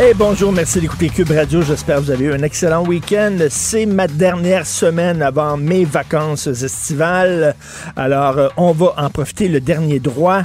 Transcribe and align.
Hey, 0.00 0.14
bonjour, 0.14 0.52
merci 0.52 0.80
d'écouter 0.80 1.08
Cube 1.08 1.32
Radio. 1.32 1.60
J'espère 1.60 1.96
que 1.96 2.02
vous 2.02 2.10
avez 2.12 2.26
eu 2.26 2.32
un 2.32 2.44
excellent 2.44 2.86
week-end. 2.86 3.36
C'est 3.50 3.84
ma 3.84 4.06
dernière 4.06 4.64
semaine 4.64 5.22
avant 5.22 5.56
mes 5.56 5.84
vacances 5.84 6.46
estivales. 6.46 7.56
Alors, 7.96 8.38
euh, 8.38 8.48
on 8.56 8.70
va 8.70 8.94
en 8.96 9.10
profiter 9.10 9.48
le 9.48 9.60
dernier 9.60 9.98
droit. 9.98 10.42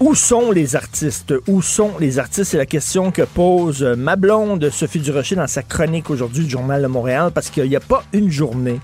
Où 0.00 0.14
sont 0.14 0.50
les 0.52 0.74
artistes? 0.74 1.34
Où 1.46 1.60
sont 1.60 1.98
les 2.00 2.18
artistes? 2.18 2.52
C'est 2.52 2.56
la 2.56 2.64
question 2.64 3.10
que 3.10 3.20
pose 3.20 3.82
ma 3.82 4.16
blonde 4.16 4.70
Sophie 4.70 5.00
Durocher 5.00 5.36
dans 5.36 5.46
sa 5.46 5.62
chronique 5.62 6.08
aujourd'hui 6.08 6.44
du 6.44 6.50
Journal 6.50 6.80
de 6.80 6.86
Montréal 6.86 7.30
parce 7.34 7.50
qu'il 7.50 7.68
n'y 7.68 7.76
a 7.76 7.80
pas 7.80 8.04
une 8.14 8.30
journée 8.30 8.80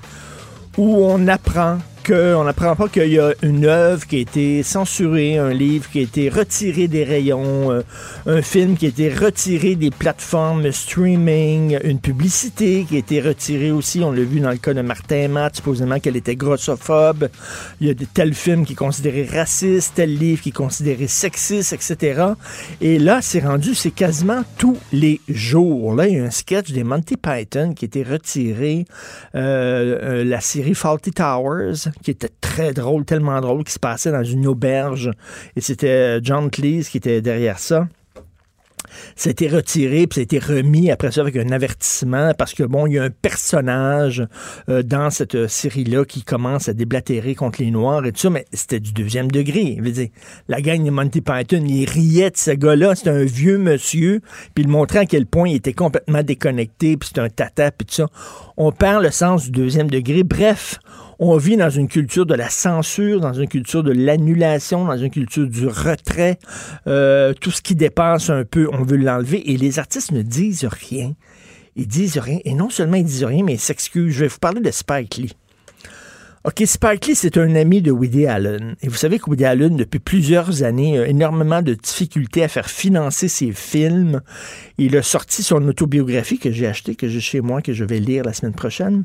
où 0.77 1.03
on 1.03 1.29
apprend 1.29 1.79
qu'on 2.05 2.45
n'apprend 2.45 2.77
pas 2.77 2.89
qu'il 2.89 3.13
y 3.13 3.19
a 3.19 3.33
une 3.43 3.65
œuvre 3.65 4.07
qui 4.07 4.17
a 4.17 4.19
été 4.19 4.63
censurée, 4.63 5.39
un 5.39 5.53
livre 5.53 5.89
qui 5.91 6.01
a 6.01 6.03
été 6.03 6.29
retiré 6.29 6.87
des 6.87 7.03
rayons, 7.03 7.73
euh, 7.73 7.83
un 8.27 8.43
film 8.43 8.77
qui 8.77 8.87
a 8.87 8.89
été 8.91 9.09
retiré 9.09 9.75
des 9.75 9.91
plateformes 9.91 10.71
streaming, 10.71 11.79
une 11.83 12.01
publicité 12.01 12.85
qui 12.87 12.97
a 12.97 12.99
été 12.99 13.21
retirée 13.21 13.71
aussi. 13.71 14.03
On 14.03 14.13
l'a 14.13 14.23
vu 14.23 14.41
dans 14.41 14.51
le 14.51 14.59
cas 14.59 14.75
de 14.75 14.83
Martin 14.83 15.29
Matt, 15.29 15.57
supposément 15.57 15.99
qu'elle 15.99 16.17
était 16.17 16.37
grossophobe. 16.37 17.29
Il 17.81 17.87
y 17.87 17.91
a 17.91 17.95
de 17.95 18.05
tels 18.05 18.35
films 18.35 18.67
qui 18.67 18.75
est 18.75 18.77
considéré 18.77 19.25
raciste, 19.25 19.95
tel 19.95 20.15
livre 20.15 20.43
qui 20.43 20.51
est 20.51 20.53
considéré 20.53 21.07
sexiste, 21.07 21.73
etc. 21.73 22.25
Et 22.81 22.99
là, 22.99 23.21
c'est 23.23 23.41
rendu, 23.41 23.75
c'est 23.75 23.91
quasiment 23.91 24.43
tous 24.59 24.77
les 24.93 25.21
jours. 25.29 25.95
Là, 25.95 26.09
il 26.09 26.17
y 26.17 26.21
a 26.21 26.25
un 26.25 26.31
sketch 26.31 26.71
des 26.73 26.85
Monty 26.85 27.17
Python 27.17 27.73
qui 27.75 27.85
a 27.85 27.87
été 27.87 28.03
retiré, 28.03 28.85
euh, 29.35 29.99
euh, 30.03 30.25
la 30.25 30.41
série 30.41 30.75
Faulty 30.75 31.11
Towers 31.11 31.94
qui 32.03 32.11
était 32.11 32.31
très 32.41 32.73
drôle, 32.73 33.05
tellement 33.05 33.41
drôle, 33.41 33.65
qui 33.65 33.73
se 33.73 33.79
passait 33.79 34.13
dans 34.13 34.25
une 34.25 34.47
auberge. 34.47 35.11
Et 35.57 35.61
c'était 35.61 36.21
John 36.23 36.51
Cleese 36.51 36.89
qui 36.89 36.99
était 36.99 37.21
derrière 37.21 37.59
ça. 37.59 37.87
Ça 39.17 39.29
a 39.29 39.33
été 39.33 39.49
retiré, 39.49 40.07
puis 40.07 40.17
ça 40.17 40.21
a 40.21 40.23
été 40.23 40.39
remis 40.39 40.91
après 40.91 41.11
ça 41.11 41.21
avec 41.21 41.37
un 41.37 41.51
avertissement 41.51 42.33
parce 42.37 42.55
que, 42.55 42.63
bon, 42.63 42.87
il 42.87 42.95
y 42.95 42.99
a 42.99 43.05
un 43.05 43.11
personnage 43.11 44.27
euh, 44.69 44.83
dans 44.83 45.11
cette 45.11 45.47
série-là 45.47 46.05
qui 46.05 46.23
commence 46.23 46.69
à 46.69 46.73
déblatérer 46.73 47.35
contre 47.35 47.63
les 47.63 47.71
Noirs 47.71 48.05
et 48.07 48.13
tout 48.13 48.21
ça, 48.21 48.31
mais 48.31 48.45
c'était 48.53 48.81
du 48.81 48.93
deuxième 48.93 49.31
degré. 49.31 49.79
La 50.49 50.61
gang 50.61 50.85
de 50.85 50.91
Monty 50.91 51.21
Python, 51.21 51.65
il 51.67 51.89
riait 51.89 52.31
de 52.31 52.37
ce 52.37 52.53
gars-là, 52.53 52.95
c'était 52.95 53.11
un 53.11 53.25
vieux 53.25 53.59
monsieur, 53.59 54.21
puis 54.55 54.65
il 54.65 54.69
montrait 54.69 55.01
à 55.01 55.07
quel 55.07 55.27
point 55.27 55.49
il 55.49 55.57
était 55.57 55.73
complètement 55.73 56.23
déconnecté, 56.23 56.97
puis 56.97 57.09
c'était 57.09 57.21
un 57.21 57.29
tata, 57.29 57.71
puis 57.71 57.87
tout 57.87 57.95
ça. 57.95 58.09
On 58.57 58.73
perd 58.73 59.03
le 59.03 59.11
sens 59.11 59.45
du 59.45 59.51
deuxième 59.51 59.91
degré. 59.91 60.23
Bref, 60.23 60.79
on 61.19 61.37
vit 61.37 61.57
dans 61.57 61.71
une 61.71 61.89
culture 61.89 62.27
de 62.27 62.35
la 62.35 62.49
censure, 62.49 63.21
dans 63.21 63.33
une 63.33 63.49
culture 63.49 63.83
de 63.83 63.93
l'annulation, 63.93 64.85
dans 64.85 64.97
une 64.97 65.11
culture 65.11 65.47
du 65.47 65.67
retrait. 65.67 66.39
Euh, 66.87 67.33
tout 67.35 67.51
ce 67.51 67.63
qui 67.63 67.75
dépasse 67.75 68.31
un 68.31 68.45
peu, 68.45 68.69
on 68.73 68.83
veut 68.83 68.97
l'enlever. 68.97 69.51
Et 69.51 69.57
les 69.57 69.79
artistes 69.79 70.13
ne 70.13 70.23
disent 70.23 70.65
rien. 70.65 71.13
Ils 71.77 71.89
disent 71.89 72.19
rien. 72.19 72.39
Et 72.45 72.55
non 72.55 72.71
seulement 72.71 72.97
ils 72.97 73.05
disent 73.05 73.25
rien, 73.25 73.45
mais 73.45 73.55
ils 73.55 73.61
s'excusent. 73.61 74.15
Je 74.15 74.21
vais 74.21 74.29
vous 74.29 74.39
parler 74.39 74.61
de 74.61 74.71
Spike 74.71 75.17
Lee. 75.17 75.33
OK, 76.45 76.63
Spike 76.67 77.07
Lee, 77.07 77.15
c'est 77.15 77.39
un 77.39 77.55
ami 77.55 77.81
de 77.81 77.91
Woody 77.91 78.27
Allen. 78.27 78.77
Et 78.83 78.89
vous 78.89 78.97
savez 78.97 79.19
que 79.19 79.31
Woody 79.31 79.47
Allen, 79.47 79.77
depuis 79.77 79.99
plusieurs 79.99 80.63
années, 80.63 80.99
a 80.99 81.07
énormément 81.07 81.63
de 81.63 81.73
difficultés 81.73 82.45
à 82.45 82.49
faire 82.49 82.69
financer 82.69 83.29
ses 83.29 83.53
films. 83.53 84.21
Il 84.77 84.95
a 84.99 85.03
sorti 85.03 85.43
son 85.43 85.67
autobiographie 85.67 86.39
que 86.39 86.53
j'ai 86.53 86.67
acheté, 86.67 86.97
que 86.97 87.09
j'ai 87.09 87.21
chez 87.21 87.41
moi, 87.41 87.63
que 87.63 87.73
je 87.73 87.85
vais 87.85 87.99
lire 87.99 88.25
la 88.25 88.35
semaine 88.35 88.53
prochaine. 88.53 89.05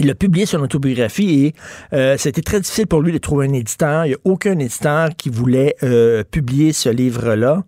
Il 0.00 0.08
a 0.08 0.14
publié 0.14 0.46
son 0.46 0.60
autobiographie 0.60 1.44
et 1.44 1.54
euh, 1.92 2.16
c'était 2.16 2.40
très 2.40 2.58
difficile 2.58 2.86
pour 2.86 3.02
lui 3.02 3.12
de 3.12 3.18
trouver 3.18 3.48
un 3.48 3.52
éditeur. 3.52 4.06
Il 4.06 4.08
n'y 4.08 4.14
a 4.14 4.18
aucun 4.24 4.58
éditeur 4.58 5.10
qui 5.14 5.28
voulait 5.28 5.76
euh, 5.82 6.24
publier 6.24 6.72
ce 6.72 6.88
livre-là. 6.88 7.64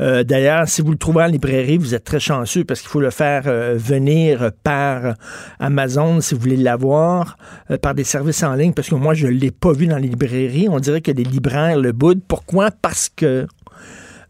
Euh, 0.00 0.22
D'ailleurs, 0.22 0.68
si 0.68 0.80
vous 0.80 0.92
le 0.92 0.96
trouvez 0.96 1.24
en 1.24 1.26
librairie, 1.26 1.78
vous 1.78 1.92
êtes 1.92 2.04
très 2.04 2.20
chanceux 2.20 2.62
parce 2.64 2.80
qu'il 2.80 2.88
faut 2.88 3.00
le 3.00 3.10
faire 3.10 3.42
euh, 3.46 3.74
venir 3.76 4.52
par 4.62 5.14
Amazon 5.58 6.20
si 6.20 6.36
vous 6.36 6.40
voulez 6.40 6.56
l'avoir, 6.56 7.36
euh, 7.72 7.78
par 7.78 7.96
des 7.96 8.04
services 8.04 8.44
en 8.44 8.54
ligne, 8.54 8.72
parce 8.72 8.88
que 8.88 8.94
moi, 8.94 9.14
je 9.14 9.26
ne 9.26 9.32
l'ai 9.32 9.50
pas 9.50 9.72
vu 9.72 9.88
dans 9.88 9.98
les 9.98 10.06
librairies. 10.06 10.68
On 10.70 10.78
dirait 10.78 11.00
que 11.00 11.10
les 11.10 11.24
libraires 11.24 11.76
le 11.78 11.90
boudent. 11.90 12.22
Pourquoi? 12.28 12.70
Parce 12.70 13.08
que 13.08 13.48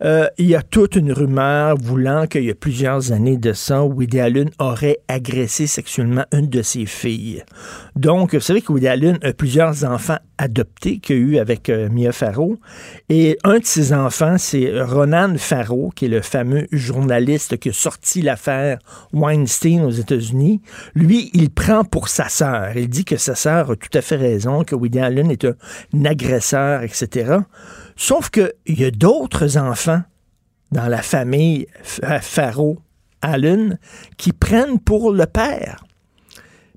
euh, 0.05 0.27
il 0.39 0.47
y 0.47 0.57
a 0.57 0.63
toute 0.63 0.97
une 0.97 1.13
rumeur 1.13 1.77
voulant 1.77 2.27
qu'il 2.27 2.45
y 2.45 2.51
a 2.51 2.55
plusieurs 2.55 3.13
années 3.13 3.37
de 3.37 3.53
ça, 3.53 3.85
Woody 3.85 4.19
Allen 4.19 4.51
aurait 4.59 4.99
agressé 5.07 5.67
sexuellement 5.67 6.25
une 6.33 6.49
de 6.49 6.63
ses 6.63 6.87
filles. 6.87 7.45
Donc, 7.95 8.35
vous 8.35 8.41
savez 8.41 8.63
que 8.63 8.73
Woody 8.73 8.89
a 8.89 9.33
plusieurs 9.33 9.85
enfants 9.85 10.19
adoptés 10.43 10.99
qu'il 10.99 11.17
a 11.17 11.19
eu 11.19 11.39
avec 11.39 11.69
euh, 11.69 11.89
Mia 11.89 12.13
Farrow. 12.13 12.59
Et 13.09 13.39
un 13.45 13.61
de 13.61 13.65
ses 13.65 13.93
enfants, 13.93 14.39
c'est 14.39 14.83
Ronan 14.83 15.35
Farrow, 15.39 15.91
qui 15.95 16.07
est 16.07 16.09
le 16.09 16.21
fameux 16.21 16.67
journaliste 16.73 17.59
qui 17.59 17.69
a 17.69 17.73
sorti 17.73 18.23
l'affaire 18.23 18.79
Weinstein 19.13 19.85
aux 19.85 19.91
États-Unis. 19.91 20.61
Lui, 20.95 21.31
il 21.33 21.51
prend 21.51 21.85
pour 21.85 22.09
sa 22.09 22.29
sœur. 22.29 22.77
Il 22.77 22.89
dit 22.89 23.05
que 23.05 23.17
sa 23.17 23.35
sœur 23.35 23.71
a 23.71 23.77
tout 23.77 23.97
à 23.97 24.03
fait 24.03 24.17
raison, 24.17 24.65
que 24.65 24.75
Woody 24.75 24.99
Allen 24.99 25.31
est 25.31 25.45
un, 25.45 26.05
agresseur, 26.05 26.83
etc. 26.83 27.37
Sauf 27.95 28.31
qu'il 28.31 28.53
y 28.67 28.85
a 28.85 28.91
d'autres 28.91 29.57
enfants 29.57 30.03
dans 30.73 30.89
la 30.89 31.03
famille 31.03 31.67
Faro 31.83 32.79
Allen 33.21 33.79
qui 34.17 34.33
prennent 34.33 34.81
pour 34.81 35.13
le 35.13 35.27
père. 35.27 35.85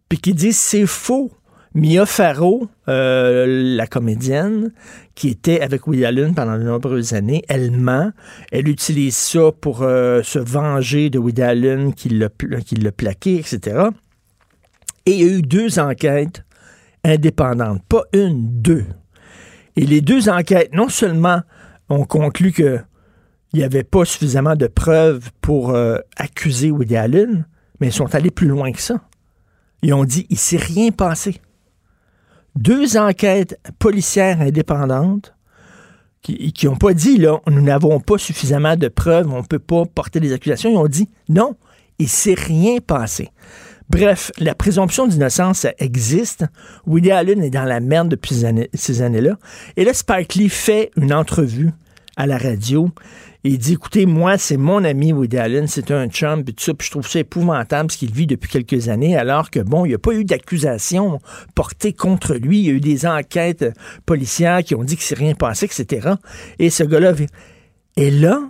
Puis 0.07 0.19
qui 0.19 0.33
disent 0.33 0.59
c'est 0.59 0.85
faux. 0.85 1.31
Mia 1.75 2.05
Farrow, 2.05 2.69
euh, 2.87 3.75
la 3.75 3.85
comédienne, 3.85 4.71
qui 5.13 5.27
était 5.27 5.59
avec 5.59 5.87
Woody 5.87 6.05
Allen 6.05 6.33
pendant 6.33 6.57
de 6.57 6.63
nombreuses 6.63 7.13
années, 7.13 7.43
elle 7.49 7.71
ment. 7.71 8.13
Elle 8.53 8.69
utilise 8.69 9.17
ça 9.17 9.51
pour 9.51 9.81
euh, 9.81 10.23
se 10.23 10.39
venger 10.39 11.09
de 11.09 11.19
Woody 11.19 11.41
Allen 11.41 11.93
qui 11.93 12.07
l'a 12.07 12.29
plaqué, 12.29 13.35
etc. 13.35 13.89
Et 15.05 15.15
il 15.15 15.19
y 15.19 15.29
a 15.29 15.37
eu 15.37 15.41
deux 15.41 15.77
enquêtes 15.77 16.45
indépendantes. 17.03 17.83
Pas 17.89 18.03
une, 18.13 18.61
deux. 18.61 18.85
Et 19.75 19.85
les 19.85 19.99
deux 19.99 20.29
enquêtes, 20.29 20.73
non 20.73 20.87
seulement 20.87 21.41
ont 21.89 22.05
conclu 22.05 22.53
que 22.53 22.79
il 23.51 23.59
n'y 23.59 23.65
avait 23.65 23.83
pas 23.83 24.05
suffisamment 24.05 24.55
de 24.55 24.67
preuves 24.67 25.29
pour 25.41 25.71
euh, 25.71 25.97
accuser 26.15 26.71
Woody 26.71 26.95
Allen, 26.95 27.45
mais 27.81 27.87
ils 27.87 27.93
sont 27.93 28.15
allés 28.15 28.31
plus 28.31 28.47
loin 28.47 28.71
que 28.71 28.81
ça. 28.81 29.01
Ils 29.81 29.93
ont 29.93 30.05
dit 30.05 30.25
il 30.29 30.37
s'est 30.37 30.55
rien 30.55 30.91
passé. 30.91 31.41
Deux 32.55 32.97
enquêtes 32.97 33.59
policières 33.79 34.41
indépendantes 34.41 35.33
qui 36.21 36.65
n'ont 36.65 36.75
pas 36.75 36.93
dit 36.93 37.17
là, 37.17 37.39
nous 37.47 37.61
n'avons 37.61 37.99
pas 37.99 38.17
suffisamment 38.17 38.75
de 38.75 38.87
preuves, 38.87 39.31
on 39.31 39.41
ne 39.41 39.45
peut 39.45 39.59
pas 39.59 39.85
porter 39.85 40.19
des 40.19 40.33
accusations. 40.33 40.71
Ils 40.71 40.77
ont 40.77 40.87
dit 40.87 41.07
non, 41.29 41.55
il 41.99 42.09
s'est 42.09 42.33
rien 42.33 42.79
passé. 42.79 43.29
Bref, 43.89 44.31
la 44.39 44.55
présomption 44.55 45.05
d'innocence 45.05 45.67
existe. 45.77 46.45
Woody 46.87 47.11
Allen 47.11 47.43
est 47.43 47.51
dans 47.51 47.65
la 47.65 47.79
merde 47.79 48.09
depuis 48.09 48.43
ces 48.73 49.01
années-là. 49.01 49.37
Et 49.77 49.85
là, 49.85 49.93
Spike 49.93 50.33
Lee 50.33 50.49
fait 50.49 50.89
une 50.97 51.13
entrevue 51.13 51.71
à 52.17 52.25
la 52.25 52.37
radio. 52.37 52.89
Il 53.47 53.57
dit, 53.59 53.73
écoutez, 53.73 54.05
moi, 54.05 54.37
c'est 54.37 54.57
mon 54.57 54.83
ami 54.83 55.13
Woody 55.13 55.37
Allen, 55.37 55.67
c'est 55.67 55.91
un 55.91 56.07
chum, 56.07 56.43
puis 56.43 56.53
tout 56.53 56.63
ça, 56.63 56.73
puis 56.73 56.85
je 56.85 56.91
trouve 56.91 57.07
ça 57.07 57.19
épouvantable 57.19 57.91
ce 57.91 57.97
qu'il 57.97 58.11
vit 58.11 58.27
depuis 58.27 58.49
quelques 58.49 58.89
années, 58.89 59.15
alors 59.15 59.51
que, 59.51 59.59
bon, 59.59 59.85
il 59.85 59.89
n'y 59.89 59.95
a 59.95 59.99
pas 59.99 60.13
eu 60.13 60.25
d'accusation 60.25 61.19
portée 61.53 61.93
contre 61.93 62.33
lui. 62.33 62.59
Il 62.59 62.65
y 62.65 62.69
a 62.69 62.73
eu 62.73 62.81
des 62.81 63.05
enquêtes 63.05 63.65
policières 64.05 64.63
qui 64.63 64.75
ont 64.75 64.83
dit 64.83 64.95
qu'il 64.95 65.05
s'est 65.05 65.15
rien 65.15 65.35
passé, 65.35 65.65
etc. 65.65 66.09
Et 66.59 66.69
ce 66.69 66.83
gars-là... 66.83 67.13
Et 67.97 68.11
là, 68.11 68.41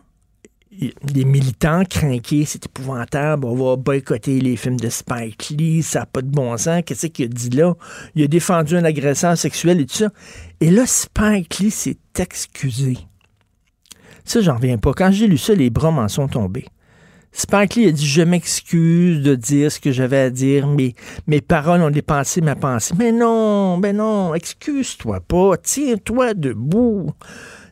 les 1.14 1.24
militants 1.24 1.84
craqués, 1.88 2.46
c'est 2.46 2.66
épouvantable, 2.66 3.46
on 3.46 3.54
va 3.54 3.75
boycotter 3.75 4.40
les 4.40 4.56
films 4.56 4.80
de 4.80 4.90
Spike 4.90 5.50
Lee, 5.52 5.84
ça 5.84 6.00
n'a 6.00 6.06
pas 6.08 6.24
de 6.24 6.30
bon 6.30 6.58
sens. 6.58 6.81
Qu'est-ce 6.84 7.06
qu'il 7.08 7.25
a 7.25 7.28
dit 7.28 7.52
là? 7.52 7.75
Il 8.16 8.24
a 8.24 8.28
défendu 8.28 8.75
un 8.75 8.84
agresseur 8.84 9.38
sexuel 9.38 9.81
et 9.81 9.86
tout 9.86 9.98
ça. 9.98 10.10
Et 10.62 10.72
là, 10.72 10.88
Spike 10.88 11.60
Lee 11.60 11.70
s'est 11.70 12.00
excusé. 12.18 12.98
Ça, 14.25 14.42
j'en 14.42 14.56
reviens 14.56 14.77
pas. 14.77 14.94
Quand 14.94 15.12
j'ai 15.12 15.27
lu 15.27 15.38
ça, 15.38 15.54
les 15.54 15.69
bras 15.69 15.92
m'en 15.92 16.07
sont 16.07 16.27
tombés. 16.27 16.66
Spike 17.31 17.75
Lee 17.75 17.88
a 17.88 17.92
dit 17.92 18.07
Je 18.07 18.22
m'excuse 18.22 19.22
de 19.22 19.36
dire 19.36 19.72
ce 19.72 19.80
que 19.80 19.92
j'avais 19.92 20.19
à 20.19 20.30
dire, 20.30 20.68
mais 20.68 20.94
mes 21.27 21.42
paroles 21.42 21.81
ont 21.81 21.89
dépassé 21.89 22.39
ma 22.42 22.56
pensée. 22.56 22.94
Mais 22.98 23.12
non, 23.12 23.77
mais 23.77 23.92
non, 23.92 24.33
excuse-toi 24.33 25.19
pas, 25.19 25.57
tiens-toi 25.57 26.33
debout. 26.33 27.12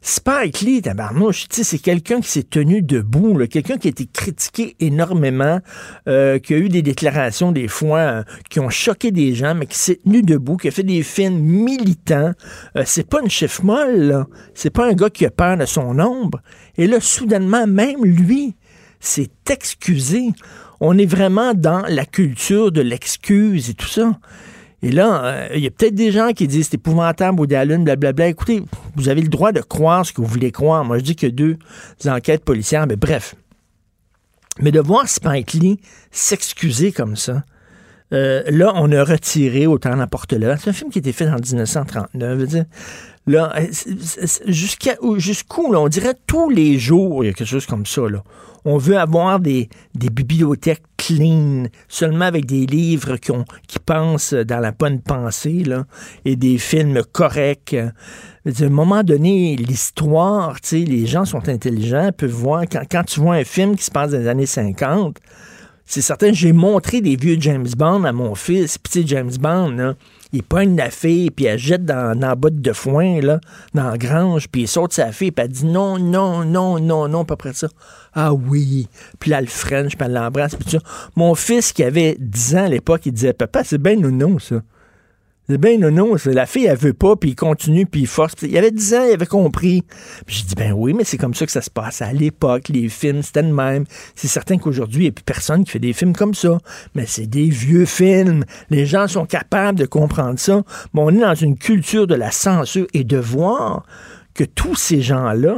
Spike 0.05 0.59
Lee, 0.59 0.81
tabarnouche, 0.81 1.45
c'est 1.49 1.79
quelqu'un 1.79 2.19
qui 2.19 2.29
s'est 2.29 2.43
tenu 2.43 2.81
debout, 2.81 3.37
quelqu'un 3.47 3.77
qui 3.77 3.87
a 3.87 3.91
été 3.91 4.05
critiqué 4.05 4.75
énormément, 4.81 5.61
euh, 6.09 6.39
qui 6.39 6.53
a 6.53 6.57
eu 6.57 6.67
des 6.67 6.81
déclarations 6.81 7.53
des 7.53 7.69
fois 7.69 7.99
euh, 7.99 8.23
qui 8.49 8.59
ont 8.59 8.69
choqué 8.69 9.11
des 9.11 9.33
gens, 9.33 9.55
mais 9.55 9.65
qui 9.65 9.77
s'est 9.77 10.01
tenu 10.03 10.21
debout, 10.21 10.57
qui 10.57 10.67
a 10.67 10.71
fait 10.71 10.83
des 10.83 11.03
films 11.03 11.39
militants. 11.39 12.33
Euh, 12.75 12.83
c'est 12.85 13.07
pas 13.07 13.21
une 13.21 13.29
chef 13.29 13.63
molle, 13.63 14.25
c'est 14.53 14.71
pas 14.71 14.89
un 14.89 14.93
gars 14.93 15.09
qui 15.09 15.25
a 15.25 15.31
peur 15.31 15.55
de 15.55 15.65
son 15.65 15.97
ombre. 15.97 16.41
Et 16.77 16.85
là, 16.85 16.99
soudainement, 16.99 17.65
même 17.65 18.03
lui 18.03 18.57
s'est 18.99 19.31
excusé. 19.49 20.33
On 20.81 20.97
est 20.97 21.05
vraiment 21.05 21.53
dans 21.53 21.83
la 21.87 22.05
culture 22.05 22.73
de 22.73 22.81
l'excuse 22.81 23.69
et 23.69 23.73
tout 23.73 23.87
ça. 23.87 24.19
Et 24.83 24.91
là, 24.91 25.23
euh, 25.23 25.47
il 25.55 25.63
y 25.63 25.67
a 25.67 25.71
peut-être 25.71 25.95
des 25.95 26.11
gens 26.11 26.31
qui 26.33 26.45
disent 26.45 26.67
c'est 26.69 26.75
épouvantable, 26.75 27.39
Woody 27.39 27.55
Allen, 27.55 27.85
blablabla. 27.85 28.27
Écoutez, 28.27 28.61
vous 28.95 29.07
avez 29.07 29.21
le 29.21 29.29
droit 29.29 29.53
de 29.53 29.61
croire 29.61 30.05
ce 30.05 30.11
que 30.11 30.19
vous 30.19 30.27
voulez 30.27 30.51
croire. 30.51 30.83
Moi, 30.83 30.97
je 30.97 31.03
dis 31.03 31.25
a 31.25 31.29
deux 31.29 31.57
enquêtes 32.05 32.43
policières, 32.43 32.85
mais 32.85 32.97
bref. 32.97 33.35
Mais 34.59 34.71
de 34.71 34.81
voir 34.81 35.07
Spike 35.07 35.53
Lee 35.53 35.79
s'excuser 36.11 36.91
comme 36.91 37.15
ça, 37.15 37.43
euh, 38.11 38.43
là, 38.47 38.73
on 38.75 38.91
a 38.91 39.03
retiré 39.05 39.67
Autant 39.67 39.95
n'importe 39.95 40.33
là. 40.33 40.57
C'est 40.57 40.69
un 40.69 40.73
film 40.73 40.91
qui 40.91 40.99
a 40.99 41.01
été 41.01 41.13
fait 41.13 41.29
en 41.29 41.37
1939. 41.37 42.37
Veux 42.37 42.45
dire, 42.45 42.65
là, 43.25 43.53
euh, 43.57 43.67
jusqu'à 44.47 44.97
jusqu'où, 45.15 45.73
on 45.73 45.87
dirait 45.87 46.13
tous 46.27 46.49
les 46.49 46.77
jours, 46.77 47.23
il 47.23 47.27
y 47.27 47.29
a 47.29 47.33
quelque 47.33 47.47
chose 47.47 47.65
comme 47.65 47.85
ça. 47.85 48.01
Là. 48.01 48.21
On 48.65 48.77
veut 48.77 48.97
avoir 48.97 49.39
des, 49.39 49.69
des 49.95 50.09
bibliothèques 50.09 50.83
clean, 50.97 51.65
seulement 51.87 52.25
avec 52.25 52.45
des 52.45 52.65
livres 52.65 53.17
qui, 53.17 53.31
ont, 53.31 53.45
qui 53.67 53.79
pensent 53.79 54.33
dans 54.33 54.59
la 54.59 54.71
bonne 54.71 55.01
pensée, 55.01 55.63
là, 55.63 55.85
et 56.23 56.35
des 56.35 56.57
films 56.57 57.01
corrects. 57.11 57.75
À 57.75 58.63
un 58.63 58.69
moment 58.69 59.03
donné, 59.03 59.55
l'histoire, 59.55 60.57
les 60.71 61.05
gens 61.05 61.25
sont 61.25 61.49
intelligents, 61.49 62.11
peuvent 62.15 62.29
voir, 62.29 62.63
quand, 62.71 62.83
quand 62.89 63.03
tu 63.03 63.19
vois 63.19 63.35
un 63.35 63.43
film 63.43 63.75
qui 63.75 63.83
se 63.83 63.91
passe 63.91 64.11
dans 64.11 64.19
les 64.19 64.27
années 64.27 64.45
50, 64.45 65.17
c'est 65.85 66.01
certain, 66.01 66.31
j'ai 66.31 66.53
montré 66.53 67.01
des 67.01 67.15
vieux 67.15 67.35
James 67.39 67.67
Bond 67.77 68.05
à 68.05 68.13
mon 68.13 68.35
fils, 68.35 68.77
puis 68.77 69.05
James 69.05 69.33
Bond, 69.39 69.71
là, 69.71 69.95
il 70.33 70.43
pogne 70.43 70.75
la 70.75 70.89
fille, 70.89 71.29
puis 71.29 71.45
elle 71.45 71.59
jette 71.59 71.85
dans, 71.85 72.19
dans 72.19 72.27
la 72.27 72.35
botte 72.35 72.59
de 72.59 72.73
foin, 72.73 73.21
là, 73.21 73.39
dans 73.73 73.89
la 73.89 73.97
grange, 73.97 74.49
puis 74.49 74.63
il 74.63 74.67
saute 74.67 74.91
sa 74.91 75.11
fille, 75.11 75.31
puis 75.31 75.45
elle 75.45 75.51
dit 75.51 75.65
non, 75.65 75.99
non, 75.99 76.43
non, 76.43 76.79
non, 76.79 77.07
non, 77.07 77.23
pas 77.23 77.35
près 77.35 77.53
ça. 77.53 77.67
Ah 78.13 78.33
oui. 78.33 78.87
Puis 79.19 79.29
là, 79.29 79.41
le 79.41 79.47
French, 79.47 79.95
puis 79.95 80.05
elle 80.05 80.13
l'embrasse, 80.13 80.55
puis 80.55 80.65
tout 80.65 80.71
ça. 80.71 80.79
Mon 81.15 81.35
fils, 81.35 81.71
qui 81.71 81.83
avait 81.83 82.17
10 82.19 82.55
ans 82.55 82.65
à 82.65 82.69
l'époque, 82.69 83.05
il 83.05 83.13
disait, 83.13 83.33
papa, 83.33 83.63
c'est 83.63 83.77
bien 83.77 83.95
non, 83.95 84.39
ça. 84.39 84.61
C'est 85.49 85.57
bien 85.57 85.77
non, 85.77 85.91
non, 85.91 86.15
la 86.25 86.45
fille, 86.45 86.67
elle 86.67 86.77
veut 86.77 86.93
pas, 86.93 87.17
puis 87.17 87.31
il 87.31 87.35
continue, 87.35 87.85
puis 87.85 88.01
il 88.01 88.07
force. 88.07 88.33
il 88.43 88.57
avait 88.57 88.71
10 88.71 88.93
ans, 88.93 89.03
il 89.09 89.13
avait 89.13 89.25
compris. 89.25 89.83
Puis 90.25 90.37
j'ai 90.37 90.43
dit, 90.45 90.55
ben 90.55 90.71
oui, 90.71 90.93
mais 90.93 91.03
c'est 91.03 91.17
comme 91.17 91.33
ça 91.33 91.45
que 91.45 91.51
ça 91.51 91.61
se 91.61 91.69
passe 91.69 92.01
à 92.01 92.13
l'époque. 92.13 92.69
Les 92.69 92.87
films, 92.87 93.21
c'était 93.21 93.41
le 93.41 93.53
même. 93.53 93.83
C'est 94.15 94.29
certain 94.29 94.57
qu'aujourd'hui, 94.57 95.01
il 95.01 95.03
n'y 95.03 95.09
a 95.09 95.11
plus 95.11 95.23
personne 95.23 95.65
qui 95.65 95.71
fait 95.71 95.79
des 95.79 95.91
films 95.91 96.15
comme 96.15 96.33
ça. 96.33 96.57
Mais 96.95 97.05
c'est 97.05 97.27
des 97.27 97.49
vieux 97.49 97.83
films. 97.85 98.45
Les 98.69 98.85
gens 98.85 99.09
sont 99.09 99.25
capables 99.25 99.77
de 99.77 99.85
comprendre 99.85 100.39
ça. 100.39 100.63
Mais 100.93 101.01
on 101.03 101.09
est 101.09 101.19
dans 101.19 101.35
une 101.35 101.57
culture 101.57 102.07
de 102.07 102.15
la 102.15 102.31
censure 102.31 102.87
et 102.93 103.03
de 103.03 103.17
voir 103.17 103.85
que 104.33 104.45
tous 104.45 104.75
ces 104.75 105.01
gens-là 105.01 105.57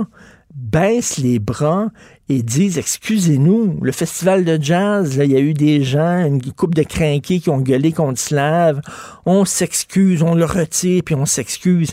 baissent 0.55 1.17
les 1.17 1.37
bras 1.37 1.89
et 2.27 2.41
disent 2.41 2.77
excusez-nous, 2.77 3.79
le 3.81 3.91
festival 3.91 4.45
de 4.45 4.61
jazz, 4.61 5.19
il 5.23 5.31
y 5.31 5.35
a 5.35 5.39
eu 5.39 5.53
des 5.53 5.83
gens, 5.83 6.25
une 6.25 6.41
couple 6.53 6.75
de 6.75 6.83
crinqués 6.83 7.39
qui 7.39 7.49
ont 7.49 7.61
gueulé 7.61 7.91
contre 7.91 8.19
Slave, 8.19 8.81
on 9.25 9.45
s'excuse, 9.45 10.23
on 10.23 10.33
le 10.33 10.45
retire, 10.45 11.03
puis 11.05 11.15
on 11.15 11.25
s'excuse. 11.25 11.91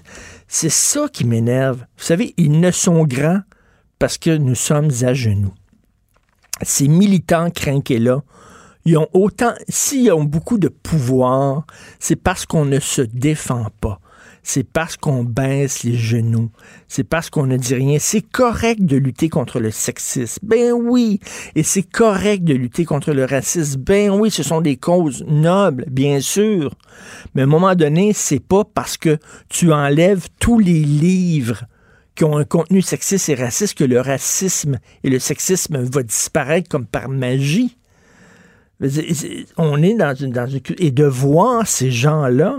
C'est 0.48 0.70
ça 0.70 1.08
qui 1.12 1.24
m'énerve. 1.24 1.78
Vous 1.98 2.04
savez, 2.04 2.34
ils 2.38 2.60
ne 2.60 2.70
sont 2.70 3.04
grands 3.04 3.40
parce 3.98 4.18
que 4.18 4.36
nous 4.36 4.54
sommes 4.54 4.90
à 5.02 5.14
genoux. 5.14 5.54
Ces 6.62 6.88
militants 6.88 7.50
crinqués-là, 7.50 8.22
ils 8.84 8.96
ont 8.96 9.08
autant, 9.12 9.52
s'ils 9.68 10.12
ont 10.12 10.24
beaucoup 10.24 10.58
de 10.58 10.68
pouvoir, 10.68 11.66
c'est 12.00 12.16
parce 12.16 12.46
qu'on 12.46 12.64
ne 12.64 12.80
se 12.80 13.02
défend 13.02 13.66
pas 13.80 14.00
c'est 14.42 14.64
parce 14.64 14.96
qu'on 14.96 15.22
baisse 15.24 15.84
les 15.84 15.94
genoux, 15.94 16.50
c'est 16.88 17.04
parce 17.04 17.30
qu'on 17.30 17.46
ne 17.46 17.56
dit 17.56 17.74
rien. 17.74 17.98
C'est 18.00 18.20
correct 18.20 18.84
de 18.84 18.96
lutter 18.96 19.28
contre 19.28 19.60
le 19.60 19.70
sexisme, 19.70 20.40
ben 20.42 20.72
oui, 20.72 21.20
et 21.54 21.62
c'est 21.62 21.82
correct 21.82 22.44
de 22.44 22.54
lutter 22.54 22.84
contre 22.84 23.12
le 23.12 23.24
racisme, 23.24 23.80
ben 23.80 24.10
oui, 24.10 24.30
ce 24.30 24.42
sont 24.42 24.60
des 24.60 24.76
causes 24.76 25.24
nobles, 25.28 25.84
bien 25.90 26.20
sûr. 26.20 26.74
Mais 27.34 27.42
à 27.42 27.44
un 27.44 27.48
moment 27.48 27.74
donné, 27.74 28.12
c'est 28.12 28.42
pas 28.42 28.64
parce 28.64 28.96
que 28.96 29.18
tu 29.48 29.72
enlèves 29.72 30.28
tous 30.38 30.58
les 30.58 30.80
livres 30.80 31.64
qui 32.14 32.24
ont 32.24 32.36
un 32.36 32.44
contenu 32.44 32.82
sexiste 32.82 33.28
et 33.28 33.34
raciste 33.34 33.78
que 33.78 33.84
le 33.84 34.00
racisme 34.00 34.78
et 35.02 35.10
le 35.10 35.18
sexisme 35.18 35.78
va 35.78 36.02
disparaître 36.02 36.68
comme 36.68 36.86
par 36.86 37.08
magie. 37.08 37.76
On 39.56 39.82
est 39.82 39.94
dans 39.94 40.14
une, 40.14 40.32
dans 40.32 40.46
une... 40.46 40.60
Et 40.78 40.90
de 40.90 41.04
voir 41.04 41.66
ces 41.66 41.90
gens-là 41.90 42.58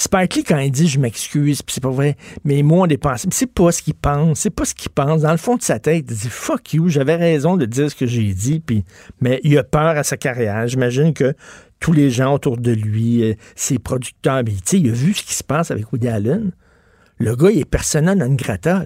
Spike 0.00 0.34
Lee, 0.36 0.44
quand 0.44 0.58
il 0.58 0.70
dit 0.70 0.88
je 0.88 0.98
m'excuse, 0.98 1.60
puis 1.60 1.74
c'est 1.74 1.82
pas 1.82 1.90
vrai, 1.90 2.16
mais 2.42 2.62
moi, 2.62 2.84
on 2.84 2.86
dépense. 2.86 3.26
C'est 3.30 3.52
pas 3.52 3.70
ce 3.70 3.82
qu'il 3.82 3.92
pense. 3.92 4.40
C'est 4.40 4.48
pas 4.48 4.64
ce 4.64 4.74
qu'il 4.74 4.90
pense. 4.90 5.20
Dans 5.20 5.30
le 5.30 5.36
fond 5.36 5.56
de 5.56 5.62
sa 5.62 5.78
tête, 5.78 6.06
il 6.08 6.16
dit 6.16 6.30
fuck 6.30 6.72
you, 6.72 6.88
j'avais 6.88 7.16
raison 7.16 7.58
de 7.58 7.66
dire 7.66 7.90
ce 7.90 7.94
que 7.94 8.06
j'ai 8.06 8.32
dit, 8.32 8.60
puis. 8.60 8.82
Mais 9.20 9.40
il 9.44 9.58
a 9.58 9.62
peur 9.62 9.98
à 9.98 10.02
sa 10.02 10.16
carrière. 10.16 10.66
J'imagine 10.66 11.12
que 11.12 11.34
tous 11.80 11.92
les 11.92 12.08
gens 12.08 12.32
autour 12.32 12.56
de 12.56 12.72
lui, 12.72 13.22
euh, 13.24 13.34
ses 13.56 13.78
producteurs, 13.78 14.42
mais, 14.42 14.54
il 14.72 14.88
a 14.88 14.92
vu 14.92 15.12
ce 15.12 15.22
qui 15.22 15.34
se 15.34 15.44
passe 15.44 15.70
avec 15.70 15.92
Woody 15.92 16.08
Allen. 16.08 16.52
Le 17.18 17.36
gars, 17.36 17.50
il 17.50 17.58
est 17.58 17.64
personnel 17.66 18.16
non 18.16 18.32
grata, 18.32 18.82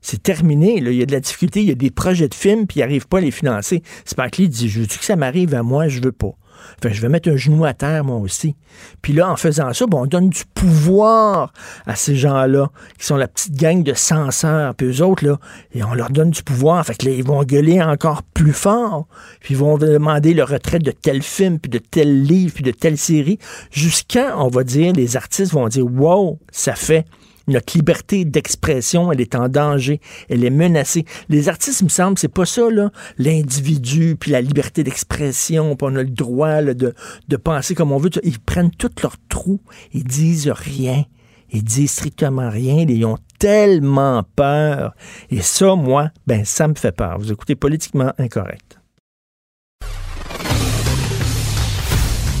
C'est 0.00 0.22
terminé. 0.22 0.80
Là. 0.80 0.92
Il 0.92 0.96
y 0.96 1.02
a 1.02 1.06
de 1.06 1.12
la 1.12 1.20
difficulté. 1.20 1.60
Il 1.60 1.68
y 1.68 1.72
a 1.72 1.74
des 1.74 1.90
projets 1.90 2.28
de 2.28 2.34
films, 2.34 2.66
puis 2.66 2.80
il 2.80 2.80
n'arrive 2.80 3.06
pas 3.06 3.18
à 3.18 3.20
les 3.20 3.32
financer. 3.32 3.82
Spike 4.06 4.38
Lee 4.38 4.48
dit 4.48 4.70
Je 4.70 4.80
veux 4.80 4.86
que 4.86 5.04
ça 5.04 5.14
m'arrive 5.14 5.54
à 5.54 5.62
moi? 5.62 5.88
Je 5.88 6.00
veux 6.00 6.10
pas 6.10 6.34
je 6.82 7.00
vais 7.00 7.08
mettre 7.08 7.30
un 7.30 7.36
genou 7.36 7.64
à 7.64 7.74
terre, 7.74 8.04
moi 8.04 8.16
aussi. 8.16 8.56
Puis 9.02 9.12
là, 9.12 9.30
en 9.30 9.36
faisant 9.36 9.72
ça, 9.72 9.84
on 9.92 10.06
donne 10.06 10.30
du 10.30 10.42
pouvoir 10.54 11.52
à 11.86 11.96
ces 11.96 12.16
gens-là, 12.16 12.70
qui 12.98 13.06
sont 13.06 13.16
la 13.16 13.28
petite 13.28 13.54
gang 13.54 13.82
de 13.82 13.94
censeurs. 13.94 14.74
Puis 14.74 14.86
eux 14.86 15.04
autres, 15.04 15.24
là, 15.24 15.38
et 15.72 15.84
on 15.84 15.94
leur 15.94 16.10
donne 16.10 16.30
du 16.30 16.42
pouvoir. 16.42 16.84
Fait 16.84 17.02
ils 17.04 17.24
vont 17.24 17.42
gueuler 17.44 17.82
encore 17.82 18.22
plus 18.22 18.52
fort. 18.52 19.06
Puis 19.40 19.54
ils 19.54 19.58
vont 19.58 19.78
demander 19.78 20.34
le 20.34 20.44
retrait 20.44 20.78
de 20.78 20.90
tel 20.90 21.22
film, 21.22 21.58
puis 21.58 21.70
de 21.70 21.78
tel 21.78 22.22
livre, 22.22 22.54
puis 22.54 22.64
de 22.64 22.70
telle 22.70 22.98
série. 22.98 23.38
Jusqu'à, 23.70 24.38
on 24.38 24.48
va 24.48 24.64
dire, 24.64 24.92
les 24.92 25.16
artistes 25.16 25.52
vont 25.52 25.68
dire, 25.68 25.86
wow, 25.86 26.38
ça 26.50 26.74
fait 26.74 27.04
notre 27.48 27.76
liberté 27.76 28.24
d'expression, 28.24 29.12
elle 29.12 29.20
est 29.20 29.34
en 29.34 29.48
danger, 29.48 30.00
elle 30.28 30.44
est 30.44 30.50
menacée. 30.50 31.04
Les 31.28 31.48
artistes, 31.48 31.80
il 31.80 31.84
me 31.84 31.88
semble, 31.90 32.18
c'est 32.18 32.28
pas 32.28 32.46
ça, 32.46 32.70
là, 32.70 32.90
l'individu, 33.18 34.16
puis 34.18 34.30
la 34.30 34.40
liberté 34.40 34.82
d'expression, 34.84 35.76
puis 35.76 35.88
on 35.90 35.96
a 35.96 36.02
le 36.02 36.10
droit 36.10 36.62
de, 36.62 36.94
penser 37.36 37.74
comme 37.74 37.92
on 37.92 37.98
veut. 37.98 38.10
Ils 38.22 38.38
prennent 38.38 38.70
tout 38.70 38.90
leur 39.02 39.16
trou, 39.28 39.60
ils 39.92 40.04
disent 40.04 40.48
rien. 40.48 41.04
Ils 41.52 41.62
disent 41.62 41.92
strictement 41.92 42.50
rien. 42.50 42.84
Ils 42.88 43.04
ont 43.04 43.18
tellement 43.38 44.24
peur. 44.34 44.94
Et 45.30 45.40
ça, 45.40 45.76
moi, 45.76 46.10
ben, 46.26 46.44
ça 46.44 46.66
me 46.66 46.74
fait 46.74 46.90
peur. 46.90 47.18
Vous 47.18 47.30
écoutez 47.30 47.54
politiquement 47.54 48.12
incorrect. 48.18 48.80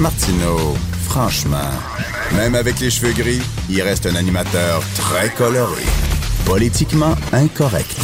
Martineau, 0.00 0.74
franchement. 1.04 1.70
Même 2.36 2.56
avec 2.56 2.80
les 2.82 2.90
cheveux 2.90 3.14
gris, 3.14 3.38
il 3.70 3.80
reste 3.80 4.10
un 4.10 4.18
animateur 4.18 4.82
très 4.98 5.30
coloré. 5.38 5.86
Politiquement 6.50 7.14
incorrect. 7.30 8.02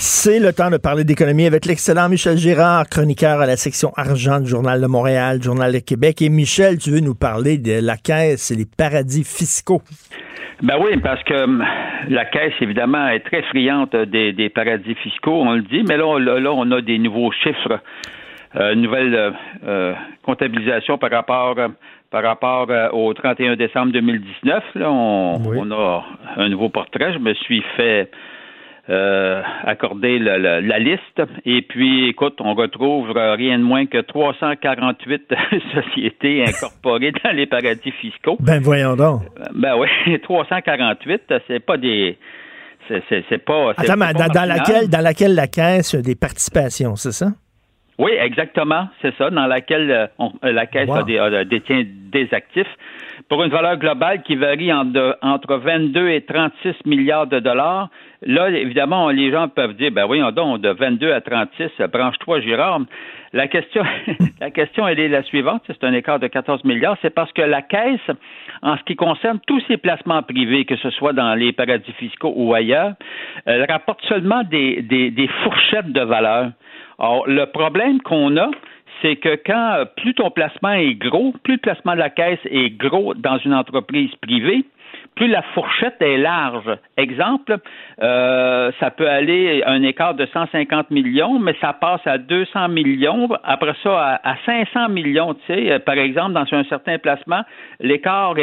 C'est 0.00 0.40
le 0.40 0.54
temps 0.54 0.70
de 0.70 0.78
parler 0.78 1.04
d'économie 1.04 1.44
avec 1.44 1.66
l'excellent 1.66 2.08
Michel 2.08 2.38
Girard, 2.38 2.88
chroniqueur 2.88 3.42
à 3.42 3.46
la 3.46 3.56
section 3.56 3.92
argent 3.94 4.40
du 4.40 4.48
Journal 4.48 4.80
de 4.80 4.86
Montréal, 4.86 5.42
Journal 5.42 5.70
de 5.70 5.80
Québec. 5.80 6.22
Et 6.22 6.30
Michel, 6.30 6.78
tu 6.78 6.92
veux 6.92 7.00
nous 7.00 7.14
parler 7.14 7.58
de 7.58 7.84
la 7.84 7.98
caisse 7.98 8.50
et 8.50 8.56
les 8.56 8.64
paradis 8.64 9.22
fiscaux? 9.22 9.82
Ben 10.62 10.78
oui, 10.80 10.96
parce 11.02 11.22
que 11.24 11.44
hum, 11.44 11.62
la 12.08 12.24
caisse, 12.24 12.54
évidemment, 12.62 13.06
est 13.08 13.20
très 13.20 13.42
friande 13.42 13.90
des, 14.06 14.48
paradis 14.48 14.94
fiscaux, 14.94 15.42
on 15.42 15.52
le 15.52 15.62
dit, 15.62 15.84
mais 15.86 15.98
là, 15.98 16.18
là, 16.18 16.52
on 16.52 16.70
a 16.70 16.80
des 16.80 16.98
nouveaux 16.98 17.32
chiffres, 17.32 17.80
euh, 18.56 18.74
nouvelle 18.74 19.14
euh, 19.14 19.30
euh, 19.66 19.94
comptabilisation 20.22 20.96
par 20.96 21.10
rapport 21.10 21.56
par 22.12 22.22
rapport 22.22 22.66
euh, 22.70 22.90
au 22.90 23.12
31 23.14 23.56
décembre 23.56 23.90
2019. 23.92 24.62
Là, 24.74 24.92
on, 24.92 25.70
a 25.70 26.04
un 26.36 26.48
nouveau 26.50 26.68
portrait. 26.68 27.14
Je 27.14 27.18
me 27.18 27.32
suis 27.32 27.64
fait 27.76 28.10
euh, 28.90 29.42
accorder 29.64 30.18
la, 30.18 30.78
liste. 30.78 31.22
Et 31.46 31.62
puis, 31.62 32.10
écoute, 32.10 32.36
on 32.40 32.54
retrouve 32.54 33.12
rien 33.12 33.58
de 33.58 33.64
moins 33.64 33.86
que 33.86 33.98
348 33.98 35.32
sociétés 35.74 36.44
incorporées 36.46 37.12
dans 37.24 37.32
les 37.32 37.46
paradis 37.46 37.92
fiscaux. 37.92 38.36
Ben 38.40 38.60
voyons 38.60 38.94
donc. 38.94 39.22
Euh, 39.40 39.44
ben 39.54 39.74
oui, 39.78 40.20
348, 40.22 41.22
c'est 41.48 41.60
pas 41.60 41.78
des. 41.78 42.18
C'est 42.88 43.44
pas. 43.44 43.70
Attends, 43.70 43.96
mais 43.96 44.12
dans, 44.12 44.46
laquelle, 44.46 44.90
dans 44.90 45.00
laquelle 45.00 45.34
la 45.34 45.46
caisse 45.46 45.94
des 45.94 46.16
participations, 46.16 46.94
c'est 46.96 47.12
ça? 47.12 47.28
Oui, 48.02 48.10
exactement, 48.18 48.88
c'est 49.00 49.14
ça, 49.14 49.30
dans 49.30 49.46
laquelle 49.46 49.88
euh, 49.88 50.06
euh, 50.44 50.50
la 50.50 50.66
Caisse 50.66 50.90
détient 51.48 51.84
des 52.10 52.28
actifs. 52.32 52.66
pour 53.28 53.44
une 53.44 53.50
valeur 53.50 53.76
globale 53.76 54.22
qui 54.22 54.34
varie 54.34 54.72
entre 54.72 55.56
22 55.56 56.08
et 56.08 56.22
36 56.22 56.74
milliards 56.84 57.28
de 57.28 57.38
dollars. 57.38 57.90
Là, 58.22 58.50
évidemment, 58.50 59.08
les 59.10 59.30
gens 59.30 59.46
peuvent 59.46 59.74
dire, 59.74 59.92
ben 59.92 60.06
voyons 60.06 60.32
donc, 60.32 60.60
de 60.60 60.70
22 60.70 61.12
à 61.12 61.20
36, 61.20 61.70
branche-toi, 61.92 62.40
Girard. 62.40 62.80
La 63.32 63.46
question, 63.46 63.84
la 64.40 64.50
question, 64.50 64.88
elle 64.88 64.98
est 64.98 65.08
la 65.08 65.22
suivante. 65.22 65.62
C'est 65.68 65.84
un 65.84 65.92
écart 65.92 66.18
de 66.18 66.26
14 66.26 66.64
milliards. 66.64 66.96
C'est 67.02 67.14
parce 67.14 67.32
que 67.32 67.42
la 67.42 67.62
Caisse, 67.62 68.10
en 68.62 68.76
ce 68.78 68.82
qui 68.82 68.96
concerne 68.96 69.38
tous 69.46 69.62
ses 69.68 69.76
placements 69.76 70.24
privés, 70.24 70.64
que 70.64 70.76
ce 70.76 70.90
soit 70.90 71.12
dans 71.12 71.34
les 71.34 71.52
paradis 71.52 71.92
fiscaux 71.92 72.32
ou 72.34 72.52
ailleurs, 72.52 72.94
elle 73.46 73.64
rapporte 73.70 74.04
seulement 74.06 74.42
des, 74.42 74.82
des, 74.82 75.12
des 75.12 75.28
fourchettes 75.44 75.92
de 75.92 76.00
valeur. 76.02 76.50
Alors, 77.02 77.26
le 77.26 77.46
problème 77.46 78.00
qu'on 78.00 78.36
a, 78.36 78.48
c'est 79.02 79.16
que 79.16 79.36
quand 79.44 79.84
plus 79.96 80.14
ton 80.14 80.30
placement 80.30 80.72
est 80.72 80.94
gros, 80.94 81.34
plus 81.42 81.54
le 81.54 81.58
placement 81.58 81.94
de 81.94 81.98
la 81.98 82.10
caisse 82.10 82.38
est 82.44 82.70
gros 82.70 83.14
dans 83.14 83.38
une 83.38 83.54
entreprise 83.54 84.14
privée, 84.22 84.64
plus 85.16 85.26
la 85.26 85.42
fourchette 85.54 86.00
est 86.00 86.16
large. 86.16 86.70
Exemple, 86.96 87.58
euh, 88.00 88.70
ça 88.78 88.92
peut 88.92 89.08
aller 89.08 89.64
un 89.66 89.82
écart 89.82 90.14
de 90.14 90.26
150 90.26 90.92
millions, 90.92 91.40
mais 91.40 91.56
ça 91.60 91.72
passe 91.72 92.06
à 92.06 92.18
200 92.18 92.68
millions, 92.68 93.28
après 93.42 93.74
ça 93.82 94.20
à, 94.22 94.36
500 94.46 94.88
millions. 94.90 95.34
Tu 95.34 95.54
sais, 95.54 95.78
par 95.80 95.98
exemple, 95.98 96.34
dans 96.34 96.46
un 96.52 96.64
certain 96.64 96.98
placement, 96.98 97.42
l'écart, 97.80 98.34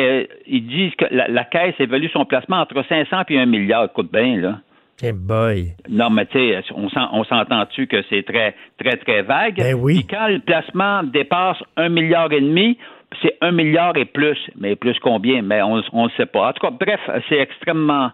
ils 0.48 0.68
disent 0.68 0.96
que 0.96 1.06
la, 1.10 1.46
caisse 1.46 1.76
évalue 1.80 2.10
son 2.12 2.26
placement 2.26 2.58
entre 2.58 2.84
500 2.84 3.22
et 3.30 3.40
1 3.40 3.46
milliard. 3.46 3.86
Écoute 3.86 4.12
bien, 4.12 4.36
là. 4.36 4.56
Hey 5.02 5.14
boy. 5.14 5.76
Non, 5.88 6.10
mais 6.10 6.26
tu 6.26 6.38
sais, 6.38 6.62
on 6.76 7.24
s'entend-tu 7.24 7.88
que 7.88 8.04
c'est 8.10 8.24
très, 8.24 8.54
très, 8.78 8.98
très 8.98 9.22
vague? 9.22 9.56
Ben 9.56 9.74
oui. 9.74 10.06
quand 10.10 10.28
le 10.28 10.40
placement 10.40 11.04
dépasse 11.04 11.58
un 11.78 11.88
milliard 11.88 12.32
et 12.34 12.42
demi, 12.42 12.78
c'est 13.22 13.38
un 13.42 13.52
milliard 13.52 13.96
et 13.98 14.06
plus. 14.06 14.38
Mais 14.58 14.76
plus 14.76 14.98
combien? 15.00 15.42
Mais 15.42 15.62
on 15.62 15.78
ne 15.78 16.10
sait 16.18 16.26
pas. 16.26 16.50
En 16.50 16.54
tout 16.54 16.66
cas, 16.66 16.72
bref, 16.72 17.00
c'est 17.28 17.38
extrêmement 17.38 18.12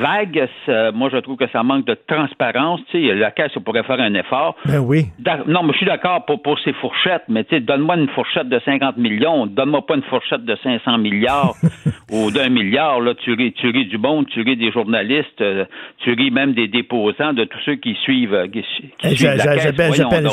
vague. 0.00 0.48
Moi, 0.94 1.10
je 1.12 1.18
trouve 1.18 1.36
que 1.36 1.48
ça 1.50 1.62
manque 1.62 1.86
de 1.86 1.96
transparence. 2.06 2.80
Tu 2.90 3.06
sais, 3.06 3.14
la 3.14 3.30
caisse 3.30 3.52
pourrait 3.64 3.82
faire 3.82 4.00
un 4.00 4.14
effort. 4.14 4.56
Ben 4.64 4.78
oui. 4.78 5.06
Non, 5.46 5.62
mais 5.62 5.72
je 5.72 5.78
suis 5.78 5.86
d'accord 5.86 6.24
pour, 6.24 6.42
pour 6.42 6.58
ces 6.60 6.72
fourchettes, 6.74 7.24
mais 7.28 7.44
tu 7.44 7.56
sais, 7.56 7.60
donne-moi 7.60 7.96
une 7.96 8.08
fourchette 8.08 8.48
de 8.48 8.60
50 8.64 8.96
millions, 8.96 9.46
donne-moi 9.46 9.86
pas 9.86 9.96
une 9.96 10.02
fourchette 10.02 10.44
de 10.44 10.56
500 10.62 10.98
milliards 10.98 11.54
ou 12.12 12.30
d'un 12.30 12.48
milliard. 12.48 13.00
Là, 13.00 13.14
tu 13.14 13.32
ris, 13.34 13.52
tu 13.52 13.68
ris 13.70 13.86
du 13.86 13.98
monde, 13.98 14.26
tu 14.28 14.42
ris 14.42 14.56
des 14.56 14.70
journalistes, 14.70 15.40
euh, 15.40 15.64
tu 15.98 16.12
ris 16.12 16.30
même 16.30 16.54
des 16.54 16.68
déposants, 16.68 17.32
de 17.32 17.44
tous 17.44 17.60
ceux 17.64 17.76
qui 17.76 17.94
suivent, 18.02 18.48
qui, 18.52 18.64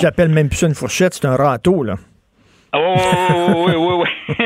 J'appelle 0.02 0.30
même 0.30 0.50
plus 0.50 0.58
ça 0.58 0.68
une 0.68 0.76
fourchette, 0.76 1.14
c'est 1.14 1.28
un 1.28 1.36
râteau, 1.36 1.84
là. 1.84 1.96
Oui, 2.74 3.74
oui, 3.76 3.94
oui. 4.02 4.38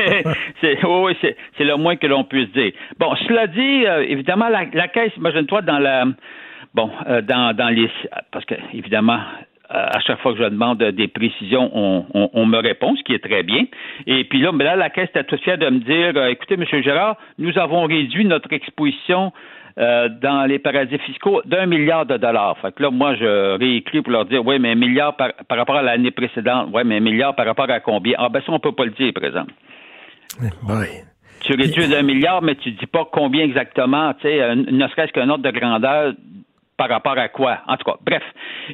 c'est, 0.60 0.84
oui, 0.84 1.16
c'est, 1.20 1.36
c'est 1.56 1.64
le 1.64 1.76
moins 1.76 1.96
que 1.96 2.06
l'on 2.06 2.24
puisse 2.24 2.50
dire. 2.52 2.72
Bon, 2.98 3.14
cela 3.28 3.46
dit, 3.46 3.86
euh, 3.86 4.04
évidemment, 4.08 4.48
la, 4.48 4.64
la 4.72 4.88
caisse, 4.88 5.12
imagine-toi, 5.16 5.62
dans 5.62 5.78
la. 5.78 6.06
Bon, 6.74 6.90
euh, 7.08 7.22
dans, 7.22 7.54
dans 7.56 7.68
les. 7.68 7.88
Parce 8.32 8.44
que, 8.44 8.54
évidemment, 8.72 9.20
euh, 9.70 9.86
à 9.92 10.00
chaque 10.00 10.20
fois 10.20 10.32
que 10.32 10.38
je 10.38 10.48
demande 10.48 10.82
des 10.82 11.08
précisions, 11.08 11.70
on, 11.72 12.30
on, 12.32 12.46
me 12.46 12.58
répond, 12.58 12.94
ce 12.96 13.02
qui 13.04 13.14
est 13.14 13.24
très 13.24 13.42
bien. 13.42 13.64
Et 14.06 14.24
puis 14.24 14.40
là, 14.40 14.52
mais 14.52 14.64
là 14.64 14.76
la 14.76 14.90
Caisse 14.90 15.08
était 15.10 15.24
tout 15.24 15.38
fière 15.38 15.58
de 15.58 15.68
me 15.68 15.78
dire, 15.78 16.26
écoutez, 16.26 16.54
M. 16.54 16.64
Gérard, 16.82 17.16
nous 17.38 17.56
avons 17.58 17.84
réduit 17.84 18.24
notre 18.24 18.52
exposition 18.52 19.32
euh, 19.78 20.08
dans 20.08 20.46
les 20.46 20.58
paradis 20.58 20.98
fiscaux 20.98 21.42
d'un 21.44 21.66
milliard 21.66 22.06
de 22.06 22.16
dollars. 22.16 22.56
Fait 22.58 22.74
que 22.74 22.82
là, 22.82 22.90
moi, 22.90 23.14
je 23.14 23.58
réécris 23.58 24.00
pour 24.02 24.12
leur 24.12 24.24
dire, 24.24 24.44
oui, 24.46 24.58
mais 24.58 24.70
un 24.70 24.74
milliard 24.74 25.16
par, 25.16 25.32
rapport 25.50 25.76
à 25.76 25.82
l'année 25.82 26.10
précédente. 26.10 26.70
Oui, 26.72 26.82
mais 26.84 26.96
un 26.96 27.00
milliard 27.00 27.34
par 27.34 27.46
rapport 27.46 27.68
à 27.68 27.80
combien? 27.80 28.14
Ah, 28.18 28.28
ben 28.28 28.40
ça, 28.40 28.52
on 28.52 28.58
peut 28.58 28.72
pas 28.72 28.84
le 28.84 28.92
dire, 28.92 29.12
par 29.12 29.24
exemple. 29.24 29.52
Tu 31.40 31.54
réduis 31.54 31.88
d'un 31.88 32.02
milliard, 32.02 32.42
mais 32.42 32.54
tu 32.54 32.70
dis 32.72 32.86
pas 32.86 33.06
combien 33.12 33.44
exactement, 33.44 34.14
tu 34.14 34.22
sais, 34.22 34.56
ne 34.56 34.88
serait-ce 34.88 35.12
qu'un 35.12 35.28
ordre 35.28 35.44
de 35.44 35.50
grandeur 35.50 36.14
par 36.76 36.88
rapport 36.88 37.16
à 37.18 37.28
quoi? 37.28 37.58
En 37.66 37.76
tout 37.76 37.84
cas, 37.84 37.96
bref. 38.04 38.22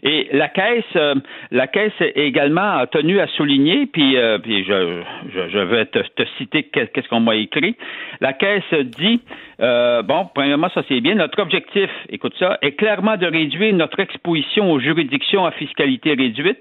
Et 0.03 0.29
la 0.33 0.49
caisse, 0.49 0.85
euh, 0.97 1.15
la 1.51 1.67
caisse 1.67 1.93
est 2.01 2.17
également 2.17 2.85
tenue 2.87 3.21
à 3.21 3.27
souligner, 3.29 3.87
puis, 3.87 4.17
euh, 4.17 4.39
puis 4.39 4.65
je, 4.65 5.03
je, 5.29 5.59
vais 5.59 5.87
te, 5.87 6.01
citer 6.39 6.65
qu'est-ce 6.65 7.09
qu'on 7.09 7.21
m'a 7.21 7.37
écrit. 7.37 7.77
La 8.21 8.33
caisse 8.33 8.73
dit, 8.73 9.21
euh, 9.61 10.03
bon, 10.03 10.29
premièrement, 10.35 10.69
ça 10.71 10.83
c'est 10.89 11.01
bien. 11.01 11.15
Notre 11.15 11.41
objectif, 11.41 11.91
écoute 12.09 12.35
ça, 12.39 12.59
est 12.63 12.73
clairement 12.73 13.17
de 13.17 13.27
réduire 13.27 13.75
notre 13.75 14.01
exposition 14.01 14.73
aux 14.73 14.81
juridictions 14.81 15.45
à 15.45 15.53
fiscalité 15.53 16.15
réduite, 16.15 16.59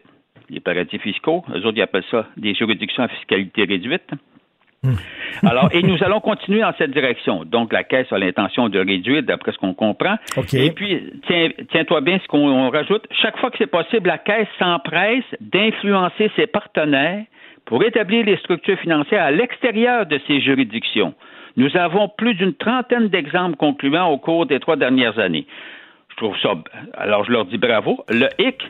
les 0.49 0.59
paradis 0.59 0.99
fiscaux. 0.99 1.43
Eux 1.55 1.65
autres, 1.65 1.77
ils 1.77 1.81
appellent 1.81 2.03
ça 2.11 2.27
des 2.37 2.53
juridictions 2.53 3.03
à 3.03 3.07
fiscalité 3.07 3.63
réduite. 3.63 4.11
Alors, 5.43 5.69
et 5.73 5.83
nous 5.83 6.03
allons 6.03 6.19
continuer 6.19 6.61
dans 6.61 6.73
cette 6.77 6.91
direction. 6.91 7.45
Donc, 7.45 7.71
la 7.71 7.83
Caisse 7.83 8.11
a 8.11 8.17
l'intention 8.17 8.69
de 8.69 8.79
réduire, 8.79 9.23
d'après 9.23 9.51
ce 9.51 9.57
qu'on 9.57 9.73
comprend. 9.73 10.15
Et 10.53 10.71
puis, 10.71 11.13
tiens-toi 11.71 12.01
bien 12.01 12.19
ce 12.21 12.27
qu'on 12.27 12.69
rajoute. 12.69 13.05
Chaque 13.21 13.37
fois 13.37 13.51
que 13.51 13.57
c'est 13.57 13.67
possible, 13.67 14.07
la 14.07 14.17
Caisse 14.17 14.47
s'empresse 14.59 15.23
d'influencer 15.39 16.31
ses 16.35 16.47
partenaires 16.47 17.23
pour 17.65 17.83
établir 17.83 18.25
les 18.25 18.37
structures 18.37 18.79
financières 18.79 19.23
à 19.23 19.31
l'extérieur 19.31 20.05
de 20.05 20.19
ces 20.27 20.41
juridictions. 20.41 21.13
Nous 21.57 21.75
avons 21.77 22.09
plus 22.09 22.33
d'une 22.33 22.53
trentaine 22.53 23.09
d'exemples 23.09 23.57
concluants 23.57 24.09
au 24.09 24.17
cours 24.17 24.45
des 24.45 24.59
trois 24.59 24.77
dernières 24.77 25.19
années. 25.19 25.45
Je 26.09 26.15
trouve 26.15 26.37
ça. 26.39 26.53
Alors, 26.95 27.23
je 27.23 27.31
leur 27.31 27.45
dis 27.45 27.57
bravo. 27.57 28.03
Le 28.09 28.27
HIC, 28.39 28.61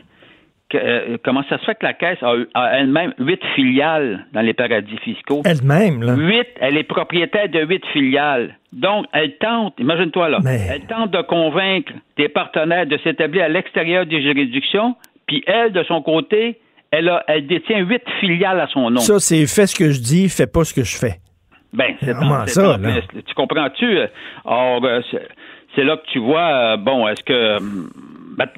euh, 0.74 1.16
comment 1.24 1.42
ça 1.48 1.58
se 1.58 1.64
fait 1.64 1.74
que 1.74 1.84
la 1.84 1.94
Caisse 1.94 2.18
a, 2.22 2.34
elle-même 2.74 3.14
huit 3.18 3.40
filiales 3.54 4.26
dans 4.32 4.40
les 4.40 4.54
paradis 4.54 4.96
fiscaux? 4.98 5.42
Elle-même, 5.44 6.02
là? 6.02 6.14
Huit, 6.14 6.48
elle 6.60 6.76
est 6.76 6.84
propriétaire 6.84 7.48
de 7.48 7.60
huit 7.60 7.84
filiales. 7.92 8.56
Donc, 8.72 9.06
elle 9.12 9.36
tente, 9.36 9.74
imagine-toi 9.78 10.28
là, 10.30 10.38
elle 10.46 10.86
tente 10.86 11.10
de 11.10 11.22
convaincre 11.22 11.92
des 12.16 12.28
partenaires 12.28 12.86
de 12.86 12.98
s'établir 12.98 13.44
à 13.44 13.48
l'extérieur 13.48 14.06
des 14.06 14.22
juridictions, 14.22 14.96
puis 15.26 15.42
elle, 15.46 15.72
de 15.72 15.82
son 15.84 16.02
côté, 16.02 16.58
elle, 16.90 17.08
a, 17.08 17.24
elle 17.28 17.46
détient 17.46 17.80
huit 17.80 18.02
filiales 18.20 18.60
à 18.60 18.66
son 18.68 18.90
nom. 18.90 19.00
Ça, 19.00 19.18
c'est 19.18 19.46
fais 19.46 19.66
ce 19.66 19.74
que 19.74 19.90
je 19.90 20.00
dis, 20.00 20.28
fais 20.28 20.46
pas 20.46 20.64
ce 20.64 20.74
que 20.74 20.84
je 20.84 20.96
fais. 20.96 21.16
Ben, 21.72 21.94
c'est 22.00 22.12
ça, 22.48 22.78
Tu 23.26 23.34
comprends-tu? 23.34 23.98
Or, 24.44 24.84
euh, 24.84 25.00
c'est 25.74 25.84
là 25.84 25.96
que 25.96 26.06
tu 26.12 26.18
vois, 26.18 26.74
euh, 26.74 26.76
bon, 26.76 27.08
est-ce 27.08 27.22
que 27.22 27.58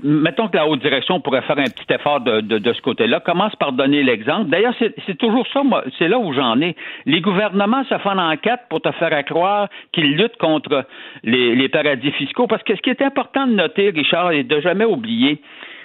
mettons 0.02 0.48
que 0.48 0.56
la 0.56 0.66
haute 0.66 0.80
direction 0.80 1.20
pourrait 1.20 1.42
faire 1.42 1.58
un 1.58 1.64
petit 1.64 1.92
effort 1.92 2.20
de, 2.20 2.40
de, 2.40 2.72
ce 2.72 2.80
côté-là. 2.82 3.20
Commence 3.20 3.54
par 3.56 3.72
donner 3.72 4.02
l'exemple. 4.02 4.50
D'ailleurs, 4.50 4.74
c'est 4.78 5.18
toujours 5.18 5.46
ça, 5.52 5.62
c'est 5.98 6.08
là 6.08 6.18
où 6.18 6.32
j'en 6.32 6.60
ai. 6.60 6.76
Les 7.06 7.20
gouvernements 7.20 7.84
se 7.84 7.98
font 7.98 8.18
enquête 8.18 8.60
pour 8.68 8.80
te 8.80 8.90
faire 8.92 9.24
croire 9.24 9.68
qu'ils 9.92 10.16
luttent 10.16 10.36
contre 10.36 10.84
les, 11.22 11.54
les 11.54 11.68
paradis 11.68 12.12
fiscaux. 12.12 12.46
Parce 12.46 12.62
que 12.62 12.76
ce 12.76 12.80
qui 12.80 12.90
est 12.90 13.02
important 13.02 13.46
de 13.46 13.52
noter, 13.52 13.90
Richard, 13.90 14.32
et 14.32 14.44
de 14.44 14.60
jamais 14.60 14.84
oublier, 14.84 15.40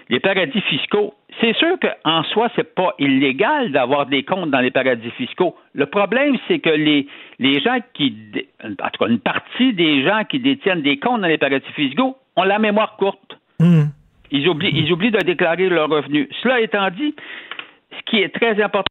les 0.09 0.19
paradis 0.19 0.61
fiscaux, 0.61 1.13
c'est 1.39 1.55
sûr 1.55 1.77
qu'en 1.79 2.23
soi, 2.23 2.49
c'est 2.55 2.73
pas 2.75 2.93
illégal 2.99 3.71
d'avoir 3.71 4.07
des 4.07 4.23
comptes 4.23 4.49
dans 4.49 4.59
les 4.59 4.71
paradis 4.71 5.11
fiscaux. 5.11 5.55
Le 5.73 5.85
problème, 5.85 6.35
c'est 6.47 6.59
que 6.59 6.69
les, 6.69 7.07
les 7.37 7.61
gens 7.61 7.77
qui, 7.93 8.15
en 8.63 8.89
tout 8.89 9.03
cas, 9.03 9.09
une 9.09 9.19
partie 9.19 9.73
des 9.73 10.03
gens 10.03 10.23
qui 10.27 10.39
détiennent 10.39 10.81
des 10.81 10.97
comptes 10.97 11.21
dans 11.21 11.27
les 11.27 11.37
paradis 11.37 11.71
fiscaux 11.75 12.17
ont 12.35 12.43
la 12.43 12.59
mémoire 12.59 12.97
courte. 12.97 13.38
Hmm. 13.59 13.89
Ils, 14.31 14.47
oublient, 14.47 14.71
ils 14.73 14.91
oublient 14.91 15.11
de 15.11 15.19
déclarer 15.19 15.69
leurs 15.69 15.89
revenus. 15.89 16.29
Cela 16.41 16.61
étant 16.61 16.89
dit, 16.91 17.15
ce 17.91 18.09
qui 18.09 18.21
est 18.21 18.33
très 18.33 18.61
important. 18.61 18.85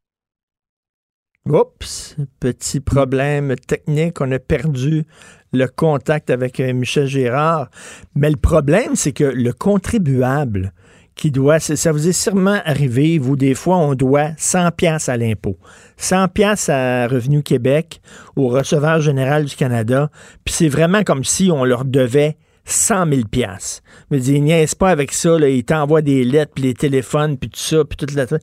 Oups, 1.45 2.15
petit 2.39 2.79
problème 2.79 3.55
technique, 3.55 4.21
on 4.21 4.31
a 4.31 4.39
perdu 4.39 5.05
le 5.51 5.65
contact 5.65 6.29
avec 6.29 6.59
euh, 6.59 6.73
Michel 6.73 7.07
Gérard. 7.07 7.69
Mais 8.13 8.29
le 8.29 8.35
problème, 8.35 8.95
c'est 8.95 9.13
que 9.13 9.23
le 9.23 9.51
contribuable 9.53 10.73
qui 11.15 11.31
doit, 11.31 11.59
ça 11.59 11.91
vous 11.91 12.07
est 12.07 12.13
sûrement 12.13 12.61
arrivé, 12.63 13.17
vous, 13.17 13.35
des 13.35 13.53
fois, 13.53 13.77
on 13.77 13.93
doit 13.93 14.29
100 14.37 14.71
pièces 14.71 15.09
à 15.09 15.17
l'impôt, 15.17 15.57
100 15.97 16.29
pièces 16.29 16.69
à 16.69 17.07
Revenu 17.07 17.43
Québec, 17.43 17.99
au 18.37 18.47
receveur 18.47 19.01
général 19.01 19.43
du 19.43 19.55
Canada, 19.55 20.09
puis 20.45 20.53
c'est 20.53 20.69
vraiment 20.69 21.03
comme 21.03 21.25
si 21.25 21.51
on 21.51 21.65
leur 21.65 21.83
devait 21.83 22.37
100 22.71 23.07
000 23.09 23.21
piastres. 23.29 23.81
Me 24.11 24.19
dit, 24.19 24.41
niaise 24.41 24.75
pas 24.75 24.89
avec 24.89 25.11
ça, 25.11 25.37
il 25.39 25.63
t'envoie 25.63 26.01
des 26.01 26.23
lettres, 26.23 26.51
puis 26.55 26.63
les 26.63 26.73
téléphones, 26.73 27.37
puis 27.37 27.49
tout 27.49 27.59
ça, 27.59 27.83
puis 27.85 27.97
toute 27.97 28.13
la... 28.13 28.25
Tu 28.25 28.37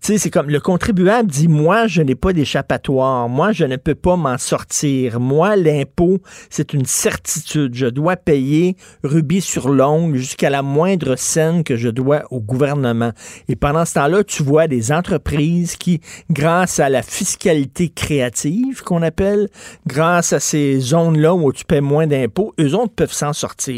sais, 0.00 0.18
c'est 0.18 0.30
comme 0.30 0.50
le 0.50 0.60
contribuable 0.60 1.30
dit, 1.30 1.48
moi, 1.48 1.86
je 1.86 2.02
n'ai 2.02 2.14
pas 2.14 2.32
d'échappatoire, 2.32 3.28
moi, 3.28 3.52
je 3.52 3.64
ne 3.64 3.76
peux 3.76 3.94
pas 3.94 4.16
m'en 4.16 4.38
sortir. 4.38 5.20
Moi, 5.20 5.56
l'impôt, 5.56 6.18
c'est 6.50 6.72
une 6.72 6.84
certitude. 6.84 7.74
Je 7.74 7.86
dois 7.86 8.16
payer 8.16 8.76
rubis 9.04 9.42
sur 9.42 9.68
l'ongle 9.68 10.16
jusqu'à 10.16 10.50
la 10.50 10.62
moindre 10.62 11.16
scène 11.16 11.64
que 11.64 11.76
je 11.76 11.88
dois 11.88 12.24
au 12.30 12.40
gouvernement. 12.40 13.12
Et 13.48 13.56
pendant 13.56 13.84
ce 13.84 13.94
temps-là, 13.94 14.24
tu 14.24 14.42
vois 14.42 14.66
des 14.66 14.92
entreprises 14.92 15.76
qui, 15.76 16.00
grâce 16.30 16.80
à 16.80 16.88
la 16.88 17.02
fiscalité 17.02 17.88
créative 17.88 18.82
qu'on 18.82 19.02
appelle, 19.02 19.48
grâce 19.86 20.32
à 20.32 20.40
ces 20.40 20.80
zones-là 20.80 21.34
où 21.34 21.52
tu 21.52 21.64
paies 21.64 21.80
moins 21.80 22.06
d'impôts, 22.06 22.54
eux 22.60 22.74
autres 22.74 22.94
peuvent 22.94 23.12
s'en 23.12 23.32
sortir 23.32 23.71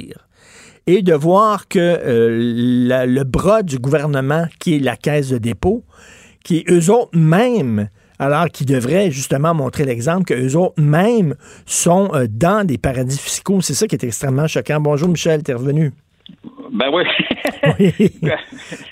et 0.86 1.02
de 1.02 1.14
voir 1.14 1.68
que 1.68 1.78
euh, 1.78 3.06
le 3.06 3.24
bras 3.24 3.62
du 3.62 3.78
gouvernement, 3.78 4.46
qui 4.58 4.76
est 4.76 4.78
la 4.78 4.96
caisse 4.96 5.30
de 5.30 5.38
dépôt, 5.38 5.84
qui 6.44 6.64
eux 6.68 6.90
autres 6.90 7.16
même 7.16 7.88
alors 8.18 8.46
qu'ils 8.46 8.66
devraient 8.66 9.10
justement 9.10 9.54
montrer 9.54 9.84
l'exemple 9.84 10.24
qu'eux 10.24 10.54
autres 10.54 10.80
même 10.80 11.34
sont 11.66 12.10
euh, 12.14 12.26
dans 12.30 12.66
des 12.66 12.78
paradis 12.78 13.18
fiscaux. 13.18 13.60
C'est 13.60 13.74
ça 13.74 13.86
qui 13.86 13.96
est 13.96 14.04
extrêmement 14.04 14.46
choquant. 14.46 14.80
Bonjour 14.80 15.08
Michel, 15.08 15.42
t'es 15.42 15.54
revenu. 15.54 15.92
Ben 16.72 16.90
oui. 16.92 17.04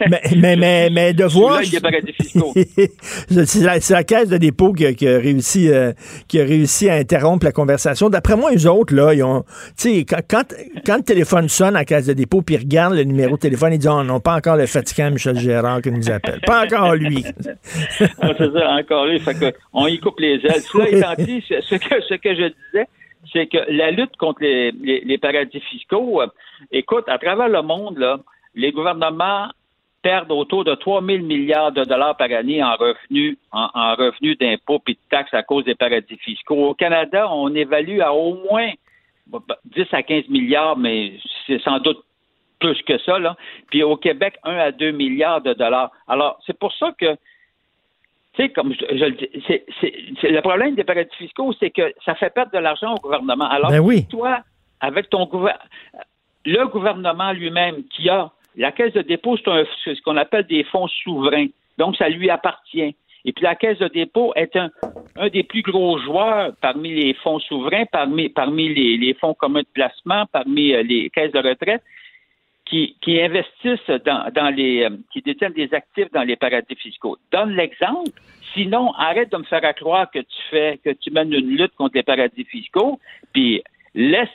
mais, 0.08 0.20
mais, 0.36 0.56
mais, 0.56 0.90
mais, 0.90 1.12
de 1.12 1.24
voir. 1.24 1.60
c'est, 3.28 3.90
la, 3.90 4.04
caisse 4.04 4.28
de 4.28 4.36
dépôt 4.36 4.72
qui, 4.72 4.94
qui 4.94 5.08
a 5.08 5.18
réussi, 5.18 5.68
euh, 5.68 5.92
qui 6.28 6.40
a 6.40 6.44
réussi 6.44 6.88
à 6.88 6.94
interrompre 6.94 7.46
la 7.46 7.52
conversation. 7.52 8.10
D'après 8.10 8.36
moi, 8.36 8.52
les 8.52 8.66
autres, 8.66 8.94
là, 8.94 9.14
ils 9.14 9.22
ont. 9.24 9.42
Tu 9.76 9.94
sais, 9.94 10.04
quand, 10.04 10.44
quand, 10.86 10.96
le 10.96 11.02
téléphone 11.02 11.48
sonne 11.48 11.74
à 11.74 11.80
la 11.80 11.84
caisse 11.84 12.06
de 12.06 12.12
dépôt, 12.12 12.42
puis 12.42 12.54
ils 12.56 12.58
regardent 12.58 12.94
le 12.94 13.04
numéro 13.04 13.36
de 13.36 13.40
téléphone, 13.40 13.72
ils 13.72 13.78
disent 13.78 13.90
Oh 13.90 14.04
non, 14.04 14.20
pas 14.20 14.36
encore 14.36 14.56
le 14.56 14.66
fatigant 14.66 15.10
Michel 15.10 15.38
Gérard 15.38 15.80
qui 15.82 15.90
nous 15.90 16.10
appelle. 16.10 16.40
Pas 16.46 16.64
encore 16.64 16.94
lui. 16.94 17.24
ah, 18.20 18.32
c'est 18.38 18.52
ça, 18.52 18.70
encore 18.78 19.06
lui. 19.06 19.18
Fait 19.18 19.34
que 19.34 19.52
on 19.72 19.86
y 19.86 19.98
coupe 19.98 20.20
les 20.20 20.34
ailes. 20.44 20.60
Cela 20.60 20.88
étant 20.88 21.14
dit, 21.18 21.42
ce 21.48 21.74
que, 21.74 22.00
ce 22.08 22.14
que 22.14 22.34
je 22.34 22.52
disais, 22.70 22.86
c'est 23.32 23.46
que 23.46 23.58
la 23.68 23.90
lutte 23.90 24.16
contre 24.16 24.42
les, 24.42 25.18
paradis 25.18 25.60
fiscaux, 25.60 26.22
euh, 26.22 26.26
écoute, 26.70 27.04
à 27.08 27.18
travers 27.18 27.48
le 27.48 27.62
monde, 27.62 28.20
les 28.54 28.72
gouvernements 28.72 29.48
perdent 30.02 30.32
autour 30.32 30.64
de 30.64 30.74
3 30.74 31.02
000 31.02 31.24
milliards 31.24 31.72
de 31.72 31.84
dollars 31.84 32.16
par 32.16 32.30
année 32.32 32.62
en 32.62 32.74
revenus, 32.74 33.38
en, 33.52 33.94
revenus 33.94 34.36
d'impôts 34.38 34.82
et 34.88 34.94
de 34.94 34.98
taxes 35.10 35.32
à 35.32 35.42
cause 35.42 35.64
des 35.64 35.76
paradis 35.76 36.16
fiscaux. 36.16 36.70
Au 36.70 36.74
Canada, 36.74 37.28
on 37.32 37.54
évalue 37.54 38.00
à 38.00 38.12
au 38.12 38.34
moins 38.50 38.70
10 39.64 39.86
à 39.92 40.02
15 40.02 40.28
milliards, 40.28 40.76
mais 40.76 41.12
c'est 41.46 41.62
sans 41.62 41.78
doute 41.78 42.02
plus 42.58 42.80
que 42.82 42.98
ça. 42.98 43.18
Puis 43.70 43.82
au 43.82 43.96
Québec, 43.96 44.34
1 44.44 44.56
à 44.56 44.72
2 44.72 44.90
milliards 44.90 45.40
de 45.40 45.54
dollars. 45.54 45.90
Alors, 46.08 46.38
c'est 46.46 46.58
pour 46.58 46.72
ça 46.74 46.92
que 46.98 47.16
tu 48.34 48.42
sais, 48.42 48.48
comme 48.48 48.72
je, 48.72 49.04
le 49.04 49.10
dis, 49.12 49.28
c'est, 49.80 50.30
le 50.30 50.40
problème 50.40 50.74
des 50.74 50.84
paradis 50.84 51.14
fiscaux, 51.18 51.52
c'est 51.60 51.70
que 51.70 51.92
ça 52.04 52.14
fait 52.14 52.32
perdre 52.32 52.52
de 52.52 52.58
l'argent 52.58 52.94
au 52.94 53.00
gouvernement. 53.00 53.48
Alors, 53.48 53.70
ben 53.70 53.80
oui. 53.80 54.06
toi, 54.08 54.40
avec 54.80 55.10
ton 55.10 55.26
gouvernement, 55.26 55.64
le 56.46 56.64
gouvernement 56.66 57.32
lui-même 57.32 57.84
qui 57.84 58.08
a 58.08 58.30
la 58.56 58.72
caisse 58.72 58.94
de 58.94 59.02
dépôt, 59.02 59.36
c'est, 59.36 59.94
ce 59.94 60.00
qu'on 60.02 60.16
appelle 60.16 60.46
des 60.46 60.64
fonds 60.64 60.88
souverains. 60.88 61.46
Donc, 61.78 61.96
ça 61.96 62.08
lui 62.08 62.30
appartient. 62.30 62.94
Et 63.24 63.32
puis 63.32 63.44
la 63.44 63.54
caisse 63.54 63.78
de 63.78 63.88
dépôt 63.88 64.32
est 64.34 64.56
un, 64.56 64.70
un 65.16 65.28
des 65.28 65.44
plus 65.44 65.62
gros 65.62 65.98
joueurs 65.98 66.52
parmi 66.60 66.92
les 66.92 67.14
fonds 67.14 67.38
souverains, 67.38 67.84
parmi, 67.84 68.28
parmi 68.28 68.74
les, 68.74 68.96
les 68.96 69.14
fonds 69.14 69.34
communs 69.34 69.60
de 69.60 69.66
placement, 69.72 70.26
parmi 70.32 70.74
euh, 70.74 70.82
les 70.82 71.08
caisses 71.10 71.32
de 71.32 71.38
retraite 71.38 71.82
qui, 72.72 72.96
qui 73.02 73.20
investissent 73.20 74.00
dans, 74.06 74.30
dans 74.34 74.48
les, 74.48 74.84
euh, 74.84 74.96
qui 75.12 75.20
détiennent 75.20 75.52
des 75.52 75.68
actifs 75.74 76.10
dans 76.12 76.22
les 76.22 76.36
paradis 76.36 76.74
fiscaux. 76.76 77.18
Donne 77.30 77.50
l'exemple. 77.50 78.10
Sinon, 78.54 78.92
arrête 78.94 79.30
de 79.30 79.36
me 79.36 79.44
faire 79.44 79.60
croire 79.74 80.10
que 80.10 80.20
tu 80.20 80.42
fais, 80.50 80.80
que 80.82 80.90
tu 80.90 81.10
mènes 81.10 81.32
une 81.34 81.56
lutte 81.56 81.74
contre 81.76 81.96
les 81.96 82.02
paradis 82.02 82.44
fiscaux, 82.44 82.98
puis 83.32 83.62
laisse, 83.94 84.28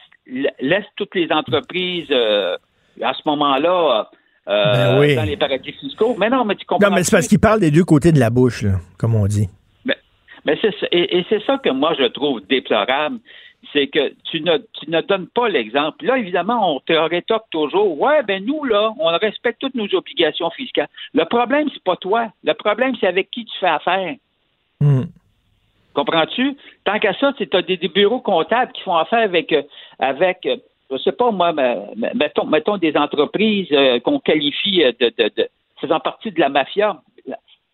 laisse 0.59 0.85
toutes 0.95 1.15
les 1.15 1.31
entreprises 1.31 2.07
euh, 2.11 2.57
à 3.01 3.13
ce 3.13 3.21
moment-là 3.25 4.07
euh, 4.47 4.99
ben 4.99 5.15
dans 5.15 5.23
les 5.23 5.37
paradis 5.37 5.71
fiscaux. 5.71 6.15
Mais 6.19 6.29
non, 6.29 6.45
mais 6.45 6.55
tu 6.55 6.65
comprends. 6.65 6.89
Non, 6.89 6.95
mais 6.95 7.03
c'est 7.03 7.15
parce 7.15 7.27
qu'ils 7.27 7.39
parlent 7.39 7.59
des 7.59 7.71
deux 7.71 7.83
côtés 7.85 8.11
de 8.11 8.19
la 8.19 8.29
bouche, 8.29 8.61
là, 8.61 8.73
comme 8.99 9.15
on 9.15 9.25
dit. 9.25 9.47
Mais, 9.85 10.57
c'est 10.61 10.71
et, 10.91 11.17
et 11.17 11.25
c'est 11.27 11.43
ça 11.43 11.57
que 11.57 11.69
moi 11.69 11.93
je 11.99 12.05
trouve 12.05 12.39
déplorable 12.47 13.19
c'est 13.73 13.87
que 13.87 14.13
tu 14.23 14.41
ne, 14.41 14.57
tu 14.57 14.89
ne 14.89 15.01
donnes 15.01 15.27
pas 15.27 15.49
l'exemple. 15.49 16.05
Là, 16.05 16.17
évidemment, 16.17 16.75
on 16.75 16.79
te 16.79 16.93
rétorque 16.93 17.49
toujours, 17.49 17.99
ouais, 17.99 18.23
ben 18.23 18.43
nous, 18.45 18.63
là, 18.63 18.93
on 18.99 19.07
respecte 19.17 19.59
toutes 19.59 19.75
nos 19.75 19.93
obligations 19.93 20.49
fiscales. 20.51 20.87
Le 21.13 21.25
problème, 21.25 21.67
c'est 21.73 21.83
pas 21.83 21.95
toi. 21.95 22.27
Le 22.43 22.53
problème, 22.53 22.95
c'est 22.99 23.07
avec 23.07 23.29
qui 23.31 23.45
tu 23.45 23.57
fais 23.59 23.67
affaire. 23.67 24.15
Hmm. 24.79 25.03
Comprends-tu? 25.93 26.55
Tant 26.83 26.99
qu'à 26.99 27.13
ça, 27.13 27.33
tu 27.33 27.47
as 27.51 27.61
des, 27.63 27.77
bureaux 27.87 28.19
comptables 28.19 28.71
qui 28.71 28.83
font 28.83 28.95
affaire 28.95 29.23
avec, 29.23 29.51
euh, 29.51 29.63
avec 29.99 30.45
euh, 30.45 30.57
je 30.91 30.97
sais 30.97 31.11
pas 31.11 31.31
moi, 31.31 31.53
mettons, 31.53 32.45
mettons 32.45 32.77
des 32.77 32.95
entreprises 32.95 33.67
euh, 33.71 33.99
qu'on 33.99 34.19
qualifie 34.19 34.77
de, 34.99 35.11
de, 35.17 35.31
de, 35.35 35.49
faisant 35.81 35.99
partie 35.99 36.31
de 36.31 36.39
la 36.39 36.49
mafia. 36.49 37.01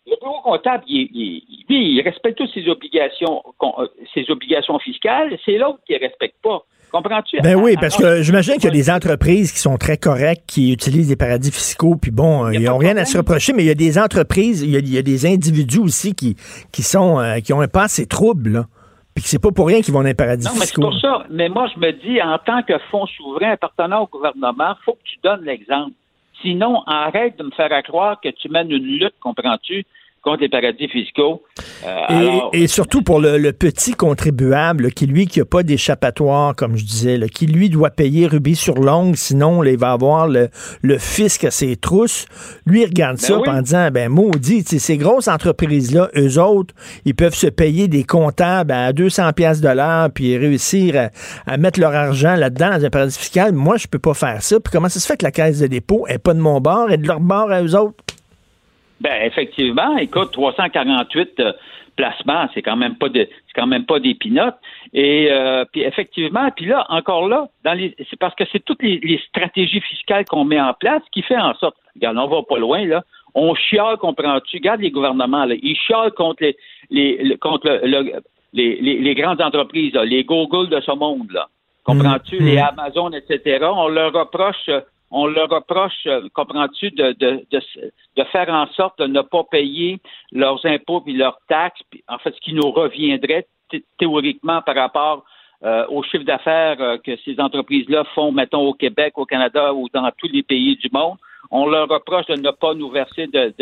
Le 0.05 0.15
bureau 0.19 0.41
comptable, 0.41 0.83
il, 0.87 1.41
il, 1.69 2.01
respecte 2.01 2.37
toutes 2.37 2.53
ses 2.53 2.67
obligations, 2.67 3.41
euh, 3.61 3.87
ses 4.13 4.29
obligations 4.29 4.77
fiscales. 4.79 5.37
C'est 5.45 5.57
l'autre 5.57 5.79
qui 5.87 5.93
ne 5.93 5.99
respecte 5.99 6.35
pas. 6.43 6.63
Comprends-tu? 6.91 7.37
Ben 7.41 7.55
oui, 7.55 7.75
parce 7.79 7.97
que 7.97 8.21
j'imagine 8.21 8.55
qu'il 8.55 8.65
y 8.65 8.67
a 8.67 8.71
des 8.71 8.91
entreprises 8.91 9.51
qui 9.51 9.57
sont 9.57 9.77
très 9.77 9.97
correctes, 9.97 10.43
qui 10.45 10.73
utilisent 10.73 11.07
des 11.07 11.15
paradis 11.15 11.51
fiscaux, 11.51 11.95
puis 11.95 12.11
bon, 12.11 12.51
ils 12.51 12.63
n'ont 12.63 12.77
rien 12.77 12.95
à 12.97 13.05
se 13.05 13.17
reprocher, 13.17 13.51
mais 13.53 13.63
il 13.63 13.67
y 13.67 13.71
a 13.71 13.75
des 13.75 13.97
entreprises, 13.97 14.61
il 14.61 14.69
y 14.69 14.97
a, 14.97 15.01
des 15.01 15.25
individus 15.25 15.79
aussi 15.79 16.13
qui, 16.13 16.35
qui 16.71 16.83
sont 16.83 17.19
euh, 17.19 17.39
qui 17.39 17.51
ont 17.51 17.61
un 17.61 17.67
pas 17.67 17.83
assez 17.83 18.05
trouble, 18.05 18.49
là. 18.49 18.65
Puis 19.15 19.23
que 19.23 19.29
c'est 19.29 19.41
pas 19.41 19.51
pour 19.51 19.67
rien 19.67 19.81
qu'ils 19.81 19.93
vont 19.93 20.01
dans 20.01 20.07
les 20.07 20.13
paradis 20.13 20.47
fiscaux. 20.47 20.81
Non, 20.81 20.87
mais 20.89 20.93
c'est 20.93 20.99
pour 20.99 20.99
ça. 20.99 21.25
Mais 21.29 21.49
moi, 21.49 21.67
je 21.73 21.79
me 21.79 21.91
dis, 21.91 22.21
en 22.21 22.37
tant 22.39 22.63
que 22.63 22.77
fonds 22.91 23.05
souverain 23.05 23.51
appartenant 23.51 24.03
au 24.03 24.07
gouvernement, 24.07 24.75
faut 24.85 24.93
que 24.93 25.03
tu 25.03 25.17
donnes 25.23 25.43
l'exemple. 25.43 25.93
Sinon, 26.41 26.83
arrête 26.85 27.37
de 27.37 27.43
me 27.43 27.51
faire 27.51 27.71
croire 27.83 28.19
que 28.19 28.29
tu 28.29 28.49
mènes 28.49 28.71
une 28.71 28.85
lutte, 28.85 29.15
comprends-tu, 29.19 29.85
contre 30.23 30.41
les 30.41 30.49
paradis 30.49 30.87
fiscaux. 30.87 31.43
Euh, 31.85 32.39
et, 32.53 32.67
surtout 32.67 33.01
pour 33.01 33.19
le, 33.19 33.51
petit 33.51 33.93
contribuable 33.93 34.91
qui, 34.91 35.05
lui, 35.05 35.27
qui 35.27 35.39
n'a 35.39 35.45
pas 35.45 35.63
d'échappatoire, 35.63 36.55
comme 36.55 36.77
je 36.77 36.85
disais, 36.85 37.19
qui, 37.27 37.45
lui, 37.45 37.69
doit 37.69 37.89
payer 37.89 38.25
rubis 38.27 38.55
sur 38.55 38.75
l'ongle, 38.75 39.17
sinon, 39.17 39.63
il 39.63 39.77
va 39.77 39.91
avoir 39.91 40.27
le, 40.27 40.49
fisc 40.97 41.43
à 41.43 41.51
ses 41.51 41.75
trousses. 41.75 42.25
Lui, 42.65 42.81
il 42.81 42.85
regarde 42.85 43.17
ben 43.17 43.21
ça 43.21 43.51
en 43.51 43.61
disant, 43.61 43.91
ben 43.91 44.09
maudit, 44.09 44.63
ces 44.63 44.97
grosses 44.97 45.27
entreprises-là, 45.27 46.09
eux 46.15 46.39
autres, 46.39 46.73
ils 47.03 47.15
peuvent 47.15 47.35
se 47.35 47.47
payer 47.47 47.89
des 47.89 48.05
comptables 48.05 48.71
à 48.71 48.93
200 48.93 49.33
pièces 49.33 49.59
de 49.59 49.69
l'heure, 49.69 50.09
puis 50.13 50.37
réussir 50.37 51.09
à, 51.45 51.57
mettre 51.57 51.79
leur 51.79 51.93
argent 51.93 52.35
là-dedans 52.35 52.77
dans 52.77 52.85
un 52.85 52.89
paradis 52.89 53.17
fiscal. 53.17 53.51
Moi, 53.51 53.75
je 53.75 53.87
peux 53.87 53.99
pas 53.99 54.13
faire 54.13 54.41
ça. 54.41 54.59
Puis 54.59 54.71
comment 54.71 54.89
ça 54.89 54.99
se 54.99 55.05
fait 55.05 55.17
que 55.17 55.25
la 55.25 55.31
caisse 55.31 55.59
de 55.59 55.67
dépôt 55.67 56.05
est 56.07 56.17
pas 56.17 56.33
de 56.33 56.39
mon 56.39 56.61
bord, 56.61 56.91
et 56.91 56.97
de 56.97 57.07
leur 57.07 57.19
bord 57.19 57.51
à 57.51 57.61
eux 57.61 57.75
autres? 57.75 58.02
Ben 59.01 59.21
effectivement, 59.23 59.97
écoute, 59.97 60.31
348 60.31 61.39
euh, 61.39 61.53
placements, 61.95 62.47
c'est 62.53 62.61
quand 62.61 62.75
même 62.75 62.95
pas 62.95 63.09
de, 63.09 63.27
c'est 63.47 63.53
quand 63.53 63.67
même 63.67 63.85
pas 63.85 63.99
des 63.99 64.15
pinottes. 64.15 64.55
Et 64.93 65.27
euh, 65.31 65.65
puis 65.71 65.81
effectivement, 65.81 66.49
puis 66.55 66.65
là 66.65 66.85
encore 66.89 67.27
là, 67.27 67.47
dans 67.63 67.73
les, 67.73 67.95
c'est 68.09 68.17
parce 68.17 68.35
que 68.35 68.43
c'est 68.51 68.63
toutes 68.63 68.81
les, 68.81 69.19
stratégies 69.29 69.81
fiscales 69.81 70.25
qu'on 70.25 70.45
met 70.45 70.61
en 70.61 70.73
place 70.73 71.01
qui 71.11 71.21
fait 71.21 71.37
en 71.37 71.53
sorte. 71.55 71.75
Regarde, 71.95 72.17
on 72.17 72.27
va 72.27 72.43
pas 72.43 72.57
loin 72.57 72.85
là. 72.85 73.03
On 73.35 73.55
chiale, 73.55 73.97
comprends-tu? 73.97 74.57
Regarde 74.57 74.81
les 74.81 74.91
gouvernements 74.91 75.45
là, 75.45 75.55
ils 75.61 75.75
chialent 75.75 76.11
contre 76.11 76.43
les, 76.43 76.55
les 76.89 77.37
contre 77.37 77.81
le, 77.83 78.21
les, 78.53 78.75
les, 78.79 79.15
grandes 79.15 79.41
entreprises, 79.41 79.93
les 79.95 80.23
Google 80.23 80.69
de 80.69 80.79
ce 80.81 80.91
monde 80.91 81.31
là. 81.31 81.47
Comprends-tu? 81.83 82.39
Mmh. 82.39 82.45
Les 82.45 82.55
mmh. 82.55 82.69
Amazon, 82.77 83.11
etc. 83.11 83.65
On 83.69 83.89
leur 83.89 84.13
reproche 84.13 84.69
on 85.15 85.27
leur 85.27 85.47
reproche, 85.47 86.07
euh, 86.07 86.27
comprends-tu, 86.33 86.89
de, 86.89 87.11
de, 87.11 87.45
de, 87.51 88.23
faire 88.31 88.49
en 88.49 88.65
sorte 88.73 88.97
de 88.97 89.05
ne 89.05 89.21
pas 89.21 89.43
payer 89.43 89.99
leurs 90.31 90.65
impôts 90.65 91.03
et 91.05 91.13
leurs 91.13 91.37
taxes, 91.47 91.81
en 92.07 92.17
fait, 92.17 92.33
ce 92.33 92.41
qui 92.41 92.53
nous 92.53 92.71
reviendrait 92.71 93.45
théoriquement 93.99 94.63
par 94.63 94.75
rapport 94.75 95.23
euh, 95.63 95.85
au 95.89 96.01
chiffre 96.01 96.23
d'affaires 96.23 96.77
euh, 96.79 96.97
que 96.97 97.15
ces 97.23 97.39
entreprises-là 97.39 98.05
font, 98.15 98.31
mettons, 98.31 98.67
au 98.67 98.73
Québec, 98.73 99.13
au 99.17 99.25
Canada 99.25 99.71
ou 99.73 99.87
dans 99.93 100.09
tous 100.17 100.29
les 100.29 100.41
pays 100.41 100.75
du 100.77 100.89
monde. 100.91 101.17
On 101.51 101.67
leur 101.67 101.87
reproche 101.87 102.25
de 102.25 102.35
ne 102.35 102.49
pas 102.49 102.73
nous 102.73 102.89
verser 102.89 103.27
de, 103.27 103.53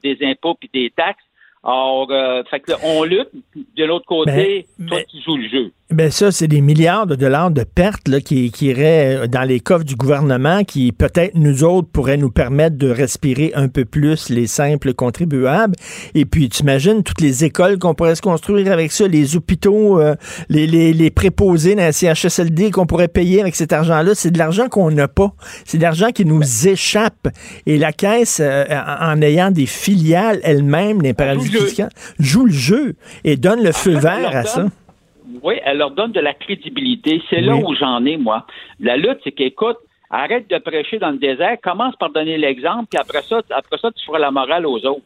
des 0.00 0.18
impôts 0.24 0.56
et 0.62 0.70
des 0.72 0.90
taxes. 0.90 1.24
Or, 1.66 2.08
fait 2.50 2.60
que 2.60 2.72
on 2.84 3.04
lutte. 3.04 3.30
De 3.74 3.84
l'autre 3.84 4.04
côté, 4.04 4.66
ben, 4.78 4.86
toi, 4.86 4.98
tu 5.10 5.20
joues 5.22 5.38
le 5.38 5.48
jeu. 5.48 5.72
Ben 5.94 6.10
ça, 6.10 6.32
c'est 6.32 6.48
des 6.48 6.60
milliards 6.60 7.06
de 7.06 7.14
dollars 7.14 7.52
de 7.52 7.62
pertes 7.62 8.08
là, 8.08 8.20
qui, 8.20 8.50
qui 8.50 8.66
iraient 8.66 9.28
dans 9.28 9.44
les 9.44 9.60
coffres 9.60 9.84
du 9.84 9.94
gouvernement 9.94 10.64
qui, 10.64 10.90
peut-être, 10.90 11.36
nous 11.36 11.62
autres, 11.62 11.86
pourraient 11.88 12.16
nous 12.16 12.32
permettre 12.32 12.76
de 12.76 12.90
respirer 12.90 13.52
un 13.54 13.68
peu 13.68 13.84
plus 13.84 14.28
les 14.28 14.48
simples 14.48 14.92
contribuables. 14.92 15.76
Et 16.16 16.24
puis, 16.24 16.48
tu 16.48 16.62
imagines 16.62 17.04
toutes 17.04 17.20
les 17.20 17.44
écoles 17.44 17.78
qu'on 17.78 17.94
pourrait 17.94 18.16
se 18.16 18.22
construire 18.22 18.72
avec 18.72 18.90
ça, 18.90 19.06
les 19.06 19.36
hôpitaux, 19.36 20.00
euh, 20.00 20.16
les, 20.48 20.66
les, 20.66 20.92
les, 20.92 21.10
préposés 21.12 21.76
dans 21.76 21.82
la 21.82 21.92
CHSLD 21.92 22.72
qu'on 22.72 22.86
pourrait 22.86 23.06
payer 23.06 23.40
avec 23.40 23.54
cet 23.54 23.72
argent-là. 23.72 24.16
C'est 24.16 24.32
de 24.32 24.38
l'argent 24.38 24.68
qu'on 24.68 24.90
n'a 24.90 25.06
pas. 25.06 25.32
C'est 25.64 25.78
de 25.78 25.82
l'argent 25.84 26.10
qui 26.10 26.24
nous 26.24 26.66
échappe. 26.66 27.28
Et 27.66 27.78
la 27.78 27.92
Caisse, 27.92 28.38
euh, 28.40 28.64
en 29.00 29.22
ayant 29.22 29.52
des 29.52 29.66
filiales 29.66 30.40
elle-même, 30.42 31.02
les 31.02 31.14
paradis 31.14 31.50
fiscaux, 31.50 31.84
joue 32.18 32.46
le 32.46 32.52
jeu 32.52 32.96
et 33.22 33.36
donne 33.36 33.62
le 33.62 33.70
feu 33.70 33.96
vert 33.96 34.34
à 34.34 34.44
ça 34.44 34.66
oui, 35.42 35.54
elle 35.64 35.78
leur 35.78 35.90
donne 35.90 36.12
de 36.12 36.20
la 36.20 36.34
crédibilité. 36.34 37.22
C'est 37.30 37.40
là 37.40 37.54
où 37.56 37.74
j'en 37.74 38.04
ai, 38.04 38.16
moi. 38.16 38.46
La 38.80 38.96
lutte, 38.96 39.18
c'est 39.24 39.32
qu'écoute, 39.32 39.78
arrête 40.10 40.48
de 40.48 40.58
prêcher 40.58 40.98
dans 40.98 41.10
le 41.10 41.18
désert, 41.18 41.56
commence 41.62 41.96
par 41.96 42.10
donner 42.10 42.38
l'exemple, 42.38 42.86
puis 42.90 42.98
après 42.98 43.22
ça, 43.22 43.40
après 43.50 43.78
ça, 43.80 43.90
tu 43.92 44.04
feras 44.06 44.18
la 44.18 44.30
morale 44.30 44.66
aux 44.66 44.78
autres. 44.86 45.02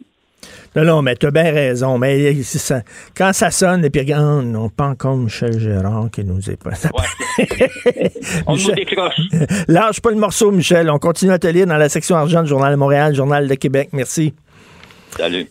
Non, 0.77 0.85
non, 0.85 1.03
mais 1.03 1.17
t'as 1.17 1.31
bien 1.31 1.51
raison. 1.51 1.99
Mais 1.99 2.35
ça, 2.43 2.83
quand 3.17 3.33
ça 3.33 3.51
sonne, 3.51 3.85
et 3.85 3.91
puis 3.91 4.03
regarde, 4.03 4.45
non, 4.45 4.69
pas 4.69 4.87
encore 4.87 5.17
Michel 5.17 5.59
Gérard 5.59 6.11
qui 6.13 6.25
nous 6.25 6.51
est 6.51 6.63
pas. 6.63 6.71
On 8.47 8.55
nous 8.55 8.73
décroche. 8.73 9.19
Lâche 9.67 10.01
pas 10.01 10.11
le 10.11 10.17
morceau, 10.17 10.51
Michel. 10.51 10.91
On 10.91 10.99
continue 10.99 11.33
à 11.33 11.39
te 11.39 11.47
lire 11.47 11.67
dans 11.67 11.77
la 11.77 11.89
section 11.89 12.17
argent 12.17 12.43
du 12.43 12.49
Journal 12.49 12.73
de 12.73 12.79
Montréal, 12.79 13.15
Journal 13.15 13.49
de 13.49 13.55
Québec. 13.55 13.89
Merci. 13.93 14.35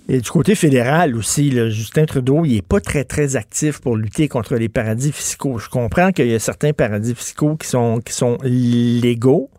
Et 0.10 0.22
du 0.22 0.30
côté 0.30 0.56
fédéral 0.56 1.16
aussi, 1.16 1.52
Justin 1.70 2.06
Trudeau, 2.06 2.46
il 2.46 2.56
n'est 2.56 2.62
pas 2.62 2.80
très, 2.80 3.04
très 3.04 3.36
actif 3.36 3.80
pour 3.80 3.98
lutter 3.98 4.28
contre 4.28 4.56
les 4.56 4.70
paradis 4.70 5.12
fiscaux. 5.12 5.60
Je 5.60 5.70
comprends 5.70 6.12
qu'il 6.12 6.28
y 6.28 6.36
a 6.36 6.40
certains 6.40 6.74
paradis 6.74 7.16
fiscaux 7.16 7.56
qui 7.56 7.68
sont, 7.68 8.02
qui 8.02 8.14
sont 8.14 8.38
légaux, 8.44 9.50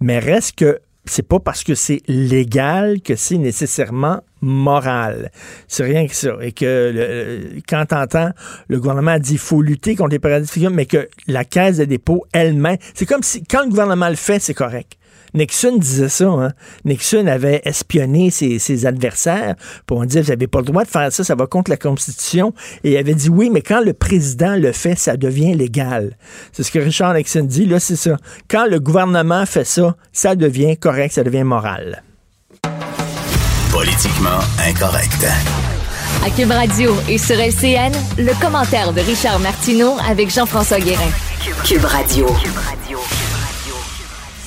mais 0.00 0.18
reste 0.18 0.56
que 0.56 0.80
c'est 1.06 1.26
pas 1.26 1.40
parce 1.40 1.64
que 1.64 1.74
c'est 1.74 2.02
légal 2.06 3.00
que 3.00 3.16
c'est 3.16 3.38
nécessairement 3.38 4.20
moral. 4.42 5.30
C'est 5.66 5.84
rien 5.84 6.06
que 6.06 6.14
ça. 6.14 6.36
Et 6.40 6.52
que 6.52 6.92
le, 6.94 7.60
quand 7.68 7.86
t'entends 7.86 8.30
le 8.68 8.78
gouvernement 8.78 9.18
dit 9.18 9.30
qu'il 9.30 9.38
faut 9.38 9.62
lutter 9.62 9.96
contre 9.96 10.10
les 10.10 10.18
paradis 10.18 10.48
fiscaux, 10.48 10.70
mais 10.70 10.86
que 10.86 11.08
la 11.26 11.44
caisse 11.44 11.78
de 11.78 11.84
dépôt 11.84 12.24
elle-même, 12.32 12.76
c'est 12.94 13.06
comme 13.06 13.22
si 13.22 13.42
quand 13.42 13.64
le 13.64 13.70
gouvernement 13.70 14.08
le 14.08 14.16
fait, 14.16 14.38
c'est 14.38 14.54
correct. 14.54 14.98
Nixon 15.34 15.76
disait 15.76 16.08
ça. 16.08 16.28
Hein? 16.28 16.52
Nixon 16.84 17.26
avait 17.26 17.62
espionné 17.64 18.30
ses, 18.30 18.58
ses 18.58 18.86
adversaires 18.86 19.54
pour 19.86 20.04
dire 20.06 20.22
vous 20.22 20.30
n'avez 20.30 20.46
pas 20.46 20.60
le 20.60 20.64
droit 20.66 20.84
de 20.84 20.88
faire 20.88 21.12
ça, 21.12 21.24
ça 21.24 21.34
va 21.34 21.46
contre 21.46 21.70
la 21.70 21.76
Constitution. 21.76 22.52
Et 22.84 22.92
il 22.92 22.96
avait 22.96 23.14
dit 23.14 23.28
oui, 23.28 23.50
mais 23.52 23.62
quand 23.62 23.80
le 23.80 23.92
président 23.92 24.56
le 24.56 24.72
fait, 24.72 24.96
ça 24.96 25.16
devient 25.16 25.54
légal. 25.54 26.16
C'est 26.52 26.62
ce 26.62 26.70
que 26.70 26.78
Richard 26.78 27.14
Nixon 27.14 27.44
dit. 27.44 27.66
Là, 27.66 27.80
c'est 27.80 27.96
ça. 27.96 28.16
Quand 28.48 28.66
le 28.66 28.80
gouvernement 28.80 29.46
fait 29.46 29.64
ça, 29.64 29.96
ça 30.12 30.34
devient 30.34 30.76
correct, 30.76 31.14
ça 31.14 31.24
devient 31.24 31.44
moral. 31.44 32.02
Politiquement 33.72 34.40
incorrect. 34.66 35.26
À 36.24 36.30
Cube 36.30 36.50
Radio 36.50 36.94
et 37.08 37.16
sur 37.16 37.36
LCN, 37.36 37.92
le 38.18 38.38
commentaire 38.40 38.92
de 38.92 39.00
Richard 39.00 39.38
Martineau 39.40 39.96
avec 40.06 40.30
Jean-François 40.30 40.80
Guérin. 40.80 41.10
Cube 41.64 41.84
Radio. 41.84 42.26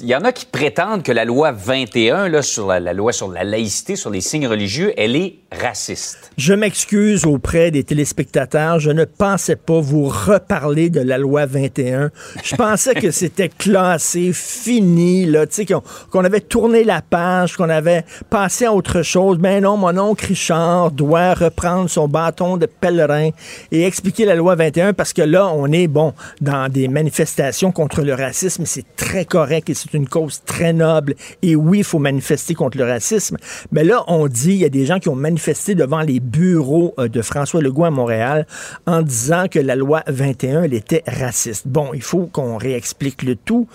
Il 0.00 0.06
y 0.06 0.16
en 0.16 0.22
a 0.22 0.32
qui 0.32 0.46
prétendent 0.46 1.02
que 1.02 1.12
la 1.12 1.26
loi 1.26 1.52
21, 1.52 2.30
là, 2.30 2.40
sur 2.40 2.68
la, 2.68 2.94
loi 2.94 3.12
sur 3.12 3.30
la 3.30 3.44
laïcité, 3.44 3.96
sur 3.96 4.08
les 4.08 4.22
signes 4.22 4.46
religieux, 4.46 4.94
elle 4.96 5.14
est 5.14 5.34
raciste. 5.52 6.30
Je 6.38 6.54
m'excuse 6.54 7.26
auprès 7.26 7.70
des 7.70 7.84
téléspectateurs. 7.84 8.80
Je 8.80 8.90
ne 8.90 9.04
pensais 9.04 9.56
pas 9.56 9.80
vous 9.80 10.06
reparler 10.06 10.88
de 10.88 11.00
la 11.00 11.18
loi 11.18 11.44
21. 11.44 12.10
Je 12.42 12.56
pensais 12.56 12.94
que 12.94 13.10
c'était 13.10 13.50
classé, 13.50 14.32
fini, 14.32 15.26
là, 15.26 15.46
tu 15.46 15.66
sais, 15.66 15.66
qu'on 15.66 16.24
avait 16.24 16.40
tourné 16.40 16.82
la 16.82 17.02
page, 17.02 17.54
qu'on 17.54 17.68
avait 17.68 18.06
passé 18.30 18.64
à 18.64 18.72
autre 18.72 19.02
chose. 19.02 19.36
Mais 19.38 19.60
non, 19.60 19.76
mon 19.76 19.98
oncle 19.98 20.24
Richard 20.28 20.92
doit 20.92 21.34
reprendre 21.34 21.90
son 21.90 22.08
bâton 22.08 22.56
de 22.56 22.64
pèlerin 22.64 23.32
et 23.70 23.84
expliquer 23.84 24.24
la 24.24 24.34
loi 24.34 24.54
21 24.54 24.94
parce 24.94 25.12
que 25.12 25.20
là, 25.20 25.46
on 25.48 25.70
est, 25.72 25.88
bon, 25.88 26.14
dans 26.40 26.72
des 26.72 26.88
manifestations 26.88 27.70
contre 27.70 28.00
le 28.00 28.14
racisme. 28.14 28.64
C'est 28.64 28.96
très 28.96 29.26
correct 29.26 29.73
c'est 29.74 29.94
une 29.94 30.08
cause 30.08 30.42
très 30.44 30.72
noble. 30.72 31.14
Et 31.42 31.56
oui, 31.56 31.78
il 31.78 31.84
faut 31.84 31.98
manifester 31.98 32.54
contre 32.54 32.78
le 32.78 32.84
racisme. 32.84 33.36
Mais 33.72 33.84
là, 33.84 34.04
on 34.08 34.26
dit, 34.28 34.52
il 34.52 34.58
y 34.58 34.64
a 34.64 34.68
des 34.68 34.86
gens 34.86 34.98
qui 34.98 35.08
ont 35.08 35.16
manifesté 35.16 35.74
devant 35.74 36.00
les 36.00 36.20
bureaux 36.20 36.94
euh, 36.98 37.08
de 37.08 37.22
François 37.22 37.60
Legault 37.60 37.84
à 37.84 37.90
Montréal 37.90 38.46
en 38.86 39.02
disant 39.02 39.46
que 39.50 39.58
la 39.58 39.76
loi 39.76 40.02
21, 40.06 40.64
elle 40.64 40.74
était 40.74 41.02
raciste. 41.06 41.66
Bon, 41.66 41.90
il 41.94 42.02
faut 42.02 42.26
qu'on 42.26 42.56
réexplique 42.56 43.22
le 43.22 43.36
tout. 43.36 43.66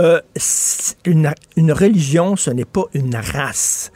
Euh, 0.00 0.20
une, 1.04 1.72
religion, 1.72 2.36
ce 2.36 2.50
n'est 2.50 2.64
pas 2.64 2.84
une 2.94 3.16
race. 3.16 3.92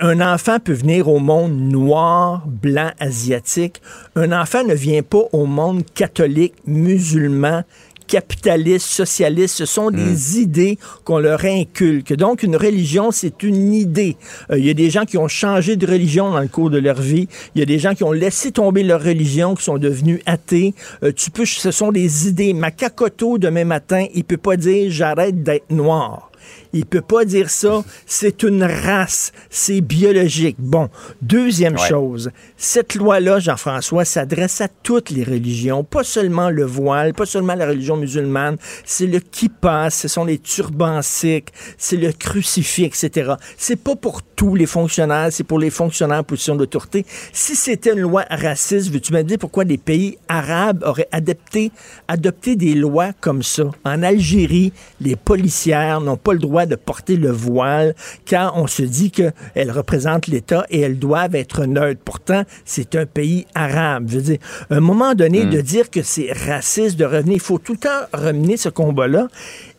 Un 0.00 0.20
enfant 0.20 0.58
peut 0.58 0.72
venir 0.72 1.08
au 1.08 1.18
monde 1.18 1.52
noir, 1.52 2.44
blanc, 2.46 2.90
asiatique. 2.98 3.82
Un 4.16 4.32
enfant 4.32 4.64
ne 4.64 4.74
vient 4.74 5.02
pas 5.02 5.24
au 5.32 5.46
monde 5.46 5.82
catholique, 5.94 6.54
musulman, 6.66 7.62
capitaliste, 8.10 8.88
socialiste, 8.88 9.54
ce 9.54 9.66
sont 9.66 9.92
des 9.92 10.02
mm. 10.02 10.40
idées 10.40 10.78
qu'on 11.04 11.20
leur 11.20 11.44
inculque. 11.44 12.12
Donc, 12.12 12.42
une 12.42 12.56
religion, 12.56 13.12
c'est 13.12 13.44
une 13.44 13.72
idée. 13.72 14.16
Euh, 14.50 14.58
il 14.58 14.66
y 14.66 14.70
a 14.70 14.74
des 14.74 14.90
gens 14.90 15.04
qui 15.04 15.16
ont 15.16 15.28
changé 15.28 15.76
de 15.76 15.86
religion 15.86 16.32
dans 16.32 16.40
le 16.40 16.48
cours 16.48 16.70
de 16.70 16.78
leur 16.78 17.00
vie. 17.00 17.28
Il 17.54 17.60
y 17.60 17.62
a 17.62 17.66
des 17.66 17.78
gens 17.78 17.94
qui 17.94 18.02
ont 18.02 18.10
laissé 18.10 18.50
tomber 18.50 18.82
leur 18.82 19.00
religion, 19.00 19.54
qui 19.54 19.62
sont 19.62 19.78
devenus 19.78 20.20
athées. 20.26 20.74
Euh, 21.04 21.12
tu 21.12 21.30
peux, 21.30 21.46
ce 21.46 21.70
sont 21.70 21.92
des 21.92 22.26
idées. 22.26 22.52
Makakoto, 22.52 23.38
demain 23.38 23.64
matin, 23.64 24.06
il 24.12 24.24
peut 24.24 24.36
pas 24.36 24.56
dire 24.56 24.90
j'arrête 24.90 25.44
d'être 25.44 25.70
noir. 25.70 26.30
Il 26.72 26.86
peut 26.86 27.00
pas 27.00 27.24
dire 27.24 27.50
ça. 27.50 27.82
C'est 28.06 28.42
une 28.42 28.62
race. 28.62 29.32
C'est 29.48 29.80
biologique. 29.80 30.56
Bon. 30.58 30.88
Deuxième 31.22 31.74
ouais. 31.74 31.88
chose. 31.88 32.30
Cette 32.56 32.94
loi-là, 32.94 33.40
Jean-François, 33.40 34.04
s'adresse 34.04 34.60
à 34.60 34.68
toutes 34.68 35.10
les 35.10 35.24
religions, 35.24 35.84
pas 35.84 36.04
seulement 36.04 36.50
le 36.50 36.64
voile, 36.64 37.14
pas 37.14 37.26
seulement 37.26 37.54
la 37.54 37.66
religion 37.66 37.96
musulmane. 37.96 38.56
C'est 38.84 39.06
le 39.06 39.20
kippa, 39.20 39.90
ce 39.90 40.08
sont 40.08 40.24
les 40.24 40.38
turbans 40.38 41.02
sikhs, 41.02 41.48
c'est 41.78 41.96
le 41.96 42.12
crucifix, 42.12 42.86
etc. 42.86 43.34
C'est 43.56 43.76
pas 43.76 43.96
pour 43.96 44.22
tous 44.22 44.54
les 44.54 44.66
fonctionnaires, 44.66 45.28
c'est 45.30 45.44
pour 45.44 45.58
les 45.58 45.70
fonctionnaires 45.70 46.20
en 46.20 46.24
position 46.24 46.56
d'autorité. 46.56 47.04
Si 47.32 47.56
c'était 47.56 47.92
une 47.92 48.00
loi 48.00 48.24
raciste, 48.30 48.90
veux-tu 48.90 49.12
me 49.12 49.22
dire 49.22 49.38
pourquoi 49.38 49.64
les 49.64 49.78
pays 49.78 50.18
arabes 50.28 50.82
auraient 50.86 51.08
adopté, 51.12 51.72
adopté 52.08 52.56
des 52.56 52.74
lois 52.74 53.12
comme 53.20 53.42
ça? 53.42 53.64
En 53.84 54.02
Algérie, 54.02 54.72
les 55.00 55.16
policières 55.16 56.00
n'ont 56.00 56.16
pas 56.16 56.32
le 56.32 56.38
droit 56.38 56.59
de 56.66 56.76
porter 56.76 57.16
le 57.16 57.30
voile 57.30 57.94
car 58.24 58.56
on 58.56 58.66
se 58.66 58.82
dit 58.82 59.10
qu'elles 59.10 59.70
représentent 59.70 60.26
l'État 60.26 60.66
et 60.70 60.80
elles 60.80 60.98
doivent 60.98 61.34
être 61.34 61.64
neutres. 61.64 62.00
Pourtant, 62.04 62.44
c'est 62.64 62.94
un 62.96 63.06
pays 63.06 63.46
arabe. 63.54 64.06
Je 64.08 64.16
veux 64.16 64.22
dire, 64.22 64.38
à 64.70 64.76
un 64.76 64.80
moment 64.80 65.14
donné, 65.14 65.44
mm. 65.44 65.50
de 65.50 65.60
dire 65.60 65.90
que 65.90 66.02
c'est 66.02 66.32
raciste, 66.32 66.96
de 66.96 67.04
revenir, 67.04 67.34
il 67.34 67.40
faut 67.40 67.58
tout 67.58 67.72
le 67.72 67.78
temps 67.78 68.06
ramener 68.12 68.56
ce 68.56 68.68
combat-là. 68.68 69.28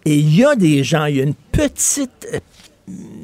Et 0.06 0.15
il 0.15 0.36
y 0.36 0.44
a 0.44 0.56
des 0.56 0.84
gens, 0.84 1.06
il 1.06 1.17
y 1.17 1.20
a 1.20 1.24
une 1.24 1.36
petite 1.52 2.28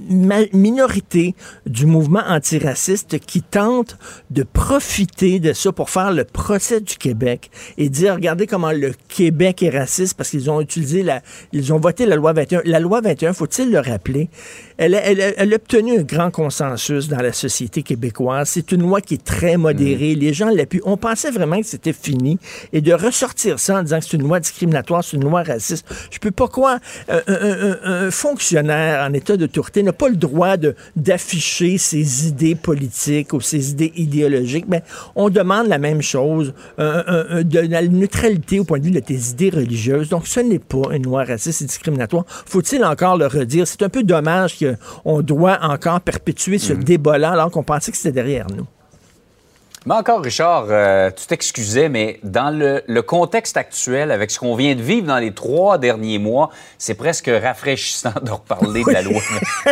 minorité 0.09 1.35
du 1.65 1.85
mouvement 1.85 2.23
antiraciste 2.27 3.19
qui 3.19 3.41
tente 3.41 3.97
de 4.31 4.43
profiter 4.43 5.39
de 5.39 5.53
ça 5.53 5.71
pour 5.71 5.89
faire 5.89 6.11
le 6.11 6.23
procès 6.23 6.81
du 6.81 6.97
Québec 6.97 7.51
et 7.77 7.89
dire 7.89 8.15
regardez 8.15 8.47
comment 8.47 8.71
le 8.71 8.93
Québec 9.07 9.63
est 9.63 9.69
raciste 9.69 10.15
parce 10.15 10.29
qu'ils 10.29 10.49
ont 10.49 10.61
utilisé 10.61 11.03
la 11.03 11.21
ils 11.51 11.73
ont 11.73 11.79
voté 11.79 12.05
la 12.05 12.15
loi 12.15 12.33
21 12.33 12.61
la 12.65 12.79
loi 12.79 13.01
21 13.01 13.33
faut-il 13.33 13.71
le 13.71 13.79
rappeler? 13.79 14.29
Elle, 14.77 14.93
elle, 14.93 15.33
elle, 15.37 15.53
a 15.53 15.55
obtenu 15.55 15.99
un 15.99 16.03
grand 16.03 16.31
consensus 16.31 17.07
dans 17.07 17.21
la 17.21 17.33
société 17.33 17.83
québécoise 17.83 18.49
c'est 18.49 18.71
une 18.71 18.81
loi 18.81 19.01
qui 19.01 19.15
est 19.15 19.23
très 19.23 19.57
modérée 19.57 20.15
mmh. 20.15 20.19
les 20.19 20.33
gens 20.33 20.49
l'appuient 20.49 20.81
on 20.85 20.97
pensait 20.97 21.31
vraiment 21.31 21.59
que 21.59 21.67
c'était 21.67 21.93
fini 21.93 22.39
et 22.73 22.81
de 22.81 22.93
ressortir 22.93 23.59
ça 23.59 23.79
en 23.79 23.83
disant 23.83 23.99
que 23.99 24.05
c'est 24.05 24.17
une 24.17 24.23
loi 24.23 24.39
discriminatoire 24.39 25.03
c'est 25.03 25.17
une 25.17 25.23
loi 25.23 25.43
raciste 25.43 25.87
je 26.11 26.19
peux 26.19 26.31
pas 26.31 26.47
croire 26.47 26.79
un, 27.09 27.21
un, 27.27 27.33
un, 27.33 27.77
un 27.83 28.11
fonctionnaire 28.11 29.07
en 29.07 29.13
état 29.13 29.37
d'autorité 29.37 29.83
n'a 29.83 29.93
pas 29.93 30.09
le 30.09 30.15
droit 30.15 30.55
d'afficher 30.95 31.77
ses 31.77 32.27
idées 32.27 32.55
politiques 32.55 33.33
ou 33.33 33.41
ses 33.41 33.71
idées 33.71 33.93
idéologiques, 33.95 34.65
mais 34.67 34.83
on 35.15 35.29
demande 35.29 35.67
la 35.67 35.77
même 35.77 36.01
chose, 36.01 36.53
euh, 36.79 37.03
euh, 37.07 37.43
de 37.43 37.59
la 37.59 37.81
neutralité 37.81 38.59
au 38.59 38.63
point 38.63 38.79
de 38.79 38.85
vue 38.85 38.91
de 38.91 38.99
tes 38.99 39.15
idées 39.15 39.49
religieuses. 39.49 40.09
Donc, 40.09 40.27
ce 40.27 40.39
n'est 40.39 40.59
pas 40.59 40.93
une 40.93 41.03
loi 41.03 41.23
raciste 41.23 41.61
et 41.61 41.65
discriminatoire. 41.65 42.25
Faut-il 42.27 42.83
encore 42.83 43.17
le 43.17 43.27
redire? 43.27 43.67
C'est 43.67 43.83
un 43.83 43.89
peu 43.89 44.03
dommage 44.03 44.57
qu'on 45.03 45.21
doit 45.21 45.59
encore 45.61 46.01
perpétuer 46.01 46.57
ce 46.57 46.73
mmh. 46.73 46.83
débat-là 46.83 47.31
alors 47.31 47.51
qu'on 47.51 47.63
pensait 47.63 47.91
que 47.91 47.97
c'était 47.97 48.11
derrière 48.11 48.47
nous. 48.55 48.65
Mais 49.85 49.93
encore, 49.93 50.21
Richard, 50.21 50.65
euh, 50.69 51.09
tu 51.15 51.27
t'excusais, 51.27 51.87
mais 51.87 52.19
dans 52.23 52.49
le, 52.49 52.83
le, 52.87 53.01
contexte 53.01 53.55
actuel, 53.55 54.11
avec 54.11 54.31
ce 54.31 54.39
qu'on 54.39 54.55
vient 54.55 54.75
de 54.75 54.81
vivre 54.81 55.07
dans 55.07 55.17
les 55.17 55.31
trois 55.31 55.77
derniers 55.77 56.19
mois, 56.19 56.49
c'est 56.77 56.95
presque 56.95 57.29
rafraîchissant 57.29 58.11
de 58.21 58.31
reparler 58.31 58.83
oui. 58.83 58.91
de 58.91 58.93
la 58.93 59.01
loi, 59.01 59.21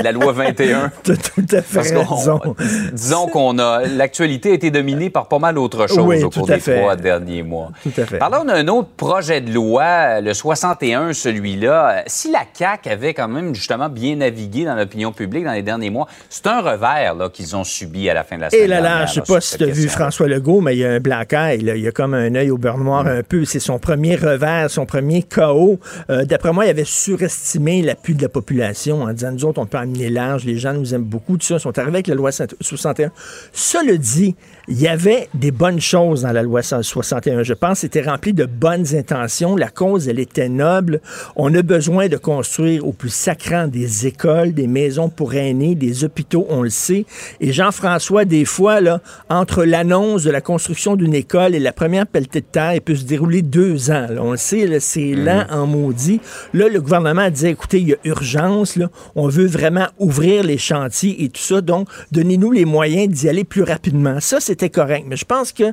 la 0.02 0.12
loi 0.14 0.32
21. 0.32 0.92
T'as 1.04 1.16
tout 1.18 1.46
à 1.52 1.62
fait 1.62 1.80
raison. 1.80 2.40
Disons 2.94 3.28
qu'on 3.28 3.60
a... 3.60 3.82
L'actualité 3.88 4.52
a 4.52 4.54
été 4.54 4.72
dominée 4.72 5.10
par 5.10 5.28
pas 5.28 5.40
mal 5.40 5.56
d'autres 5.56 5.88
choses 5.88 6.00
oui, 6.00 6.24
au 6.24 6.30
cours 6.30 6.48
des 6.48 6.60
fait. 6.60 6.80
trois 6.80 6.96
derniers 6.96 7.44
mois. 7.44 7.72
Tout 7.84 7.92
à 7.98 8.06
fait. 8.06 8.18
Parlons 8.18 8.46
d'un 8.46 8.68
autre 8.68 8.90
projet 8.96 9.42
de 9.42 9.52
loi, 9.52 10.22
le 10.22 10.34
61, 10.34 11.14
celui-là. 11.14 12.04
Si 12.08 12.32
la 12.32 12.46
CAQ 12.54 12.90
avait 12.90 13.14
quand 13.14 13.28
même 13.28 13.54
justement 13.54 13.90
bien 13.90 14.16
navigué 14.16 14.66
dans 14.66 14.76
l'opinion 14.76 15.12
publique 15.12 15.44
dans 15.44 15.52
les 15.52 15.64
derniers 15.64 15.90
mois, 15.90 16.08
c'est 16.30 16.48
un 16.48 16.62
revers 16.62 17.16
qu'ils 17.34 17.56
ont 17.56 17.64
subi 17.64 18.10
à 18.10 18.14
la 18.14 18.24
fin 18.24 18.38
de 18.38 18.42
la 18.42 18.50
semaine 18.50 18.64
Et 18.64 18.68
là 18.68 18.80
là, 18.80 19.06
je 19.06 19.16
sais 19.16 19.22
pas 19.22 19.42
si 19.42 19.58
tu 19.58 19.64
as 19.64 19.68
vu 19.68 19.90
François 19.96 20.28
Legault, 20.28 20.60
mais 20.60 20.76
il 20.76 20.80
y 20.80 20.86
a 20.86 20.92
un 20.92 21.00
black 21.00 21.32
eye, 21.32 21.62
là. 21.62 21.78
il 21.78 21.82
y 21.82 21.88
a 21.88 21.92
comme 21.94 22.14
un 22.14 22.36
œil 22.36 22.52
au 22.52 22.58
beurre 22.58 22.80
noir 22.80 23.08
un 23.08 23.24
peu. 23.24 23.46
C'est 23.46 23.62
son 23.62 23.80
premier 23.80 24.18
revers, 24.18 24.70
son 24.70 24.86
premier 24.86 25.24
chaos. 25.24 25.80
Euh, 26.10 26.26
D'après 26.26 26.52
moi, 26.52 26.66
il 26.66 26.70
avait 26.70 26.84
surestimé 26.84 27.82
l'appui 27.82 28.14
de 28.14 28.22
la 28.22 28.28
population 28.28 29.04
en 29.04 29.14
disant, 29.14 29.32
nous 29.32 29.46
autres, 29.46 29.62
on 29.62 29.66
peut 29.66 29.78
amener 29.78 30.10
large, 30.10 30.44
les 30.44 30.58
gens 30.58 30.74
nous 30.74 30.94
aiment 30.94 31.06
beaucoup, 31.06 31.38
tout 31.38 31.46
ça. 31.46 31.56
Ils 31.56 31.60
sont 31.62 31.80
arrivés 31.80 31.96
avec 31.96 32.08
la 32.08 32.16
loi 32.16 32.32
61. 32.34 33.10
Cela 33.54 33.96
dit, 33.96 34.36
il 34.68 34.82
y 34.82 34.90
avait 34.90 35.30
des 35.34 35.52
bonnes 35.52 35.80
choses 35.80 36.24
dans 36.24 36.34
la 36.34 36.44
loi 36.44 36.62
61. 36.62 37.44
Je 37.44 37.54
pense 37.54 37.80
c'était 37.80 38.02
rempli 38.02 38.34
de 38.34 38.44
bonnes 38.46 38.98
intentions. 38.98 39.56
La 39.56 39.70
cause, 39.70 40.10
elle 40.10 40.20
était 40.20 40.50
noble. 40.50 41.00
On 41.38 41.56
a 41.56 41.62
besoin 41.62 42.10
de 42.10 42.18
construire 42.18 42.86
au 42.86 42.92
plus 42.92 43.14
sacrant 43.14 43.68
des 43.68 44.08
écoles, 44.08 44.54
des 44.54 44.68
maisons 44.68 45.08
pour 45.08 45.36
aînés, 45.36 45.76
des 45.76 46.04
hôpitaux, 46.04 46.46
on 46.50 46.64
le 46.64 46.70
sait. 46.70 47.06
Et 47.40 47.54
Jean-François, 47.54 48.26
des 48.26 48.44
fois, 48.44 48.82
là, 48.82 49.00
entre 49.30 49.64
la 49.64 49.85
l'annonce 49.86 50.24
de 50.24 50.32
la 50.32 50.42
construction 50.42 50.96
d'une 50.96 51.14
école 51.14 51.54
et 51.54 51.60
la 51.60 51.72
première 51.72 52.08
pelletée 52.08 52.42
de 52.42 52.46
terre, 52.46 52.82
peut 52.84 52.96
se 52.96 53.04
dérouler 53.04 53.44
deux 53.44 53.92
ans. 53.92 54.08
On 54.20 54.32
le 54.32 54.38
sait, 54.38 54.80
c'est 54.80 55.14
mhm. 55.16 55.26
lent 55.26 55.46
en 55.52 55.68
maudit. 55.68 56.20
Là, 56.54 56.68
le 56.68 56.82
gouvernement 56.82 57.30
disait, 57.30 57.52
écoutez, 57.52 57.82
il 57.82 57.90
y 57.90 57.94
a 57.94 57.98
urgence, 58.04 58.78
là. 58.78 58.90
on 59.16 59.28
veut 59.28 59.46
vraiment 59.46 59.88
ouvrir 60.00 60.44
les 60.44 60.58
chantiers 60.58 61.24
et 61.24 61.30
tout 61.30 61.42
ça, 61.42 61.62
donc 61.62 61.88
donnez-nous 62.12 62.52
les 62.52 62.66
moyens 62.66 63.14
d'y 63.14 63.30
aller 63.30 63.44
plus 63.44 63.62
rapidement. 63.62 64.20
Ça, 64.20 64.40
c'était 64.40 64.72
correct. 64.72 65.06
Mais 65.08 65.18
je 65.18 65.26
pense 65.26 65.52
que 65.52 65.66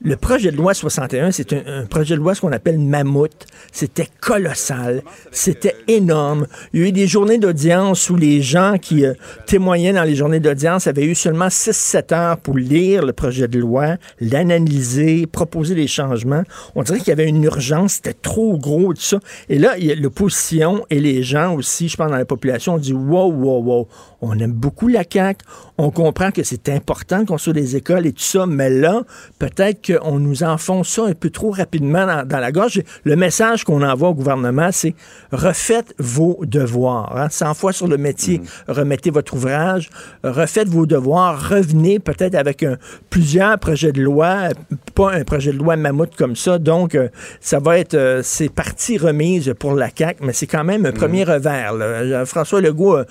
le 0.00 0.16
projet 0.16 0.52
de 0.52 0.56
loi 0.56 0.74
61, 0.74 1.32
c'est 1.32 1.52
un, 1.52 1.84
projet 1.86 2.14
de 2.14 2.20
loi 2.20 2.34
ce 2.34 2.40
qu'on 2.40 2.52
appelle 2.52 2.78
mammouth. 2.78 3.46
C'était 3.72 4.08
colossal, 4.20 5.02
c'était 5.32 5.74
énorme. 5.88 6.46
Il 6.72 6.80
y 6.80 6.84
a 6.84 6.88
eu 6.88 6.92
des 6.92 7.08
journées 7.08 7.38
d'audience 7.38 8.08
où 8.08 8.16
les 8.16 8.40
gens 8.40 8.78
qui 8.80 9.04
euh, 9.04 9.14
témoignaient 9.46 9.92
dans 9.92 10.04
les 10.04 10.14
journées 10.14 10.38
d'audience 10.38 10.86
avaient 10.86 11.04
eu 11.04 11.16
seulement 11.16 11.48
6-7 11.48 12.14
heures 12.14 12.36
pour 12.38 12.56
lire 12.56 13.04
le 13.04 13.12
projet 13.12 13.48
de 13.48 13.58
loi, 13.58 13.96
l'analyser, 14.20 15.26
proposer 15.26 15.74
des 15.74 15.88
changements. 15.88 16.44
On 16.76 16.84
dirait 16.84 16.98
qu'il 16.98 17.08
y 17.08 17.12
avait 17.12 17.28
une 17.28 17.42
urgence, 17.42 17.94
c'était 17.94 18.14
trop 18.14 18.56
gros, 18.56 18.94
tout 18.94 19.00
ça. 19.00 19.18
Et 19.48 19.58
là, 19.58 19.74
l'opposition 19.96 20.86
et 20.90 21.00
les 21.00 21.24
gens 21.24 21.54
aussi, 21.54 21.88
je 21.88 21.96
pense, 21.96 22.10
dans 22.10 22.16
la 22.16 22.24
population, 22.24 22.74
ont 22.74 22.78
dit 22.78 22.92
wow, 22.92 23.32
wow, 23.32 23.62
wow, 23.62 23.88
on 24.20 24.38
aime 24.38 24.52
beaucoup 24.52 24.88
la 24.88 25.04
CAQ, 25.08 25.44
on 25.78 25.90
comprend 25.90 26.32
que 26.32 26.42
c'est 26.42 26.68
important 26.68 27.24
qu'on 27.24 27.38
soit 27.38 27.52
des 27.52 27.76
écoles 27.76 28.06
et 28.06 28.12
tout 28.12 28.22
ça, 28.22 28.46
mais 28.46 28.68
là, 28.68 29.02
peut-être 29.38 29.92
qu'on 29.92 30.18
nous 30.18 30.42
enfonce 30.42 30.88
ça 30.88 31.04
un 31.04 31.14
peu 31.14 31.30
trop 31.30 31.50
rapidement 31.50 32.24
dans, 32.24 32.38
la 32.38 32.52
gorge. 32.52 32.82
Le 33.04 33.16
message 33.16 33.64
qu'on 33.64 33.82
envoie 33.82 34.08
au 34.08 34.14
gouvernement, 34.14 34.70
c'est 34.72 34.94
refaites 35.30 35.94
vos 35.98 36.40
devoirs. 36.42 37.16
Hein. 37.16 37.28
100 37.30 37.54
fois 37.54 37.72
sur 37.72 37.86
le 37.86 37.96
métier, 37.96 38.38
mm. 38.38 38.44
remettez 38.68 39.10
votre 39.10 39.34
ouvrage, 39.34 39.88
refaites 40.24 40.68
vos 40.68 40.86
devoirs, 40.86 41.48
revenez 41.48 42.00
peut-être 42.00 42.34
avec 42.34 42.64
un, 42.64 42.76
plusieurs 43.10 43.58
projets 43.58 43.92
de 43.92 44.02
loi, 44.02 44.48
pas 44.94 45.12
un 45.12 45.22
projet 45.22 45.52
de 45.52 45.58
loi 45.58 45.76
mammouth 45.76 46.16
comme 46.16 46.34
ça. 46.34 46.58
Donc, 46.58 46.94
euh, 46.96 47.08
ça 47.40 47.60
va 47.60 47.78
être, 47.78 47.94
euh, 47.94 48.22
c'est 48.24 48.48
partie 48.48 48.98
remise 48.98 49.54
pour 49.58 49.74
la 49.74 49.90
CAQ, 49.96 50.24
mais 50.24 50.32
c'est 50.32 50.48
quand 50.48 50.64
même 50.64 50.86
un 50.86 50.90
mm. 50.90 50.94
premier 50.94 51.22
revers. 51.22 51.72
Euh, 51.74 52.24
François 52.24 52.60
Legault 52.60 52.96
a, 52.96 53.04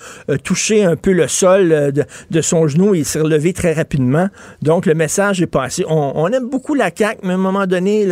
touché 0.44 0.84
un 0.84 0.96
peu 0.98 1.12
le 1.12 1.28
sol 1.28 1.92
de, 2.30 2.40
son 2.40 2.68
genou 2.68 2.94
et 2.94 2.98
il 2.98 3.04
s'est 3.04 3.20
relevé 3.20 3.52
très 3.52 3.72
rapidement. 3.72 4.28
Donc, 4.62 4.86
le 4.86 4.94
message 4.94 5.40
est 5.40 5.46
passé. 5.46 5.84
On, 5.88 6.12
on 6.14 6.28
aime 6.28 6.48
beaucoup 6.48 6.74
la 6.74 6.90
CAQ, 6.94 7.20
mais 7.22 7.30
à 7.30 7.34
un 7.34 7.38
moment 7.38 7.66
donné, 7.66 8.06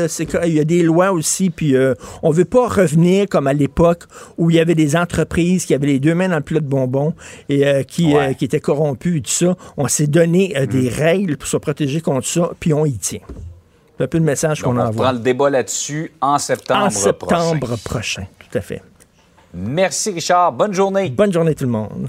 il 0.45 0.53
y 0.55 0.61
a 0.61 0.65
des 0.65 0.83
lois 0.83 1.13
aussi, 1.13 1.51
puis 1.51 1.77
euh, 1.77 1.95
on 2.23 2.31
veut 2.31 2.45
pas 2.45 2.69
revenir 2.69 3.29
comme 3.29 3.47
à 3.47 3.53
l'époque 3.53 4.05
où 4.39 4.51
il 4.51 4.57
y 4.57 4.61
avait 4.61 4.75
des 4.75 4.97
entreprises 4.97 5.67
qui 5.67 5.75
avaient 5.75 5.87
les 5.87 6.01
deux 6.01 6.15
mains 6.15 6.29
dans 6.29 6.37
le 6.37 6.43
plat 6.43 6.61
de 6.61 6.67
bonbons 6.67 7.15
et 7.49 7.67
euh, 7.67 7.83
qui, 7.83 8.17
euh, 8.17 8.33
qui 8.33 8.45
étaient 8.45 8.61
corrompues 8.61 9.19
et 9.19 9.23
tout 9.23 9.31
ça. 9.31 9.57
On 9.77 9.89
s'est 9.89 10.07
donné 10.07 10.55
des 10.71 10.91
mm. 10.91 10.95
règles 10.95 11.37
pour 11.37 11.49
se 11.49 11.57
protéger 11.57 12.01
contre 12.01 12.27
ça, 12.27 12.51
puis 12.61 12.73
on 12.73 12.85
y 12.85 12.97
tient. 12.99 13.21
C'est 13.97 14.05
un 14.05 14.09
peu 14.09 14.19
le 14.19 14.25
message 14.25 14.63
qu'on 14.63 14.77
envoie. 14.77 14.89
On 14.89 14.93
prend 14.93 15.13
le 15.13 15.19
débat 15.21 15.49
là-dessus 15.49 16.13
en 16.21 16.39
septembre 16.39 16.87
En 16.87 16.91
septembre 16.91 17.77
prochain. 17.83 18.27
tout 18.39 18.59
à 18.59 18.61
fait. 18.61 18.83
Merci 19.55 20.11
Richard. 20.11 20.53
Bonne 20.53 20.75
journée. 20.75 21.09
Bonne 21.09 21.33
journée 21.33 21.55
tout 21.55 21.65
le 21.65 21.71
monde. 21.71 22.09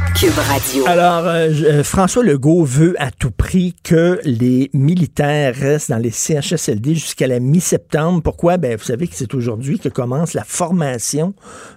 Alors, 0.85 1.25
euh, 1.25 1.49
euh, 1.63 1.83
François 1.83 2.23
Legault 2.23 2.63
veut 2.63 2.93
à 2.99 3.09
tout 3.09 3.31
prix 3.31 3.73
que 3.83 4.19
les 4.23 4.69
militaires 4.71 5.55
restent 5.55 5.89
dans 5.89 5.97
les 5.97 6.11
CHSLD 6.11 6.93
jusqu'à 6.93 7.25
la 7.25 7.39
mi-septembre. 7.39 8.21
Pourquoi? 8.21 8.57
Ben, 8.57 8.77
vous 8.77 8.83
savez 8.83 9.07
que 9.07 9.15
c'est 9.15 9.33
aujourd'hui 9.33 9.79
que 9.79 9.89
commence 9.89 10.35
la 10.35 10.43
formation 10.43 11.33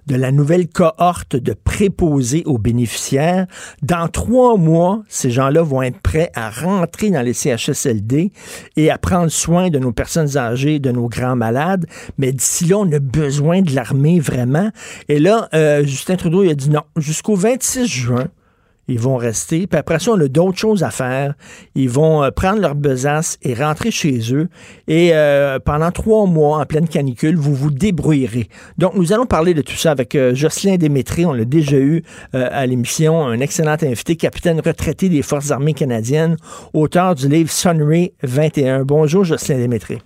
de 0.09 0.17
la 0.17 0.31
nouvelle 0.31 0.69
cohorte 0.69 1.37
de 1.37 1.55
préposés 1.55 2.43
aux 2.45 2.59
bénéficiaires. 2.59 3.47
Dans 3.83 4.09
trois 4.09 4.59
mois, 4.59 5.03
ces 5.09 5.31
gens-là 5.31 5.63
vont 5.63 5.81
être 5.81 6.01
prêts 6.01 6.31
à 6.35 6.51
rentrer 6.51 7.09
dans 7.09 7.23
les 7.23 7.33
CHSLD 7.33 8.31
et 8.77 8.91
à 8.91 8.99
prendre 8.99 9.31
soin 9.31 9.71
de 9.71 9.79
nos 9.79 9.93
personnes 9.93 10.37
âgées, 10.37 10.81
de 10.81 10.91
nos 10.91 11.09
grands 11.09 11.37
malades. 11.37 11.87
Mais 12.19 12.31
d'ici 12.31 12.67
là, 12.67 12.77
on 12.77 12.93
a 12.93 12.99
besoin 12.99 13.63
de 13.63 13.75
l'armée 13.75 14.21
vraiment. 14.21 14.71
Et 15.09 15.19
là, 15.19 15.49
euh, 15.55 15.83
Justin 15.87 16.17
Trudeau, 16.17 16.43
il 16.43 16.51
a 16.51 16.55
dit 16.55 16.69
non. 16.69 16.83
Jusqu'au 16.99 17.37
26 17.37 17.87
juin, 17.87 18.29
ils 18.89 18.99
vont 18.99 19.17
rester. 19.17 19.67
Puis 19.67 19.79
après 19.79 19.99
ça, 19.99 20.13
on 20.13 20.21
a 20.21 20.29
d'autres 20.29 20.59
choses 20.59 20.83
à 20.83 20.91
faire. 20.91 21.35
Ils 21.75 21.89
vont 21.89 22.23
euh, 22.23 22.31
prendre 22.31 22.61
leur 22.61 22.75
besace 22.75 23.39
et 23.43 23.55
rentrer 23.55 23.91
chez 23.91 24.21
eux. 24.33 24.49
Et 24.89 25.11
euh, 25.15 25.59
pendant 25.59 25.91
trois 25.91 26.27
mois, 26.27 26.59
en 26.59 26.67
pleine 26.67 26.89
canicule, 26.89 27.37
vous 27.37 27.55
vous 27.55 27.71
débrouillerez. 27.71 28.49
Donc, 28.79 28.95
nous 28.95 29.13
allons 29.13 29.27
parler 29.27 29.55
de 29.55 29.63
tout 29.63 29.77
ça 29.77 29.91
avec 29.91 30.15
euh, 30.15 30.35
Jocelyn 30.35 30.77
Démétré. 30.77 31.25
On 31.27 31.33
l'a 31.33 31.45
déjà 31.45 31.77
eu 31.77 32.03
à 32.33 32.67
l'émission. 32.67 33.27
Un 33.27 33.41
excellent 33.41 33.77
invité, 33.83 34.17
capitaine 34.17 34.61
retraité 34.61 35.09
des 35.09 35.23
Forces 35.23 35.51
armées 35.51 35.75
canadiennes, 35.75 36.37
auteur 36.73 37.15
du 37.15 37.29
livre 37.29 37.51
Sunray 37.51 38.13
21. 38.23 38.85
Bonjour, 38.85 39.25
Jocelyn 39.25 39.59
Démétré. 39.59 40.01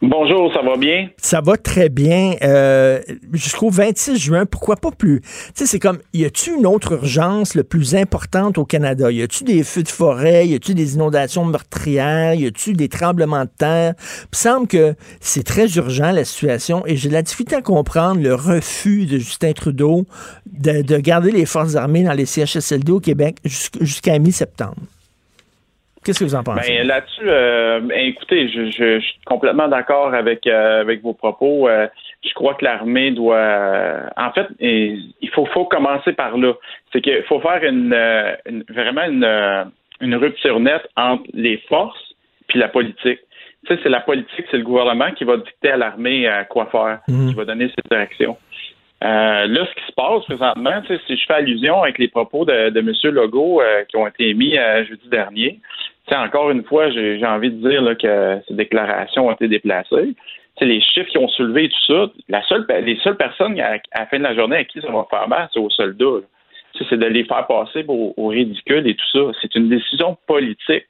Bonjour, 0.00 0.52
ça 0.54 0.62
va 0.62 0.76
bien? 0.76 1.08
Ça 1.16 1.40
va 1.40 1.56
très 1.56 1.88
bien. 1.88 2.34
Euh, 2.42 3.00
jusqu'au 3.32 3.68
26 3.68 4.16
juin, 4.16 4.46
pourquoi 4.46 4.76
pas 4.76 4.92
plus? 4.92 5.20
Tu 5.20 5.28
sais, 5.54 5.66
c'est 5.66 5.80
comme, 5.80 5.98
y 6.12 6.24
a-tu 6.24 6.54
une 6.54 6.66
autre 6.66 6.92
urgence 6.92 7.56
le 7.56 7.64
plus 7.64 7.96
importante 7.96 8.58
au 8.58 8.64
Canada? 8.64 9.10
Y 9.10 9.22
a-tu 9.22 9.42
des 9.42 9.64
feux 9.64 9.82
de 9.82 9.88
forêt? 9.88 10.46
Y 10.46 10.54
a-tu 10.54 10.74
des 10.74 10.94
inondations 10.94 11.44
meurtrières? 11.44 12.34
Y 12.34 12.46
a-tu 12.46 12.74
des 12.74 12.88
tremblements 12.88 13.42
de 13.42 13.50
terre? 13.58 13.94
Il 13.98 14.28
me 14.32 14.36
semble 14.36 14.68
que 14.68 14.94
c'est 15.18 15.42
très 15.42 15.66
urgent, 15.74 16.12
la 16.12 16.24
situation, 16.24 16.86
et 16.86 16.96
j'ai 16.96 17.10
la 17.10 17.22
difficulté 17.22 17.56
à 17.56 17.62
comprendre 17.62 18.20
le 18.20 18.36
refus 18.36 19.04
de 19.06 19.18
Justin 19.18 19.52
Trudeau 19.52 20.06
de, 20.46 20.98
garder 20.98 21.32
les 21.32 21.44
forces 21.44 21.74
armées 21.74 22.04
dans 22.04 22.12
les 22.12 22.24
CHSLD 22.24 22.92
au 22.92 23.00
Québec 23.00 23.38
jusqu'à 23.44 24.16
mi-septembre. 24.20 24.76
Qu'est-ce 26.08 26.20
que 26.20 26.24
vous 26.24 26.34
en 26.36 26.42
pensez? 26.42 26.72
Ben, 26.72 26.86
là-dessus, 26.86 27.20
euh, 27.26 27.80
ben, 27.80 27.98
écoutez, 27.98 28.48
je, 28.48 28.98
suis 28.98 29.20
complètement 29.26 29.68
d'accord 29.68 30.14
avec, 30.14 30.46
euh, 30.46 30.80
avec 30.80 31.02
vos 31.02 31.12
propos. 31.12 31.68
Euh, 31.68 31.86
je 32.26 32.32
crois 32.32 32.54
que 32.54 32.64
l'armée 32.64 33.10
doit. 33.10 34.08
en 34.16 34.32
fait, 34.32 34.46
il 34.58 35.28
faut, 35.34 35.44
faut 35.44 35.66
commencer 35.66 36.14
par 36.14 36.38
là. 36.38 36.54
C'est 36.94 37.02
qu'il 37.02 37.22
faut 37.24 37.40
faire 37.40 37.62
une, 37.62 37.94
vraiment 38.70 39.02
une, 39.02 39.70
une 40.00 40.14
rupture 40.14 40.60
nette 40.60 40.88
entre 40.96 41.24
les 41.34 41.58
forces 41.68 42.14
puis 42.46 42.58
la 42.58 42.68
politique. 42.68 43.20
Tu 43.66 43.74
sais, 43.74 43.80
c'est 43.82 43.90
la 43.90 44.00
politique, 44.00 44.46
c'est 44.50 44.56
le 44.56 44.64
gouvernement 44.64 45.12
qui 45.12 45.24
va 45.24 45.36
dicter 45.36 45.72
à 45.72 45.76
l'armée 45.76 46.26
quoi 46.48 46.70
faire, 46.72 47.00
mhm. 47.06 47.28
qui 47.28 47.34
va 47.34 47.44
donner 47.44 47.68
ses 47.68 47.86
directions. 47.90 48.38
là, 49.02 49.46
ce 49.46 49.74
qui 49.74 49.86
se 49.86 49.92
passe 49.94 50.24
présentement, 50.24 50.80
si 51.06 51.16
je 51.18 51.26
fais 51.26 51.34
allusion 51.34 51.82
avec 51.82 51.98
les 51.98 52.08
propos 52.08 52.46
de, 52.46 52.70
de 52.70 52.80
M. 52.80 52.94
Legault 53.14 53.60
qui 53.90 53.96
ont 53.98 54.06
été 54.06 54.30
émis 54.30 54.56
jeudi 54.88 55.08
dernier, 55.10 55.60
encore 56.16 56.50
une 56.50 56.64
fois, 56.64 56.90
j'ai 56.90 57.24
envie 57.26 57.50
de 57.50 57.68
dire 57.68 57.96
que 57.98 58.40
ces 58.46 58.54
déclarations 58.54 59.28
ont 59.28 59.32
été 59.32 59.48
déplacées. 59.48 60.14
les 60.60 60.80
chiffres 60.80 61.10
qui 61.10 61.18
ont 61.18 61.28
soulevé 61.28 61.68
tout 61.68 61.92
ça, 61.92 62.06
les 62.80 62.96
seules 62.98 63.16
personnes 63.16 63.58
à, 63.60 63.78
la 63.96 64.06
fin 64.06 64.18
de 64.18 64.24
la 64.24 64.34
journée 64.34 64.56
à 64.56 64.64
qui 64.64 64.80
ça 64.80 64.90
va 64.90 65.06
faire 65.10 65.28
mal, 65.28 65.48
c'est 65.52 65.60
aux 65.60 65.70
soldats 65.70 66.20
c'est 66.88 66.98
de 66.98 67.06
les 67.06 67.24
faire 67.24 67.46
passer 67.46 67.84
au, 67.88 68.26
ridicule 68.28 68.86
et 68.86 68.94
tout 68.94 69.06
ça. 69.12 69.38
C'est 69.40 69.54
une 69.54 69.68
décision 69.68 70.16
politique. 70.26 70.86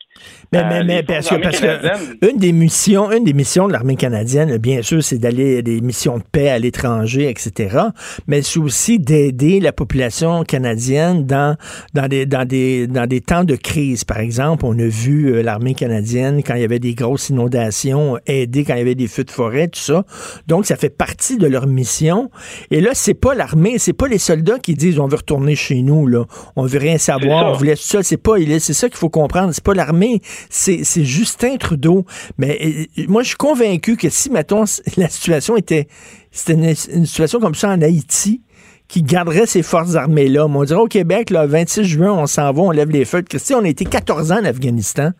Mais, 0.53 0.65
mais, 0.65 0.81
euh, 0.81 0.85
mais 0.85 1.03
parce, 1.03 1.29
que, 1.29 2.29
une 2.31 2.39
des 2.39 2.53
missions, 2.53 3.13
une 3.13 3.25
des 3.25 3.33
missions 3.33 3.69
de 3.69 3.73
l'armée 3.73 3.97
canadienne, 3.97 4.57
bien 4.59 4.83
sûr, 4.83 5.03
c'est 5.03 5.19
d'aller 5.19 5.63
des 5.63 5.81
missions 5.81 6.19
de 6.19 6.23
paix 6.23 6.49
à 6.49 6.59
l'étranger, 6.59 7.29
etc. 7.29 7.79
Mais 8.27 8.43
c'est 8.43 8.59
aussi 8.59 8.99
d'aider 8.99 9.61
la 9.61 9.73
population 9.73 10.43
canadienne 10.43 11.25
dans, 11.25 11.57
dans 11.95 12.09
des, 12.09 12.27
dans 12.27 12.45
des, 12.45 12.87
dans 12.87 13.07
des 13.07 13.21
temps 13.21 13.45
de 13.45 13.55
crise. 13.55 14.05
Par 14.05 14.19
exemple, 14.19 14.65
on 14.67 14.79
a 14.79 14.89
vu 14.89 15.33
euh, 15.33 15.43
l'armée 15.43 15.75
canadienne 15.75 16.43
quand 16.45 16.55
il 16.55 16.63
y 16.63 16.65
avait 16.65 16.79
des 16.81 16.95
grosses 16.95 17.29
inondations, 17.29 18.19
aider 18.27 18.65
quand 18.65 18.75
il 18.75 18.79
y 18.79 18.83
avait 18.83 18.95
des 18.95 19.09
feux 19.09 19.25
de 19.25 19.31
forêt, 19.31 19.69
tout 19.69 19.81
ça. 19.81 20.05
Donc, 20.47 20.67
ça 20.67 20.77
fait 20.77 20.91
partie 20.91 21.39
de 21.39 21.47
leur 21.47 21.67
mission. 21.67 22.31
Et 22.71 22.81
là, 22.81 22.91
c'est 22.95 23.15
pas 23.15 23.35
l'armée, 23.35 23.79
c'est 23.79 23.93
pas 23.93 24.09
les 24.09 24.19
soldats 24.19 24.59
qui 24.59 24.75
disent 24.75 24.99
on 24.99 25.07
veut 25.07 25.17
retourner 25.17 25.55
chez 25.55 25.77
nous. 25.83 26.07
Là. 26.07 26.25
On 26.57 26.65
veut 26.65 26.79
rien 26.79 26.99
savoir. 26.99 27.53
On 27.53 27.53
voulait 27.53 27.77
ça. 27.77 28.03
C'est 28.03 28.17
pas, 28.17 28.35
c'est 28.59 28.75
ça 28.75 28.89
qu'il 28.89 28.99
faut 28.99 29.09
comprendre. 29.09 29.53
C'est 29.53 29.65
pas 29.65 29.75
l'armée. 29.75 30.21
C'est, 30.51 30.85
Justin 31.05 31.57
Trudeau. 31.57 32.05
Mais 32.39 32.89
moi, 33.09 33.23
je 33.23 33.29
suis 33.29 33.37
convaincu 33.37 33.97
que 33.97 34.09
si, 34.11 34.31
mettons, 34.31 34.65
la 34.97 35.09
situation 35.09 35.57
était, 35.57 35.89
c'était 36.31 36.55
une, 36.55 37.07
situation 37.07 37.41
comme 37.41 37.55
ça 37.55 37.71
en 37.71 37.83
Haïti, 37.83 38.43
qui 38.89 39.03
garderait 39.03 39.47
ces 39.47 39.63
forces 39.63 39.97
armées-là. 39.97 40.47
On 40.47 40.65
dirait 40.65 40.81
au 40.81 40.87
Québec, 40.87 41.31
le 41.31 41.47
26 41.47 41.85
juin, 41.85 42.13
on 42.13 42.27
s'en 42.27 42.53
va, 42.53 42.63
on 42.63 42.71
lève 42.71 42.91
les 42.91 43.05
feux. 43.05 43.23
Si 43.37 43.55
on 43.55 43.63
a 43.65 43.69
été 43.69 43.85
14 43.85 44.33
ans 44.33 44.41
en 44.41 44.45
Afghanistan, 44.45 45.11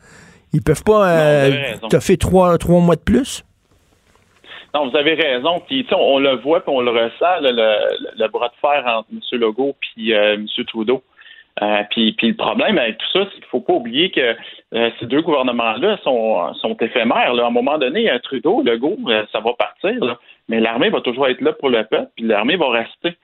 ils 0.53 0.63
peuvent 0.63 0.83
pas 0.83 1.07
euh, 1.07 1.77
t'as 1.91 2.01
fait 2.01 2.17
trois, 2.17 2.57
trois 2.57 2.81
mois 2.81 2.97
de 2.97 3.03
plus? 3.03 3.45
Non, 4.75 4.89
vous 4.89 4.97
avez 4.97 5.15
raison. 5.15 5.61
Puis, 5.67 5.87
on, 5.93 6.19
le 6.19 6.37
voit 6.37 6.61
puis 6.61 6.73
on 6.75 6.81
le 6.81 6.91
ressent, 6.91 7.41
le, 7.41 8.29
bras 8.29 8.49
de 8.49 8.55
fer 8.61 8.85
entre 8.87 9.09
M. 9.13 9.41
Legault 9.41 9.77
et 9.97 10.15
euh, 10.15 10.35
M. 10.35 10.47
Trudeau. 10.67 11.03
Euh, 11.63 11.83
puis, 11.91 12.13
puis, 12.13 12.29
le 12.29 12.37
problème 12.37 12.79
avec 12.79 12.99
tout 12.99 13.07
ça, 13.13 13.25
c'est 13.25 13.31
qu'il 13.33 13.45
ne 13.45 13.49
faut 13.49 13.61
pas 13.61 13.73
oublier 13.73 14.11
que 14.11 14.37
euh, 14.75 14.91
ces 15.01 15.07
deux 15.07 15.23
gouvernements-là 15.23 15.99
sont, 16.05 16.55
sont 16.55 16.77
éphémères. 16.77 17.35
À 17.35 17.47
un 17.47 17.51
moment 17.51 17.79
donné, 17.79 18.11
Trudeau, 18.23 18.63
Legault, 18.63 18.99
ça 19.33 19.41
va 19.41 19.55
partir. 19.55 20.19
mais 20.49 20.61
l'armée 20.61 20.91
va 20.91 21.01
toujours 21.01 21.27
être 21.29 21.41
là 21.41 21.53
pour 21.53 21.71
le 21.71 21.85
peuple, 21.85 22.11
puis 22.17 22.27
l'armée 22.27 22.57
va 22.57 22.69
rester. 22.71 23.17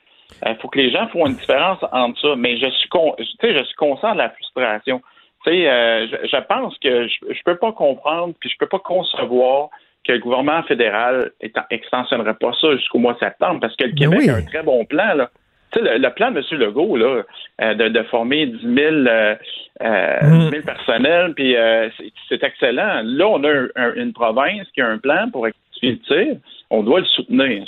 Il 0.44 0.56
faut 0.56 0.68
que 0.68 0.78
les 0.78 0.90
gens 0.90 1.06
font 1.08 1.26
une 1.26 1.36
différence 1.36 1.78
entre 1.92 2.20
ça. 2.20 2.34
Mais 2.36 2.56
je 2.56 2.68
suis, 2.70 2.88
con, 2.88 3.14
je 3.18 3.24
suis 3.24 3.74
conscient 3.76 4.12
de 4.14 4.18
la 4.18 4.30
frustration. 4.30 5.00
Euh, 5.46 6.06
je, 6.24 6.36
pense 6.48 6.78
que 6.78 7.06
je, 7.06 7.16
je 7.30 7.42
peux 7.44 7.56
pas 7.56 7.72
comprendre, 7.72 8.34
puis 8.40 8.48
je 8.48 8.56
peux 8.58 8.66
pas 8.66 8.78
concevoir 8.78 9.68
que 10.04 10.12
le 10.12 10.18
gouvernement 10.18 10.62
fédéral 10.64 11.30
extensionnerait 11.70 12.34
pas 12.34 12.52
ça 12.60 12.72
jusqu'au 12.76 12.98
mois 12.98 13.14
de 13.14 13.18
septembre, 13.20 13.60
parce 13.60 13.74
que 13.76 13.84
le 13.84 13.92
Québec 13.92 14.28
a 14.28 14.36
un 14.36 14.42
très 14.42 14.62
bon 14.62 14.84
plan, 14.84 15.14
là. 15.14 15.30
Le, 15.76 15.98
le, 15.98 16.10
plan 16.10 16.30
de 16.30 16.38
M. 16.38 16.44
Legault, 16.60 16.96
là, 16.96 17.22
euh, 17.60 17.74
de, 17.74 17.88
de, 17.88 18.02
former 18.04 18.46
10 18.46 18.60
000, 18.62 18.94
euh, 18.94 19.34
euh, 19.82 20.50
10 20.52 20.58
mm. 20.58 20.62
personnels, 20.62 21.34
puis 21.34 21.56
euh, 21.56 21.88
c'est 22.28 22.44
excellent. 22.44 23.00
Là, 23.02 23.26
on 23.26 23.42
a 23.42 23.92
une 23.96 24.12
province 24.12 24.68
qui 24.72 24.80
a 24.80 24.86
un 24.86 24.98
plan 24.98 25.30
pour 25.32 25.46
le 25.46 25.52
tir 25.80 26.36
on 26.74 26.82
doit 26.82 27.00
le 27.00 27.06
soutenir. 27.06 27.64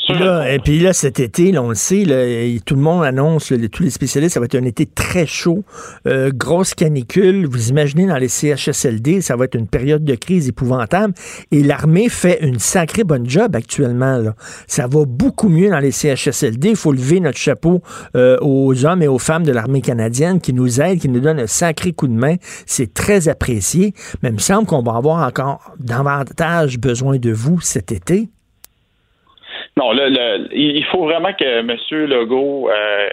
et 0.49 0.59
puis 0.59 0.81
là, 0.81 0.93
cet 0.93 1.21
été, 1.21 1.57
on 1.59 1.69
le 1.69 1.75
sait, 1.75 2.05
tout 2.65 2.75
le 2.75 2.81
monde 2.81 3.05
annonce, 3.05 3.53
tous 3.73 3.83
les 3.83 3.91
spécialistes, 3.91 4.35
ça 4.35 4.41
va 4.41 4.47
être 4.47 4.57
un 4.57 4.65
été 4.65 4.87
très 4.87 5.27
chaud, 5.27 5.65
euh, 6.07 6.31
grosse 6.35 6.75
canicule. 6.75 7.47
Vous 7.47 7.69
imaginez 7.69 8.07
dans 8.07 8.17
les 8.17 8.29
CHSLD, 8.29 9.21
ça 9.21 9.37
va 9.37 9.45
être 9.45 9.55
une 9.55 9.69
période 9.69 10.05
de 10.05 10.15
crise 10.15 10.49
épouvantable. 10.49 11.15
Et 11.53 11.63
l'armée 11.63 12.09
fait 12.09 12.39
une 12.43 12.59
sacrée 12.59 13.05
bonne 13.05 13.29
job 13.29 13.55
actuellement. 13.55 14.23
Ça 14.67 14.87
va 14.87 15.05
beaucoup 15.07 15.49
mieux 15.49 15.71
dans 15.71 15.79
les 15.79 15.93
CHSLD. 15.93 16.71
Il 16.71 16.77
faut 16.77 16.93
lever 16.93 17.21
notre 17.21 17.39
chapeau 17.39 17.83
euh, 18.17 18.37
aux 18.41 18.85
hommes 18.85 19.03
et 19.03 19.09
aux 19.09 19.19
femmes 19.19 19.45
de 19.45 19.53
l'armée 19.53 19.83
canadienne 19.83 20.41
qui 20.41 20.53
nous 20.53 20.81
aident, 20.81 21.01
qui 21.01 21.09
nous 21.09 21.21
donnent 21.21 21.41
un 21.41 21.47
sacré 21.47 21.93
coup 21.93 22.09
de 22.09 22.15
main. 22.15 22.37
C'est 22.67 22.93
très 22.93 23.29
apprécié. 23.29 23.95
Mais 24.23 24.31
il 24.31 24.35
me 24.35 24.39
semble 24.39 24.67
qu'on 24.67 24.83
va 24.83 24.97
avoir 24.97 25.27
encore 25.27 25.75
davantage 25.79 26.79
besoin 26.79 27.19
de 27.19 27.31
vous 27.31 27.61
cet 27.61 27.93
été. 27.93 28.29
Non, 29.77 29.93
le, 29.93 30.49
il 30.55 30.85
faut 30.87 31.05
vraiment 31.05 31.35
que 31.35 31.45
M. 31.45 31.77
Legault, 32.07 32.71
euh, 32.71 33.09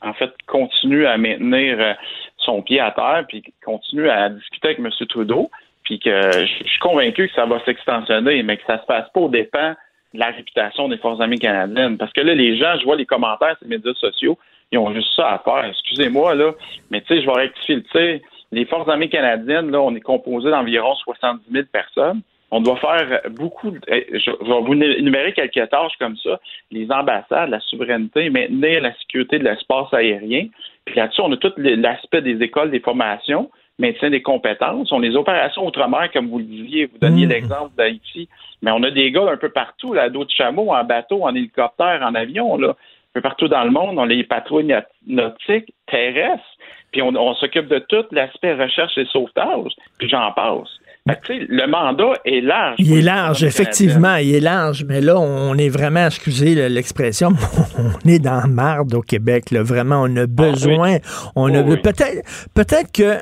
en 0.00 0.14
fait, 0.14 0.30
continue 0.46 1.06
à 1.06 1.18
maintenir 1.18 1.76
euh, 1.78 1.92
son 2.38 2.62
pied 2.62 2.80
à 2.80 2.90
terre, 2.92 3.24
puis 3.28 3.42
continue 3.64 4.08
à 4.08 4.30
discuter 4.30 4.68
avec 4.68 4.78
M. 4.78 4.88
Trudeau, 5.08 5.50
puis 5.84 5.98
que 5.98 6.30
je, 6.32 6.64
suis 6.64 6.78
convaincu 6.80 7.28
que 7.28 7.34
ça 7.34 7.44
va 7.44 7.62
s'extensionner, 7.64 8.42
mais 8.42 8.56
que 8.56 8.64
ça 8.66 8.80
se 8.80 8.86
passe 8.86 9.06
pas 9.12 9.20
au 9.20 9.28
dépens 9.28 9.74
de 10.14 10.18
la 10.18 10.30
réputation 10.30 10.88
des 10.88 10.96
Forces 10.96 11.20
armées 11.20 11.38
canadiennes. 11.38 11.98
Parce 11.98 12.12
que 12.12 12.22
là, 12.22 12.34
les 12.34 12.56
gens, 12.56 12.78
je 12.78 12.84
vois 12.84 12.96
les 12.96 13.06
commentaires 13.06 13.56
sur 13.58 13.68
les 13.68 13.76
médias 13.76 13.94
sociaux, 13.94 14.38
ils 14.70 14.78
ont 14.78 14.94
juste 14.94 15.14
ça 15.14 15.32
à 15.32 15.38
faire. 15.40 15.66
Excusez-moi, 15.66 16.34
là, 16.34 16.52
mais 16.90 17.02
tu 17.02 17.08
sais, 17.08 17.20
je 17.20 17.26
vais 17.26 17.32
rectifier 17.32 17.76
le. 17.76 18.20
Les 18.50 18.66
Forces 18.66 18.88
armées 18.88 19.08
canadiennes, 19.08 19.70
là, 19.70 19.80
on 19.80 19.94
est 19.94 20.00
composé 20.00 20.50
d'environ 20.50 20.94
70 20.94 21.50
000 21.50 21.64
personnes 21.72 22.22
on 22.52 22.60
doit 22.60 22.76
faire 22.76 23.22
beaucoup. 23.30 23.70
De, 23.70 23.80
eh, 23.88 24.06
je, 24.12 24.30
vais 24.30 24.60
vous 24.60 24.74
énumérer 24.74 25.32
quelques 25.32 25.70
tâches 25.70 25.96
comme 25.98 26.16
ça. 26.18 26.38
Les 26.70 26.92
ambassades, 26.92 27.48
la 27.48 27.60
souveraineté, 27.60 28.28
maintenir 28.28 28.82
la 28.82 28.94
sécurité 28.98 29.38
de 29.38 29.44
l'espace 29.44 29.92
aérien. 29.92 30.48
Puis 30.84 30.94
là-dessus, 30.94 31.22
on 31.22 31.32
a 31.32 31.36
tout 31.38 31.52
l'aspect 31.56 32.20
des 32.20 32.42
écoles, 32.42 32.70
des 32.70 32.80
formations, 32.80 33.50
maintien 33.78 34.10
des 34.10 34.20
compétences. 34.20 34.92
On 34.92 34.98
a 35.02 35.06
les 35.06 35.16
opérations 35.16 35.66
outre-mer, 35.66 36.10
comme 36.12 36.28
vous 36.28 36.38
le 36.38 36.44
disiez. 36.44 36.86
Vous 36.86 36.98
donniez 36.98 37.24
mmh. 37.24 37.30
l'exemple 37.30 37.74
d'Haïti. 37.74 38.28
Mais 38.60 38.70
on 38.70 38.82
a 38.82 38.90
des 38.90 39.10
gars 39.10 39.30
un 39.30 39.38
peu 39.38 39.48
partout, 39.48 39.94
là, 39.94 40.10
d'autres 40.10 40.34
chameaux, 40.34 40.74
en 40.74 40.84
bateau, 40.84 41.24
en 41.24 41.34
hélicoptère, 41.34 42.02
en 42.02 42.14
avion, 42.14 42.58
là. 42.58 42.76
Un 43.14 43.20
peu 43.20 43.22
partout 43.22 43.48
dans 43.48 43.64
le 43.64 43.70
monde. 43.70 43.98
On 43.98 44.02
a 44.02 44.06
les 44.06 44.24
patrouilles 44.24 44.74
nautiques, 45.06 45.72
terrestres. 45.86 46.44
Puis 46.92 47.00
on, 47.00 47.14
on 47.14 47.34
s'occupe 47.34 47.68
de 47.68 47.78
tout 47.78 48.04
l'aspect 48.10 48.54
recherche 48.54 48.96
et 48.98 49.06
sauvetage. 49.06 49.72
Puis 49.98 50.08
j'en 50.08 50.32
passe 50.32 50.68
le 51.06 51.66
mandat 51.66 52.12
est 52.24 52.40
large. 52.40 52.76
Il 52.78 52.92
est 52.96 53.02
large, 53.02 53.42
effectivement, 53.42 54.16
il 54.16 54.34
est 54.34 54.40
large, 54.40 54.84
mais 54.88 55.00
là, 55.00 55.18
on 55.18 55.56
est 55.56 55.68
vraiment, 55.68 56.06
excusez 56.06 56.68
l'expression, 56.68 57.30
on 57.78 58.08
est 58.08 58.20
dans 58.20 58.46
marde 58.48 58.94
au 58.94 59.02
Québec. 59.02 59.50
Là, 59.50 59.62
vraiment, 59.62 60.02
on 60.02 60.16
a 60.16 60.22
ah 60.22 60.26
besoin, 60.26 60.98
on 61.34 61.52
a 61.52 61.60
oh 61.60 61.76
peut-être, 61.82 62.22
peut-être 62.54 62.92
que 62.92 63.18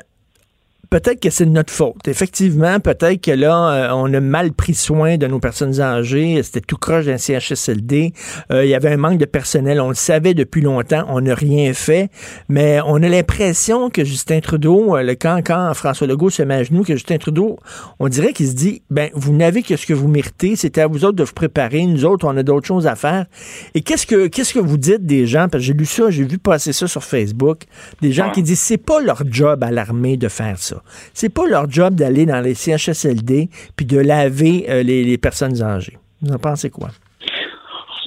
peut-être 0.91 1.21
que 1.21 1.29
c'est 1.29 1.45
de 1.45 1.51
notre 1.51 1.73
faute. 1.73 2.05
Effectivement, 2.09 2.81
peut-être 2.81 3.21
que 3.21 3.31
là, 3.31 3.71
euh, 3.71 3.93
on 3.93 4.13
a 4.13 4.19
mal 4.19 4.51
pris 4.51 4.73
soin 4.73 5.17
de 5.17 5.25
nos 5.25 5.39
personnes 5.39 5.79
âgées. 5.79 6.43
C'était 6.43 6.59
tout 6.59 6.75
croche 6.75 7.05
d'un 7.05 7.17
CHSLD. 7.17 8.11
Euh, 8.51 8.65
il 8.65 8.69
y 8.69 8.75
avait 8.75 8.89
un 8.89 8.97
manque 8.97 9.17
de 9.17 9.23
personnel. 9.23 9.79
On 9.79 9.87
le 9.87 9.95
savait 9.95 10.33
depuis 10.33 10.59
longtemps. 10.61 11.05
On 11.07 11.21
n'a 11.21 11.33
rien 11.33 11.73
fait. 11.73 12.09
Mais 12.49 12.79
on 12.85 12.95
a 12.95 13.07
l'impression 13.07 13.89
que 13.89 14.03
Justin 14.03 14.41
Trudeau, 14.41 14.97
euh, 14.97 15.01
le 15.01 15.15
quand, 15.15 15.39
quand 15.45 15.73
François 15.73 16.07
Legault 16.07 16.29
se 16.29 16.43
met 16.43 16.55
à 16.55 16.63
genoux, 16.63 16.83
que 16.83 16.93
Justin 16.93 17.17
Trudeau, 17.17 17.57
on 17.99 18.09
dirait 18.09 18.33
qu'il 18.33 18.49
se 18.49 18.53
dit, 18.53 18.81
ben, 18.89 19.09
vous 19.13 19.33
n'avez 19.33 19.63
que 19.63 19.77
ce 19.77 19.85
que 19.85 19.93
vous 19.93 20.09
méritez. 20.09 20.57
C'était 20.57 20.81
à 20.81 20.87
vous 20.87 21.05
autres 21.05 21.15
de 21.15 21.23
vous 21.23 21.33
préparer. 21.33 21.85
Nous 21.85 22.03
autres, 22.03 22.27
on 22.27 22.35
a 22.35 22.43
d'autres 22.43 22.67
choses 22.67 22.85
à 22.85 22.97
faire. 22.97 23.27
Et 23.75 23.81
qu'est-ce 23.81 24.05
que, 24.05 24.27
qu'est-ce 24.27 24.53
que 24.53 24.59
vous 24.59 24.77
dites 24.77 25.05
des 25.05 25.25
gens? 25.25 25.47
Parce 25.49 25.63
que 25.63 25.67
j'ai 25.67 25.73
lu 25.73 25.85
ça, 25.85 26.09
j'ai 26.09 26.25
vu 26.25 26.37
passer 26.37 26.73
ça 26.73 26.85
sur 26.85 27.05
Facebook. 27.05 27.61
Des 28.01 28.11
gens 28.11 28.29
qui 28.29 28.43
disent, 28.43 28.59
c'est 28.59 28.75
pas 28.75 28.99
leur 28.99 29.23
job 29.25 29.63
à 29.63 29.71
l'armée 29.71 30.17
de 30.17 30.27
faire 30.27 30.59
ça. 30.59 30.80
C'est 31.13 31.33
pas 31.33 31.47
leur 31.47 31.69
job 31.69 31.95
d'aller 31.95 32.25
dans 32.25 32.41
les 32.41 32.53
CHSLD 32.53 33.49
puis 33.75 33.85
de 33.85 33.99
laver 33.99 34.65
euh, 34.69 34.83
les, 34.83 35.17
personnes 35.17 35.61
âgées. 35.61 35.97
Vous 36.21 36.33
en 36.33 36.39
pensez 36.39 36.69
quoi? 36.69 36.89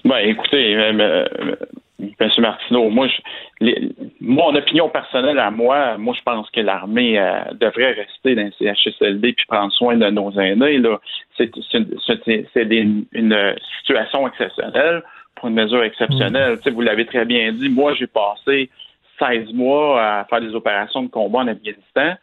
Ben, 0.05 0.19
écoutez, 0.19 0.77
euh, 0.77 0.93
euh, 1.01 1.57
M. 2.21 2.31
Martineau, 2.39 2.91
moi, 2.91 3.09
mon 4.21 4.55
opinion 4.55 4.89
personnelle 4.89 5.39
à 5.39 5.51
moi, 5.51 5.97
moi, 5.97 6.15
je 6.17 6.23
pense 6.23 6.51
que 6.51 6.61
l'armée 6.61 7.15
devrait 7.61 7.93
rester 7.93 8.35
dans 8.35 8.43
les 8.43 8.75
CHSLD 8.75 9.33
puis 9.33 9.47
prendre 9.47 9.73
soin 9.73 9.97
de 9.97 10.11
nos 10.11 10.31
aînés. 10.39 10.83
C'est 11.37 11.51
une 11.55 13.47
situation 13.81 14.29
exceptionnelle 14.29 15.03
pour 15.37 15.49
une 15.49 15.55
mesure 15.55 15.83
exceptionnelle. 15.83 16.59
Mm. 16.65 16.71
Vous 16.71 16.81
l'avez 16.83 17.07
très 17.07 17.25
bien 17.25 17.53
dit. 17.53 17.69
Moi, 17.69 17.95
j'ai 17.95 18.07
passé 18.07 18.69
16 19.19 19.53
mois 19.53 20.03
à 20.03 20.25
faire 20.25 20.41
des 20.41 20.55
opérations 20.55 21.03
de 21.03 21.09
combat 21.09 21.41
en 21.41 21.49
Afghanistan 21.49 22.15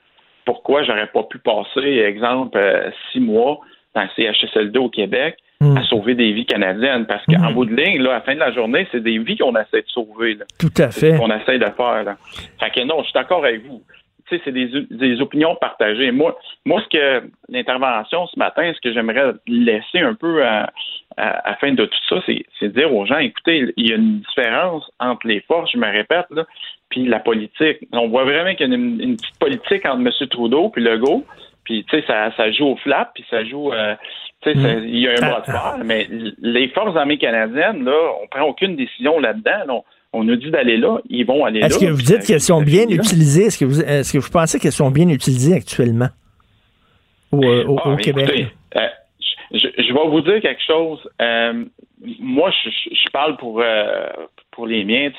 pourquoi 0.45 0.83
j'aurais 0.83 1.07
pas 1.07 1.23
pu 1.23 1.39
passer, 1.39 1.99
exemple, 2.07 2.57
euh, 2.57 2.89
six 3.11 3.19
mois 3.19 3.59
dans 3.93 4.03
le 4.03 4.09
CHSLD 4.15 4.79
au 4.79 4.89
Québec 4.89 5.37
hmm. 5.59 5.77
à 5.77 5.83
sauver 5.83 6.15
des 6.15 6.31
vies 6.31 6.45
canadiennes. 6.45 7.05
Parce 7.05 7.25
qu'en 7.25 7.51
hmm. 7.51 7.53
bout 7.53 7.65
de 7.65 7.75
ligne, 7.75 8.01
là, 8.01 8.11
à 8.11 8.13
la 8.15 8.21
fin 8.21 8.33
de 8.33 8.39
la 8.39 8.51
journée, 8.51 8.87
c'est 8.91 9.03
des 9.03 9.17
vies 9.19 9.37
qu'on 9.37 9.55
essaie 9.55 9.81
de 9.81 9.87
sauver. 9.87 10.37
Tout 10.59 10.73
à 10.77 10.91
fait. 10.91 11.17
qu'on 11.17 11.31
essaie 11.31 11.59
de 11.59 11.65
faire. 11.65 12.03
Là. 12.03 12.17
Fait 12.59 12.69
que 12.69 12.85
non, 12.85 12.99
je 12.99 13.05
suis 13.05 13.13
d'accord 13.13 13.43
avec 13.43 13.65
vous. 13.65 13.81
Tu 14.31 14.37
sais, 14.37 14.41
c'est 14.45 14.97
des, 14.97 15.21
opinions 15.21 15.55
partagées. 15.55 16.11
Moi, 16.11 16.37
moi, 16.65 16.81
ce 16.81 16.97
que 16.97 17.29
l'intervention 17.49 18.27
ce 18.27 18.39
matin, 18.39 18.71
ce 18.73 18.79
que 18.79 18.93
j'aimerais 18.93 19.33
laisser 19.45 19.99
un 19.99 20.13
peu 20.13 20.45
à, 20.45 20.71
à, 21.17 21.55
fin 21.55 21.73
de 21.73 21.85
tout 21.85 21.99
ça, 22.07 22.21
c'est, 22.25 22.67
dire 22.69 22.93
aux 22.95 23.05
gens, 23.05 23.17
écoutez, 23.17 23.73
il 23.75 23.89
y 23.89 23.93
a 23.93 23.97
une 23.97 24.19
différence 24.21 24.89
entre 24.99 25.27
les 25.27 25.41
forces, 25.41 25.71
je 25.71 25.77
me 25.77 25.87
répète, 25.87 26.27
là, 26.29 26.45
puis 26.89 27.05
la 27.05 27.19
politique. 27.19 27.79
On 27.91 28.07
voit 28.07 28.23
vraiment 28.23 28.55
qu'il 28.55 28.69
y 28.69 28.71
a 28.71 28.75
une, 28.75 29.17
petite 29.17 29.39
politique 29.39 29.85
entre 29.85 29.99
M. 29.99 30.27
Trudeau 30.29 30.69
puis 30.69 30.81
Legault, 30.81 31.25
puis 31.65 31.83
tu 31.89 31.99
sais, 31.99 32.05
ça, 32.07 32.31
ça 32.37 32.51
joue 32.51 32.67
au 32.67 32.75
flap, 32.77 33.11
puis 33.13 33.25
ça 33.29 33.43
joue, 33.43 33.73
euh, 33.73 33.95
tu 34.41 34.53
sais, 34.53 34.57
mm. 34.57 34.85
il 34.85 34.99
y 34.99 35.07
a 35.07 35.11
un 35.11 35.29
bras 35.29 35.41
de 35.41 35.45
fer, 35.45 35.75
mais 35.83 36.07
les 36.39 36.69
forces 36.69 36.95
armées 36.95 37.17
canadiennes, 37.17 37.83
là, 37.83 37.97
on 38.23 38.27
prend 38.27 38.43
aucune 38.43 38.75
décision 38.77 39.19
là-dedans. 39.19 39.83
On 40.13 40.23
nous 40.23 40.35
dit 40.35 40.51
d'aller 40.51 40.77
là, 40.77 40.99
ils 41.09 41.25
vont 41.25 41.45
aller 41.45 41.61
là. 41.61 41.67
Est-ce 41.67 41.79
que 41.79 41.89
vous 41.89 42.01
dites 42.01 42.25
qu'elles 42.25 42.41
sont 42.41 42.61
bien 42.61 42.87
utilisées? 42.89 43.45
Est-ce 43.45 43.57
que 43.57 43.65
vous, 43.65 43.81
est-ce 43.81 44.11
que 44.11 44.17
vous 44.17 44.29
pensez 44.29 44.59
qu'elles 44.59 44.71
sont 44.71 44.91
bien 44.91 45.07
utilisées 45.07 45.55
actuellement? 45.55 46.09
Au, 47.31 47.43
euh, 47.43 47.75
ah, 47.85 47.95
Québec? 47.95 48.47
Euh, 48.75 48.87
je, 49.53 49.93
vais 49.93 50.09
vous 50.09 50.21
dire 50.21 50.41
quelque 50.41 50.61
chose. 50.67 50.99
moi, 52.19 52.51
je, 52.51 53.09
parle 53.13 53.37
pour, 53.37 53.63
pour 54.51 54.67
les 54.67 54.83
miens. 54.83 55.11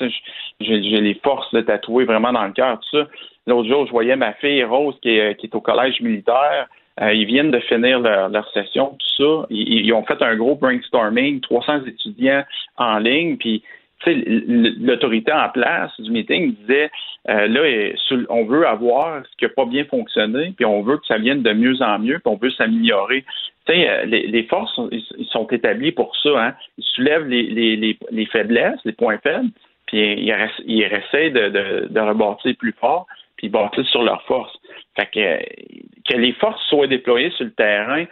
J'ai 0.60 0.78
les 0.78 1.14
forces 1.24 1.52
de 1.54 1.62
tatouer 1.62 2.04
vraiment 2.04 2.32
dans 2.32 2.44
le 2.44 2.52
cœur, 2.52 2.78
tout 2.80 2.98
ça. 2.98 3.08
L'autre 3.46 3.68
jour, 3.68 3.86
je 3.86 3.90
voyais 3.90 4.14
ma 4.16 4.34
fille 4.34 4.62
Rose 4.62 4.94
qui 5.02 5.16
est, 5.16 5.36
qui 5.36 5.46
est 5.46 5.54
au 5.54 5.60
collège 5.60 6.00
militaire. 6.00 6.68
Euh, 7.00 7.12
ils 7.12 7.24
viennent 7.24 7.50
de 7.50 7.58
finir 7.60 8.00
leur, 8.00 8.50
session, 8.52 8.96
tout 8.98 9.16
ça. 9.16 9.46
Ils, 9.50 9.86
ils, 9.86 9.92
ont 9.92 10.04
fait 10.04 10.20
un 10.22 10.36
gros 10.36 10.54
brainstorming, 10.54 11.40
300 11.40 11.86
étudiants 11.86 12.44
en 12.76 12.98
ligne, 12.98 13.36
puis 13.38 13.62
l'autorité 14.06 15.32
en 15.32 15.48
place 15.50 15.92
du 16.00 16.10
meeting 16.10 16.54
disait 16.54 16.90
euh, 17.28 17.46
là, 17.46 18.24
on 18.28 18.44
veut 18.44 18.66
avoir 18.66 19.22
ce 19.24 19.36
qui 19.36 19.44
n'a 19.44 19.50
pas 19.50 19.64
bien 19.64 19.84
fonctionné, 19.84 20.52
puis 20.56 20.64
on 20.64 20.82
veut 20.82 20.96
que 20.96 21.06
ça 21.06 21.18
vienne 21.18 21.42
de 21.42 21.52
mieux 21.52 21.80
en 21.80 21.98
mieux, 21.98 22.18
puis 22.18 22.32
on 22.32 22.36
veut 22.36 22.50
s'améliorer. 22.50 23.24
Euh, 23.70 24.04
les, 24.06 24.26
les, 24.26 24.42
forces 24.44 24.80
ils 24.90 25.26
sont 25.30 25.46
établis 25.46 25.92
pour 25.92 26.16
ça. 26.16 26.30
Hein. 26.30 26.54
Ils 26.78 26.84
soulèvent 26.84 27.28
les, 27.28 27.44
les, 27.44 27.96
les, 28.10 28.26
faiblesses, 28.26 28.80
les 28.84 28.92
points 28.92 29.18
faibles, 29.18 29.50
puis 29.86 30.00
ils, 30.00 30.34
ils 30.66 30.82
essaient 30.82 31.30
de, 31.30 31.48
de, 31.48 31.86
de 31.88 32.00
rebâtir 32.00 32.56
plus 32.58 32.72
fort, 32.72 33.06
puis 33.36 33.46
ils 33.46 33.50
bâtissent 33.50 33.86
sur 33.86 34.02
leurs 34.02 34.22
forces. 34.22 34.58
Fait 34.96 35.06
que, 35.06 36.12
que 36.12 36.18
les 36.18 36.32
forces 36.32 36.60
soient 36.68 36.88
déployées 36.88 37.30
sur 37.30 37.44
le 37.44 37.52
terrain, 37.52 38.04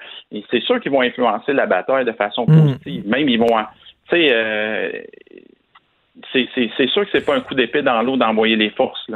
c'est 0.51 0.62
sûr 0.62 0.80
qu'ils 0.80 0.93
vont 0.93 1.03
influencer 1.03 1.53
la 1.53 1.66
bataille 1.66 2.05
de 2.05 2.12
façon 2.12 2.45
mm. 2.47 2.61
positive. 2.61 3.09
Même 3.09 3.28
ils 3.28 3.38
vont, 3.38 3.47
tu 4.09 4.16
sais, 4.16 4.28
euh, 4.32 4.91
c'est 6.32 6.88
sûr 6.88 7.02
que 7.02 7.08
c'est 7.12 7.24
pas 7.24 7.36
un 7.36 7.40
coup 7.40 7.54
d'épée 7.54 7.82
dans 7.82 8.02
l'eau 8.02 8.16
d'envoyer 8.16 8.56
les 8.56 8.70
forces. 8.70 9.06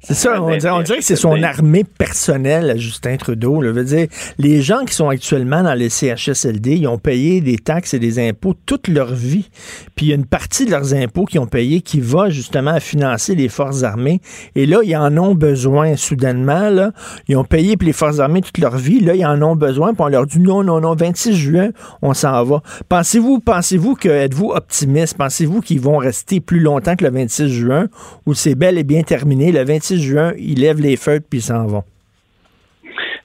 C'est 0.00 0.14
ça, 0.14 0.42
on 0.42 0.56
dirait, 0.56 0.70
on 0.70 0.82
dirait 0.82 0.98
que 0.98 1.04
c'est 1.04 1.16
son 1.16 1.42
armée 1.42 1.84
personnelle 1.84 2.74
Justin 2.78 3.16
Trudeau. 3.16 3.60
Là. 3.60 3.72
Veut 3.72 3.84
dire, 3.84 4.06
les 4.38 4.62
gens 4.62 4.84
qui 4.84 4.94
sont 4.94 5.08
actuellement 5.08 5.62
dans 5.62 5.74
les 5.74 5.88
CHSLD, 5.88 6.76
ils 6.76 6.86
ont 6.86 6.98
payé 6.98 7.40
des 7.40 7.56
taxes 7.56 7.94
et 7.94 7.98
des 7.98 8.18
impôts 8.18 8.54
toute 8.66 8.88
leur 8.88 9.12
vie. 9.12 9.48
Puis 9.94 10.06
il 10.06 10.08
y 10.10 10.12
a 10.12 10.16
une 10.16 10.26
partie 10.26 10.66
de 10.66 10.70
leurs 10.70 10.94
impôts 10.94 11.24
qu'ils 11.24 11.40
ont 11.40 11.46
payé 11.46 11.80
qui 11.80 12.00
va 12.00 12.30
justement 12.30 12.72
à 12.72 12.80
financer 12.80 13.34
les 13.34 13.48
forces 13.48 13.82
armées. 13.82 14.20
Et 14.54 14.66
là, 14.66 14.80
ils 14.84 14.96
en 14.96 15.16
ont 15.18 15.34
besoin 15.34 15.96
soudainement. 15.96 16.70
Là. 16.70 16.92
Ils 17.28 17.36
ont 17.36 17.44
payé 17.44 17.76
pour 17.76 17.86
les 17.86 17.92
forces 17.92 18.20
armées 18.20 18.42
toute 18.42 18.58
leur 18.58 18.76
vie. 18.76 19.00
Là, 19.00 19.14
ils 19.14 19.26
en 19.26 19.40
ont 19.42 19.56
besoin. 19.56 19.94
Puis 19.94 20.02
on 20.02 20.08
leur 20.08 20.26
dit 20.26 20.40
non, 20.40 20.62
non, 20.62 20.80
non, 20.80 20.94
26 20.94 21.34
juin, 21.34 21.70
on 22.02 22.14
s'en 22.14 22.44
va. 22.44 22.62
Pensez-vous, 22.88 23.40
pensez-vous 23.40 23.94
que 23.94 24.08
êtes-vous 24.08 24.50
optimiste? 24.50 25.16
Pensez-vous 25.16 25.60
qu'ils 25.60 25.80
vont 25.80 25.98
rester 25.98 26.35
plus 26.40 26.60
longtemps 26.60 26.96
que 26.96 27.04
le 27.04 27.10
26 27.10 27.48
juin 27.48 27.86
ou 28.26 28.34
c'est 28.34 28.54
bel 28.54 28.78
et 28.78 28.84
bien 28.84 29.02
terminé? 29.02 29.52
Le 29.52 29.64
26 29.64 30.02
juin, 30.02 30.32
ils 30.38 30.60
lèvent 30.60 30.80
les 30.80 30.96
feutres 30.96 31.26
puis 31.28 31.38
ils 31.38 31.42
s'en 31.42 31.66
vont. 31.66 31.84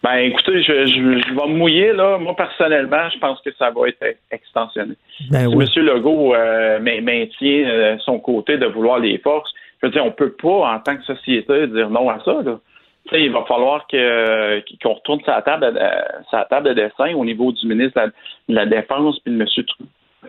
Ben, 0.03 0.15
écoutez, 0.15 0.63
je, 0.63 0.87
je, 0.87 0.99
vais 0.99 1.47
me 1.47 1.57
mouiller, 1.57 1.93
là. 1.93 2.17
Moi, 2.17 2.35
personnellement, 2.35 3.07
je 3.13 3.19
pense 3.19 3.39
que 3.41 3.51
ça 3.53 3.69
va 3.69 3.87
être 3.87 4.17
extensionné. 4.31 4.95
Ben 5.29 5.47
si 5.47 5.79
M. 5.79 5.85
Legault 5.85 6.33
euh, 6.33 6.79
maintient 6.79 7.69
euh, 7.69 7.97
son 7.99 8.17
côté 8.19 8.57
de 8.57 8.65
vouloir 8.65 8.97
les 8.97 9.19
forces, 9.19 9.53
je 9.81 9.87
veux 9.87 9.91
dire, 9.91 10.03
on 10.03 10.11
peut 10.11 10.31
pas, 10.31 10.73
en 10.73 10.79
tant 10.79 10.97
que 10.97 11.03
société, 11.03 11.67
dire 11.67 11.89
non 11.91 12.09
à 12.09 12.19
ça, 12.25 12.41
là. 12.43 12.59
il 13.11 13.31
va 13.31 13.43
falloir 13.47 13.85
que, 13.87 14.59
qu'on 14.81 14.93
retourne 14.93 15.21
sa 15.23 15.43
table, 15.43 15.79
sa 16.31 16.45
table 16.45 16.69
de 16.69 16.73
dessin 16.73 17.13
au 17.13 17.23
niveau 17.23 17.51
du 17.51 17.67
ministre 17.67 18.01
de 18.49 18.55
la, 18.55 18.65
Défense 18.65 19.19
puis 19.19 19.33
de 19.33 19.39
M. 19.39 19.47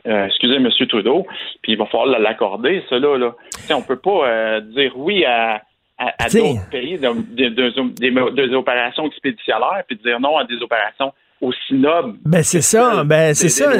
Euh, 0.06 0.26
excusez, 0.26 0.56
M. 0.56 0.68
Trudeau, 0.88 1.26
puis 1.62 1.72
il 1.72 1.78
va 1.78 1.86
falloir 1.86 2.18
l'accorder, 2.18 2.82
cela. 2.88 3.18
Là. 3.18 3.34
on 3.70 3.78
ne 3.78 3.84
peut 3.84 3.98
pas 3.98 4.26
euh, 4.26 4.60
dire 4.60 4.92
oui 4.96 5.24
à, 5.24 5.62
à, 5.98 6.28
d'autres 6.28 6.68
pays, 6.70 6.98
des 6.98 8.54
opérations 8.54 9.06
expéditionnaires, 9.06 9.82
puis 9.86 9.98
dire 10.02 10.18
non 10.18 10.38
à 10.38 10.44
des 10.44 10.60
opérations 10.62 11.12
aussi 11.42 11.74
nobles. 11.74 12.14
Ben 12.24 12.42
c'est 12.42 12.60
ça, 12.60 13.02
ben 13.04 13.34
c'est 13.34 13.48
ça. 13.48 13.72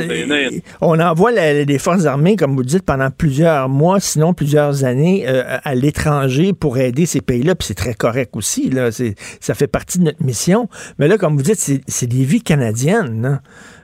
On 0.80 0.98
envoie 0.98 1.30
les 1.30 1.78
forces 1.78 2.06
armées, 2.06 2.36
comme 2.36 2.56
vous 2.56 2.64
dites, 2.64 2.84
pendant 2.84 3.10
plusieurs 3.10 3.68
mois, 3.68 4.00
sinon 4.00 4.34
plusieurs 4.34 4.84
années, 4.84 5.24
euh, 5.28 5.58
à 5.62 5.74
l'étranger 5.74 6.52
pour 6.52 6.76
aider 6.78 7.06
ces 7.06 7.20
pays-là, 7.20 7.54
puis 7.54 7.68
c'est 7.68 7.74
très 7.74 7.94
correct 7.94 8.36
aussi. 8.36 8.68
Là, 8.68 8.90
ça 8.90 9.54
fait 9.54 9.68
partie 9.68 10.00
de 10.00 10.04
notre 10.04 10.22
mission. 10.22 10.68
Mais 10.98 11.08
là, 11.08 11.16
comme 11.16 11.36
vous 11.36 11.42
dites, 11.42 11.80
c'est 11.86 12.06
des 12.06 12.24
vies 12.24 12.42
canadiennes. 12.42 13.22
Là. 13.22 13.38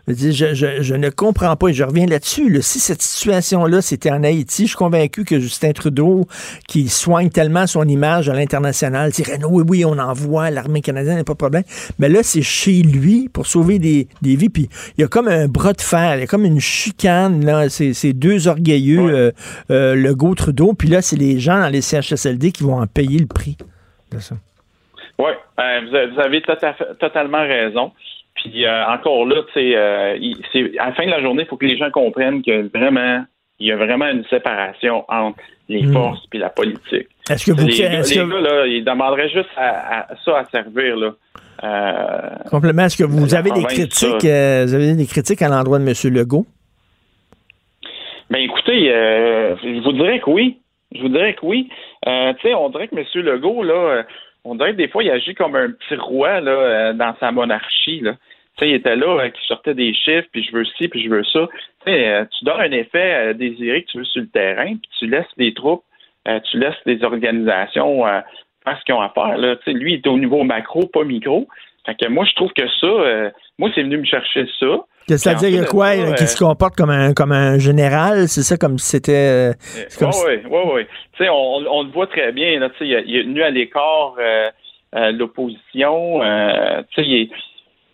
Je, 0.08 0.94
ne 0.94 1.10
comprends 1.10 1.54
pas 1.56 1.68
et 1.68 1.74
je 1.74 1.84
reviens 1.84 2.06
là-dessus. 2.06 2.62
Si 2.62 2.80
cette 2.80 3.02
situation-là, 3.02 3.82
c'était 3.82 4.10
en 4.10 4.22
Haïti, 4.24 4.62
je 4.62 4.68
suis 4.68 4.76
convaincu 4.76 5.24
que 5.24 5.38
Justin 5.38 5.72
Trudeau, 5.72 6.26
qui 6.66 6.88
soigne 6.88 7.28
tellement 7.28 7.66
son 7.66 7.86
image 7.86 8.30
à 8.30 8.32
l'international, 8.34 9.10
dirait 9.10 9.36
non, 9.36 9.48
oui, 9.50 9.64
oui, 9.68 9.84
on 9.84 9.98
envoie 9.98 10.50
l'armée 10.50 10.80
canadienne, 10.80 11.16
n'y 11.16 11.20
a 11.20 11.24
pas 11.24 11.34
de 11.34 11.38
problème. 11.38 11.64
Mais 11.98 12.08
là, 12.08 12.20
c'est 12.22 12.42
chez 12.42 12.82
lui 12.82 13.28
pour 13.28 13.46
sauver 13.46 13.78
des, 13.78 14.08
vies. 14.22 14.48
Puis 14.48 14.68
il 14.96 15.02
y 15.02 15.04
a 15.04 15.08
comme 15.08 15.28
un 15.28 15.46
bras 15.46 15.74
de 15.74 15.82
fer, 15.82 16.16
il 16.16 16.20
y 16.20 16.24
a 16.24 16.26
comme 16.26 16.46
une 16.46 16.60
chicane, 16.60 17.44
là. 17.44 17.68
C'est 17.68 18.12
deux 18.14 18.48
orgueilleux, 18.48 19.10
euh, 19.10 19.30
euh, 19.70 19.94
le 19.94 20.14
go 20.14 20.34
Trudeau. 20.34 20.72
Puis 20.72 20.88
là, 20.88 21.02
c'est 21.02 21.16
les 21.16 21.38
gens 21.38 21.60
dans 21.60 21.68
les 21.68 21.82
CHSLD 21.82 22.52
qui 22.52 22.62
vont 22.62 22.80
en 22.80 22.86
payer 22.86 23.18
le 23.18 23.26
prix 23.26 23.56
de 24.10 24.18
ça. 24.18 24.36
Oui, 25.18 25.32
euh, 25.58 26.10
vous 26.14 26.20
avez 26.20 26.40
totalement 26.98 27.42
raison. 27.42 27.92
Puis 28.42 28.64
euh, 28.64 28.86
encore 28.86 29.26
là, 29.26 29.42
euh, 29.56 30.18
c'est 30.52 30.78
à 30.78 30.86
la 30.86 30.92
fin 30.92 31.04
de 31.04 31.10
la 31.10 31.20
journée, 31.20 31.42
il 31.42 31.48
faut 31.48 31.56
que 31.56 31.66
les 31.66 31.76
gens 31.76 31.90
comprennent 31.90 32.42
qu'il 32.42 32.70
vraiment 32.72 33.24
il 33.58 33.66
y 33.66 33.72
a 33.72 33.76
vraiment 33.76 34.06
une 34.06 34.24
séparation 34.26 35.04
entre 35.08 35.40
les 35.68 35.82
hmm. 35.82 35.92
forces 35.92 36.22
et 36.32 36.38
la 36.38 36.48
politique. 36.48 37.08
Est-ce 37.28 37.46
que 37.46 37.60
vous 37.60 37.66
les, 37.66 37.76
gars, 37.76 38.40
là, 38.40 38.66
ils 38.66 38.84
demanderaient 38.84 39.28
juste 39.28 39.48
à, 39.56 40.06
ça 40.24 40.38
à 40.38 40.44
servir 40.44 40.96
là. 40.96 41.14
Euh, 41.64 42.48
Complètement. 42.48 42.84
Est-ce 42.84 42.96
que 42.96 43.04
vous 43.04 43.34
avez 43.34 43.50
des 43.50 43.64
critiques, 43.64 44.24
euh, 44.24 44.64
vous 44.64 44.74
avez 44.74 44.94
des 44.94 45.06
critiques 45.06 45.42
à 45.42 45.48
l'endroit 45.48 45.80
de 45.80 45.84
M. 45.84 46.14
Legault? 46.14 46.46
Ben 48.30 48.38
écoutez, 48.38 48.84
je 48.84 49.82
vous 49.82 49.92
dirais 49.92 50.20
que 50.20 50.30
oui. 50.30 50.58
Je 50.94 51.02
vous 51.02 51.08
dirais 51.08 51.34
que 51.34 51.44
oui. 51.44 51.68
tu 52.06 52.10
sais, 52.42 52.54
on 52.54 52.68
dirait 52.70 52.86
que 52.86 52.94
M. 52.94 53.04
Legault, 53.24 53.64
là, 53.64 54.04
on 54.50 54.54
dirait 54.54 54.72
que 54.72 54.78
des 54.78 54.88
fois, 54.88 55.02
il 55.02 55.10
agit 55.10 55.34
comme 55.34 55.56
un 55.56 55.70
petit 55.70 55.94
roi 55.96 56.40
là, 56.40 56.92
dans 56.92 57.14
sa 57.20 57.32
monarchie. 57.32 58.00
Là 58.00 58.14
il 58.66 58.74
était 58.74 58.96
là, 58.96 59.20
euh, 59.20 59.28
qui 59.28 59.46
sortait 59.46 59.74
des 59.74 59.94
chiffres, 59.94 60.28
puis 60.32 60.42
je 60.42 60.52
veux 60.52 60.64
ci, 60.64 60.88
puis 60.88 61.02
je 61.02 61.08
veux 61.08 61.24
ça. 61.24 61.48
Euh, 61.86 62.24
tu 62.38 62.44
donnes 62.44 62.60
un 62.60 62.72
effet 62.72 63.30
euh, 63.30 63.32
désiré 63.32 63.82
que 63.82 63.90
tu 63.90 63.98
veux 63.98 64.04
sur 64.04 64.22
le 64.22 64.28
terrain, 64.28 64.74
puis 64.74 64.90
tu 64.98 65.06
laisses 65.06 65.26
les 65.36 65.54
troupes, 65.54 65.84
tu 66.50 66.58
laisses 66.58 66.76
les 66.84 67.02
organisations 67.04 68.02
faire 68.02 68.78
ce 68.78 68.84
qu'ils 68.84 68.94
ont 68.94 69.00
à 69.00 69.08
faire. 69.08 69.38
Là. 69.38 69.56
lui, 69.66 69.94
il 69.94 69.96
est 69.96 70.06
au 70.06 70.18
niveau 70.18 70.42
macro, 70.44 70.86
pas 70.86 71.02
micro. 71.02 71.48
Fait 71.86 71.94
que 71.94 72.06
moi, 72.06 72.26
je 72.26 72.34
trouve 72.34 72.52
que 72.52 72.68
ça, 72.68 73.32
moi, 73.58 73.70
c'est 73.74 73.82
venu 73.82 73.98
me 73.98 74.04
chercher 74.04 74.46
ça. 74.58 74.66
C'est-à-dire 75.08 75.66
quoi? 75.66 75.94
qui 76.14 76.26
se 76.26 76.36
comporte 76.38 76.76
comme 76.76 76.90
un, 76.90 77.14
comme 77.14 77.32
un 77.32 77.58
général? 77.58 78.28
C'est 78.28 78.42
ça, 78.42 78.56
comme 78.56 78.78
si 78.78 78.90
c'était... 78.90 79.52
oui, 80.00 80.34
oui, 80.50 80.60
oui. 80.74 80.82
Tu 81.14 81.24
sais, 81.24 81.30
on, 81.30 81.64
on, 81.66 81.82
le 81.82 81.90
voit 81.90 82.06
très 82.06 82.30
bien. 82.32 82.60
Là, 82.60 82.68
il, 82.80 83.04
il 83.06 83.16
est 83.16 83.22
venu 83.22 83.42
à 83.42 83.50
l'écart 83.50 84.16
l'opposition. 84.92 86.20
tu 86.90 87.02
sais, 87.02 87.08
il 87.08 87.30